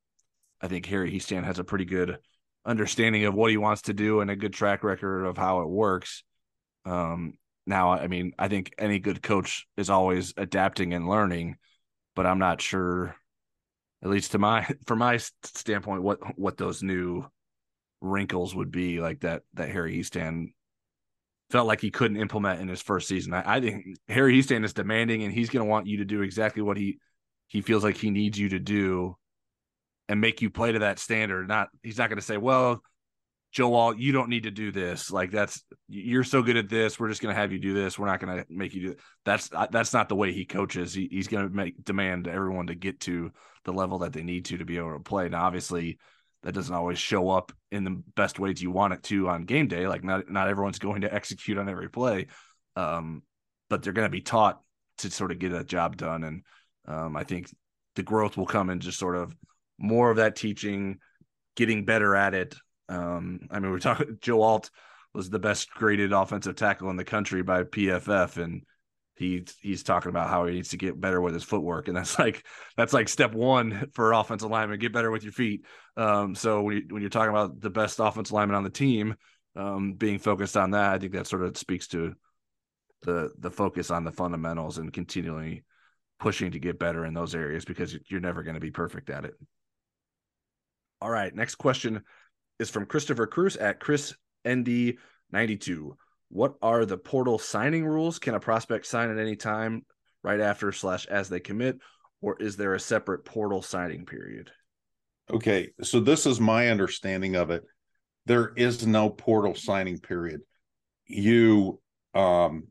I 0.61 0.67
think 0.67 0.85
Harry 0.85 1.11
Hiestand 1.11 1.43
has 1.45 1.59
a 1.59 1.63
pretty 1.63 1.85
good 1.85 2.19
understanding 2.65 3.25
of 3.25 3.33
what 3.33 3.51
he 3.51 3.57
wants 3.57 3.83
to 3.83 3.93
do 3.93 4.21
and 4.21 4.29
a 4.29 4.35
good 4.35 4.53
track 4.53 4.83
record 4.83 5.25
of 5.25 5.37
how 5.37 5.61
it 5.61 5.69
works. 5.69 6.23
Um, 6.85 7.37
now, 7.65 7.91
I 7.91 8.07
mean, 8.07 8.33
I 8.37 8.47
think 8.47 8.73
any 8.77 8.99
good 8.99 9.21
coach 9.21 9.67
is 9.77 9.89
always 9.89 10.33
adapting 10.37 10.93
and 10.93 11.07
learning, 11.07 11.57
but 12.15 12.25
I'm 12.25 12.39
not 12.39 12.61
sure, 12.61 13.15
at 14.03 14.09
least 14.09 14.31
to 14.31 14.39
my 14.39 14.67
from 14.85 14.99
my 14.99 15.19
standpoint, 15.43 16.03
what 16.03 16.19
what 16.37 16.57
those 16.57 16.83
new 16.83 17.25
wrinkles 18.01 18.55
would 18.55 18.71
be 18.71 18.99
like 18.99 19.21
that 19.21 19.43
that 19.53 19.69
Harry 19.69 19.95
Hiestand 19.97 20.53
felt 21.51 21.67
like 21.67 21.81
he 21.81 21.91
couldn't 21.91 22.17
implement 22.17 22.61
in 22.61 22.67
his 22.67 22.81
first 22.81 23.07
season. 23.07 23.33
I, 23.33 23.57
I 23.57 23.61
think 23.61 23.85
Harry 24.07 24.37
Hiestand 24.37 24.65
is 24.65 24.73
demanding, 24.73 25.23
and 25.23 25.33
he's 25.33 25.49
going 25.49 25.65
to 25.65 25.69
want 25.69 25.87
you 25.87 25.97
to 25.97 26.05
do 26.05 26.21
exactly 26.21 26.61
what 26.61 26.77
he 26.77 26.99
he 27.47 27.61
feels 27.61 27.83
like 27.83 27.97
he 27.97 28.09
needs 28.09 28.39
you 28.39 28.49
to 28.49 28.59
do 28.59 29.17
and 30.11 30.19
make 30.19 30.41
you 30.41 30.49
play 30.49 30.73
to 30.73 30.79
that 30.79 30.99
standard. 30.99 31.47
Not 31.47 31.69
he's 31.81 31.97
not 31.97 32.09
going 32.09 32.19
to 32.19 32.25
say, 32.25 32.35
"Well, 32.35 32.83
Joe 33.53 33.73
Alt, 33.73 33.97
you 33.97 34.11
don't 34.11 34.27
need 34.27 34.43
to 34.43 34.51
do 34.51 34.69
this. 34.69 35.09
Like 35.09 35.31
that's 35.31 35.63
you're 35.87 36.25
so 36.25 36.43
good 36.43 36.57
at 36.57 36.67
this. 36.67 36.99
We're 36.99 37.07
just 37.07 37.21
going 37.21 37.33
to 37.33 37.39
have 37.39 37.53
you 37.53 37.59
do 37.59 37.73
this. 37.73 37.97
We're 37.97 38.07
not 38.07 38.19
going 38.19 38.37
to 38.37 38.45
make 38.49 38.73
you 38.73 38.89
do." 38.89 38.95
That's 39.23 39.49
that's 39.71 39.93
not 39.93 40.09
the 40.09 40.17
way 40.17 40.33
he 40.33 40.43
coaches. 40.43 40.93
He, 40.93 41.07
he's 41.09 41.29
going 41.29 41.47
to 41.47 41.55
make 41.55 41.81
demand 41.85 42.27
everyone 42.27 42.67
to 42.67 42.75
get 42.75 42.99
to 43.01 43.31
the 43.63 43.71
level 43.71 43.99
that 43.99 44.11
they 44.11 44.21
need 44.21 44.45
to 44.45 44.57
to 44.57 44.65
be 44.65 44.77
able 44.77 44.97
to 44.97 44.99
play. 44.99 45.29
Now, 45.29 45.45
obviously, 45.45 45.97
that 46.43 46.53
doesn't 46.53 46.75
always 46.75 46.99
show 46.99 47.29
up 47.29 47.53
in 47.71 47.85
the 47.85 48.03
best 48.17 48.37
ways 48.37 48.61
you 48.61 48.69
want 48.69 48.91
it 48.91 49.03
to 49.03 49.29
on 49.29 49.45
game 49.45 49.69
day. 49.69 49.87
Like 49.87 50.03
not 50.03 50.29
not 50.29 50.49
everyone's 50.49 50.79
going 50.79 51.01
to 51.01 51.13
execute 51.13 51.57
on 51.57 51.69
every 51.69 51.89
play, 51.89 52.27
um, 52.75 53.23
but 53.69 53.81
they're 53.81 53.93
going 53.93 54.07
to 54.07 54.09
be 54.09 54.19
taught 54.19 54.59
to 54.97 55.09
sort 55.09 55.31
of 55.31 55.39
get 55.39 55.53
a 55.53 55.63
job 55.63 55.95
done. 55.95 56.25
And 56.25 56.43
um, 56.85 57.15
I 57.15 57.23
think 57.23 57.49
the 57.95 58.03
growth 58.03 58.35
will 58.35 58.45
come 58.45 58.69
in 58.69 58.81
just 58.81 58.99
sort 58.99 59.15
of 59.15 59.33
more 59.81 60.11
of 60.11 60.17
that 60.17 60.35
teaching, 60.35 60.99
getting 61.55 61.85
better 61.85 62.15
at 62.15 62.33
it. 62.33 62.55
Um, 62.87 63.41
I 63.49 63.59
mean, 63.59 63.71
we're 63.71 63.79
talking 63.79 64.17
Joe 64.21 64.41
Alt 64.41 64.69
was 65.13 65.29
the 65.29 65.39
best 65.39 65.69
graded 65.71 66.13
offensive 66.13 66.55
tackle 66.55 66.89
in 66.89 66.95
the 66.95 67.03
country 67.03 67.41
by 67.43 67.63
PFF, 67.63 68.37
and 68.37 68.63
he 69.15 69.45
he's 69.59 69.83
talking 69.83 70.09
about 70.09 70.29
how 70.29 70.45
he 70.45 70.55
needs 70.55 70.69
to 70.69 70.77
get 70.77 70.99
better 70.99 71.19
with 71.19 71.33
his 71.33 71.43
footwork, 71.43 71.87
and 71.87 71.97
that's 71.97 72.17
like 72.19 72.45
that's 72.77 72.93
like 72.93 73.09
step 73.09 73.33
one 73.33 73.89
for 73.93 74.13
offensive 74.13 74.49
lineman: 74.49 74.79
get 74.79 74.93
better 74.93 75.11
with 75.11 75.23
your 75.23 75.33
feet. 75.33 75.65
Um, 75.97 76.35
so 76.35 76.61
when 76.61 76.77
you, 76.77 76.83
when 76.89 77.01
you're 77.01 77.09
talking 77.09 77.31
about 77.31 77.59
the 77.59 77.69
best 77.69 77.99
offensive 77.99 78.33
lineman 78.33 78.55
on 78.55 78.63
the 78.63 78.69
team, 78.69 79.15
um, 79.55 79.93
being 79.93 80.19
focused 80.19 80.55
on 80.55 80.71
that, 80.71 80.93
I 80.93 80.99
think 80.99 81.13
that 81.13 81.27
sort 81.27 81.43
of 81.43 81.57
speaks 81.57 81.87
to 81.89 82.13
the 83.03 83.31
the 83.37 83.51
focus 83.51 83.91
on 83.91 84.03
the 84.03 84.11
fundamentals 84.11 84.77
and 84.77 84.93
continually 84.93 85.63
pushing 86.19 86.51
to 86.51 86.59
get 86.59 86.77
better 86.77 87.03
in 87.05 87.15
those 87.15 87.33
areas 87.33 87.65
because 87.65 87.97
you're 88.07 88.19
never 88.19 88.43
going 88.43 88.53
to 88.53 88.61
be 88.61 88.71
perfect 88.71 89.09
at 89.09 89.25
it. 89.25 89.33
All 91.01 91.09
right. 91.09 91.33
Next 91.33 91.55
question 91.55 92.03
is 92.59 92.69
from 92.69 92.85
Christopher 92.85 93.25
Cruz 93.25 93.57
at 93.57 93.79
Chris 93.79 94.13
ND92. 94.45 95.91
What 96.29 96.55
are 96.61 96.85
the 96.85 96.97
portal 96.97 97.39
signing 97.39 97.85
rules? 97.85 98.19
Can 98.19 98.35
a 98.35 98.39
prospect 98.39 98.85
sign 98.85 99.09
at 99.09 99.17
any 99.17 99.35
time 99.35 99.85
right 100.23 100.39
after 100.39 100.71
slash 100.71 101.07
as 101.07 101.27
they 101.27 101.39
commit, 101.39 101.79
or 102.21 102.37
is 102.39 102.55
there 102.55 102.75
a 102.75 102.79
separate 102.79 103.25
portal 103.25 103.61
signing 103.61 104.05
period? 104.05 104.51
Okay, 105.29 105.71
so 105.81 105.99
this 105.99 106.25
is 106.25 106.39
my 106.39 106.69
understanding 106.69 107.35
of 107.35 107.49
it. 107.49 107.63
There 108.27 108.53
is 108.55 108.85
no 108.85 109.09
portal 109.09 109.55
signing 109.55 109.97
period. 109.97 110.41
You 111.07 111.79
um 112.13 112.67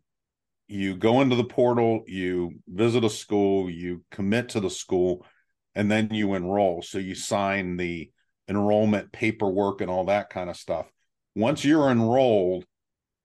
you 0.68 0.96
go 0.96 1.20
into 1.20 1.34
the 1.34 1.44
portal, 1.44 2.04
you 2.06 2.52
visit 2.68 3.02
a 3.02 3.10
school, 3.10 3.68
you 3.68 4.04
commit 4.12 4.50
to 4.50 4.60
the 4.60 4.70
school, 4.70 5.26
and 5.74 5.90
then 5.90 6.14
you 6.14 6.34
enroll. 6.34 6.80
So 6.80 6.98
you 6.98 7.16
sign 7.16 7.76
the 7.76 8.08
enrollment 8.50 9.12
paperwork 9.12 9.80
and 9.80 9.90
all 9.90 10.04
that 10.06 10.28
kind 10.28 10.50
of 10.50 10.56
stuff. 10.56 10.90
Once 11.36 11.64
you're 11.64 11.88
enrolled, 11.88 12.64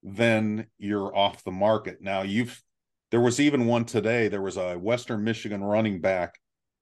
then 0.03 0.67
you're 0.77 1.13
off 1.15 1.43
the 1.43 1.51
market. 1.51 1.97
Now 1.99 2.21
you've 2.21 2.61
there 3.11 3.21
was 3.21 3.39
even 3.39 3.65
one 3.65 3.85
today. 3.85 4.27
There 4.27 4.41
was 4.41 4.57
a 4.57 4.75
Western 4.75 5.23
Michigan 5.23 5.63
running 5.63 5.99
back 5.99 6.35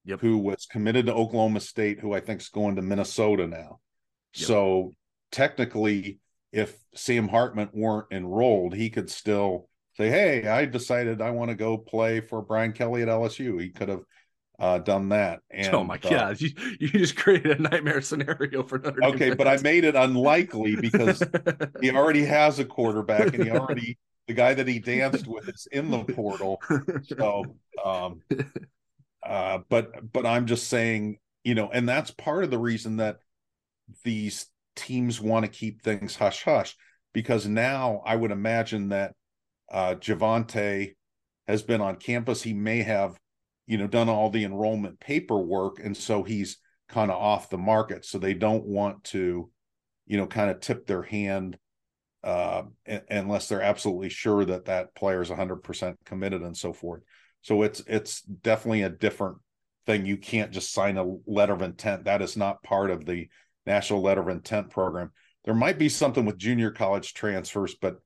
yep. 0.04 0.20
who 0.20 0.38
was 0.38 0.66
committed 0.70 1.06
to 1.06 1.14
Oklahoma 1.14 1.60
State, 1.60 2.00
who 2.00 2.14
I 2.14 2.20
think 2.20 2.42
is 2.42 2.50
going 2.50 2.76
to 2.76 2.82
Minnesota 2.82 3.48
now. 3.48 3.80
Yep. 4.36 4.48
So 4.48 4.94
technically, 5.32 6.20
if 6.52 6.76
Sam 6.96 7.28
Hartman 7.28 7.70
weren't 7.74 8.08
enrolled, 8.12 8.74
he 8.74 8.90
could 8.90 9.10
still 9.10 9.70
say, 9.96 10.10
"Hey, 10.10 10.48
I 10.48 10.66
decided 10.66 11.22
I 11.22 11.32
want 11.32 11.50
to 11.50 11.56
go 11.56 11.78
play 11.78 12.20
for 12.20 12.42
Brian 12.42 12.74
Kelly 12.74 13.04
at 13.04 13.08
LSU." 13.08 13.62
He 13.62 13.70
could 13.70 13.90
have 13.90 14.04
uh, 14.64 14.78
done 14.78 15.10
that. 15.10 15.42
And, 15.52 15.68
oh 15.76 15.84
my 15.84 15.96
uh, 15.96 16.10
god, 16.10 16.42
you, 16.42 16.52
you 16.80 16.88
just 16.88 17.18
created 17.18 17.60
a 17.60 17.62
nightmare 17.62 18.02
scenario 18.02 18.64
for 18.64 18.80
Notre 18.80 19.02
Dame. 19.02 19.12
Okay, 19.12 19.34
but 19.34 19.46
I 19.46 19.58
made 19.58 19.84
it 19.84 19.96
unlikely 19.96 20.78
because 20.78 21.22
he 21.82 21.92
already 21.92 22.24
has 22.24 22.60
a 22.60 22.66
quarterback, 22.66 23.34
and 23.34 23.44
he 23.44 23.52
already 23.52 23.98
the 24.28 24.34
guy 24.34 24.54
that 24.54 24.68
he 24.68 24.80
danced 24.80 25.28
with 25.28 25.50
is 25.50 25.68
in 25.74 25.92
the 25.92 26.06
portal. 26.06 26.62
So, 27.04 27.44
um, 27.84 28.22
uh, 29.22 29.60
but 29.68 30.12
but 30.14 30.26
I'm 30.26 30.46
just 30.46 30.70
saying, 30.70 31.18
you 31.44 31.56
know, 31.56 31.70
and 31.70 31.88
that's 31.88 32.12
part 32.12 32.46
of 32.46 32.50
the 32.50 32.60
reason 32.60 32.98
that 32.98 33.18
these 34.06 34.46
teams 34.78 35.20
want 35.20 35.44
to 35.44 35.52
keep 35.52 35.82
things 35.82 36.16
hush 36.16 36.44
hush 36.44 36.76
because 37.14 37.46
now 37.46 38.02
I 38.06 38.16
would 38.16 38.32
imagine 38.32 38.90
that 38.90 39.14
uh, 39.70 39.96
Javontae 39.96 40.94
has 41.50 41.62
been 41.64 41.82
on 41.82 41.98
campus. 41.98 42.42
He 42.42 42.54
may 42.54 42.82
have 42.84 43.20
you 43.66 43.78
know 43.78 43.88
done 43.88 44.10
all 44.10 44.30
the 44.30 44.44
enrollment 44.44 45.00
paperwork 45.00 45.80
and 45.80 45.96
so 45.96 46.24
he's 46.24 46.58
kind 46.94 47.12
of 47.12 47.18
off 47.18 47.50
the 47.50 47.58
market. 47.58 48.06
So 48.06 48.18
they 48.18 48.34
don't 48.34 48.66
want 48.66 49.04
to 49.06 49.50
you 50.06 50.18
know 50.18 50.28
kind 50.28 50.50
of 50.52 50.60
tip 50.60 50.86
their 50.86 51.02
hand 51.02 51.58
uh, 52.24 52.64
unless 53.10 53.50
they're 53.50 53.62
absolutely 53.62 54.10
sure 54.10 54.46
that 54.46 54.66
that 54.66 54.96
player 54.96 55.22
is 55.22 55.30
100% 55.30 55.96
committed 56.06 56.42
and 56.42 56.56
so 56.56 56.72
forth. 56.72 57.02
So 57.42 57.64
it's 57.64 57.82
it's 57.88 58.22
definitely 58.22 58.84
a 58.84 58.90
different 58.90 59.38
thing. 59.86 60.06
You 60.06 60.18
can't 60.18 60.52
just 60.52 60.72
sign 60.72 60.98
a 60.98 61.18
letter 61.26 61.54
of 61.54 61.62
intent. 61.62 62.06
That 62.06 62.22
is 62.22 62.38
not 62.38 62.64
part 62.64 62.92
of 62.92 63.06
the 63.06 63.28
national 63.66 64.02
letter 64.02 64.22
of 64.22 64.30
intent 64.30 64.70
program. 64.70 65.12
There 65.44 65.54
might 65.54 65.78
be 65.78 65.90
something 65.90 66.24
with 66.26 66.38
junior 66.38 66.72
college 66.72 67.14
transfers 67.14 67.76
but 67.76 67.98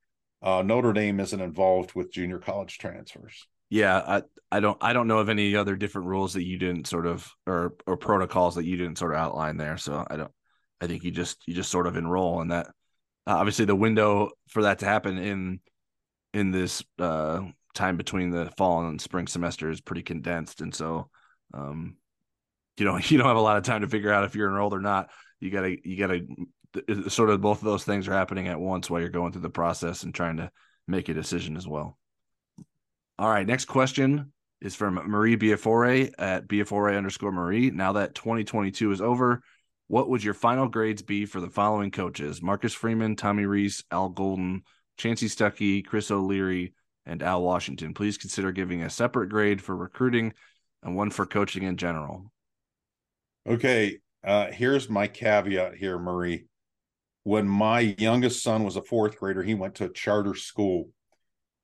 uh, 0.41 0.61
notre 0.61 0.93
dame 0.93 1.19
isn't 1.19 1.41
involved 1.41 1.93
with 1.95 2.11
junior 2.11 2.37
college 2.37 2.77
transfers 2.77 3.47
Yeah, 3.69 3.97
I 3.97 4.21
I 4.51 4.59
don't 4.59 4.77
I 4.81 4.93
don't 4.93 5.07
know 5.07 5.19
of 5.19 5.29
any 5.29 5.55
other 5.55 5.75
different 5.75 6.07
rules 6.07 6.33
that 6.33 6.45
you 6.45 6.57
didn't 6.57 6.87
sort 6.87 7.05
of 7.05 7.29
or 7.45 7.75
or 7.85 7.97
protocols 7.97 8.55
that 8.55 8.65
you 8.65 8.77
didn't 8.77 8.97
sort 8.97 9.13
of 9.13 9.19
outline 9.19 9.57
there. 9.57 9.77
So 9.77 10.05
I 10.09 10.15
don't 10.17 10.31
I 10.81 10.87
think 10.87 11.03
you 11.03 11.11
just 11.11 11.45
you 11.47 11.53
just 11.53 11.71
sort 11.71 11.87
of 11.87 11.97
enroll 11.97 12.41
in 12.41 12.49
that. 12.49 12.67
Uh, 13.25 13.35
obviously, 13.35 13.65
the 13.65 13.75
window 13.75 14.31
for 14.49 14.63
that 14.63 14.79
to 14.79 14.85
happen 14.85 15.17
in 15.17 15.59
in 16.33 16.51
this 16.51 16.83
uh, 16.99 17.41
time 17.73 17.97
between 17.97 18.29
the 18.29 18.51
fall 18.57 18.85
and 18.85 19.01
spring 19.01 19.27
semester 19.27 19.69
is 19.69 19.81
pretty 19.81 20.03
condensed, 20.03 20.61
and 20.61 20.73
so 20.73 21.09
um, 21.53 21.97
you 22.77 22.85
know 22.85 22.97
you 23.03 23.17
don't 23.17 23.27
have 23.27 23.37
a 23.37 23.41
lot 23.41 23.57
of 23.57 23.63
time 23.63 23.81
to 23.81 23.89
figure 23.89 24.13
out 24.13 24.23
if 24.23 24.35
you're 24.35 24.49
enrolled 24.49 24.73
or 24.73 24.81
not. 24.81 25.09
You 25.39 25.51
gotta 25.51 25.75
you 25.83 25.97
gotta 25.97 27.09
sort 27.09 27.29
of 27.29 27.41
both 27.41 27.59
of 27.59 27.65
those 27.65 27.83
things 27.83 28.07
are 28.07 28.13
happening 28.13 28.47
at 28.47 28.59
once 28.59 28.89
while 28.89 29.01
you're 29.01 29.09
going 29.09 29.31
through 29.31 29.41
the 29.41 29.49
process 29.49 30.03
and 30.03 30.13
trying 30.13 30.37
to 30.37 30.51
make 30.87 31.09
a 31.09 31.13
decision 31.13 31.57
as 31.57 31.67
well. 31.67 31.97
All 33.19 33.29
right, 33.29 33.47
next 33.47 33.65
question 33.65 34.31
is 34.61 34.75
from 34.75 34.95
Marie 34.95 35.37
Biafore 35.37 36.13
at 36.19 36.47
Biafore 36.47 36.95
underscore 36.95 37.31
Marie. 37.31 37.71
Now 37.71 37.93
that 37.93 38.13
2022 38.13 38.91
is 38.91 39.01
over, 39.01 39.41
what 39.87 40.09
would 40.09 40.23
your 40.23 40.35
final 40.35 40.67
grades 40.67 41.01
be 41.01 41.25
for 41.25 41.41
the 41.41 41.49
following 41.49 41.89
coaches? 41.89 42.43
Marcus 42.43 42.73
Freeman, 42.73 43.15
Tommy 43.15 43.45
Rees, 43.45 43.83
Al 43.89 44.09
Golden, 44.09 44.61
Chansi 44.99 45.29
Stuckey, 45.29 45.83
Chris 45.83 46.11
O'Leary, 46.11 46.73
and 47.07 47.23
Al 47.23 47.41
Washington. 47.41 47.95
Please 47.95 48.19
consider 48.19 48.51
giving 48.51 48.83
a 48.83 48.89
separate 48.89 49.29
grade 49.29 49.61
for 49.61 49.75
recruiting 49.75 50.33
and 50.83 50.95
one 50.95 51.09
for 51.09 51.25
coaching 51.25 51.63
in 51.63 51.77
general. 51.77 52.31
Okay, 53.47 53.97
uh, 54.23 54.51
here's 54.51 54.89
my 54.89 55.07
caveat 55.07 55.75
here, 55.75 55.97
Marie. 55.97 56.45
When 57.23 57.47
my 57.47 57.95
youngest 57.97 58.43
son 58.43 58.63
was 58.63 58.75
a 58.75 58.83
fourth 58.83 59.17
grader, 59.17 59.41
he 59.41 59.55
went 59.55 59.75
to 59.75 59.85
a 59.85 59.93
charter 59.93 60.35
school 60.35 60.89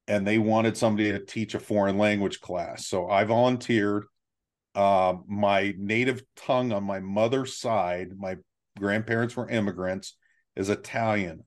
and 0.07 0.27
they 0.27 0.37
wanted 0.37 0.77
somebody 0.77 1.11
to 1.11 1.19
teach 1.19 1.55
a 1.55 1.59
foreign 1.59 1.97
language 1.97 2.41
class. 2.41 2.87
So 2.87 3.09
I 3.09 3.23
volunteered. 3.23 4.05
Uh, 4.75 5.17
my 5.27 5.73
native 5.77 6.23
tongue 6.35 6.71
on 6.71 6.83
my 6.83 6.99
mother's 6.99 7.57
side, 7.57 8.17
my 8.17 8.37
grandparents 8.79 9.35
were 9.37 9.47
immigrants, 9.47 10.15
is 10.55 10.69
Italian. 10.69 11.43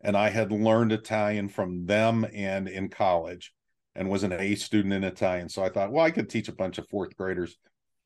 And 0.00 0.16
I 0.16 0.30
had 0.30 0.50
learned 0.50 0.92
Italian 0.92 1.48
from 1.50 1.84
them 1.84 2.26
and 2.32 2.68
in 2.68 2.88
college 2.88 3.52
and 3.94 4.08
was 4.08 4.22
an 4.22 4.32
A 4.32 4.54
student 4.54 4.94
in 4.94 5.04
Italian. 5.04 5.48
So 5.48 5.62
I 5.62 5.68
thought, 5.68 5.92
well, 5.92 6.04
I 6.04 6.10
could 6.10 6.30
teach 6.30 6.48
a 6.48 6.54
bunch 6.54 6.78
of 6.78 6.88
fourth 6.88 7.16
graders 7.16 7.56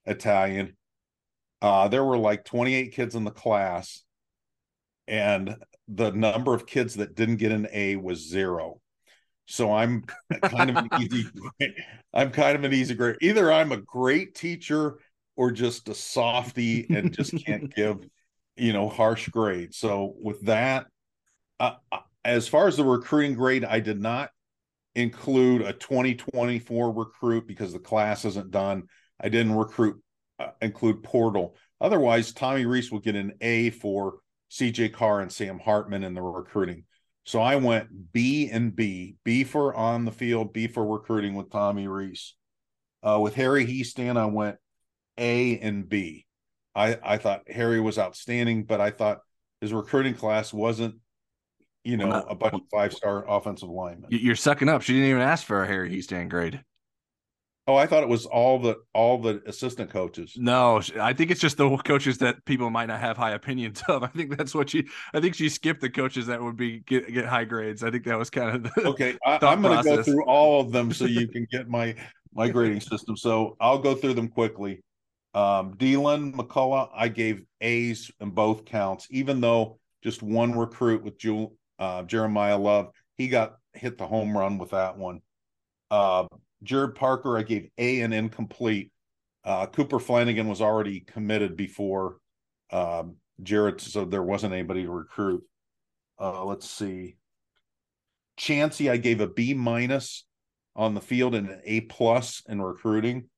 Italian. 0.07 0.77
Uh, 1.63 1.89
there 1.89 2.05
were 2.05 2.19
like 2.19 2.45
28 2.45 2.93
kids 2.93 3.15
in 3.15 3.25
the 3.25 3.31
class, 3.31 4.03
and 5.07 5.57
the 5.89 6.11
number 6.11 6.55
of 6.55 6.67
kids 6.67 6.95
that 6.95 7.15
didn't 7.15 7.37
get 7.37 7.53
an 7.53 7.69
A 7.73 7.97
was 7.97 8.29
zero. 8.29 8.81
So 9.47 9.73
I'm 9.73 10.05
kind 10.43 10.71
of 10.71 10.77
an 10.77 10.89
easy 11.01 11.27
I'm 12.13 12.31
kind 12.31 12.57
of 12.57 12.65
an 12.65 12.73
easy 12.73 12.95
grade. 12.95 13.17
Either 13.21 13.53
I'm 13.53 13.73
a 13.73 13.79
great 13.79 14.35
teacher 14.35 14.99
or 15.37 15.51
just 15.51 15.89
a 15.89 15.95
softy 15.95 16.87
and 16.91 17.13
just 17.13 17.35
can't 17.45 17.75
give, 17.77 18.07
you 18.57 18.73
know, 18.73 18.89
harsh 18.89 19.29
grades. 19.29 19.77
So 19.77 20.15
with 20.21 20.43
that, 20.43 20.87
uh, 21.61 21.75
uh, 21.91 21.99
as 22.25 22.49
far 22.49 22.69
as 22.69 22.77
the 22.77 22.85
recruiting 22.85 23.35
grade, 23.35 23.65
I 23.65 23.81
did 23.81 24.01
not 24.01 24.31
include 24.95 25.63
a 25.63 25.73
2024 25.73 26.93
recruit 26.93 27.47
because 27.47 27.73
the 27.73 27.79
class 27.79 28.25
isn't 28.25 28.51
done. 28.51 28.85
I 29.21 29.29
didn't 29.29 29.55
recruit 29.55 30.01
uh, 30.39 30.51
include 30.63 31.03
portal. 31.03 31.57
Otherwise, 31.81 32.33
Tommy 32.33 32.65
Rees 32.65 32.91
will 32.91 33.01
get 33.01 33.17
an 33.17 33.33
A 33.41 33.71
for 33.71 34.19
CJ 34.51 34.93
Carr 34.93 35.21
and 35.21 35.33
Sam 35.33 35.59
Hartman 35.59 36.05
in 36.05 36.15
the 36.15 36.23
recruiting. 36.23 36.85
So 37.25 37.41
I 37.41 37.57
went 37.57 38.13
B 38.13 38.51
and 38.51 38.75
B. 38.75 39.17
B 39.25 39.45
for 39.45 39.75
on 39.75 40.05
the 40.05 40.13
field, 40.13 40.53
B 40.53 40.67
for 40.67 40.87
recruiting 40.87 41.35
with 41.35 41.51
Tommy 41.51 41.89
Rees. 41.89 42.35
Uh, 43.03 43.19
with 43.21 43.35
Harry 43.35 43.67
Hiestand, 43.67 44.19
I 44.19 44.27
went 44.27 44.57
A 45.19 45.59
and 45.59 45.89
B. 45.89 46.27
I, 46.75 46.99
I 47.03 47.19
thought 47.19 47.43
Harry 47.49 47.81
was 47.81 47.99
outstanding, 47.99 48.65
but 48.65 48.81
I 48.81 48.91
thought 48.91 49.21
his 49.61 49.73
recruiting 49.73 50.15
class 50.15 50.53
wasn't, 50.53 50.97
you 51.85 51.97
know, 51.97 52.11
a 52.11 52.35
bunch 52.35 52.55
of 52.55 52.61
five 52.73 52.93
star 52.93 53.25
offensive 53.29 53.69
linemen. 53.69 54.11
You're 54.11 54.37
sucking 54.37 54.69
up. 54.69 54.83
She 54.83 54.95
didn't 54.95 55.09
even 55.11 55.23
ask 55.23 55.47
for 55.47 55.63
a 55.63 55.67
Harry 55.67 55.91
Hiestand 55.91 56.31
grade. 56.31 56.63
Oh, 57.67 57.77
I 57.77 57.87
thought 57.87 58.03
it 58.03 58.09
was 58.11 58.27
all 58.27 58.59
the 58.59 58.77
all 58.93 59.17
the 59.17 59.43
assistant 59.47 59.91
coaches. 59.91 60.35
No, 60.37 60.83
I 61.01 61.15
think 61.15 61.31
it's 61.31 61.41
just 61.41 61.57
the 61.57 61.75
coaches 61.79 62.19
that 62.19 62.45
people 62.45 62.69
might 62.69 62.87
not 62.87 63.01
have 63.01 63.17
high 63.17 63.31
opinions 63.31 63.83
of. 63.89 64.03
I 64.03 64.09
think 64.09 64.37
that's 64.37 64.55
what 64.55 64.69
she. 64.69 64.87
I 65.15 65.21
think 65.21 65.35
she 65.35 65.49
skipped 65.49 65.81
the 65.81 65.89
coaches 65.89 66.27
that 66.27 66.43
would 66.43 66.57
be 66.57 66.81
get, 66.81 67.11
get 67.11 67.25
high 67.25 67.45
grades. 67.45 67.83
I 67.83 67.91
think 67.91 68.05
that 68.05 68.19
was 68.19 68.29
kind 68.29 68.55
of 68.55 68.75
the 68.75 68.83
okay. 68.89 69.17
I, 69.25 69.39
am 69.41 69.63
going 69.63 69.79
to 69.79 69.83
go 69.83 70.03
through 70.03 70.27
all 70.27 70.61
of 70.61 70.73
them 70.73 70.93
so 70.93 71.07
you 71.07 71.27
can 71.27 71.47
get 71.51 71.67
my 71.67 71.95
my 72.35 72.49
grading 72.49 72.81
system. 72.93 73.17
So 73.17 73.57
I'll 73.61 73.79
go 73.79 73.95
through 73.95 74.15
them 74.15 74.29
quickly. 74.29 74.83
Um, 75.33 75.75
Deland 75.79 76.35
McCullough, 76.35 76.91
I 76.95 77.09
gave 77.09 77.45
A's 77.63 78.11
in 78.21 78.31
both 78.31 78.67
counts, 78.67 79.09
even 79.11 79.41
though 79.41 79.79
just 80.03 80.23
one 80.23 80.57
recruit 80.57 81.03
with 81.03 81.19
Jewel, 81.19 81.57
uh, 81.79 82.03
Jeremiyah 82.03 82.61
Love, 82.61 82.91
he 83.17 83.29
got 83.29 83.57
hit 83.73 83.97
the 83.99 84.07
home 84.07 84.37
run 84.37 84.59
with 84.59 84.71
that 84.71 84.97
one. 84.99 85.23
Uh, 85.91 86.27
Gerad 86.65 86.95
Parker, 86.95 87.37
I 87.37 87.43
gave 87.43 87.69
A 87.79 88.01
and 88.01 88.15
incomplete. 88.15 88.91
Uh, 89.45 89.67
Cooper 89.67 89.99
Flanigan 89.99 90.49
was 90.49 90.61
already 90.61 91.01
committed 91.01 91.57
before 91.57 92.17
um, 92.73 93.17
Gerad, 93.43 93.81
so 93.81 94.05
there 94.05 94.23
wasn't 94.23 94.55
anybody 94.55 94.85
to 94.85 94.91
recruit. 94.91 95.45
Uh, 96.19 96.45
let's 96.45 96.69
see. 96.69 97.17
Chansi, 98.39 98.91
I 98.91 98.97
gave 98.97 99.21
a 99.21 99.27
B 99.27 99.55
minus 99.55 100.25
on 100.75 100.95
the 100.95 101.01
field 101.01 101.35
and 101.35 101.49
an 101.49 101.61
A 101.65 101.83
plus 101.83 102.43
in 102.49 102.61
recruiting. 102.61 103.29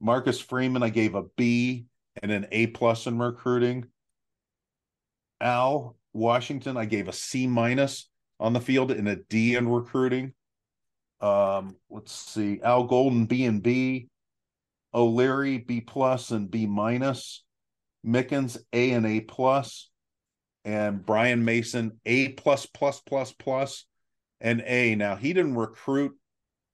Marcus 0.00 0.40
Freeman, 0.40 0.82
I 0.82 0.88
gave 0.88 1.14
a 1.14 1.24
B 1.36 1.86
and 2.22 2.32
an 2.32 2.46
A 2.50 2.68
plus 2.68 3.06
in 3.06 3.18
recruiting. 3.18 3.86
Al 5.40 5.96
Washington, 6.12 6.76
I 6.76 6.86
gave 6.86 7.08
a 7.08 7.12
C 7.12 7.46
minus 7.46 8.08
on 8.40 8.52
the 8.52 8.60
field 8.60 8.90
and 8.90 9.08
a 9.08 9.16
D 9.16 9.54
in 9.54 9.68
recruiting. 9.68 10.32
Um, 11.20 11.76
let's 11.88 12.12
see, 12.12 12.60
Al 12.62 12.84
Golden 12.84 13.26
B 13.26 13.44
and 13.46 13.62
B, 13.62 14.08
O'Leary 14.92 15.58
B 15.58 15.80
plus 15.80 16.30
and 16.30 16.50
B 16.50 16.66
minus, 16.66 17.42
Mickens 18.06 18.58
A 18.72 18.92
and 18.92 19.06
A 19.06 19.20
plus, 19.20 19.90
and 20.64 21.04
Brian 21.04 21.44
Mason 21.44 22.00
A 22.04 22.30
plus 22.30 22.66
plus 22.66 23.00
plus 23.00 23.32
plus 23.32 23.86
and 24.40 24.62
A. 24.66 24.94
Now 24.94 25.16
he 25.16 25.32
didn't 25.32 25.56
recruit 25.56 26.12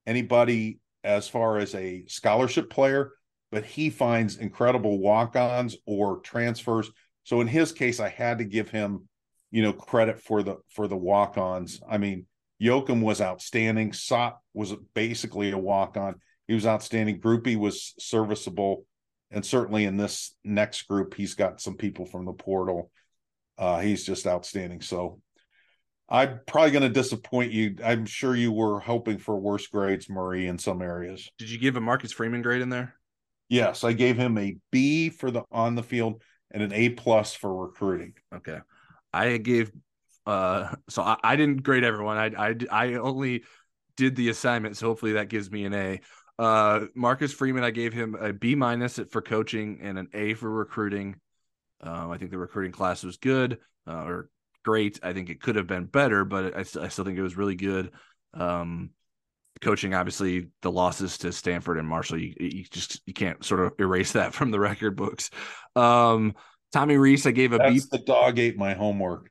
anybody 0.06 0.81
as 1.05 1.28
far 1.28 1.59
as 1.59 1.74
a 1.74 2.05
scholarship 2.06 2.70
player, 2.70 3.12
but 3.51 3.64
he 3.64 3.90
finds 3.90 4.36
incredible 4.36 4.98
walk-ons 4.98 5.77
or 5.86 6.20
transfers. 6.20 6.90
So 7.24 7.40
in 7.40 7.47
his 7.47 7.73
case, 7.73 8.01
I 8.01 8.09
had 8.09 8.39
to 8.39 8.44
give 8.44 8.70
him, 8.70 9.09
you 9.51 9.62
know, 9.62 9.73
credit 9.73 10.20
for 10.20 10.43
the 10.43 10.56
for 10.69 10.89
the 10.89 10.97
walk-ons. 10.97 11.81
I 11.89 11.98
mean, 11.98 12.27
Yoakam 12.62 13.02
was 13.02 13.20
outstanding. 13.20 13.93
Sot 13.93 14.39
was 14.55 14.74
basically 14.94 15.51
a 15.51 15.59
walk 15.59 15.97
on. 15.97 16.16
He 16.47 16.55
was 16.55 16.66
outstanding. 16.66 17.20
Grupe 17.20 17.56
was 17.56 17.94
serviceable. 17.98 18.86
And 19.30 19.44
certainly 19.44 19.84
in 19.84 19.97
this 19.97 20.36
next 20.44 20.82
group, 20.82 21.14
he's 21.14 21.34
got 21.34 21.60
some 21.60 21.76
people 21.76 22.06
from 22.06 22.26
the 22.26 22.32
portal. 22.32 22.90
Uh, 23.59 23.80
he's 23.80 24.05
just 24.05 24.26
outstanding. 24.26 24.82
So 24.82 25.20
I'm 26.09 26.40
probably 26.47 26.72
going 26.72 26.82
to 26.82 26.89
disappoint 26.89 27.52
you. 27.52 27.76
I'm 27.82 28.05
sure 28.05 28.36
you 28.36 28.52
were 28.52 28.78
hoping 28.80 29.18
for 29.18 29.39
worse 29.39 29.66
grades, 29.66 30.10
Marie, 30.10 30.47
in 30.47 30.59
some 30.59 30.82
areas. 30.82 31.30
Did 31.39 31.51
you 31.51 31.59
give 31.59 31.76
a 31.76 31.80
Marcus 31.80 32.12
Freeman 32.12 32.43
grade 32.43 32.60
in 32.60 32.68
there? 32.68 32.94
Yes, 33.48 33.82
I 33.84 33.93
gave 33.93 34.16
him 34.16 34.36
a 34.39 34.56
B 34.70 35.09
for 35.09 35.30
the 35.30 35.43
on 35.51 35.74
the 35.74 35.82
field 35.82 36.22
and 36.51 36.62
an 36.62 36.72
A 36.72 36.90
plus 36.90 37.34
for 37.34 37.66
recruiting. 37.66 38.14
Okay. 38.34 38.59
I 39.12 39.39
gave 39.39 39.70
uh, 40.26 40.74
so 40.88 41.02
I, 41.02 41.16
I 41.22 41.36
didn't 41.36 41.62
grade 41.62 41.84
everyone. 41.84 42.16
I, 42.16 42.48
I 42.48 42.54
I 42.70 42.94
only 42.94 43.44
did 43.96 44.16
the 44.16 44.28
assignment, 44.28 44.76
so 44.76 44.86
hopefully 44.86 45.12
that 45.12 45.28
gives 45.28 45.50
me 45.50 45.64
an 45.64 45.74
A. 45.74 46.00
Uh, 46.38 46.86
Marcus 46.94 47.32
Freeman, 47.32 47.64
I 47.64 47.70
gave 47.70 47.92
him 47.92 48.14
a 48.14 48.32
B 48.32 48.54
minus 48.54 48.98
for 49.10 49.20
coaching 49.20 49.80
and 49.82 49.98
an 49.98 50.08
A 50.14 50.34
for 50.34 50.50
recruiting. 50.50 51.16
Um, 51.80 52.10
I 52.10 52.18
think 52.18 52.30
the 52.30 52.38
recruiting 52.38 52.72
class 52.72 53.02
was 53.02 53.16
good 53.16 53.58
uh, 53.86 54.04
or 54.04 54.28
great. 54.64 54.98
I 55.02 55.12
think 55.12 55.30
it 55.30 55.40
could 55.40 55.56
have 55.56 55.66
been 55.66 55.86
better, 55.86 56.24
but 56.24 56.56
I, 56.56 56.60
I 56.60 56.88
still 56.88 57.04
think 57.04 57.18
it 57.18 57.22
was 57.22 57.36
really 57.36 57.56
good. 57.56 57.90
Um, 58.34 58.90
coaching, 59.60 59.94
obviously, 59.94 60.48
the 60.62 60.70
losses 60.70 61.18
to 61.18 61.32
Stanford 61.32 61.78
and 61.78 61.86
Marshall, 61.86 62.18
you, 62.18 62.34
you 62.38 62.64
just 62.64 63.00
you 63.06 63.12
can't 63.12 63.44
sort 63.44 63.60
of 63.60 63.72
erase 63.78 64.12
that 64.12 64.34
from 64.34 64.50
the 64.50 64.60
record 64.60 64.96
books. 64.96 65.30
Um, 65.76 66.34
Tommy 66.72 66.96
Rees, 66.96 67.26
I 67.26 67.32
gave 67.32 67.52
a 67.52 67.58
That's 67.58 67.86
B. 67.86 67.98
The 67.98 68.04
dog 68.04 68.38
ate 68.38 68.56
my 68.56 68.74
homework 68.74 69.30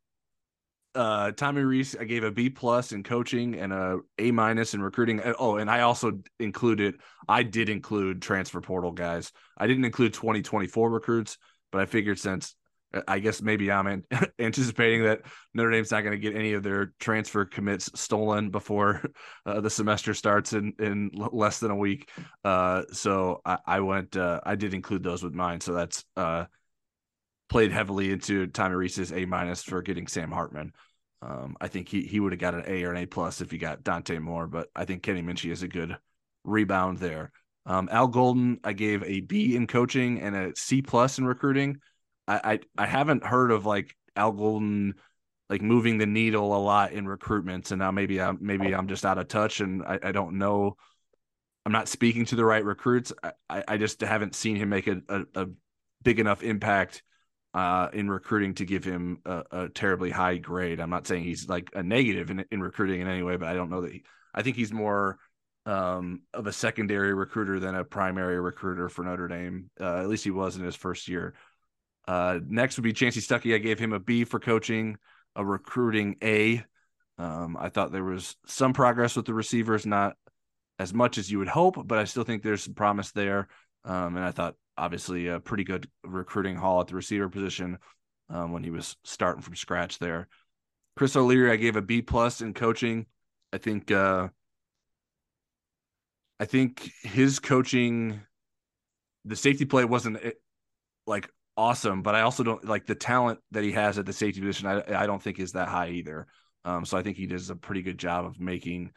uh 0.96 1.32
Tommy 1.32 1.62
Rees, 1.62 1.96
I 2.00 2.04
gave 2.04 2.24
a 2.24 2.32
B 2.32 2.50
plus 2.50 2.92
in 2.92 3.04
coaching 3.04 3.56
and 3.56 3.72
a 3.72 4.00
A 4.20 4.32
minus 4.32 4.74
in 4.74 4.82
recruiting. 4.82 5.22
Oh, 5.40 5.58
and 5.58 5.70
I 5.70 5.82
also 5.82 6.20
included 6.40 6.96
I 7.28 7.44
did 7.44 7.70
include 7.70 8.22
transfer 8.22 8.62
portal 8.62 8.92
guys. 8.92 9.32
I 9.58 9.68
didn't 9.68 9.86
include 9.86 10.14
2024 10.14 10.90
recruits, 10.90 11.38
but 11.72 11.82
I 11.82 11.86
figured 11.86 12.20
since 12.20 12.56
I 13.08 13.20
guess 13.20 13.42
maybe 13.42 13.72
I'm 13.72 14.04
anticipating 14.40 15.04
that 15.04 15.22
Notre 15.54 15.72
Dame's 15.72 15.92
not 15.92 16.02
going 16.02 16.12
to 16.12 16.18
get 16.18 16.36
any 16.36 16.54
of 16.54 16.64
their 16.64 16.94
transfer 17.00 17.46
commits 17.46 17.90
stolen 18.00 18.50
before 18.50 19.02
uh, 19.46 19.62
the 19.62 19.70
semester 19.70 20.14
starts 20.14 20.54
in 20.54 20.74
in 20.80 21.12
less 21.14 21.60
than 21.60 21.72
a 21.72 21.76
week. 21.76 22.10
Uh, 22.44 22.84
so 22.92 23.42
I, 23.46 23.58
I 23.66 23.80
went, 23.80 24.18
uh, 24.18 24.42
I 24.44 24.56
did 24.56 24.74
include 24.74 25.04
those 25.04 25.24
with 25.24 25.34
mine. 25.34 25.62
So 25.62 25.74
that's 25.74 26.04
uh, 26.18 26.46
played 27.52 27.74
heavily 27.74 28.12
into 28.12 28.48
Tommy 28.48 28.76
Rees's 28.76 29.12
A 29.12 29.26
minus 29.26 29.62
for 29.62 29.82
getting 29.82 30.08
Sam 30.08 30.32
Hartman. 30.32 30.72
Um, 31.22 31.58
I 31.60 31.68
think 31.68 31.90
he 31.90 32.04
he 32.04 32.22
would 32.22 32.32
have 32.32 32.40
got 32.40 32.56
an 32.56 32.64
A 32.66 32.84
or 32.84 32.92
an 32.92 33.04
A 33.04 33.06
plus 33.06 33.42
if 33.42 33.52
he 33.52 33.58
got 33.58 33.84
Dante 33.84 34.18
Moore, 34.20 34.48
but 34.48 34.70
I 34.74 34.86
think 34.86 35.04
Kenny 35.04 35.22
Minchey 35.22 35.52
is 35.52 35.62
a 35.62 35.68
good 35.68 35.98
rebound 36.46 37.00
there. 37.00 37.34
Um, 37.66 37.90
Al 37.92 38.08
Golden, 38.08 38.62
I 38.64 38.72
gave 38.72 39.04
a 39.04 39.20
B 39.20 39.58
in 39.58 39.68
coaching 39.68 40.22
and 40.22 40.34
a 40.34 40.56
C 40.56 40.82
plus 40.82 41.20
in 41.20 41.26
recruiting. 41.26 41.82
I, 42.26 42.54
I 42.78 42.84
I 42.84 42.86
haven't 42.88 43.26
heard 43.26 43.52
of 43.52 43.66
like 43.66 43.98
Al 44.16 44.32
Golden 44.32 44.96
like 45.50 45.62
moving 45.62 45.98
the 45.98 46.06
needle 46.06 46.56
a 46.56 46.58
lot 46.58 46.94
in 46.94 47.06
recruitments, 47.06 47.72
and 47.72 47.80
now 47.80 47.92
maybe 47.92 48.22
I'm 48.22 48.38
maybe 48.40 48.74
I'm 48.74 48.88
just 48.88 49.06
out 49.06 49.18
of 49.18 49.28
touch 49.28 49.60
and 49.60 49.84
I, 49.84 50.00
I 50.02 50.12
don't 50.14 50.38
know. 50.38 50.78
I'm 51.66 51.74
not 51.74 51.90
speaking 51.90 52.24
to 52.28 52.38
the 52.38 52.46
right 52.46 52.64
recruits. 52.64 53.12
I, 53.50 53.64
I 53.68 53.78
just 53.78 54.00
haven't 54.00 54.36
seen 54.36 54.56
him 54.56 54.70
make 54.70 54.88
a, 54.88 55.02
a, 55.10 55.26
a 55.36 55.48
big 56.02 56.20
enough 56.20 56.44
impact 56.44 57.04
uh, 57.54 57.90
in 57.94 58.10
recruiting 58.10 58.54
to 58.56 58.66
give 58.66 58.84
him 58.84 59.20
a, 59.26 59.44
a, 59.52 59.70
terribly 59.70 60.10
high 60.10 60.38
grade. 60.38 60.80
I'm 60.80 60.90
not 60.90 61.06
saying 61.06 61.24
he's 61.24 61.50
like 61.50 61.70
a 61.74 61.84
negative 61.84 62.30
in, 62.30 62.46
in 62.50 62.62
recruiting 62.62 63.02
in 63.02 63.08
any 63.08 63.24
way, 63.24 63.36
but 63.36 63.50
I 63.50 63.54
don't 63.54 63.70
know 63.70 63.82
that 63.82 63.92
he, 63.92 64.04
I 64.34 64.42
think 64.42 64.56
he's 64.56 64.72
more 64.72 65.20
um, 65.66 66.22
of 66.34 66.48
a 66.48 66.54
secondary 66.54 67.14
recruiter 67.14 67.60
than 67.60 67.76
a 67.76 67.84
primary 67.84 68.40
recruiter 68.40 68.88
for 68.88 69.04
Notre 69.04 69.28
Dame. 69.28 69.70
Uh, 69.80 69.98
at 69.98 70.08
least 70.08 70.24
he 70.24 70.32
was 70.32 70.56
in 70.56 70.64
his 70.64 70.76
first 70.76 71.08
year. 71.08 71.34
Uh, 72.08 72.40
next 72.48 72.78
would 72.78 72.84
be 72.84 72.94
Chansi 72.94 73.20
Stuckey. 73.20 73.54
I 73.54 73.60
gave 73.60 73.80
him 73.80 73.94
a 73.94 74.00
B 74.00 74.24
for 74.24 74.40
coaching, 74.40 74.98
a 75.36 75.46
recruiting 75.46 76.16
A. 76.24 76.64
Um, 77.18 77.58
I 77.60 77.70
thought 77.70 77.92
there 77.92 78.04
was 78.04 78.36
some 78.48 78.74
progress 78.74 79.16
with 79.16 79.26
the 79.26 79.34
receivers, 79.34 79.86
not 79.86 80.16
as 80.80 80.94
much 80.94 81.18
as 81.18 81.30
you 81.30 81.38
would 81.40 81.48
hope, 81.48 81.76
but 81.86 82.00
I 82.00 82.06
still 82.06 82.24
think 82.24 82.42
there's 82.42 82.64
some 82.64 82.74
promise 82.74 83.12
there. 83.12 83.50
Um, 83.84 84.16
and 84.16 84.26
I 84.26 84.32
thought 84.32 84.56
obviously 84.82 85.28
a 85.28 85.40
pretty 85.40 85.64
good 85.64 85.88
recruiting 86.04 86.56
haul 86.56 86.82
at 86.82 86.88
the 86.88 86.96
receiver 86.96 87.30
position 87.30 87.78
um, 88.30 88.52
when 88.52 88.64
he 88.64 88.72
was 88.72 88.98
starting 89.04 89.44
from 89.44 89.56
scratch 89.56 90.00
there. 90.00 90.28
Chris 90.98 91.16
O'Leary, 91.16 91.52
I 91.52 91.56
gave 91.56 91.76
a 91.76 91.82
B 91.84 92.02
plus 92.02 92.42
in 92.42 92.56
coaching. 92.56 93.06
I 93.54 93.60
think 93.60 93.92
uh, 93.92 94.30
I 96.40 96.46
think 96.46 96.92
his 97.04 97.38
coaching, 97.38 98.22
the 99.24 99.36
safety 99.36 99.66
play 99.66 99.86
wasn't 99.86 100.18
eh, 100.24 100.32
like 101.06 101.30
awesome, 101.56 102.02
but 102.02 102.16
I 102.16 102.22
also 102.22 102.44
don't 102.44 102.66
like 102.66 102.88
the 102.88 102.96
talent 102.96 103.40
that 103.52 103.64
he 103.64 103.74
has 103.74 104.00
at 104.00 104.08
the 104.08 104.14
safety 104.14 104.42
position. 104.42 104.68
I 104.68 105.04
I 105.04 105.06
don't 105.06 105.22
think 105.22 105.40
is 105.40 105.52
that 105.52 105.68
high 105.68 105.90
either. 105.90 106.26
Um, 106.66 106.86
so 106.86 106.98
I 106.98 107.04
think 107.04 107.18
he 107.18 107.28
does 107.28 107.52
a 107.52 107.56
pretty 107.56 107.84
good 107.84 108.00
job 108.00 108.26
of 108.26 108.40
making 108.40 108.92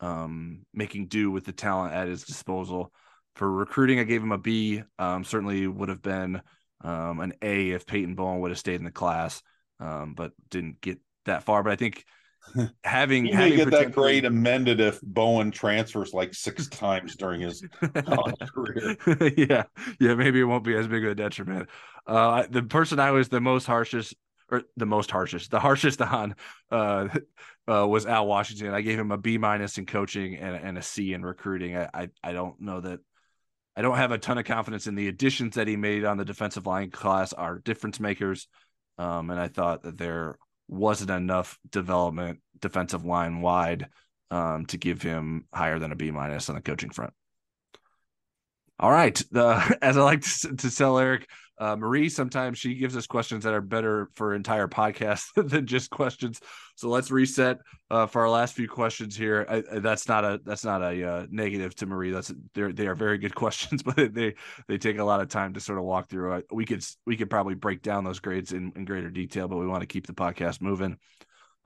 um, 0.00 0.66
making 0.74 1.06
do 1.06 1.30
with 1.30 1.44
the 1.44 1.52
talent 1.52 1.94
at 1.94 2.08
his 2.08 2.24
disposal. 2.24 2.92
For 3.38 3.48
recruiting, 3.48 4.00
I 4.00 4.02
gave 4.02 4.20
him 4.20 4.32
a 4.32 4.38
B. 4.38 4.82
Um, 4.98 5.22
certainly 5.22 5.68
would 5.68 5.88
have 5.90 6.02
been 6.02 6.42
um, 6.82 7.20
an 7.20 7.34
A 7.40 7.70
if 7.70 7.86
Peyton 7.86 8.16
Bowen 8.16 8.40
would 8.40 8.50
have 8.50 8.58
stayed 8.58 8.80
in 8.80 8.84
the 8.84 8.90
class, 8.90 9.40
um, 9.78 10.14
but 10.14 10.32
didn't 10.50 10.80
get 10.80 10.98
that 11.24 11.44
far. 11.44 11.62
But 11.62 11.72
I 11.72 11.76
think 11.76 12.04
having 12.84 13.26
he 13.26 13.30
having 13.30 13.56
get 13.56 13.70
that 13.70 13.92
grade 13.92 14.24
amended 14.24 14.80
if 14.80 15.00
Bowen 15.02 15.52
transfers 15.52 16.12
like 16.12 16.34
six 16.34 16.66
times 16.68 17.14
during 17.14 17.40
his 17.40 17.62
career. 18.54 18.96
yeah, 19.36 19.62
yeah, 20.00 20.14
maybe 20.16 20.40
it 20.40 20.44
won't 20.44 20.64
be 20.64 20.74
as 20.74 20.88
big 20.88 21.04
of 21.04 21.12
a 21.12 21.14
detriment. 21.14 21.68
Uh, 22.08 22.44
the 22.50 22.64
person 22.64 22.98
I 22.98 23.12
was 23.12 23.28
the 23.28 23.40
most 23.40 23.66
harshest, 23.66 24.16
or 24.50 24.62
the 24.76 24.86
most 24.86 25.12
harshest, 25.12 25.52
the 25.52 25.60
harshest 25.60 26.02
on, 26.02 26.34
uh, 26.72 27.06
uh, 27.70 27.86
was 27.86 28.04
Al 28.04 28.26
Washington. 28.26 28.74
I 28.74 28.80
gave 28.80 28.98
him 28.98 29.12
a 29.12 29.18
B 29.18 29.38
minus 29.38 29.78
in 29.78 29.86
coaching 29.86 30.34
and, 30.36 30.56
and 30.56 30.76
a 30.76 30.82
C 30.82 31.12
in 31.12 31.24
recruiting. 31.24 31.76
I, 31.76 31.88
I 31.94 32.08
I 32.24 32.32
don't 32.32 32.60
know 32.60 32.80
that 32.80 32.98
I 33.78 33.80
don't 33.80 33.96
have 33.96 34.10
a 34.10 34.18
ton 34.18 34.38
of 34.38 34.44
confidence 34.44 34.88
in 34.88 34.96
the 34.96 35.06
additions 35.06 35.54
that 35.54 35.68
he 35.68 35.76
made 35.76 36.04
on 36.04 36.16
the 36.16 36.24
defensive 36.24 36.66
line 36.66 36.90
class 36.90 37.32
are 37.32 37.60
difference 37.60 38.00
makers. 38.00 38.48
Um, 38.98 39.30
and 39.30 39.38
I 39.38 39.46
thought 39.46 39.84
that 39.84 39.96
there 39.96 40.36
wasn't 40.66 41.12
enough 41.12 41.56
development 41.70 42.40
defensive 42.60 43.04
line 43.04 43.40
wide 43.40 43.86
um, 44.32 44.66
to 44.66 44.78
give 44.78 45.00
him 45.00 45.46
higher 45.54 45.78
than 45.78 45.92
a 45.92 45.94
B 45.94 46.10
minus 46.10 46.48
on 46.48 46.56
the 46.56 46.60
coaching 46.60 46.90
front. 46.90 47.12
All 48.80 48.90
right. 48.90 49.22
The, 49.30 49.78
as 49.80 49.96
I 49.96 50.02
like 50.02 50.22
to, 50.22 50.56
to 50.56 50.74
tell 50.74 50.98
Eric, 50.98 51.28
uh, 51.60 51.74
Marie, 51.76 52.08
sometimes 52.08 52.58
she 52.58 52.74
gives 52.74 52.96
us 52.96 53.06
questions 53.06 53.42
that 53.44 53.52
are 53.52 53.60
better 53.60 54.08
for 54.14 54.34
entire 54.34 54.68
podcasts 54.68 55.26
than 55.50 55.66
just 55.66 55.90
questions. 55.90 56.40
So 56.76 56.88
let's 56.88 57.10
reset 57.10 57.58
uh, 57.90 58.06
for 58.06 58.22
our 58.22 58.30
last 58.30 58.54
few 58.54 58.68
questions 58.68 59.16
here. 59.16 59.44
I, 59.48 59.62
I, 59.70 59.78
that's 59.80 60.06
not 60.06 60.24
a 60.24 60.40
that's 60.44 60.64
not 60.64 60.82
a 60.82 61.04
uh, 61.04 61.26
negative 61.30 61.74
to 61.76 61.86
Marie. 61.86 62.12
That's 62.12 62.32
they 62.54 62.70
they 62.72 62.86
are 62.86 62.94
very 62.94 63.18
good 63.18 63.34
questions, 63.34 63.82
but 63.82 64.14
they 64.14 64.34
they 64.68 64.78
take 64.78 64.98
a 64.98 65.04
lot 65.04 65.20
of 65.20 65.28
time 65.28 65.54
to 65.54 65.60
sort 65.60 65.78
of 65.78 65.84
walk 65.84 66.08
through. 66.08 66.44
We 66.52 66.64
could 66.64 66.84
we 67.06 67.16
could 67.16 67.30
probably 67.30 67.54
break 67.54 67.82
down 67.82 68.04
those 68.04 68.20
grades 68.20 68.52
in, 68.52 68.72
in 68.76 68.84
greater 68.84 69.10
detail, 69.10 69.48
but 69.48 69.58
we 69.58 69.66
want 69.66 69.80
to 69.80 69.86
keep 69.86 70.06
the 70.06 70.14
podcast 70.14 70.60
moving. 70.60 70.96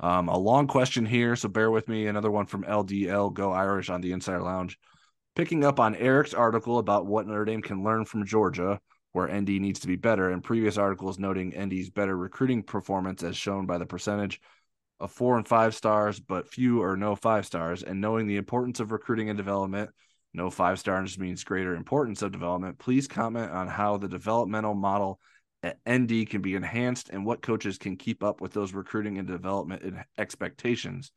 Um, 0.01 0.28
a 0.28 0.36
long 0.36 0.66
question 0.66 1.05
here, 1.06 1.36
so 1.36 1.48
bear 1.48 1.70
with 1.70 1.86
me. 1.86 2.06
Another 2.06 2.31
one 2.31 2.47
from 2.47 2.64
LDL 2.64 3.32
Go 3.32 3.52
Irish 3.52 3.90
on 3.90 4.01
the 4.01 4.12
Insider 4.12 4.43
Lounge. 4.43 4.78
Picking 5.36 5.64
up 5.64 5.78
on 5.78 5.94
Eric's 5.94 6.35
article 6.35 6.78
about 6.78 7.06
what 7.06 7.27
Notre 7.27 7.44
Dame 7.44 7.62
can 7.62 7.85
learn 7.85 8.05
from 8.05 8.27
Georgia, 8.27 8.81
where 9.12 9.28
ND 9.28 9.60
needs 9.60 9.80
to 9.80 9.86
be 9.86 9.97
better, 9.97 10.30
and 10.30 10.43
previous 10.43 10.78
articles 10.78 11.18
noting 11.18 11.55
ND's 11.55 11.90
better 11.90 12.16
recruiting 12.16 12.62
performance 12.62 13.22
as 13.22 13.36
shown 13.36 13.66
by 13.66 13.78
the 13.78 13.86
percentage 13.86 14.40
of 15.01 15.10
four 15.10 15.36
and 15.36 15.47
five 15.47 15.74
stars, 15.74 16.20
but 16.20 16.48
few 16.48 16.82
or 16.82 16.97
no 16.97 17.14
five 17.14 17.44
stars, 17.44 17.82
and 17.82 18.01
knowing 18.01 18.26
the 18.26 18.36
importance 18.36 18.80
of 18.80 18.93
recruiting 18.93 19.28
and 19.28 19.36
development, 19.36 19.90
no 20.32 20.48
five 20.48 20.78
stars 20.78 21.18
means 21.18 21.44
greater 21.44 21.74
importance 21.74 22.22
of 22.22 22.32
development. 22.32 22.78
Please 22.78 23.06
comment 23.06 23.51
on 23.51 23.68
how 23.68 23.98
the 23.98 24.09
developmental 24.09 24.74
model 24.74 25.20
at 25.62 25.78
ND 25.89 26.28
can 26.28 26.40
be 26.40 26.55
enhanced 26.55 27.10
and 27.10 27.24
what 27.24 27.43
coaches 27.43 27.78
can 27.78 27.97
keep 27.97 28.24
up 28.24 28.40
with 28.40 28.52
those 28.52 28.72
recruiting 28.72 29.18
and 29.18 29.28
development 29.28 29.97
expectations. 30.18 31.12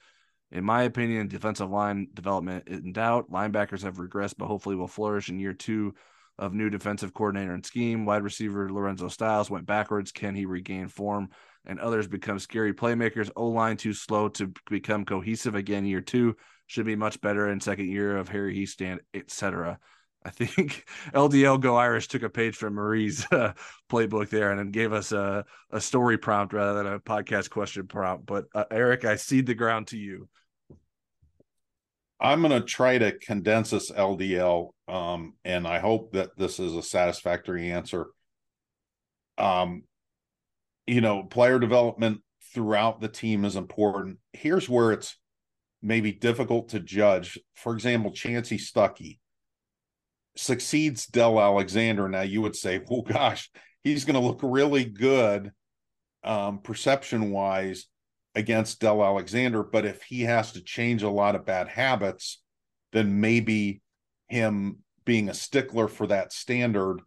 In 0.51 0.63
my 0.63 0.83
opinion, 0.83 1.27
defensive 1.27 1.69
line 1.69 2.07
development 2.13 2.65
is 2.67 2.79
in 2.79 2.93
doubt. 2.93 3.31
Linebackers 3.31 3.83
have 3.83 3.97
regressed, 3.97 4.35
but 4.37 4.47
hopefully 4.47 4.75
will 4.75 4.87
flourish 4.87 5.29
in 5.29 5.39
year 5.39 5.53
two 5.53 5.95
of 6.37 6.53
new 6.53 6.69
defensive 6.69 7.13
coordinator 7.13 7.53
and 7.53 7.65
scheme. 7.65 8.05
Wide 8.05 8.23
receiver 8.23 8.71
Lorenzo 8.71 9.07
Styles 9.07 9.49
went 9.49 9.65
backwards. 9.65 10.11
Can 10.11 10.35
he 10.35 10.45
regain 10.45 10.87
form? 10.87 11.29
And 11.65 11.79
others 11.79 12.07
become 12.07 12.39
scary 12.39 12.73
playmakers. 12.73 13.31
O 13.35 13.47
line 13.47 13.77
too 13.77 13.93
slow 13.93 14.29
to 14.29 14.53
become 14.69 15.05
cohesive 15.05 15.55
again. 15.55 15.85
Year 15.85 16.01
two 16.01 16.35
should 16.67 16.85
be 16.85 16.95
much 16.95 17.21
better 17.21 17.49
in 17.49 17.59
second 17.59 17.89
year 17.89 18.17
of 18.17 18.29
Harry 18.29 18.55
Hiestand, 18.55 18.99
etc. 19.13 19.79
I 20.25 20.31
think 20.31 20.85
LDL 21.13 21.61
Go 21.61 21.75
Irish 21.75 22.07
took 22.07 22.23
a 22.23 22.29
page 22.29 22.55
from 22.55 22.73
Marie's 22.73 23.25
uh, 23.31 23.53
playbook 23.89 24.29
there 24.29 24.51
and 24.51 24.73
gave 24.73 24.91
us 24.91 25.11
a, 25.11 25.45
a 25.71 25.79
story 25.79 26.17
prompt 26.17 26.53
rather 26.53 26.83
than 26.83 26.93
a 26.93 26.99
podcast 26.99 27.49
question 27.49 27.87
prompt. 27.87 28.25
But 28.25 28.45
uh, 28.53 28.65
Eric, 28.71 29.05
I 29.05 29.15
cede 29.15 29.45
the 29.45 29.53
ground 29.53 29.87
to 29.87 29.97
you. 29.97 30.27
I'm 32.19 32.41
going 32.41 32.59
to 32.59 32.65
try 32.65 32.97
to 32.97 33.17
condense 33.17 33.71
this 33.71 33.91
LDL, 33.91 34.69
um, 34.87 35.33
and 35.43 35.67
I 35.67 35.79
hope 35.79 36.13
that 36.13 36.37
this 36.37 36.59
is 36.59 36.73
a 36.73 36.81
satisfactory 36.81 37.71
answer. 37.71 38.07
Um, 39.37 39.83
you 40.87 41.01
know, 41.01 41.23
player 41.23 41.59
development 41.59 42.21
throughout 42.53 43.01
the 43.01 43.09
team 43.09 43.43
is 43.43 43.55
important. 43.57 44.19
Here's 44.31 44.69
where 44.69 44.91
it's 44.91 45.17
maybe 45.81 46.13
difficult 46.13 46.69
to 46.69 46.79
judge. 46.79 47.37
For 47.53 47.73
example, 47.73 48.11
Chansi 48.11 48.59
Stuckey 48.59 49.19
succeeds 50.37 51.05
Del 51.07 51.39
Alexander. 51.39 52.07
Now 52.07 52.21
you 52.21 52.41
would 52.41 52.55
say, 52.55 52.81
well, 52.89 53.01
gosh, 53.01 53.49
he's 53.83 54.05
going 54.05 54.15
to 54.15 54.25
look 54.25 54.39
really 54.41 54.85
good 54.85 55.51
um, 56.23 56.59
perception 56.59 57.31
wise 57.31 57.87
against 58.35 58.79
Del 58.79 59.03
Alexander. 59.03 59.63
But 59.63 59.85
if 59.85 60.03
he 60.03 60.21
has 60.23 60.51
to 60.53 60.61
change 60.61 61.03
a 61.03 61.09
lot 61.09 61.35
of 61.35 61.45
bad 61.45 61.67
habits, 61.67 62.41
then 62.91 63.19
maybe 63.19 63.81
him 64.27 64.79
being 65.05 65.29
a 65.29 65.33
stickler 65.33 65.87
for 65.87 66.07
that 66.07 66.33
standard 66.33 67.01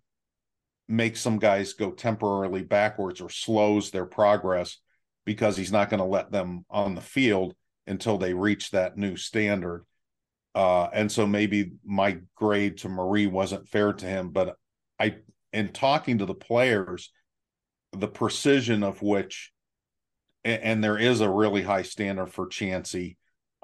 makes 0.89 1.21
some 1.21 1.39
guys 1.39 1.75
go 1.75 1.91
temporarily 1.91 2.63
backwards 2.63 3.21
or 3.21 3.29
slows 3.29 3.91
their 3.91 4.07
progress 4.07 4.79
because 5.27 5.57
he's 5.57 5.73
not 5.73 5.91
going 5.91 5.99
to 5.99 6.07
let 6.07 6.33
them 6.33 6.65
on 6.71 6.95
the 6.95 7.01
field 7.01 7.55
until 7.87 8.17
they 8.17 8.33
reach 8.33 8.71
that 8.71 8.97
new 8.97 9.17
standard. 9.17 9.85
Uh, 10.55 10.89
and 10.93 11.13
so 11.13 11.27
maybe 11.27 11.73
my 11.85 12.19
grade 12.35 12.79
to 12.79 12.89
Marie 12.89 13.27
wasn't 13.27 13.69
fair 13.69 13.93
to 13.93 14.07
him, 14.07 14.31
but 14.31 14.57
I, 14.99 15.17
in 15.53 15.73
talking 15.73 16.19
to 16.19 16.27
the 16.27 16.35
players, 16.35 17.13
the 17.93 18.09
precision 18.09 18.83
of 18.83 19.03
which 19.03 19.53
and, 20.45 20.63
and 20.63 20.85
there 20.85 20.99
is 20.99 21.21
a 21.21 21.31
really 21.31 21.63
high 21.63 21.83
standard 21.83 22.33
for 22.33 22.47
Chansi. 22.47 23.17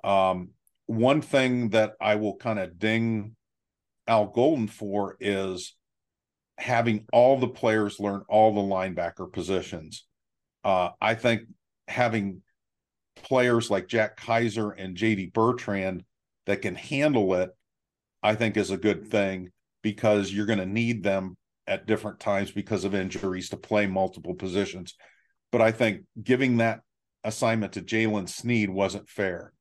Um, 0.02 0.50
one 0.86 1.22
thing 1.22 1.70
that 1.70 1.94
I 2.00 2.16
will 2.16 2.36
kind 2.36 2.58
of 2.58 2.78
ding 2.78 3.36
Al 4.06 4.26
Golden 4.26 4.66
for 4.66 5.16
is 5.20 5.74
having 6.58 7.06
all 7.12 7.38
the 7.38 7.48
players 7.48 7.98
learn 7.98 8.22
all 8.28 8.54
the 8.54 8.60
linebacker 8.60 9.32
positions. 9.32 10.04
Uh, 10.62 10.90
I 11.00 11.14
think 11.14 11.42
having 11.88 12.42
players 13.16 13.70
like 13.70 13.88
Jack 13.88 14.16
Kaiser 14.16 14.70
and 14.70 14.96
JD 14.96 15.32
Bertrand 15.32 16.04
that 16.46 16.62
can 16.62 16.74
handle 16.74 17.34
it, 17.34 17.50
I 18.22 18.34
think 18.34 18.56
is 18.56 18.70
a 18.70 18.76
good 18.76 19.08
thing 19.08 19.50
because 19.82 20.32
you're 20.32 20.46
going 20.46 20.58
to 20.58 20.66
need 20.66 21.02
them 21.02 21.36
at 21.66 21.86
different 21.86 22.20
times 22.20 22.50
because 22.50 22.84
of 22.84 22.94
injuries 22.94 23.48
to 23.50 23.56
play 23.56 23.86
multiple 23.86 24.34
positions. 24.34 24.94
But 25.54 25.62
I 25.62 25.70
think 25.70 26.02
giving 26.20 26.56
that 26.56 26.80
assignment 27.22 27.74
to 27.74 27.80
Jaylen 27.80 28.28
Sneed 28.28 28.70
wasn't 28.70 29.08
fair. 29.08 29.52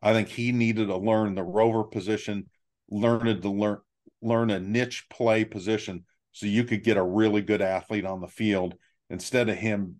I 0.00 0.12
think 0.12 0.28
he 0.28 0.52
needed 0.52 0.86
to 0.86 0.96
learn 0.96 1.34
the 1.34 1.42
rover 1.42 1.82
position, 1.82 2.48
learned 2.88 3.42
to 3.42 3.50
learn 3.50 3.78
learn 4.22 4.50
a 4.52 4.60
niche 4.60 5.08
play 5.10 5.44
position 5.44 6.04
so 6.30 6.46
you 6.46 6.62
could 6.62 6.84
get 6.84 6.96
a 6.96 7.02
really 7.02 7.42
good 7.42 7.62
athlete 7.62 8.04
on 8.04 8.20
the 8.20 8.28
field 8.28 8.74
instead 9.08 9.48
of 9.48 9.56
him, 9.56 9.96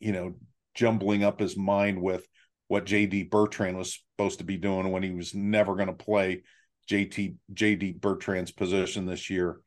you 0.00 0.10
know, 0.10 0.34
jumbling 0.74 1.22
up 1.22 1.38
his 1.38 1.56
mind 1.56 2.02
with 2.02 2.26
what 2.66 2.84
JD 2.84 3.30
Bertrand 3.30 3.78
was 3.78 4.02
supposed 4.16 4.40
to 4.40 4.44
be 4.44 4.56
doing 4.56 4.90
when 4.90 5.04
he 5.04 5.12
was 5.12 5.36
never 5.36 5.76
going 5.76 5.86
to 5.86 5.92
play 5.92 6.42
JT 6.90 7.36
JD 7.54 8.00
Bertrand's 8.00 8.50
position 8.50 9.06
this 9.06 9.30
year. 9.30 9.60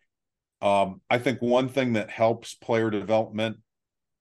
Um, 0.61 0.99
I 1.09 1.17
think 1.17 1.41
one 1.41 1.69
thing 1.69 1.93
that 1.93 2.09
helps 2.09 2.55
player 2.55 2.89
development 2.89 3.59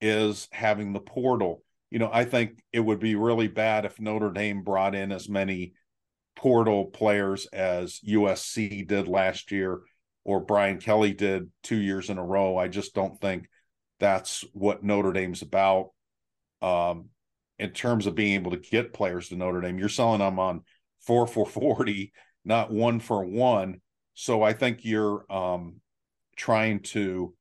is 0.02 0.48
having 0.52 0.92
the 0.92 1.00
portal. 1.00 1.62
You 1.90 2.00
know, 2.00 2.10
I 2.12 2.24
think 2.24 2.62
it 2.72 2.80
would 2.80 2.98
be 2.98 3.14
really 3.14 3.48
bad 3.48 3.86
if 3.86 4.00
Notre 4.00 4.30
Dame 4.30 4.62
brought 4.62 4.94
in 4.94 5.12
as 5.12 5.28
many 5.28 5.72
portal 6.36 6.86
players 6.86 7.46
as 7.46 8.00
USC 8.06 8.86
did 8.86 9.08
last 9.08 9.52
year 9.52 9.80
or 10.24 10.40
Brian 10.40 10.78
Kelly 10.78 11.12
did 11.12 11.50
two 11.62 11.76
years 11.76 12.10
in 12.10 12.18
a 12.18 12.24
row. 12.24 12.56
I 12.56 12.68
just 12.68 12.94
don't 12.94 13.20
think 13.20 13.48
that's 14.00 14.44
what 14.52 14.82
Notre 14.82 15.12
Dame's 15.12 15.42
about. 15.42 15.90
Um, 16.60 17.08
in 17.58 17.70
terms 17.70 18.06
of 18.06 18.14
being 18.14 18.34
able 18.34 18.52
to 18.52 18.56
get 18.56 18.92
players 18.92 19.28
to 19.28 19.36
Notre 19.36 19.60
Dame, 19.60 19.78
you're 19.78 19.88
selling 19.88 20.20
them 20.20 20.38
on 20.38 20.62
four 21.06 21.26
for 21.26 21.46
40, 21.46 22.12
not 22.44 22.72
one 22.72 23.00
for 23.00 23.24
one. 23.24 23.80
So 24.14 24.42
I 24.42 24.52
think 24.52 24.84
you're 24.84 25.24
um, 25.30 25.80
trying 26.36 26.80
to 26.80 27.34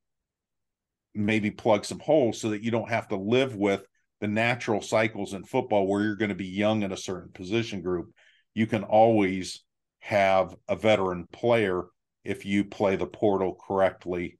maybe 1.13 1.51
plug 1.51 1.85
some 1.85 1.99
holes 1.99 2.39
so 2.39 2.49
that 2.49 2.63
you 2.63 2.71
don't 2.71 2.89
have 2.89 3.07
to 3.09 3.15
live 3.15 3.55
with 3.55 3.85
the 4.21 4.27
natural 4.27 4.81
cycles 4.81 5.33
in 5.33 5.43
football 5.43 5.87
where 5.87 6.03
you're 6.03 6.15
going 6.15 6.29
to 6.29 6.35
be 6.35 6.47
young 6.47 6.83
in 6.83 6.91
a 6.91 6.97
certain 6.97 7.31
position 7.31 7.81
group. 7.81 8.13
You 8.53 8.67
can 8.67 8.83
always 8.83 9.63
have 9.99 10.55
a 10.67 10.75
veteran 10.75 11.27
player 11.31 11.83
if 12.23 12.45
you 12.45 12.63
play 12.63 12.95
the 12.95 13.07
portal 13.07 13.55
correctly. 13.67 14.37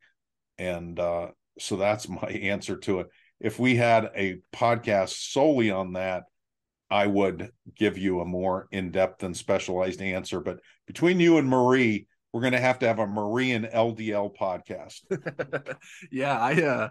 And 0.57 0.99
uh, 0.99 1.30
so 1.60 1.77
that's 1.77 2.07
my 2.10 2.27
answer 2.27 2.77
to 2.77 3.02
it. 3.02 3.07
If 3.39 3.60
we 3.60 3.76
had 3.76 4.10
a 4.15 4.38
podcast 4.53 5.31
solely 5.31 5.72
on 5.72 5.93
that, 5.93 6.23
I 6.91 7.07
would 7.07 7.52
give 7.76 7.98
you 7.98 8.19
a 8.19 8.26
more 8.26 8.68
in 8.72 8.91
depth 8.91 9.23
and 9.23 9.35
specialized 9.35 10.02
answer. 10.02 10.41
But 10.41 10.60
between 10.85 11.19
you 11.19 11.38
and 11.38 11.48
Marie, 11.48 12.07
we're 12.34 12.41
going 12.41 12.53
to 12.53 12.60
have 12.60 12.80
to 12.80 12.88
have 12.88 12.99
a 12.99 13.08
Marie 13.08 13.52
and 13.52 13.66
LDL 13.66 14.36
podcast. 14.36 15.02
yeah, 16.12 16.40
I 16.40 16.62
uh, 16.62 16.90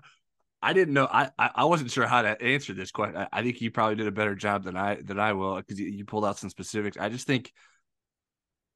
I 0.63 0.73
didn't 0.73 0.95
know. 0.95 1.09
I 1.11 1.31
I 1.39 1.65
wasn't 1.65 1.91
sure 1.91 2.07
how 2.07 2.23
to 2.23 2.41
answer 2.43 2.75
this 2.75 2.91
question. 2.91 3.17
I, 3.17 3.29
I 3.33 3.43
think 3.43 3.61
you 3.61 3.71
probably 3.71 3.97
did 3.97 4.07
a 4.07 4.13
better 4.13 4.35
job 4.35 4.65
than 4.65 4.77
I 4.77 4.97
than 4.97 5.19
I 5.19 5.33
will 5.33 5.57
because 5.57 5.81
you, 5.81 5.87
you 5.87 6.05
pulled 6.05 6.25
out 6.25 6.39
some 6.39 6.51
specifics. 6.51 6.99
I 6.99 7.09
just 7.09 7.27
think 7.27 7.53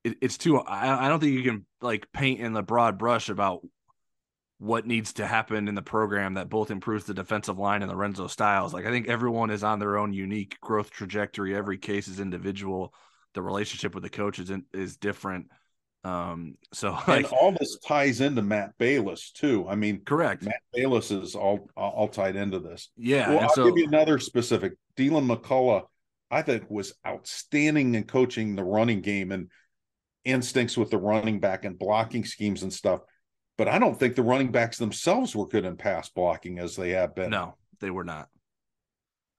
it, 0.04 0.16
it's 0.22 0.38
too. 0.38 0.58
I, 0.58 1.06
I 1.06 1.08
don't 1.08 1.20
think 1.20 1.32
you 1.32 1.42
can 1.42 1.66
like 1.82 2.10
paint 2.12 2.40
in 2.40 2.54
the 2.54 2.62
broad 2.62 2.98
brush 2.98 3.28
about 3.28 3.60
what 4.58 4.86
needs 4.86 5.14
to 5.14 5.26
happen 5.26 5.68
in 5.68 5.74
the 5.74 5.82
program 5.82 6.34
that 6.34 6.48
both 6.48 6.70
improves 6.70 7.04
the 7.04 7.12
defensive 7.12 7.58
line 7.58 7.82
and 7.82 7.90
Lorenzo 7.90 8.26
Styles. 8.28 8.72
Like 8.72 8.86
I 8.86 8.90
think 8.90 9.08
everyone 9.08 9.50
is 9.50 9.62
on 9.64 9.78
their 9.78 9.98
own 9.98 10.14
unique 10.14 10.58
growth 10.60 10.90
trajectory. 10.90 11.54
Every 11.54 11.76
case 11.76 12.08
is 12.08 12.20
individual. 12.20 12.94
The 13.34 13.42
relationship 13.42 13.94
with 13.94 14.04
the 14.04 14.10
coach 14.10 14.38
is 14.38 14.48
in, 14.48 14.64
is 14.72 14.96
different. 14.96 15.48
Um, 16.04 16.56
so 16.72 16.92
like, 17.08 17.24
and 17.24 17.26
all 17.26 17.52
this 17.52 17.78
ties 17.78 18.20
into 18.20 18.42
Matt 18.42 18.76
Balis 18.78 19.32
too. 19.32 19.66
I 19.68 19.74
mean, 19.74 20.04
correct. 20.04 20.42
Matt 20.42 20.60
Balis 20.76 21.10
is 21.10 21.34
all 21.34 21.68
all 21.76 22.08
tied 22.08 22.36
into 22.36 22.60
this. 22.60 22.90
Yeah. 22.96 23.30
Well, 23.30 23.40
I'll 23.40 23.54
so, 23.54 23.64
give 23.64 23.78
you 23.78 23.88
another 23.88 24.18
specific. 24.18 24.74
Deland 24.96 25.28
McCullough, 25.28 25.86
I 26.30 26.42
think, 26.42 26.68
was 26.68 26.94
outstanding 27.06 27.94
in 27.94 28.04
coaching 28.04 28.54
the 28.54 28.64
running 28.64 29.00
game 29.00 29.32
and 29.32 29.50
instincts 30.24 30.76
with 30.76 30.90
the 30.90 30.98
running 30.98 31.40
back 31.40 31.64
and 31.64 31.78
blocking 31.78 32.24
schemes 32.24 32.62
and 32.62 32.72
stuff. 32.72 33.00
But 33.56 33.68
I 33.68 33.78
don't 33.78 33.98
think 33.98 34.14
the 34.14 34.22
running 34.22 34.50
backs 34.50 34.78
themselves 34.78 35.34
were 35.34 35.46
good 35.46 35.64
in 35.64 35.76
pass 35.76 36.08
blocking 36.10 36.58
as 36.58 36.76
they 36.76 36.90
have 36.90 37.14
been. 37.14 37.30
No, 37.30 37.56
they 37.80 37.90
were 37.90 38.04
not. 38.04 38.28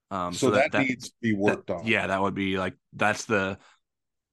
Um, 0.10 0.34
so, 0.34 0.48
so 0.48 0.52
that, 0.52 0.72
that, 0.72 0.82
needs 0.82 1.10
to 1.10 1.16
be 1.22 1.34
worked 1.34 1.68
that, 1.68 1.78
on. 1.78 1.88
Yeah, 1.88 2.08
that 2.08 2.22
would 2.22 2.36
be 2.36 2.58
like 2.58 2.76
that's 2.94 3.26
the. 3.26 3.58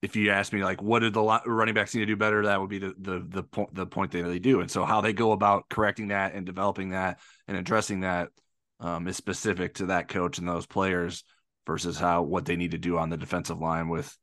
If 0.02 0.16
you 0.16 0.30
ask 0.30 0.52
me, 0.52 0.64
like, 0.64 0.82
what 0.82 0.98
did 0.98 1.14
the 1.14 1.40
running 1.46 1.74
backs 1.74 1.94
need 1.94 2.00
to 2.00 2.06
do 2.06 2.16
better? 2.16 2.44
That 2.44 2.60
would 2.60 2.70
be 2.70 2.80
the 2.80 2.94
the 2.98 3.24
the 3.26 3.42
point 3.44 3.74
the 3.74 3.86
point 3.86 4.10
that 4.12 4.24
they 4.24 4.40
do, 4.40 4.60
and 4.60 4.70
so 4.70 4.84
how 4.84 5.00
they 5.00 5.12
go 5.12 5.32
about 5.32 5.68
correcting 5.68 6.08
that 6.08 6.34
and 6.34 6.44
developing 6.44 6.90
that 6.90 7.20
and 7.46 7.56
addressing 7.56 8.00
that 8.00 8.30
um, 8.80 9.06
is 9.06 9.16
specific 9.16 9.74
to 9.74 9.86
that 9.86 10.08
coach 10.08 10.38
and 10.38 10.48
those 10.48 10.66
players 10.66 11.22
versus 11.66 11.98
how 11.98 12.22
what 12.22 12.44
they 12.44 12.56
need 12.56 12.72
to 12.72 12.78
do 12.78 12.98
on 12.98 13.10
the 13.10 13.16
defensive 13.16 13.60
line 13.60 13.88
with 13.88 14.16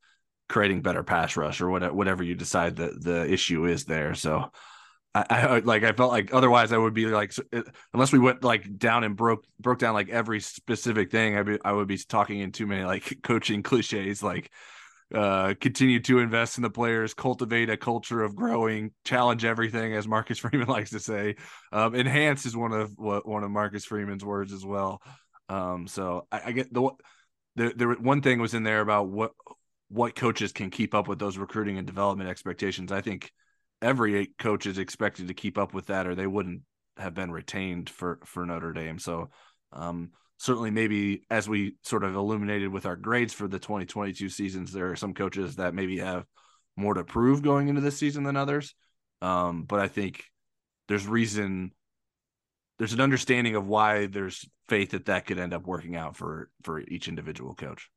creating 0.49 0.81
better 0.81 1.03
pass 1.03 1.38
rush 1.38 1.61
or 1.61 1.69
whatever 1.69 1.93
whatever 1.93 2.23
you 2.23 2.35
decide 2.35 2.76
that 2.76 3.01
the 3.01 3.31
issue 3.31 3.65
is 3.65 3.85
there. 3.85 4.14
So 4.15 4.51
I, 5.15 5.26
I, 5.30 5.60
like 5.60 5.84
I 5.84 5.93
felt 5.93 6.11
like 6.11 6.34
otherwise 6.34 6.72
I 6.72 6.77
would 6.77 6.93
be 6.93 7.06
like 7.07 7.34
unless 7.93 8.11
we 8.11 8.19
went 8.19 8.43
like 8.43 8.77
down 8.77 9.03
and 9.03 9.15
broke 9.15 9.43
broke 9.60 9.80
down 9.80 9.93
like 9.93 10.10
every 10.10 10.39
specific 10.39 11.10
thing 11.10 11.38
I'd 11.38 11.45
be 11.45 11.57
I 11.64 11.72
would 11.72 11.88
be 11.88 11.97
talking 11.97 12.39
in 12.39 12.51
too 12.51 12.68
many 12.68 12.84
like 12.84 13.19
coaching 13.23 13.64
cliches 13.64 14.22
like 14.22 14.51
uh 15.14 15.53
continue 15.60 15.99
to 15.99 16.19
invest 16.19 16.57
in 16.57 16.61
the 16.61 16.69
players 16.69 17.15
cultivate 17.15 17.69
a 17.69 17.77
culture 17.77 18.22
of 18.22 18.36
growing 18.36 18.91
challenge 19.03 19.44
everything 19.44 19.95
as 19.95 20.07
Marcus 20.07 20.38
Freeman 20.40 20.68
likes 20.68 20.91
to 20.91 20.99
say. 20.99 21.36
Um 21.72 21.95
enhance 21.95 22.45
is 22.45 22.56
one 22.56 22.73
of 22.73 22.91
what 22.98 23.27
one 23.27 23.44
of 23.44 23.52
Marcus 23.52 23.86
Freeman's 23.86 24.23
words 24.23 24.53
as 24.53 24.65
well. 24.65 25.02
Um 25.48 25.88
so 25.88 26.27
I, 26.31 26.41
I 26.45 26.52
get 26.52 26.73
the 26.73 26.91
there, 27.56 27.73
there 27.76 27.94
one 27.94 28.22
thing 28.22 28.40
was 28.40 28.53
in 28.53 28.64
there 28.64 28.81
about 28.81 29.10
what 29.10 29.31
what 29.90 30.15
coaches 30.15 30.52
can 30.52 30.69
keep 30.69 30.94
up 30.94 31.07
with 31.07 31.19
those 31.19 31.38
recruiting 31.38 31.77
and 31.77 31.88
development 31.88 32.30
expectations. 32.30 32.91
I 32.91 33.02
think 33.02 33.31
every 33.81 34.27
coach 34.38 34.65
is 34.65 34.77
expected 34.77 35.27
to 35.27 35.34
keep 35.34 35.57
up 35.57 35.73
with 35.73 35.88
that, 35.88 36.07
or 36.07 36.15
they 36.15 36.27
wouldn't 36.27 36.61
have 36.98 37.14
been 37.14 37.31
retained 37.31 37.90
for 37.90 38.19
for 38.26 38.45
Notre 38.45 38.73
Dame. 38.73 38.99
So 38.99 39.30
um, 39.73 40.11
certainly, 40.40 40.72
maybe 40.72 41.24
as 41.30 41.48
we 41.48 41.76
sort 41.84 42.03
of 42.03 42.16
illuminated 42.16 42.70
with 42.70 42.86
our 42.86 42.95
grades 42.95 43.34
for 43.34 43.48
the 43.48 43.60
2022 43.60 44.30
seasons, 44.30 44.72
there 44.72 44.90
are 44.90 44.95
some 44.95 45.14
coaches 45.14 45.57
that 45.57 45.76
maybe 45.76 45.99
have 45.99 46.26
more 46.78 46.94
to 46.94 47.03
prove 47.03 47.44
going 47.44 47.68
into 47.68 47.82
this 47.82 47.98
season 47.98 48.24
than 48.24 48.38
others. 48.38 48.74
Um, 49.22 49.64
but 49.64 49.82
I 49.82 49.90
think 49.90 50.24
there's 50.88 51.06
reason 51.06 51.72
there's 52.78 52.94
an 52.94 53.02
understanding 53.02 53.56
of 53.56 53.68
why 53.68 54.06
there's 54.06 54.48
faith 54.70 54.91
that 54.91 55.06
that 55.07 55.26
could 55.26 55.38
end 55.38 55.53
up 55.53 55.68
working 55.68 55.98
out 55.98 56.16
for 56.16 56.49
for 56.64 56.80
each 56.80 57.10
individual 57.10 57.53
coach. 57.53 57.90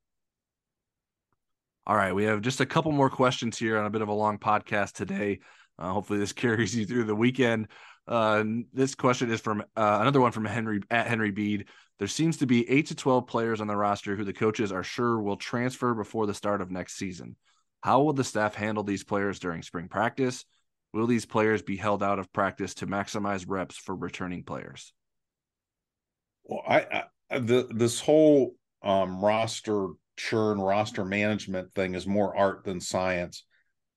All 1.87 1.97
right, 1.97 2.15
we 2.15 2.25
have 2.25 2.41
just 2.41 2.61
a 2.61 2.67
couple 2.67 2.91
more 2.91 3.11
questions 3.11 3.57
here 3.57 3.79
on 3.79 3.87
a 3.87 3.91
bit 3.91 4.03
of 4.03 4.09
a 4.09 4.13
long 4.13 4.39
podcast 4.39 4.93
today. 4.93 5.39
Uh, 5.79 5.93
hopefully, 5.93 6.19
this 6.19 6.33
carries 6.33 6.75
you 6.75 6.87
through 6.87 7.05
the 7.05 7.15
weekend. 7.15 7.69
Uh, 8.09 8.43
this 8.73 8.97
question 8.97 9.31
is 9.31 9.41
from 9.41 9.61
uh, 9.77 9.99
another 10.01 10.21
one 10.21 10.33
from 10.33 10.45
Henry 10.45 10.81
at 10.91 11.07
Henry 11.07 11.31
Bede. 11.31 11.67
There 12.03 12.09
seems 12.09 12.39
to 12.39 12.47
be 12.47 12.69
eight 12.69 12.87
to 12.87 12.97
12 12.97 13.29
players 13.29 13.61
on 13.61 13.69
the 13.69 13.77
roster 13.77 14.17
who 14.17 14.25
the 14.25 14.33
coaches 14.33 14.73
are 14.73 14.83
sure 14.83 15.23
will 15.23 15.37
transfer 15.37 15.95
before 15.95 16.27
the 16.27 16.35
start 16.35 16.61
of 16.61 16.69
next 16.69 16.97
season. 16.97 17.37
How 17.81 18.03
will 18.03 18.13
the 18.13 18.25
staff 18.25 18.57
handle 18.57 18.83
these 18.83 19.05
players 19.05 19.39
during 19.39 19.63
spring 19.63 19.87
practice? 19.87 20.45
Will 20.93 21.07
these 21.07 21.27
players 21.27 21.63
be 21.63 21.77
held 21.77 22.03
out 22.03 22.19
of 22.19 22.33
practice 22.33 22.75
to 22.75 22.89
maximize 22.89 23.45
reps 23.47 23.77
for 23.77 23.95
returning 23.95 24.43
players? 24.43 24.93
Well, 26.43 26.65
I, 26.67 27.05
I 27.31 27.39
the 27.39 27.69
this 27.73 28.01
whole 28.01 28.57
um, 28.83 29.25
roster 29.25 29.87
churn, 30.17 30.61
roster 30.61 31.05
management 31.05 31.73
thing 31.73 31.95
is 31.95 32.05
more 32.05 32.37
art 32.37 32.65
than 32.65 32.81
science 32.81 33.45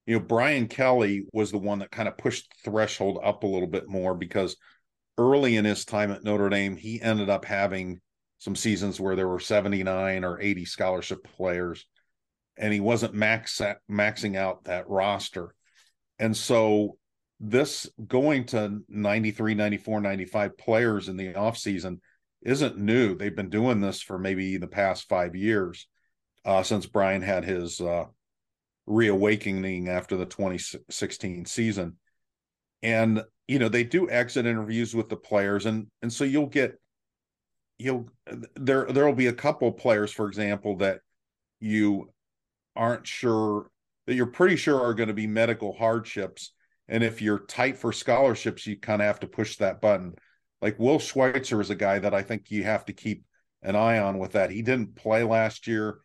you 0.06 0.20
know, 0.20 0.24
Brian 0.24 0.68
Kelly 0.68 1.26
was 1.34 1.52
the 1.52 1.58
one 1.58 1.80
that 1.80 1.92
kind 1.92 2.08
of 2.08 2.18
pushed 2.18 2.48
the 2.64 2.70
threshold 2.70 3.20
up 3.24 3.44
a 3.44 3.48
little 3.48 3.68
bit 3.68 3.90
more 3.90 4.14
because 4.14 4.56
early 5.18 5.56
in 5.56 5.66
his 5.66 5.86
time 5.86 6.12
at 6.12 6.24
Notre 6.24 6.50
Dame, 6.50 6.76
he 6.76 7.02
ended 7.02 7.30
up 7.30 7.46
having 7.46 8.02
some 8.40 8.56
seasons 8.56 9.00
where 9.00 9.16
there 9.16 9.28
were 9.28 9.40
79 9.40 10.24
or 10.24 10.40
80 10.40 10.66
scholarship 10.66 11.24
players, 11.24 11.86
and 12.58 12.74
he 12.74 12.80
wasn't 12.80 13.14
max 13.14 13.62
maxing 13.90 14.36
out 14.36 14.66
that 14.66 14.90
roster. 14.90 15.56
And 16.20 16.36
so 16.36 16.98
this 17.40 17.90
going 18.08 18.46
to 18.46 18.82
93, 18.88 19.56
94, 19.56 20.02
95 20.02 20.58
players 20.58 21.10
in 21.10 21.18
the 21.18 21.34
offseason 21.34 22.00
isn't 22.42 22.78
new. 22.78 23.16
They've 23.16 23.36
been 23.36 23.50
doing 23.50 23.82
this 23.82 24.02
for 24.02 24.18
maybe 24.18 24.58
the 24.58 24.68
past 24.68 25.10
five 25.10 25.36
years 25.36 25.88
uh, 26.46 26.64
since 26.64 26.86
Brian 26.86 27.22
had 27.22 27.44
his 27.44 27.82
uh, 27.82 28.06
reawakening 28.86 29.90
after 29.90 30.16
the 30.16 30.26
2016 30.26 31.46
season. 31.46 31.98
and 32.84 33.24
you 33.48 33.60
know 33.60 33.70
they 33.70 33.84
do 33.84 34.10
exit 34.10 34.46
interviews 34.46 34.96
with 34.96 35.10
the 35.10 35.16
players 35.16 35.66
and 35.66 35.88
and 36.02 36.12
so 36.12 36.24
you'll 36.24 36.48
get 36.48 36.80
you'll 37.78 38.10
there 38.56 38.86
there'll 38.86 39.14
be 39.14 39.28
a 39.28 39.34
couple 39.34 39.72
players 39.72 40.12
for 40.12 40.28
example 40.28 40.78
that 40.78 41.00
you 41.60 42.10
aren't 42.76 43.08
sure 43.08 43.70
that 44.08 44.16
you're 44.16 44.26
pretty 44.26 44.56
sure 44.56 44.82
are 44.82 44.94
going 44.94 45.08
to 45.08 45.14
be 45.14 45.28
medical 45.28 45.74
hardships 45.74 46.54
and 46.88 47.04
if 47.04 47.22
you're 47.22 47.40
tight 47.40 47.78
for 47.78 47.92
scholarships 47.92 48.66
you 48.68 48.78
kind 48.78 49.02
of 49.02 49.08
have 49.08 49.20
to 49.20 49.28
push 49.28 49.58
that 49.58 49.82
button. 49.82 50.14
Like 50.62 50.80
will 50.80 51.00
schweitzer 51.00 51.62
is 51.62 51.70
a 51.70 51.76
guy 51.76 52.00
that 52.00 52.14
i 52.14 52.22
think 52.22 52.50
you 52.50 52.64
have 52.64 52.86
to 52.86 52.94
keep 52.94 53.24
an 53.66 53.76
eye 53.76 54.00
on 54.00 54.20
with 54.20 54.34
that. 54.34 54.52
He 54.52 54.62
didn't 54.62 54.96
play 54.96 55.24
last 55.24 55.68
year. 55.68 56.00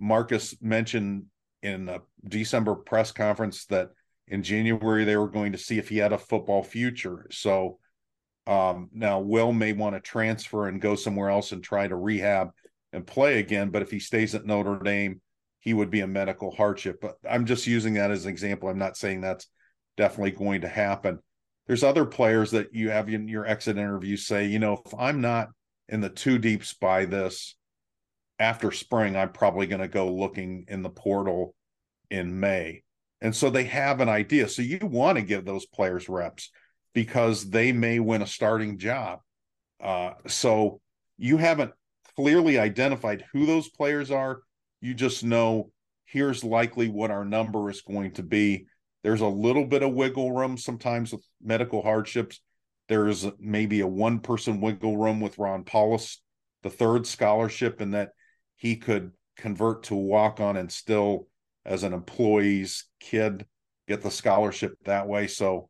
Marcus 0.00 0.56
mentioned 0.60 1.26
in 1.62 1.88
a 1.88 2.00
december 2.26 2.74
press 2.74 3.12
conference 3.12 3.66
that 3.66 3.90
in 4.28 4.42
january 4.42 5.04
they 5.04 5.16
were 5.16 5.28
going 5.28 5.52
to 5.52 5.58
see 5.58 5.78
if 5.78 5.88
he 5.88 5.98
had 5.98 6.12
a 6.12 6.18
football 6.18 6.62
future 6.62 7.26
so 7.30 7.78
um, 8.46 8.90
now, 8.92 9.20
Will 9.20 9.52
may 9.52 9.72
want 9.72 9.94
to 9.94 10.00
transfer 10.00 10.66
and 10.68 10.80
go 10.80 10.96
somewhere 10.96 11.30
else 11.30 11.52
and 11.52 11.62
try 11.62 11.86
to 11.86 11.96
rehab 11.96 12.50
and 12.92 13.06
play 13.06 13.38
again. 13.38 13.70
But 13.70 13.82
if 13.82 13.90
he 13.90 14.00
stays 14.00 14.34
at 14.34 14.44
Notre 14.44 14.78
Dame, 14.82 15.20
he 15.60 15.74
would 15.74 15.90
be 15.90 16.00
a 16.00 16.06
medical 16.06 16.50
hardship. 16.50 17.00
But 17.00 17.16
I'm 17.28 17.46
just 17.46 17.66
using 17.66 17.94
that 17.94 18.10
as 18.10 18.24
an 18.24 18.30
example. 18.30 18.68
I'm 18.68 18.78
not 18.78 18.96
saying 18.96 19.20
that's 19.20 19.46
definitely 19.96 20.32
going 20.32 20.62
to 20.62 20.68
happen. 20.68 21.20
There's 21.68 21.84
other 21.84 22.04
players 22.04 22.50
that 22.50 22.74
you 22.74 22.90
have 22.90 23.08
in 23.08 23.28
your 23.28 23.46
exit 23.46 23.76
interview 23.76 24.16
say, 24.16 24.46
you 24.46 24.58
know, 24.58 24.82
if 24.84 24.92
I'm 24.98 25.20
not 25.20 25.48
in 25.88 26.00
the 26.00 26.08
two 26.08 26.38
deeps 26.38 26.74
by 26.74 27.04
this 27.04 27.54
after 28.40 28.72
spring, 28.72 29.16
I'm 29.16 29.30
probably 29.30 29.68
going 29.68 29.80
to 29.80 29.88
go 29.88 30.12
looking 30.12 30.64
in 30.66 30.82
the 30.82 30.90
portal 30.90 31.54
in 32.10 32.40
May. 32.40 32.82
And 33.22 33.34
so 33.34 33.48
they 33.48 33.64
have 33.64 34.00
an 34.00 34.08
idea. 34.10 34.48
So 34.48 34.60
you 34.60 34.78
want 34.82 35.16
to 35.16 35.22
give 35.22 35.44
those 35.44 35.64
players 35.64 36.08
reps 36.08 36.50
because 36.92 37.48
they 37.48 37.72
may 37.72 38.00
win 38.00 38.20
a 38.20 38.26
starting 38.26 38.78
job. 38.78 39.20
Uh, 39.82 40.10
so 40.26 40.80
you 41.16 41.36
haven't 41.38 41.72
clearly 42.16 42.58
identified 42.58 43.24
who 43.32 43.46
those 43.46 43.68
players 43.68 44.10
are. 44.10 44.42
You 44.80 44.92
just 44.92 45.24
know 45.24 45.70
here's 46.04 46.44
likely 46.44 46.88
what 46.88 47.10
our 47.10 47.24
number 47.24 47.70
is 47.70 47.80
going 47.80 48.12
to 48.12 48.22
be. 48.22 48.66
There's 49.02 49.20
a 49.20 49.26
little 49.26 49.66
bit 49.66 49.82
of 49.82 49.94
wiggle 49.94 50.32
room 50.32 50.58
sometimes 50.58 51.12
with 51.12 51.24
medical 51.42 51.82
hardships. 51.82 52.40
There's 52.88 53.26
maybe 53.38 53.80
a 53.80 53.86
one 53.86 54.18
person 54.18 54.60
wiggle 54.60 54.96
room 54.96 55.20
with 55.20 55.38
Ron 55.38 55.64
Powlus, 55.64 56.18
the 56.62 56.70
third 56.70 57.06
scholarship, 57.06 57.80
and 57.80 57.94
that 57.94 58.10
he 58.56 58.76
could 58.76 59.12
convert 59.36 59.84
to 59.84 59.94
walk 59.94 60.40
on 60.40 60.56
and 60.56 60.70
still, 60.70 61.28
as 61.64 61.82
an 61.82 61.92
employee's 61.92 62.86
kid, 63.00 63.46
get 63.88 64.02
the 64.02 64.10
scholarship 64.10 64.74
that 64.84 65.08
way. 65.08 65.26
So 65.26 65.68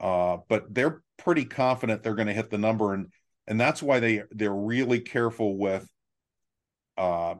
uh, 0.00 0.38
but 0.48 0.72
they're 0.74 1.02
pretty 1.16 1.44
confident 1.44 2.02
they're 2.02 2.14
going 2.14 2.28
to 2.28 2.34
hit 2.34 2.50
the 2.50 2.58
number, 2.58 2.94
and 2.94 3.06
and 3.46 3.60
that's 3.60 3.82
why 3.82 4.00
they 4.00 4.22
they're 4.30 4.54
really 4.54 5.00
careful 5.00 5.56
with 5.56 5.88
uh, 6.98 7.36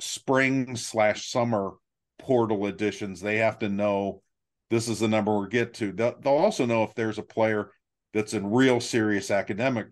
spring 0.00 0.76
slash 0.76 1.30
summer 1.30 1.72
portal 2.18 2.66
additions. 2.66 3.20
They 3.20 3.38
have 3.38 3.58
to 3.60 3.68
know 3.68 4.22
this 4.70 4.88
is 4.88 5.00
the 5.00 5.08
number 5.08 5.32
we'll 5.32 5.46
get 5.46 5.74
to. 5.74 5.92
They'll, 5.92 6.18
they'll 6.20 6.32
also 6.32 6.66
know 6.66 6.84
if 6.84 6.94
there's 6.94 7.18
a 7.18 7.22
player 7.22 7.70
that's 8.14 8.34
in 8.34 8.50
real 8.50 8.80
serious 8.80 9.30
academic 9.30 9.88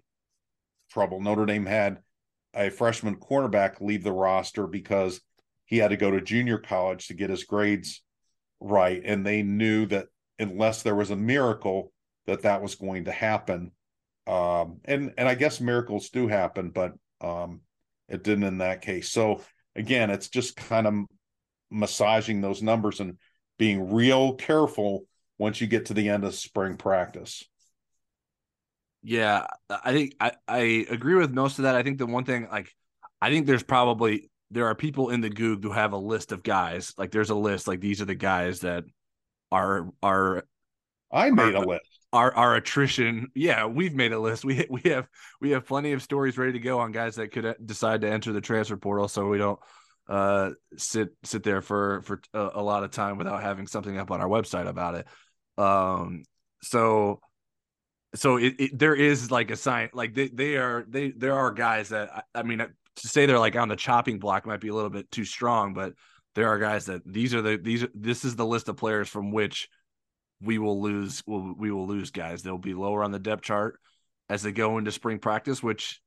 trouble. 0.90 1.20
Notre 1.20 1.46
Dame 1.46 1.66
had 1.66 1.98
a 2.54 2.70
freshman 2.70 3.16
cornerback 3.16 3.80
leave 3.80 4.02
the 4.02 4.12
roster 4.12 4.66
because 4.66 5.20
he 5.64 5.78
had 5.78 5.88
to 5.88 5.96
go 5.96 6.10
to 6.10 6.20
junior 6.20 6.58
college 6.58 7.08
to 7.08 7.14
get 7.14 7.30
his 7.30 7.44
grades 7.44 8.02
right, 8.60 9.02
and 9.04 9.24
they 9.24 9.42
knew 9.42 9.86
that 9.86 10.06
unless 10.38 10.82
there 10.82 10.94
was 10.94 11.10
a 11.10 11.16
miracle, 11.16 11.92
that 12.26 12.42
that 12.42 12.62
was 12.62 12.74
going 12.74 13.04
to 13.04 13.12
happen. 13.12 13.72
Um, 14.26 14.80
and 14.84 15.12
and 15.18 15.28
I 15.28 15.34
guess 15.34 15.60
miracles 15.60 16.10
do 16.10 16.28
happen, 16.28 16.70
but 16.70 16.94
um, 17.20 17.60
it 18.08 18.24
didn't 18.24 18.44
in 18.44 18.58
that 18.58 18.82
case. 18.82 19.10
So 19.10 19.42
again, 19.76 20.10
it's 20.10 20.28
just 20.28 20.56
kind 20.56 20.86
of 20.86 20.94
massaging 21.70 22.40
those 22.40 22.62
numbers 22.62 23.00
and 23.00 23.18
being 23.58 23.92
real 23.92 24.34
careful 24.34 25.06
once 25.38 25.60
you 25.60 25.66
get 25.66 25.86
to 25.86 25.94
the 25.94 26.08
end 26.08 26.24
of 26.24 26.34
spring 26.34 26.76
practice. 26.76 27.44
Yeah, 29.02 29.46
I 29.68 29.92
think 29.92 30.14
I, 30.18 30.32
I 30.48 30.86
agree 30.88 31.14
with 31.14 31.30
most 31.32 31.58
of 31.58 31.64
that. 31.64 31.76
I 31.76 31.82
think 31.82 31.98
the 31.98 32.06
one 32.06 32.24
thing 32.24 32.48
like 32.50 32.74
I 33.20 33.30
think 33.30 33.46
there's 33.46 33.62
probably 33.62 34.30
there 34.50 34.66
are 34.66 34.74
people 34.74 35.10
in 35.10 35.20
the 35.20 35.30
Gug 35.30 35.62
who 35.62 35.72
have 35.72 35.92
a 35.92 35.98
list 35.98 36.32
of 36.32 36.42
guys. 36.42 36.94
Like 36.96 37.10
there's 37.10 37.30
a 37.30 37.34
list, 37.34 37.66
like 37.68 37.80
these 37.80 38.00
are 38.00 38.06
the 38.06 38.14
guys 38.14 38.60
that 38.60 38.84
are 39.50 39.88
are 40.02 40.44
I 41.12 41.30
made 41.30 41.54
are, 41.54 41.62
a 41.62 41.66
list. 41.66 42.00
our 42.12 42.34
our 42.34 42.54
attrition. 42.56 43.28
Yeah 43.34 43.66
we've 43.66 43.94
made 43.94 44.12
a 44.12 44.18
list. 44.18 44.44
We 44.44 44.66
we 44.70 44.82
have 44.90 45.08
we 45.40 45.50
have 45.50 45.66
plenty 45.66 45.92
of 45.92 46.02
stories 46.02 46.38
ready 46.38 46.52
to 46.52 46.58
go 46.60 46.80
on 46.80 46.92
guys 46.92 47.16
that 47.16 47.32
could 47.32 47.46
uh, 47.46 47.54
decide 47.64 48.02
to 48.02 48.10
enter 48.10 48.32
the 48.32 48.40
transfer 48.40 48.76
portal 48.76 49.08
so 49.08 49.28
we 49.28 49.38
don't 49.38 49.58
uh 50.08 50.50
sit 50.76 51.10
sit 51.24 51.42
there 51.42 51.62
for 51.62 52.02
for 52.02 52.20
a, 52.34 52.50
a 52.54 52.62
lot 52.62 52.84
of 52.84 52.90
time 52.90 53.16
without 53.16 53.42
having 53.42 53.66
something 53.66 53.96
up 53.98 54.10
on 54.10 54.20
our 54.20 54.28
website 54.28 54.68
about 54.68 54.94
it. 54.96 55.06
Um 55.56 56.24
so 56.62 57.20
so 58.14 58.36
it, 58.36 58.54
it 58.58 58.78
there 58.78 58.94
is 58.94 59.30
like 59.30 59.50
a 59.50 59.56
sign 59.56 59.90
like 59.92 60.14
they 60.14 60.28
they 60.28 60.56
are 60.56 60.84
they 60.88 61.10
there 61.10 61.34
are 61.34 61.50
guys 61.52 61.88
that 61.90 62.10
I, 62.34 62.40
I 62.40 62.42
mean 62.42 62.66
to 62.96 63.08
say 63.08 63.26
they're 63.26 63.38
like 63.38 63.56
on 63.56 63.68
the 63.68 63.76
chopping 63.76 64.18
block 64.18 64.46
might 64.46 64.60
be 64.60 64.68
a 64.68 64.74
little 64.74 64.90
bit 64.90 65.10
too 65.10 65.24
strong 65.24 65.74
but 65.74 65.94
there 66.34 66.48
are 66.48 66.58
guys 66.58 66.86
that 66.86 67.02
these 67.06 67.34
are 67.34 67.42
the 67.42 67.56
these 67.56 67.84
this 67.94 68.24
is 68.24 68.36
the 68.36 68.46
list 68.46 68.68
of 68.68 68.76
players 68.76 69.08
from 69.08 69.30
which 69.30 69.68
we 70.40 70.58
will 70.58 70.80
lose 70.80 71.22
we'll, 71.26 71.54
we 71.56 71.70
will 71.70 71.86
lose 71.86 72.10
guys. 72.10 72.42
They'll 72.42 72.58
be 72.58 72.74
lower 72.74 73.02
on 73.02 73.12
the 73.12 73.18
depth 73.18 73.42
chart 73.42 73.78
as 74.28 74.42
they 74.42 74.52
go 74.52 74.78
into 74.78 74.92
spring 74.92 75.18
practice, 75.18 75.62
which 75.62 76.00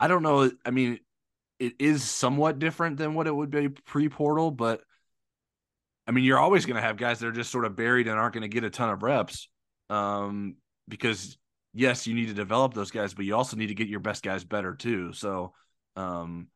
I 0.00 0.08
don't 0.08 0.22
know. 0.22 0.50
I 0.64 0.70
mean, 0.70 1.00
it 1.58 1.74
is 1.78 2.04
somewhat 2.04 2.58
different 2.58 2.98
than 2.98 3.14
what 3.14 3.26
it 3.26 3.34
would 3.34 3.50
be 3.50 3.68
pre-portal, 3.68 4.50
but 4.50 4.80
I 6.06 6.12
mean, 6.12 6.24
you're 6.24 6.38
always 6.38 6.64
going 6.64 6.76
to 6.76 6.82
have 6.82 6.96
guys 6.96 7.18
that 7.18 7.26
are 7.26 7.32
just 7.32 7.50
sort 7.50 7.64
of 7.64 7.76
buried 7.76 8.06
and 8.06 8.18
aren't 8.18 8.34
going 8.34 8.42
to 8.42 8.48
get 8.48 8.64
a 8.64 8.70
ton 8.70 8.90
of 8.90 9.02
reps. 9.02 9.48
Um, 9.90 10.56
because 10.86 11.36
yes, 11.74 12.06
you 12.06 12.14
need 12.14 12.28
to 12.28 12.34
develop 12.34 12.74
those 12.74 12.90
guys, 12.90 13.12
but 13.12 13.24
you 13.24 13.34
also 13.34 13.56
need 13.56 13.66
to 13.66 13.74
get 13.74 13.88
your 13.88 14.00
best 14.00 14.22
guys 14.22 14.44
better 14.44 14.74
too. 14.74 15.12
So, 15.12 15.52
um, 15.98 16.46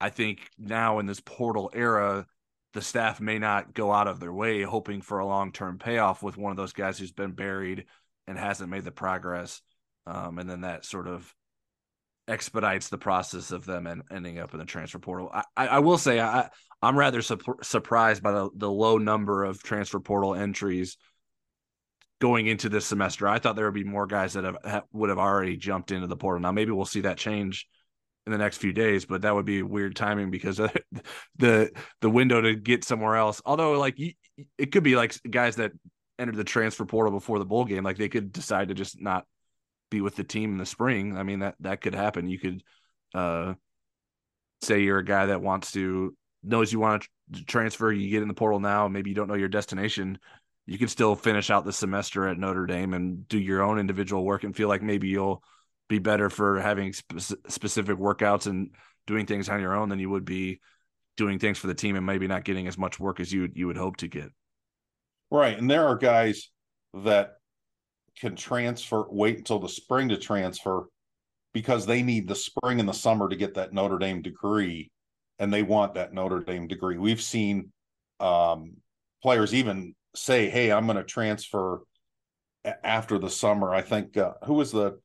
I 0.00 0.08
think 0.08 0.48
now 0.58 0.98
in 0.98 1.06
this 1.06 1.20
portal 1.20 1.70
era, 1.74 2.26
the 2.72 2.82
staff 2.82 3.20
may 3.20 3.38
not 3.38 3.74
go 3.74 3.92
out 3.92 4.08
of 4.08 4.18
their 4.18 4.32
way 4.32 4.62
hoping 4.62 5.02
for 5.02 5.18
a 5.18 5.26
long 5.26 5.52
term 5.52 5.78
payoff 5.78 6.22
with 6.22 6.36
one 6.36 6.50
of 6.50 6.56
those 6.56 6.72
guys 6.72 6.98
who's 6.98 7.12
been 7.12 7.32
buried 7.32 7.84
and 8.26 8.38
hasn't 8.38 8.70
made 8.70 8.84
the 8.84 8.90
progress. 8.90 9.60
Um, 10.06 10.38
and 10.38 10.48
then 10.48 10.62
that 10.62 10.86
sort 10.86 11.06
of 11.06 11.34
expedites 12.28 12.88
the 12.88 12.98
process 12.98 13.50
of 13.50 13.66
them 13.66 13.86
and 13.86 14.02
ending 14.10 14.38
up 14.38 14.52
in 14.54 14.58
the 14.58 14.64
transfer 14.64 14.98
portal. 14.98 15.30
I, 15.32 15.66
I 15.66 15.78
will 15.80 15.98
say 15.98 16.20
I 16.20 16.48
I'm 16.80 16.98
rather 16.98 17.20
su- 17.20 17.38
surprised 17.62 18.22
by 18.22 18.32
the, 18.32 18.50
the 18.54 18.70
low 18.70 18.96
number 18.96 19.44
of 19.44 19.62
transfer 19.62 20.00
portal 20.00 20.34
entries 20.34 20.96
going 22.20 22.46
into 22.46 22.68
this 22.68 22.86
semester. 22.86 23.28
I 23.28 23.38
thought 23.38 23.56
there 23.56 23.66
would 23.66 23.74
be 23.74 23.84
more 23.84 24.06
guys 24.06 24.34
that 24.34 24.44
have 24.64 24.84
would 24.92 25.10
have 25.10 25.18
already 25.18 25.56
jumped 25.56 25.90
into 25.90 26.06
the 26.06 26.16
portal. 26.16 26.40
Now 26.40 26.52
maybe 26.52 26.72
we'll 26.72 26.86
see 26.86 27.02
that 27.02 27.18
change 27.18 27.66
in 28.28 28.32
the 28.32 28.38
next 28.38 28.58
few 28.58 28.74
days, 28.74 29.06
but 29.06 29.22
that 29.22 29.34
would 29.34 29.46
be 29.46 29.62
weird 29.62 29.96
timing 29.96 30.30
because 30.30 30.58
the 31.38 31.70
the 32.02 32.10
window 32.10 32.42
to 32.42 32.54
get 32.54 32.84
somewhere 32.84 33.16
else. 33.16 33.40
Although, 33.46 33.78
like, 33.78 33.98
it 34.58 34.70
could 34.70 34.82
be 34.82 34.96
like 34.96 35.14
guys 35.28 35.56
that 35.56 35.72
entered 36.18 36.36
the 36.36 36.44
transfer 36.44 36.84
portal 36.84 37.10
before 37.10 37.38
the 37.38 37.46
bowl 37.46 37.64
game, 37.64 37.84
like 37.84 37.96
they 37.96 38.10
could 38.10 38.30
decide 38.32 38.68
to 38.68 38.74
just 38.74 39.00
not 39.00 39.24
be 39.90 40.02
with 40.02 40.14
the 40.14 40.24
team 40.24 40.52
in 40.52 40.58
the 40.58 40.66
spring. 40.66 41.16
I 41.16 41.22
mean 41.22 41.38
that 41.38 41.54
that 41.60 41.80
could 41.80 41.94
happen. 41.94 42.28
You 42.28 42.38
could 42.38 42.62
uh, 43.14 43.54
say 44.60 44.80
you're 44.80 44.98
a 44.98 45.04
guy 45.04 45.26
that 45.26 45.40
wants 45.40 45.72
to 45.72 46.14
knows 46.42 46.70
you 46.70 46.80
want 46.80 47.06
to 47.32 47.44
transfer. 47.46 47.90
You 47.90 48.10
get 48.10 48.20
in 48.20 48.28
the 48.28 48.34
portal 48.34 48.60
now. 48.60 48.88
Maybe 48.88 49.08
you 49.08 49.16
don't 49.16 49.28
know 49.28 49.34
your 49.34 49.48
destination. 49.48 50.18
You 50.66 50.76
can 50.76 50.88
still 50.88 51.14
finish 51.14 51.48
out 51.48 51.64
the 51.64 51.72
semester 51.72 52.28
at 52.28 52.36
Notre 52.36 52.66
Dame 52.66 52.92
and 52.92 53.26
do 53.26 53.38
your 53.38 53.62
own 53.62 53.78
individual 53.78 54.22
work 54.22 54.44
and 54.44 54.54
feel 54.54 54.68
like 54.68 54.82
maybe 54.82 55.08
you'll 55.08 55.42
be 55.88 55.98
better 55.98 56.30
for 56.30 56.60
having 56.60 56.92
spe- 56.92 57.34
specific 57.48 57.96
workouts 57.96 58.46
and 58.46 58.70
doing 59.06 59.26
things 59.26 59.48
on 59.48 59.60
your 59.60 59.74
own 59.74 59.88
than 59.88 59.98
you 59.98 60.10
would 60.10 60.24
be 60.24 60.60
doing 61.16 61.38
things 61.38 61.58
for 61.58 61.66
the 61.66 61.74
team 61.74 61.96
and 61.96 62.06
maybe 62.06 62.28
not 62.28 62.44
getting 62.44 62.68
as 62.68 62.78
much 62.78 63.00
work 63.00 63.20
as 63.20 63.32
you 63.32 63.48
you 63.54 63.66
would 63.66 63.76
hope 63.76 63.96
to 63.96 64.08
get. 64.08 64.30
Right, 65.30 65.58
and 65.58 65.70
there 65.70 65.86
are 65.86 65.96
guys 65.96 66.50
that 66.94 67.32
can 68.18 68.36
transfer 68.36 69.04
wait 69.10 69.38
until 69.38 69.58
the 69.58 69.68
spring 69.68 70.08
to 70.08 70.16
transfer 70.16 70.86
because 71.52 71.86
they 71.86 72.02
need 72.02 72.28
the 72.28 72.34
spring 72.34 72.80
and 72.80 72.88
the 72.88 72.94
summer 72.94 73.28
to 73.28 73.36
get 73.36 73.54
that 73.54 73.72
Notre 73.72 73.98
Dame 73.98 74.22
degree 74.22 74.90
and 75.38 75.52
they 75.52 75.62
want 75.62 75.94
that 75.94 76.12
Notre 76.12 76.40
Dame 76.40 76.66
degree. 76.66 76.98
We've 76.98 77.22
seen 77.22 77.72
um, 78.20 78.76
players 79.22 79.54
even 79.54 79.94
say, 80.14 80.48
"Hey, 80.48 80.72
I'm 80.72 80.86
going 80.86 80.96
to 80.96 81.04
transfer 81.04 81.82
after 82.82 83.18
the 83.18 83.30
summer." 83.30 83.72
I 83.72 83.82
think 83.82 84.16
uh, 84.16 84.34
who 84.44 84.54
was 84.54 84.72
the 84.72 84.98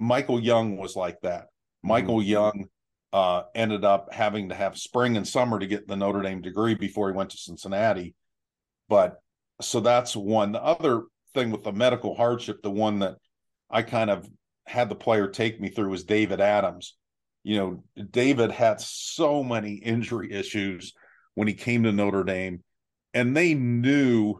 Michael 0.00 0.40
Young 0.40 0.78
was 0.78 0.96
like 0.96 1.20
that. 1.20 1.48
Michael 1.82 2.18
mm-hmm. 2.18 2.30
Young 2.30 2.64
uh, 3.12 3.42
ended 3.54 3.84
up 3.84 4.12
having 4.12 4.48
to 4.48 4.54
have 4.54 4.78
spring 4.78 5.16
and 5.16 5.28
summer 5.28 5.58
to 5.58 5.66
get 5.66 5.86
the 5.86 5.96
Notre 5.96 6.22
Dame 6.22 6.40
degree 6.40 6.74
before 6.74 7.10
he 7.10 7.16
went 7.16 7.30
to 7.30 7.36
Cincinnati. 7.36 8.14
But 8.88 9.20
so 9.60 9.80
that's 9.80 10.16
one. 10.16 10.52
The 10.52 10.62
other 10.62 11.02
thing 11.34 11.50
with 11.50 11.64
the 11.64 11.72
medical 11.72 12.14
hardship, 12.14 12.62
the 12.62 12.70
one 12.70 13.00
that 13.00 13.16
I 13.68 13.82
kind 13.82 14.08
of 14.08 14.26
had 14.66 14.88
the 14.88 14.94
player 14.94 15.28
take 15.28 15.60
me 15.60 15.68
through 15.68 15.90
was 15.90 16.04
David 16.04 16.40
Adams. 16.40 16.96
You 17.42 17.56
know, 17.58 18.04
David 18.10 18.50
had 18.50 18.80
so 18.80 19.44
many 19.44 19.74
injury 19.74 20.32
issues 20.32 20.94
when 21.34 21.46
he 21.46 21.54
came 21.54 21.82
to 21.82 21.92
Notre 21.92 22.24
Dame, 22.24 22.62
and 23.12 23.36
they 23.36 23.54
knew 23.54 24.36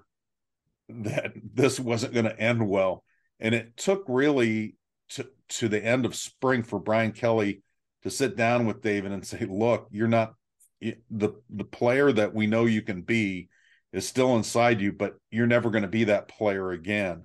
that 0.88 1.32
this 1.54 1.78
wasn't 1.78 2.14
going 2.14 2.24
to 2.26 2.40
end 2.40 2.66
well. 2.66 3.04
And 3.38 3.54
it 3.54 3.76
took 3.76 4.04
really 4.08 4.76
to 5.10 5.28
to 5.48 5.68
the 5.68 5.84
end 5.84 6.06
of 6.06 6.14
spring 6.14 6.62
for 6.62 6.78
Brian 6.78 7.12
Kelly 7.12 7.62
to 8.02 8.10
sit 8.10 8.36
down 8.36 8.66
with 8.66 8.82
David 8.82 9.12
and 9.12 9.26
say, 9.26 9.46
"Look, 9.48 9.88
you're 9.90 10.08
not 10.08 10.34
the 10.80 11.34
the 11.50 11.64
player 11.64 12.12
that 12.12 12.34
we 12.34 12.46
know 12.46 12.66
you 12.66 12.82
can 12.82 13.02
be 13.02 13.48
is 13.92 14.06
still 14.06 14.36
inside 14.36 14.80
you, 14.80 14.92
but 14.92 15.16
you're 15.30 15.46
never 15.46 15.70
going 15.70 15.82
to 15.82 15.88
be 15.88 16.04
that 16.04 16.28
player 16.28 16.70
again." 16.70 17.24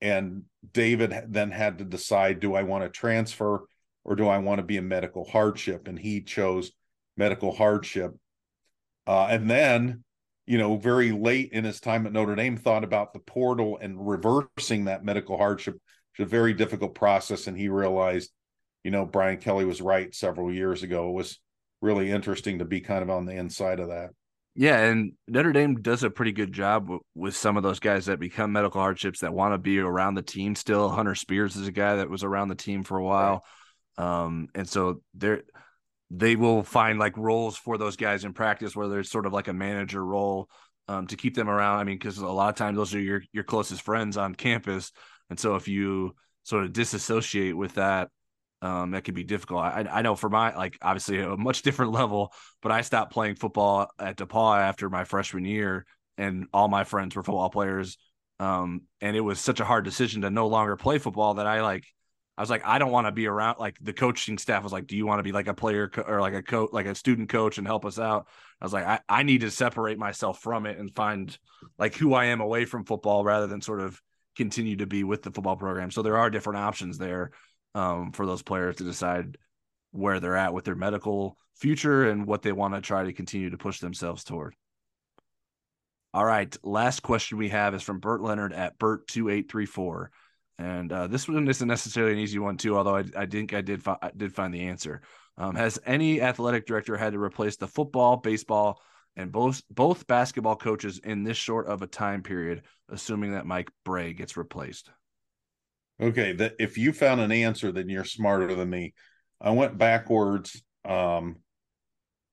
And 0.00 0.44
David 0.72 1.14
then 1.28 1.50
had 1.50 1.78
to 1.78 1.84
decide, 1.84 2.40
do 2.40 2.54
I 2.54 2.62
want 2.62 2.84
to 2.84 2.88
transfer 2.88 3.64
or 4.02 4.16
do 4.16 4.28
I 4.28 4.38
want 4.38 4.58
to 4.58 4.64
be 4.64 4.78
a 4.78 4.82
medical 4.82 5.24
hardship? 5.24 5.88
And 5.88 5.98
he 5.98 6.22
chose 6.22 6.72
medical 7.18 7.54
hardship. 7.54 8.14
Uh, 9.06 9.26
and 9.26 9.50
then 9.50 10.04
you 10.50 10.58
know, 10.58 10.76
very 10.76 11.12
late 11.12 11.52
in 11.52 11.62
his 11.62 11.78
time 11.78 12.06
at 12.06 12.12
Notre 12.12 12.34
Dame, 12.34 12.56
thought 12.56 12.82
about 12.82 13.12
the 13.12 13.20
portal 13.20 13.78
and 13.80 14.08
reversing 14.08 14.86
that 14.86 15.04
medical 15.04 15.36
hardship. 15.36 15.80
It's 16.12 16.26
a 16.26 16.30
very 16.30 16.54
difficult 16.54 16.94
process. 16.94 17.46
And 17.46 17.56
he 17.56 17.68
realized, 17.68 18.30
you 18.84 18.90
know, 18.90 19.04
Brian 19.04 19.38
Kelly 19.38 19.64
was 19.64 19.80
right 19.80 20.14
several 20.14 20.52
years 20.52 20.82
ago. 20.82 21.08
It 21.10 21.14
was 21.14 21.38
really 21.80 22.10
interesting 22.10 22.58
to 22.58 22.64
be 22.64 22.80
kind 22.80 23.02
of 23.02 23.10
on 23.10 23.26
the 23.26 23.34
inside 23.34 23.80
of 23.80 23.88
that. 23.88 24.10
Yeah, 24.56 24.78
and 24.78 25.12
Notre 25.28 25.52
Dame 25.52 25.80
does 25.80 26.02
a 26.02 26.10
pretty 26.10 26.32
good 26.32 26.52
job 26.52 26.84
w- 26.84 27.00
with 27.14 27.36
some 27.36 27.56
of 27.56 27.62
those 27.62 27.78
guys 27.78 28.06
that 28.06 28.18
become 28.18 28.52
medical 28.52 28.80
hardships 28.80 29.20
that 29.20 29.32
want 29.32 29.54
to 29.54 29.58
be 29.58 29.78
around 29.78 30.16
the 30.16 30.22
team 30.22 30.54
still. 30.56 30.88
Hunter 30.88 31.14
Spears 31.14 31.54
is 31.56 31.68
a 31.68 31.72
guy 31.72 31.96
that 31.96 32.10
was 32.10 32.24
around 32.24 32.48
the 32.48 32.56
team 32.56 32.82
for 32.82 32.98
a 32.98 33.04
while. 33.04 33.44
Um, 33.96 34.48
and 34.54 34.68
so 34.68 35.02
they're 35.14 35.42
they 36.10 36.34
will 36.34 36.64
find 36.64 36.98
like 36.98 37.16
roles 37.16 37.56
for 37.56 37.78
those 37.78 37.96
guys 37.96 38.24
in 38.24 38.32
practice, 38.32 38.74
whether 38.74 38.98
it's 38.98 39.10
sort 39.10 39.26
of 39.26 39.32
like 39.32 39.46
a 39.48 39.52
manager 39.52 40.04
role 40.04 40.48
um, 40.88 41.06
to 41.06 41.16
keep 41.16 41.36
them 41.36 41.48
around. 41.48 41.78
I 41.78 41.84
mean, 41.84 41.96
because 41.96 42.18
a 42.18 42.26
lot 42.26 42.48
of 42.48 42.56
times 42.56 42.76
those 42.76 42.94
are 42.94 43.00
your 43.00 43.22
your 43.32 43.44
closest 43.44 43.82
friends 43.82 44.16
on 44.16 44.34
campus, 44.34 44.90
and 45.30 45.38
so 45.38 45.54
if 45.54 45.68
you 45.68 46.14
sort 46.42 46.64
of 46.64 46.72
disassociate 46.72 47.56
with 47.56 47.74
that, 47.74 48.10
um, 48.62 48.90
that 48.90 49.04
could 49.04 49.14
be 49.14 49.24
difficult. 49.24 49.60
I, 49.60 49.86
I 49.90 50.02
know 50.02 50.14
for 50.16 50.28
my 50.28 50.54
like 50.54 50.76
obviously 50.82 51.20
a 51.20 51.36
much 51.36 51.62
different 51.62 51.92
level, 52.00 52.32
but 52.60 52.72
I 52.72 52.82
stopped 52.82 53.12
playing 53.12 53.36
football 53.36 53.88
at 53.98 54.16
DePaul 54.16 54.58
after 54.58 54.90
my 54.90 55.04
freshman 55.04 55.44
year, 55.44 55.86
and 56.18 56.46
all 56.52 56.68
my 56.68 56.84
friends 56.84 57.16
were 57.16 57.22
football 57.22 57.50
players. 57.50 57.96
Um, 58.38 58.82
and 59.00 59.16
it 59.16 59.20
was 59.20 59.38
such 59.38 59.60
a 59.60 59.64
hard 59.64 59.84
decision 59.84 60.22
to 60.22 60.30
no 60.30 60.48
longer 60.48 60.76
play 60.76 60.98
football 60.98 61.34
that 61.34 61.46
I 61.46 61.62
like 61.62 61.84
I 62.40 62.42
was 62.42 62.48
like, 62.48 62.64
I 62.64 62.78
don't 62.78 62.90
want 62.90 63.06
to 63.06 63.12
be 63.12 63.26
around. 63.26 63.58
Like 63.58 63.76
the 63.82 63.92
coaching 63.92 64.38
staff 64.38 64.62
was 64.62 64.72
like, 64.72 64.86
Do 64.86 64.96
you 64.96 65.04
want 65.04 65.18
to 65.18 65.22
be 65.22 65.30
like 65.30 65.46
a 65.46 65.52
player 65.52 65.88
co- 65.88 66.00
or 66.00 66.22
like 66.22 66.32
a 66.32 66.42
coach, 66.42 66.70
like 66.72 66.86
a 66.86 66.94
student 66.94 67.28
coach 67.28 67.58
and 67.58 67.66
help 67.66 67.84
us 67.84 67.98
out? 67.98 68.28
I 68.58 68.64
was 68.64 68.72
like, 68.72 68.86
I, 68.86 69.00
I 69.10 69.22
need 69.24 69.42
to 69.42 69.50
separate 69.50 69.98
myself 69.98 70.40
from 70.40 70.64
it 70.64 70.78
and 70.78 70.90
find 70.94 71.36
like 71.78 71.94
who 71.96 72.14
I 72.14 72.26
am 72.26 72.40
away 72.40 72.64
from 72.64 72.86
football 72.86 73.24
rather 73.24 73.46
than 73.46 73.60
sort 73.60 73.82
of 73.82 74.00
continue 74.40 74.76
to 74.76 74.86
be 74.86 75.04
with 75.04 75.22
the 75.22 75.30
football 75.30 75.56
program. 75.56 75.90
So 75.90 76.00
there 76.00 76.16
are 76.16 76.30
different 76.30 76.60
options 76.60 76.96
there 76.96 77.32
um, 77.74 78.12
for 78.12 78.24
those 78.24 78.42
players 78.42 78.76
to 78.76 78.84
decide 78.84 79.36
where 79.90 80.18
they're 80.18 80.36
at 80.36 80.54
with 80.54 80.64
their 80.64 80.74
medical 80.74 81.36
future 81.56 82.08
and 82.08 82.26
what 82.26 82.40
they 82.40 82.52
want 82.52 82.72
to 82.74 82.80
try 82.80 83.04
to 83.04 83.12
continue 83.12 83.50
to 83.50 83.58
push 83.58 83.80
themselves 83.80 84.24
toward. 84.24 84.54
All 86.14 86.24
right. 86.24 86.56
Last 86.62 87.02
question 87.02 87.36
we 87.36 87.50
have 87.50 87.74
is 87.74 87.82
from 87.82 88.00
Bert 88.00 88.22
Leonard 88.22 88.54
at 88.54 88.78
Bert2834. 88.78 90.06
And 90.58 90.90
uh, 90.90 91.06
this 91.06 91.28
one 91.28 91.46
isn't 91.46 91.68
necessarily 91.68 92.14
an 92.14 92.18
easy 92.18 92.38
one 92.38 92.56
too, 92.56 92.78
although 92.78 92.96
I, 92.96 93.04
I 93.14 93.26
think 93.26 93.52
I 93.52 93.60
did 93.60 93.82
fi- 93.82 93.98
I 94.00 94.10
did 94.16 94.34
find 94.34 94.54
the 94.54 94.68
answer. 94.68 95.02
Um, 95.36 95.54
has 95.54 95.78
any 95.84 96.22
athletic 96.22 96.66
director 96.66 96.96
had 96.96 97.12
to 97.12 97.18
replace 97.18 97.56
the 97.56 97.68
football, 97.68 98.16
baseball, 98.16 98.80
and 99.20 99.32
both 99.32 99.62
both 99.70 100.06
basketball 100.06 100.56
coaches 100.56 101.00
in 101.02 101.24
this 101.24 101.36
short 101.36 101.66
of 101.66 101.82
a 101.82 101.86
time 101.86 102.22
period, 102.22 102.62
assuming 102.88 103.32
that 103.32 103.46
Mike 103.46 103.70
Brey 103.84 104.12
gets 104.12 104.36
replaced? 104.36 104.90
Okay, 106.00 106.32
that 106.32 106.54
if 106.58 106.78
you 106.78 106.92
found 106.92 107.20
an 107.20 107.32
answer, 107.32 107.72
then 107.72 107.88
you're 107.88 108.04
smarter 108.04 108.54
than 108.54 108.70
me. 108.70 108.94
I 109.40 109.50
went 109.50 109.78
backwards, 109.78 110.62
um, 110.84 111.36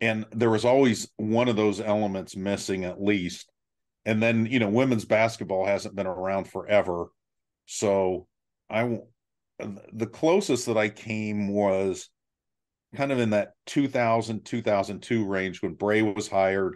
and 0.01 0.26
there 0.31 0.49
was 0.49 0.65
always 0.65 1.09
one 1.18 1.49
of 1.49 1.55
those 1.55 1.80
elements 1.81 2.35
missing 2.35 2.85
at 2.85 3.01
least. 3.01 3.51
And 4.05 4.23
then 4.23 4.45
you 4.45 4.59
know, 4.59 4.69
women's 4.69 5.05
basketball 5.05 5.65
hasn't 5.65 5.95
been 5.95 6.07
around 6.07 6.47
forever 6.47 7.09
so 7.68 8.27
I 8.69 8.99
the 9.93 10.07
closest 10.07 10.65
that 10.68 10.77
I 10.77 10.89
came 10.89 11.49
was 11.49 12.09
kind 12.95 13.11
of 13.11 13.19
in 13.19 13.31
that 13.31 13.53
2000 13.68 14.45
2002 14.45 15.26
range 15.26 15.61
when 15.61 15.73
Brey 15.73 16.01
was 16.01 16.27
hired. 16.27 16.76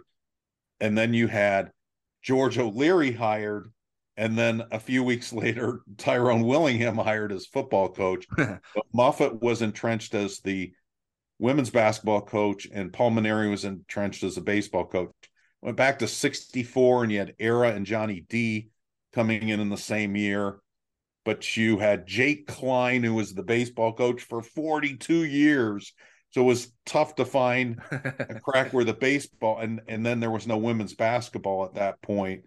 And 0.80 0.96
then 0.96 1.14
you 1.14 1.26
had 1.26 1.70
George 2.22 2.58
O'Leary 2.58 3.12
hired 3.12 3.72
and 4.16 4.36
then 4.36 4.62
a 4.70 4.78
few 4.78 5.02
weeks 5.02 5.32
later 5.32 5.80
Tyrone 5.96 6.42
Willingham 6.42 6.96
hired 6.96 7.32
as 7.32 7.46
football 7.46 7.88
coach. 7.88 8.26
But 8.36 8.60
Muffet 8.92 9.42
was 9.42 9.62
entrenched 9.62 10.14
as 10.14 10.40
the 10.40 10.72
women's 11.38 11.70
basketball 11.70 12.22
coach 12.22 12.68
and 12.72 12.92
Paul 12.92 13.12
Mainieri 13.12 13.50
was 13.50 13.64
entrenched 13.64 14.22
as 14.22 14.36
a 14.36 14.42
baseball 14.42 14.86
coach. 14.86 15.10
Went 15.60 15.76
back 15.76 15.98
to 16.00 16.08
64 16.08 17.04
and 17.04 17.12
you 17.12 17.18
had 17.18 17.34
Ara 17.38 17.70
and 17.72 17.86
Johnny 17.86 18.24
Dee 18.28 18.70
coming 19.12 19.48
in 19.48 19.60
in 19.60 19.68
the 19.68 19.76
same 19.76 20.16
year 20.16 20.61
but 21.24 21.56
you 21.56 21.78
had 21.78 22.06
Jake 22.06 22.46
Kline, 22.46 23.02
who 23.02 23.14
was 23.14 23.34
the 23.34 23.42
baseball 23.42 23.92
coach 23.92 24.22
for 24.22 24.42
42 24.42 25.24
years. 25.24 25.92
So 26.30 26.42
it 26.42 26.46
was 26.46 26.72
tough 26.86 27.14
to 27.16 27.24
find 27.24 27.80
a 27.90 28.40
crack 28.40 28.72
where 28.72 28.84
the 28.84 28.94
baseball 28.94 29.58
and 29.58 29.80
and 29.86 30.04
then 30.04 30.20
there 30.20 30.30
was 30.30 30.46
no 30.46 30.56
women's 30.56 30.94
basketball 30.94 31.64
at 31.64 31.74
that 31.74 32.00
point. 32.02 32.44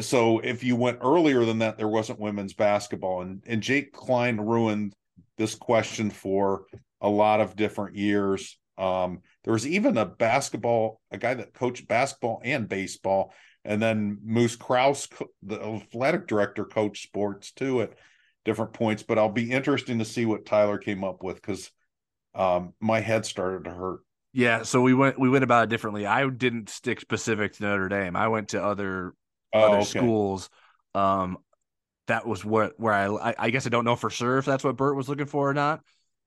So 0.00 0.40
if 0.40 0.64
you 0.64 0.74
went 0.74 0.98
earlier 1.02 1.44
than 1.44 1.58
that, 1.58 1.76
there 1.78 1.88
wasn't 1.88 2.18
women's 2.18 2.54
basketball. 2.54 3.22
And 3.22 3.42
and 3.46 3.62
Jake 3.62 3.92
Kline 3.92 4.38
ruined 4.38 4.94
this 5.38 5.54
question 5.54 6.10
for 6.10 6.64
a 7.00 7.08
lot 7.08 7.40
of 7.40 7.56
different 7.56 7.96
years. 7.96 8.58
Um, 8.78 9.20
there 9.44 9.52
was 9.52 9.66
even 9.66 9.96
a 9.98 10.06
basketball, 10.06 11.00
a 11.10 11.18
guy 11.18 11.34
that 11.34 11.54
coached 11.54 11.86
basketball 11.86 12.40
and 12.44 12.68
baseball 12.68 13.32
and 13.64 13.80
then 13.80 14.18
Moose 14.24 14.56
Krause, 14.56 15.08
the 15.42 15.60
athletic 15.60 16.26
director, 16.26 16.64
coached 16.64 17.04
sports 17.04 17.52
too 17.52 17.82
at 17.82 17.94
different 18.44 18.72
points. 18.72 19.02
But 19.02 19.18
I'll 19.18 19.28
be 19.28 19.50
interesting 19.50 19.98
to 19.98 20.04
see 20.04 20.26
what 20.26 20.46
Tyler 20.46 20.78
came 20.78 21.04
up 21.04 21.22
with 21.22 21.36
because 21.36 21.70
um, 22.34 22.74
my 22.80 23.00
head 23.00 23.24
started 23.24 23.64
to 23.64 23.70
hurt. 23.70 24.00
Yeah, 24.32 24.62
so 24.62 24.80
we 24.80 24.94
went 24.94 25.18
we 25.18 25.28
went 25.28 25.44
about 25.44 25.64
it 25.64 25.70
differently. 25.70 26.06
I 26.06 26.28
didn't 26.28 26.70
stick 26.70 27.00
specific 27.00 27.52
to 27.54 27.64
Notre 27.64 27.88
Dame. 27.88 28.16
I 28.16 28.28
went 28.28 28.48
to 28.50 28.64
other 28.64 29.14
oh, 29.52 29.60
other 29.60 29.76
okay. 29.78 29.84
schools. 29.84 30.48
Um, 30.94 31.38
that 32.08 32.26
was 32.26 32.44
what 32.44 32.72
where 32.78 32.94
I 32.94 33.34
I 33.38 33.50
guess 33.50 33.66
I 33.66 33.70
don't 33.70 33.84
know 33.84 33.96
for 33.96 34.10
sure 34.10 34.38
if 34.38 34.44
that's 34.44 34.64
what 34.64 34.76
Bert 34.76 34.96
was 34.96 35.08
looking 35.08 35.26
for 35.26 35.50
or 35.50 35.54
not. 35.54 35.80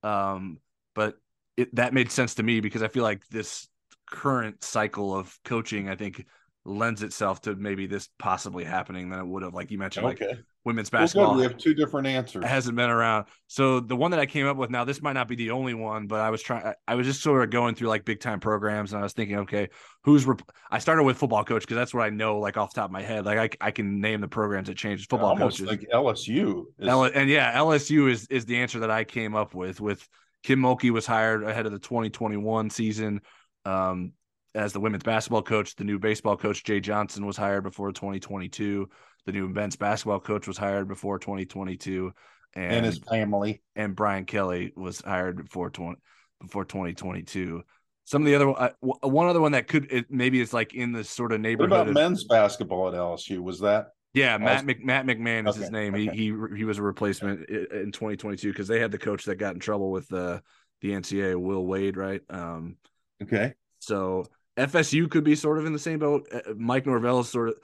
Um, 0.04 0.60
but 0.94 1.16
it, 1.58 1.76
that 1.76 1.94
made 1.94 2.12
sense 2.12 2.36
to 2.36 2.44
me 2.44 2.60
because 2.60 2.84
I 2.84 2.88
feel 2.88 3.04
like 3.04 3.28
this 3.28 3.68
current 4.10 4.64
cycle 4.64 5.16
of 5.16 5.38
coaching, 5.44 5.90
I 5.90 5.96
think 5.96 6.26
lends 6.66 7.04
itself 7.04 7.42
to 7.42 7.56
maybe 7.56 7.86
this 7.86 8.10
possibly 8.18 8.64
happening 8.64 9.10
than 9.10 9.20
it 9.20 9.28
would 9.28 9.44
have, 9.44 9.54
like 9.54 9.70
you 9.70 9.78
mentioned, 9.78 10.06
okay. 10.08 10.28
like 10.30 10.40
women's 10.64 10.90
basketball. 10.90 11.30
Well, 11.30 11.38
we 11.38 11.44
have 11.44 11.58
two 11.58 11.76
different 11.76 12.08
answers. 12.08 12.44
Hasn't 12.44 12.76
been 12.76 12.90
around. 12.90 13.26
So 13.48 13.80
the 13.80 13.96
one 13.96 14.12
that 14.12 14.20
I 14.20 14.26
came 14.26 14.48
up 14.48 14.58
with 14.58 14.72
now, 14.72 14.84
this 14.84 15.02
might 15.02 15.14
not 15.14 15.28
be 15.28 15.36
the 15.36 15.52
only 15.52 15.76
one, 15.76 16.08
but 16.08 16.22
I 16.22 16.32
was 16.32 16.42
trying. 16.42 16.74
I 16.88 16.96
was 16.96 17.06
just 17.06 17.22
sort 17.22 17.44
of 17.44 17.52
going 17.52 17.76
through 17.76 17.88
like 17.88 18.04
big 18.04 18.20
time 18.20 18.40
programs, 18.40 18.92
and 18.92 19.00
I 19.00 19.04
was 19.04 19.14
thinking, 19.14 19.38
okay, 19.40 19.70
who's? 20.04 20.26
Rep- 20.26 20.42
I 20.72 20.80
started 20.80 21.04
with 21.04 21.18
football 21.18 21.44
coach 21.44 21.62
because 21.62 21.76
that's 21.76 21.94
what 21.94 22.04
I 22.04 22.10
know, 22.10 22.40
like 22.40 22.58
off 22.58 22.74
the 22.74 22.82
top 22.82 22.90
of 22.90 22.94
my 22.94 23.04
head. 23.04 23.26
Like 23.26 23.60
I, 23.62 23.68
I 23.68 23.72
can 23.72 24.02
name 24.02 24.20
the 24.20 24.28
programs 24.28 24.68
that 24.68 24.76
changed 24.76 25.10
football 25.10 25.38
coaches. 25.38 25.68
Like 25.68 25.88
LSU, 25.94 26.66
is... 26.80 26.88
L- 26.88 27.04
and 27.04 27.30
yeah, 27.30 27.56
LSU 27.56 28.10
is 28.10 28.26
is 28.28 28.46
the 28.46 28.58
answer 28.58 28.80
that 28.80 28.92
I 28.92 29.04
came 29.04 29.36
up 29.36 29.54
with. 29.54 29.80
With 29.80 30.08
Kim 30.44 30.60
Mulkey 30.60 30.90
was 30.90 31.06
hired 31.06 31.44
ahead 31.44 31.66
of 31.68 31.72
the 31.72 31.80
2021 31.80 32.72
season. 32.72 33.22
Um, 33.66 34.14
as 34.56 34.74
the 34.74 34.80
women's 34.80 35.04
basketball 35.04 35.44
coach. 35.44 35.76
The 35.76 35.84
new 35.84 36.00
baseball 36.00 36.38
coach, 36.38 36.64
Jay 36.64 36.80
Johnson, 36.80 37.26
was 37.26 37.38
hired 37.38 37.64
before 37.64 37.92
2022. 37.92 38.90
The 39.26 39.32
new 39.32 39.48
men's 39.50 39.76
basketball 39.76 40.20
coach 40.20 40.48
was 40.48 40.58
hired 40.58 40.88
before 40.88 41.20
2022. 41.20 42.12
And, 42.56 42.74
and 42.74 42.86
his 42.86 43.00
family. 43.00 43.62
And 43.76 43.96
Brian 43.96 44.26
Kelly 44.26 44.72
was 44.76 45.02
hired 45.02 45.38
before 45.38 45.70
20, 45.70 46.00
before 46.42 46.66
2022. 46.66 47.64
Some 48.06 48.22
of 48.22 48.28
the 48.28 48.36
other 48.36 48.50
uh, 48.50 48.70
one 48.82 49.28
other 49.28 49.42
one 49.42 49.54
that 49.54 49.68
could 49.68 49.92
it, 49.92 50.06
maybe 50.12 50.40
it's 50.40 50.54
like 50.54 50.76
in 50.76 50.92
this 50.92 51.10
sort 51.10 51.32
of 51.32 51.42
neighborhood. 51.42 51.72
What 51.72 51.78
about 51.78 51.88
of, 51.88 51.96
men's 51.96 52.24
basketball 52.24 52.88
at 52.88 52.94
LSU? 52.94 53.40
Was 53.40 53.60
that? 53.62 53.94
Yeah, 54.14 54.38
Matt 54.38 54.64
Mc, 54.64 54.86
Matt 54.86 55.08
McMahon 55.08 55.50
is 55.50 55.56
okay, 55.56 55.62
his 55.62 55.72
name. 55.72 55.96
Okay. 55.96 56.16
He 56.16 56.32
he 56.32 56.58
he 56.58 56.64
was 56.66 56.78
a 56.78 56.84
replacement 56.84 57.50
in 57.50 57.92
2022 57.92 58.52
because 58.52 58.68
they 58.68 58.80
had 58.80 58.92
the 58.92 59.00
coach 59.00 59.26
that 59.26 59.38
got 59.38 59.56
in 59.56 59.60
trouble 59.60 59.90
with 59.90 60.08
the 60.08 60.44
the 60.82 60.92
NCAA, 60.92 61.36
Will 61.36 61.66
Wade, 61.66 61.98
right? 61.98 62.22
Um, 62.30 62.78
okay. 63.24 63.56
So 63.80 64.26
FSU 64.58 65.10
could 65.10 65.24
be 65.24 65.36
sort 65.36 65.58
of 65.58 65.66
in 65.66 65.74
the 65.74 65.80
same 65.80 66.00
boat. 66.00 66.28
Uh, 66.32 66.54
Mike 66.56 66.86
Norvell 66.86 67.24
sort 67.24 67.50
of 67.50 67.56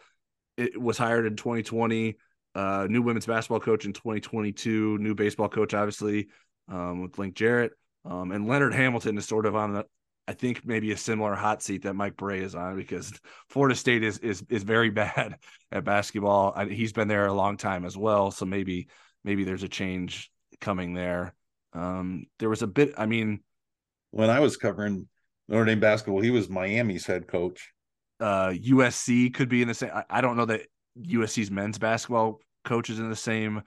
it 0.58 0.80
was 0.80 0.98
hired 0.98 1.26
in 1.26 1.36
2020. 1.36 2.18
uh, 2.56 2.88
new 2.90 3.02
women's 3.02 3.26
basketball 3.26 3.60
coach 3.60 3.86
in 3.86 3.94
2022, 3.94 4.98
new 4.98 5.16
baseball 5.16 5.48
coach, 5.50 5.74
obviously, 5.74 6.28
um, 6.68 7.02
with 7.02 7.18
Link 7.18 7.36
Jarrett. 7.36 7.72
Um, 8.04 8.32
and 8.32 8.48
Leonard 8.48 8.74
Hamilton 8.74 9.18
is 9.18 9.28
sort 9.28 9.46
of 9.46 9.56
on 9.56 9.74
the, 9.74 9.86
I 10.28 10.34
think 10.34 10.66
maybe 10.66 10.92
a 10.92 10.98
similar 10.98 11.36
hot 11.36 11.62
seat 11.62 11.84
that 11.84 11.94
Mike 11.96 12.18
Brey 12.18 12.42
is 12.42 12.56
on 12.56 12.76
because 12.76 13.12
Florida 13.50 13.76
State 13.76 14.04
is 14.04 14.18
is 14.20 14.44
is 14.50 14.64
very 14.64 14.90
bad 15.02 15.38
at 15.72 15.84
basketball. 15.84 16.54
I, 16.56 16.66
he's 16.66 16.94
been 16.94 17.08
there 17.08 17.26
a 17.28 17.34
long 17.34 17.58
time 17.58 17.86
as 17.86 17.98
well, 17.98 18.32
so 18.32 18.46
maybe 18.46 18.88
maybe 19.24 19.44
there's 19.44 19.64
a 19.64 19.70
change 19.70 20.32
coming 20.60 20.94
there. 20.94 21.34
Um, 21.74 22.26
there 22.40 22.50
was 22.50 22.62
a 22.62 22.68
bit. 22.68 22.94
I 22.98 23.06
mean, 23.06 23.42
when 24.12 24.30
I 24.30 24.40
was 24.42 24.58
covering 24.58 25.08
Notre 25.52 25.66
Dame 25.66 25.80
basketball, 25.80 26.22
he 26.22 26.32
was 26.32 26.50
Miami's 26.50 27.06
head 27.06 27.28
coach. 27.28 27.72
Uh, 28.20 28.50
USC 28.52 29.34
could 29.34 29.50
be 29.50 29.62
in 29.62 29.68
the 29.68 29.74
same. 29.74 29.92
I, 29.94 30.06
I 30.10 30.22
don't 30.22 30.38
know 30.38 30.46
that 30.46 30.62
USC's 31.00 31.52
men's 31.52 31.78
basketball 31.78 32.40
coach 32.64 32.90
is 32.90 33.00
in 33.00 33.10
the 33.10 33.16
same 33.16 33.62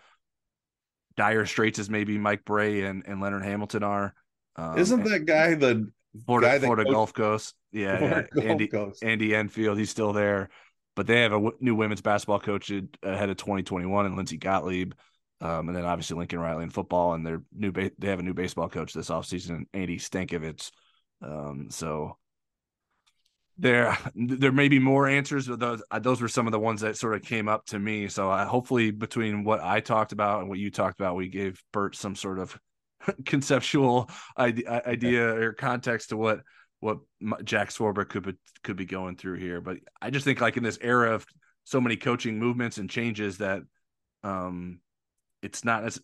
dire 1.17 1.45
straits 1.45 1.79
as 1.79 1.91
maybe 1.91 2.17
Mike 2.19 2.45
Brey 2.45 2.83
and, 2.83 3.05
and 3.07 3.21
Leonard 3.21 3.45
Hamilton 3.45 3.83
are. 3.83 4.15
Um, 4.57 4.79
Isn't 4.79 5.05
that 5.05 5.27
guy 5.27 5.55
the 5.55 5.91
Florida, 6.25 6.47
guy 6.47 6.59
Florida 6.61 6.91
Gulf 6.91 7.13
Coast? 7.13 7.55
Yeah, 7.71 7.99
Florida 7.99 8.29
yeah. 8.35 8.43
Andy 8.45 8.67
Coast. 8.69 9.05
Andy 9.05 9.35
Enfield, 9.35 9.77
he's 9.77 9.91
still 9.91 10.13
there, 10.13 10.49
but 10.97 11.07
they 11.07 11.21
have 11.21 11.33
a 11.33 11.37
w- 11.37 11.57
new 11.61 11.75
women's 11.75 12.01
basketball 12.01 12.41
coach 12.41 12.71
ahead 12.71 13.31
of 13.31 13.37
2021 13.37 14.07
and 14.07 14.17
Lindsey 14.17 14.39
Gottlieb. 14.39 14.93
Um, 15.41 15.69
and 15.69 15.77
then 15.77 15.85
obviously 15.85 16.17
Lincoln 16.17 16.39
Riley 16.39 16.63
in 16.63 16.71
football, 16.71 17.13
and 17.13 17.27
their 17.27 17.43
new 17.53 17.73
ba- 17.73 17.91
they 17.99 18.09
have 18.09 18.21
a 18.21 18.23
new 18.23 18.33
baseball 18.35 18.69
coach 18.69 18.95
this 18.95 19.11
offseason, 19.11 19.65
Andy 19.75 19.99
Stankiewicz. 19.99 20.71
Um, 21.25 21.69
so 21.71 22.17
there 23.59 23.97
there 24.15 24.53
may 24.53 24.69
be 24.69 24.79
more 24.79 25.09
answers, 25.09 25.49
but 25.49 25.61
those 25.61 25.83
uh, 25.91 25.99
those 25.99 26.21
were 26.21 26.29
some 26.29 26.47
of 26.47 26.53
the 26.53 26.61
ones 26.61 26.81
that 26.81 26.97
sort 26.97 27.15
of 27.15 27.23
came 27.23 27.49
up 27.49 27.67
to 27.67 27.79
me. 27.79 28.09
So 28.09 28.31
I, 28.31 28.45
hopefully 28.45 28.91
between 28.91 29.45
what 29.45 29.61
I 29.61 29.81
talked 29.81 30.13
about 30.13 30.41
and 30.41 30.49
what 30.49 30.59
you 30.59 30.71
talked 30.71 31.01
about, 31.01 31.17
we 31.17 31.29
gave 31.29 31.63
Bert 31.73 31.97
some 31.97 32.15
sort 32.15 32.39
of 32.39 32.59
conceptual 33.25 34.11
idea, 34.39 34.83
idea 34.87 35.35
or 35.35 35.53
context 35.53 36.11
to 36.11 36.17
what 36.17 36.41
what 36.81 36.99
Jack 37.45 37.71
Swarbrick 37.71 38.11
could 38.11 38.27
be, 38.27 38.35
could 38.63 38.77
be 38.77 38.85
going 38.85 39.17
through 39.17 39.39
here. 39.39 39.63
But 39.63 39.79
I 40.03 40.11
just 40.11 40.25
think 40.25 40.41
like 40.41 40.59
in 40.59 40.63
this 40.63 40.79
era 40.83 41.15
of 41.15 41.25
so 41.65 41.81
many 41.81 41.97
coaching 41.97 42.39
movements 42.39 42.77
and 42.77 42.91
changes 42.91 43.39
that 43.39 43.63
um 44.23 44.81
it's 45.43 45.65
not 45.65 45.85
as 45.85 46.01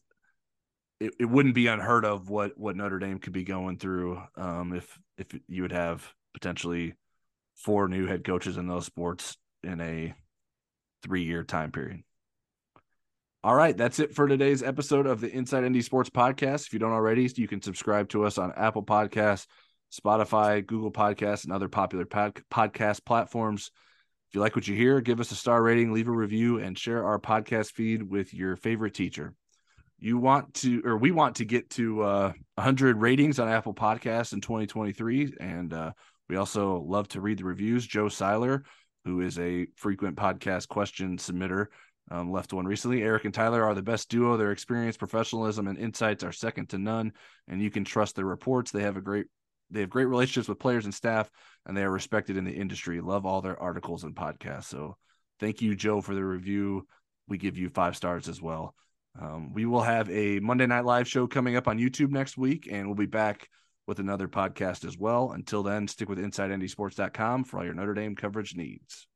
it, 0.98 1.14
it 1.18 1.24
wouldn't 1.24 1.54
be 1.54 1.66
unheard 1.66 2.04
of 2.04 2.30
what 2.30 2.58
what 2.58 2.76
Notre 2.76 2.98
Dame 2.98 3.18
could 3.18 3.32
be 3.32 3.44
going 3.44 3.78
through 3.78 4.22
um 4.36 4.72
if 4.72 4.98
if 5.20 5.38
you 5.48 5.62
would 5.62 5.72
have 5.72 6.12
potentially 6.32 6.94
four 7.54 7.88
new 7.88 8.06
head 8.06 8.24
coaches 8.24 8.56
in 8.56 8.66
those 8.66 8.86
sports 8.86 9.36
in 9.62 9.80
a 9.80 10.14
three 11.02 11.22
year 11.22 11.44
time 11.44 11.70
period. 11.70 12.02
All 13.42 13.54
right, 13.54 13.76
that's 13.76 13.98
it 13.98 14.14
for 14.14 14.28
today's 14.28 14.62
episode 14.62 15.06
of 15.06 15.20
the 15.20 15.30
Inside 15.30 15.64
ND 15.64 15.82
Sports 15.82 16.10
Podcast. 16.10 16.66
If 16.66 16.72
you 16.72 16.78
don't 16.78 16.92
already, 16.92 17.30
you 17.36 17.48
can 17.48 17.62
subscribe 17.62 18.08
to 18.10 18.24
us 18.24 18.36
on 18.36 18.52
Apple 18.54 18.82
Podcasts, 18.82 19.46
Spotify, 19.90 20.66
Google 20.66 20.92
Podcasts, 20.92 21.44
and 21.44 21.52
other 21.52 21.68
popular 21.68 22.04
pod- 22.04 22.42
podcast 22.50 23.04
platforms. 23.04 23.70
If 24.28 24.34
you 24.34 24.42
like 24.42 24.56
what 24.56 24.68
you 24.68 24.76
hear, 24.76 25.00
give 25.00 25.20
us 25.20 25.32
a 25.32 25.36
star 25.36 25.62
rating, 25.62 25.92
leave 25.92 26.08
a 26.08 26.12
review, 26.12 26.58
and 26.58 26.78
share 26.78 27.04
our 27.04 27.18
podcast 27.18 27.72
feed 27.72 28.02
with 28.02 28.34
your 28.34 28.56
favorite 28.56 28.94
teacher. 28.94 29.34
You 30.02 30.16
want 30.16 30.54
to, 30.54 30.80
or 30.86 30.96
we 30.96 31.10
want 31.10 31.36
to 31.36 31.44
get 31.44 31.68
to 31.70 32.02
uh, 32.02 32.32
100 32.54 32.96
ratings 32.96 33.38
on 33.38 33.48
Apple 33.48 33.74
Podcasts 33.74 34.32
in 34.32 34.40
2023, 34.40 35.34
and 35.38 35.74
uh, 35.74 35.92
we 36.30 36.36
also 36.36 36.80
love 36.80 37.06
to 37.08 37.20
read 37.20 37.38
the 37.38 37.44
reviews. 37.44 37.86
Joe 37.86 38.08
Seiler, 38.08 38.64
who 39.04 39.20
is 39.20 39.38
a 39.38 39.66
frequent 39.76 40.16
podcast 40.16 40.68
question 40.68 41.18
submitter, 41.18 41.66
um, 42.10 42.32
left 42.32 42.54
one 42.54 42.64
recently. 42.64 43.02
Eric 43.02 43.26
and 43.26 43.34
Tyler 43.34 43.62
are 43.62 43.74
the 43.74 43.82
best 43.82 44.08
duo. 44.08 44.38
Their 44.38 44.52
experience, 44.52 44.96
professionalism, 44.96 45.68
and 45.68 45.78
insights 45.78 46.24
are 46.24 46.32
second 46.32 46.70
to 46.70 46.78
none, 46.78 47.12
and 47.46 47.60
you 47.60 47.70
can 47.70 47.84
trust 47.84 48.16
their 48.16 48.24
reports. 48.24 48.70
They 48.70 48.82
have 48.82 48.96
a 48.96 49.02
great 49.02 49.26
they 49.70 49.80
have 49.80 49.90
great 49.90 50.06
relationships 50.06 50.48
with 50.48 50.58
players 50.58 50.86
and 50.86 50.94
staff, 50.94 51.30
and 51.66 51.76
they 51.76 51.82
are 51.82 51.90
respected 51.90 52.38
in 52.38 52.44
the 52.44 52.52
industry. 52.52 53.02
Love 53.02 53.26
all 53.26 53.42
their 53.42 53.60
articles 53.60 54.02
and 54.04 54.16
podcasts. 54.16 54.64
So 54.64 54.96
thank 55.38 55.60
you, 55.60 55.76
Joe, 55.76 56.00
for 56.00 56.14
the 56.14 56.24
review. 56.24 56.86
We 57.28 57.36
give 57.36 57.58
you 57.58 57.68
five 57.68 57.96
stars 57.96 58.28
as 58.28 58.40
well. 58.40 58.74
Um, 59.18 59.52
we 59.52 59.66
will 59.66 59.82
have 59.82 60.08
a 60.10 60.40
Monday 60.40 60.66
Night 60.66 60.84
Live 60.84 61.08
show 61.08 61.26
coming 61.26 61.56
up 61.56 61.68
on 61.68 61.78
YouTube 61.78 62.10
next 62.10 62.36
week, 62.36 62.68
and 62.70 62.86
we'll 62.86 62.94
be 62.94 63.06
back 63.06 63.48
with 63.86 63.98
another 63.98 64.28
podcast 64.28 64.84
as 64.84 64.96
well. 64.96 65.32
Until 65.32 65.62
then, 65.62 65.88
stick 65.88 66.08
with 66.08 66.18
InsideNDSports.com 66.18 67.44
for 67.44 67.58
all 67.58 67.64
your 67.64 67.74
Notre 67.74 67.94
Dame 67.94 68.14
coverage 68.14 68.54
needs. 68.54 69.06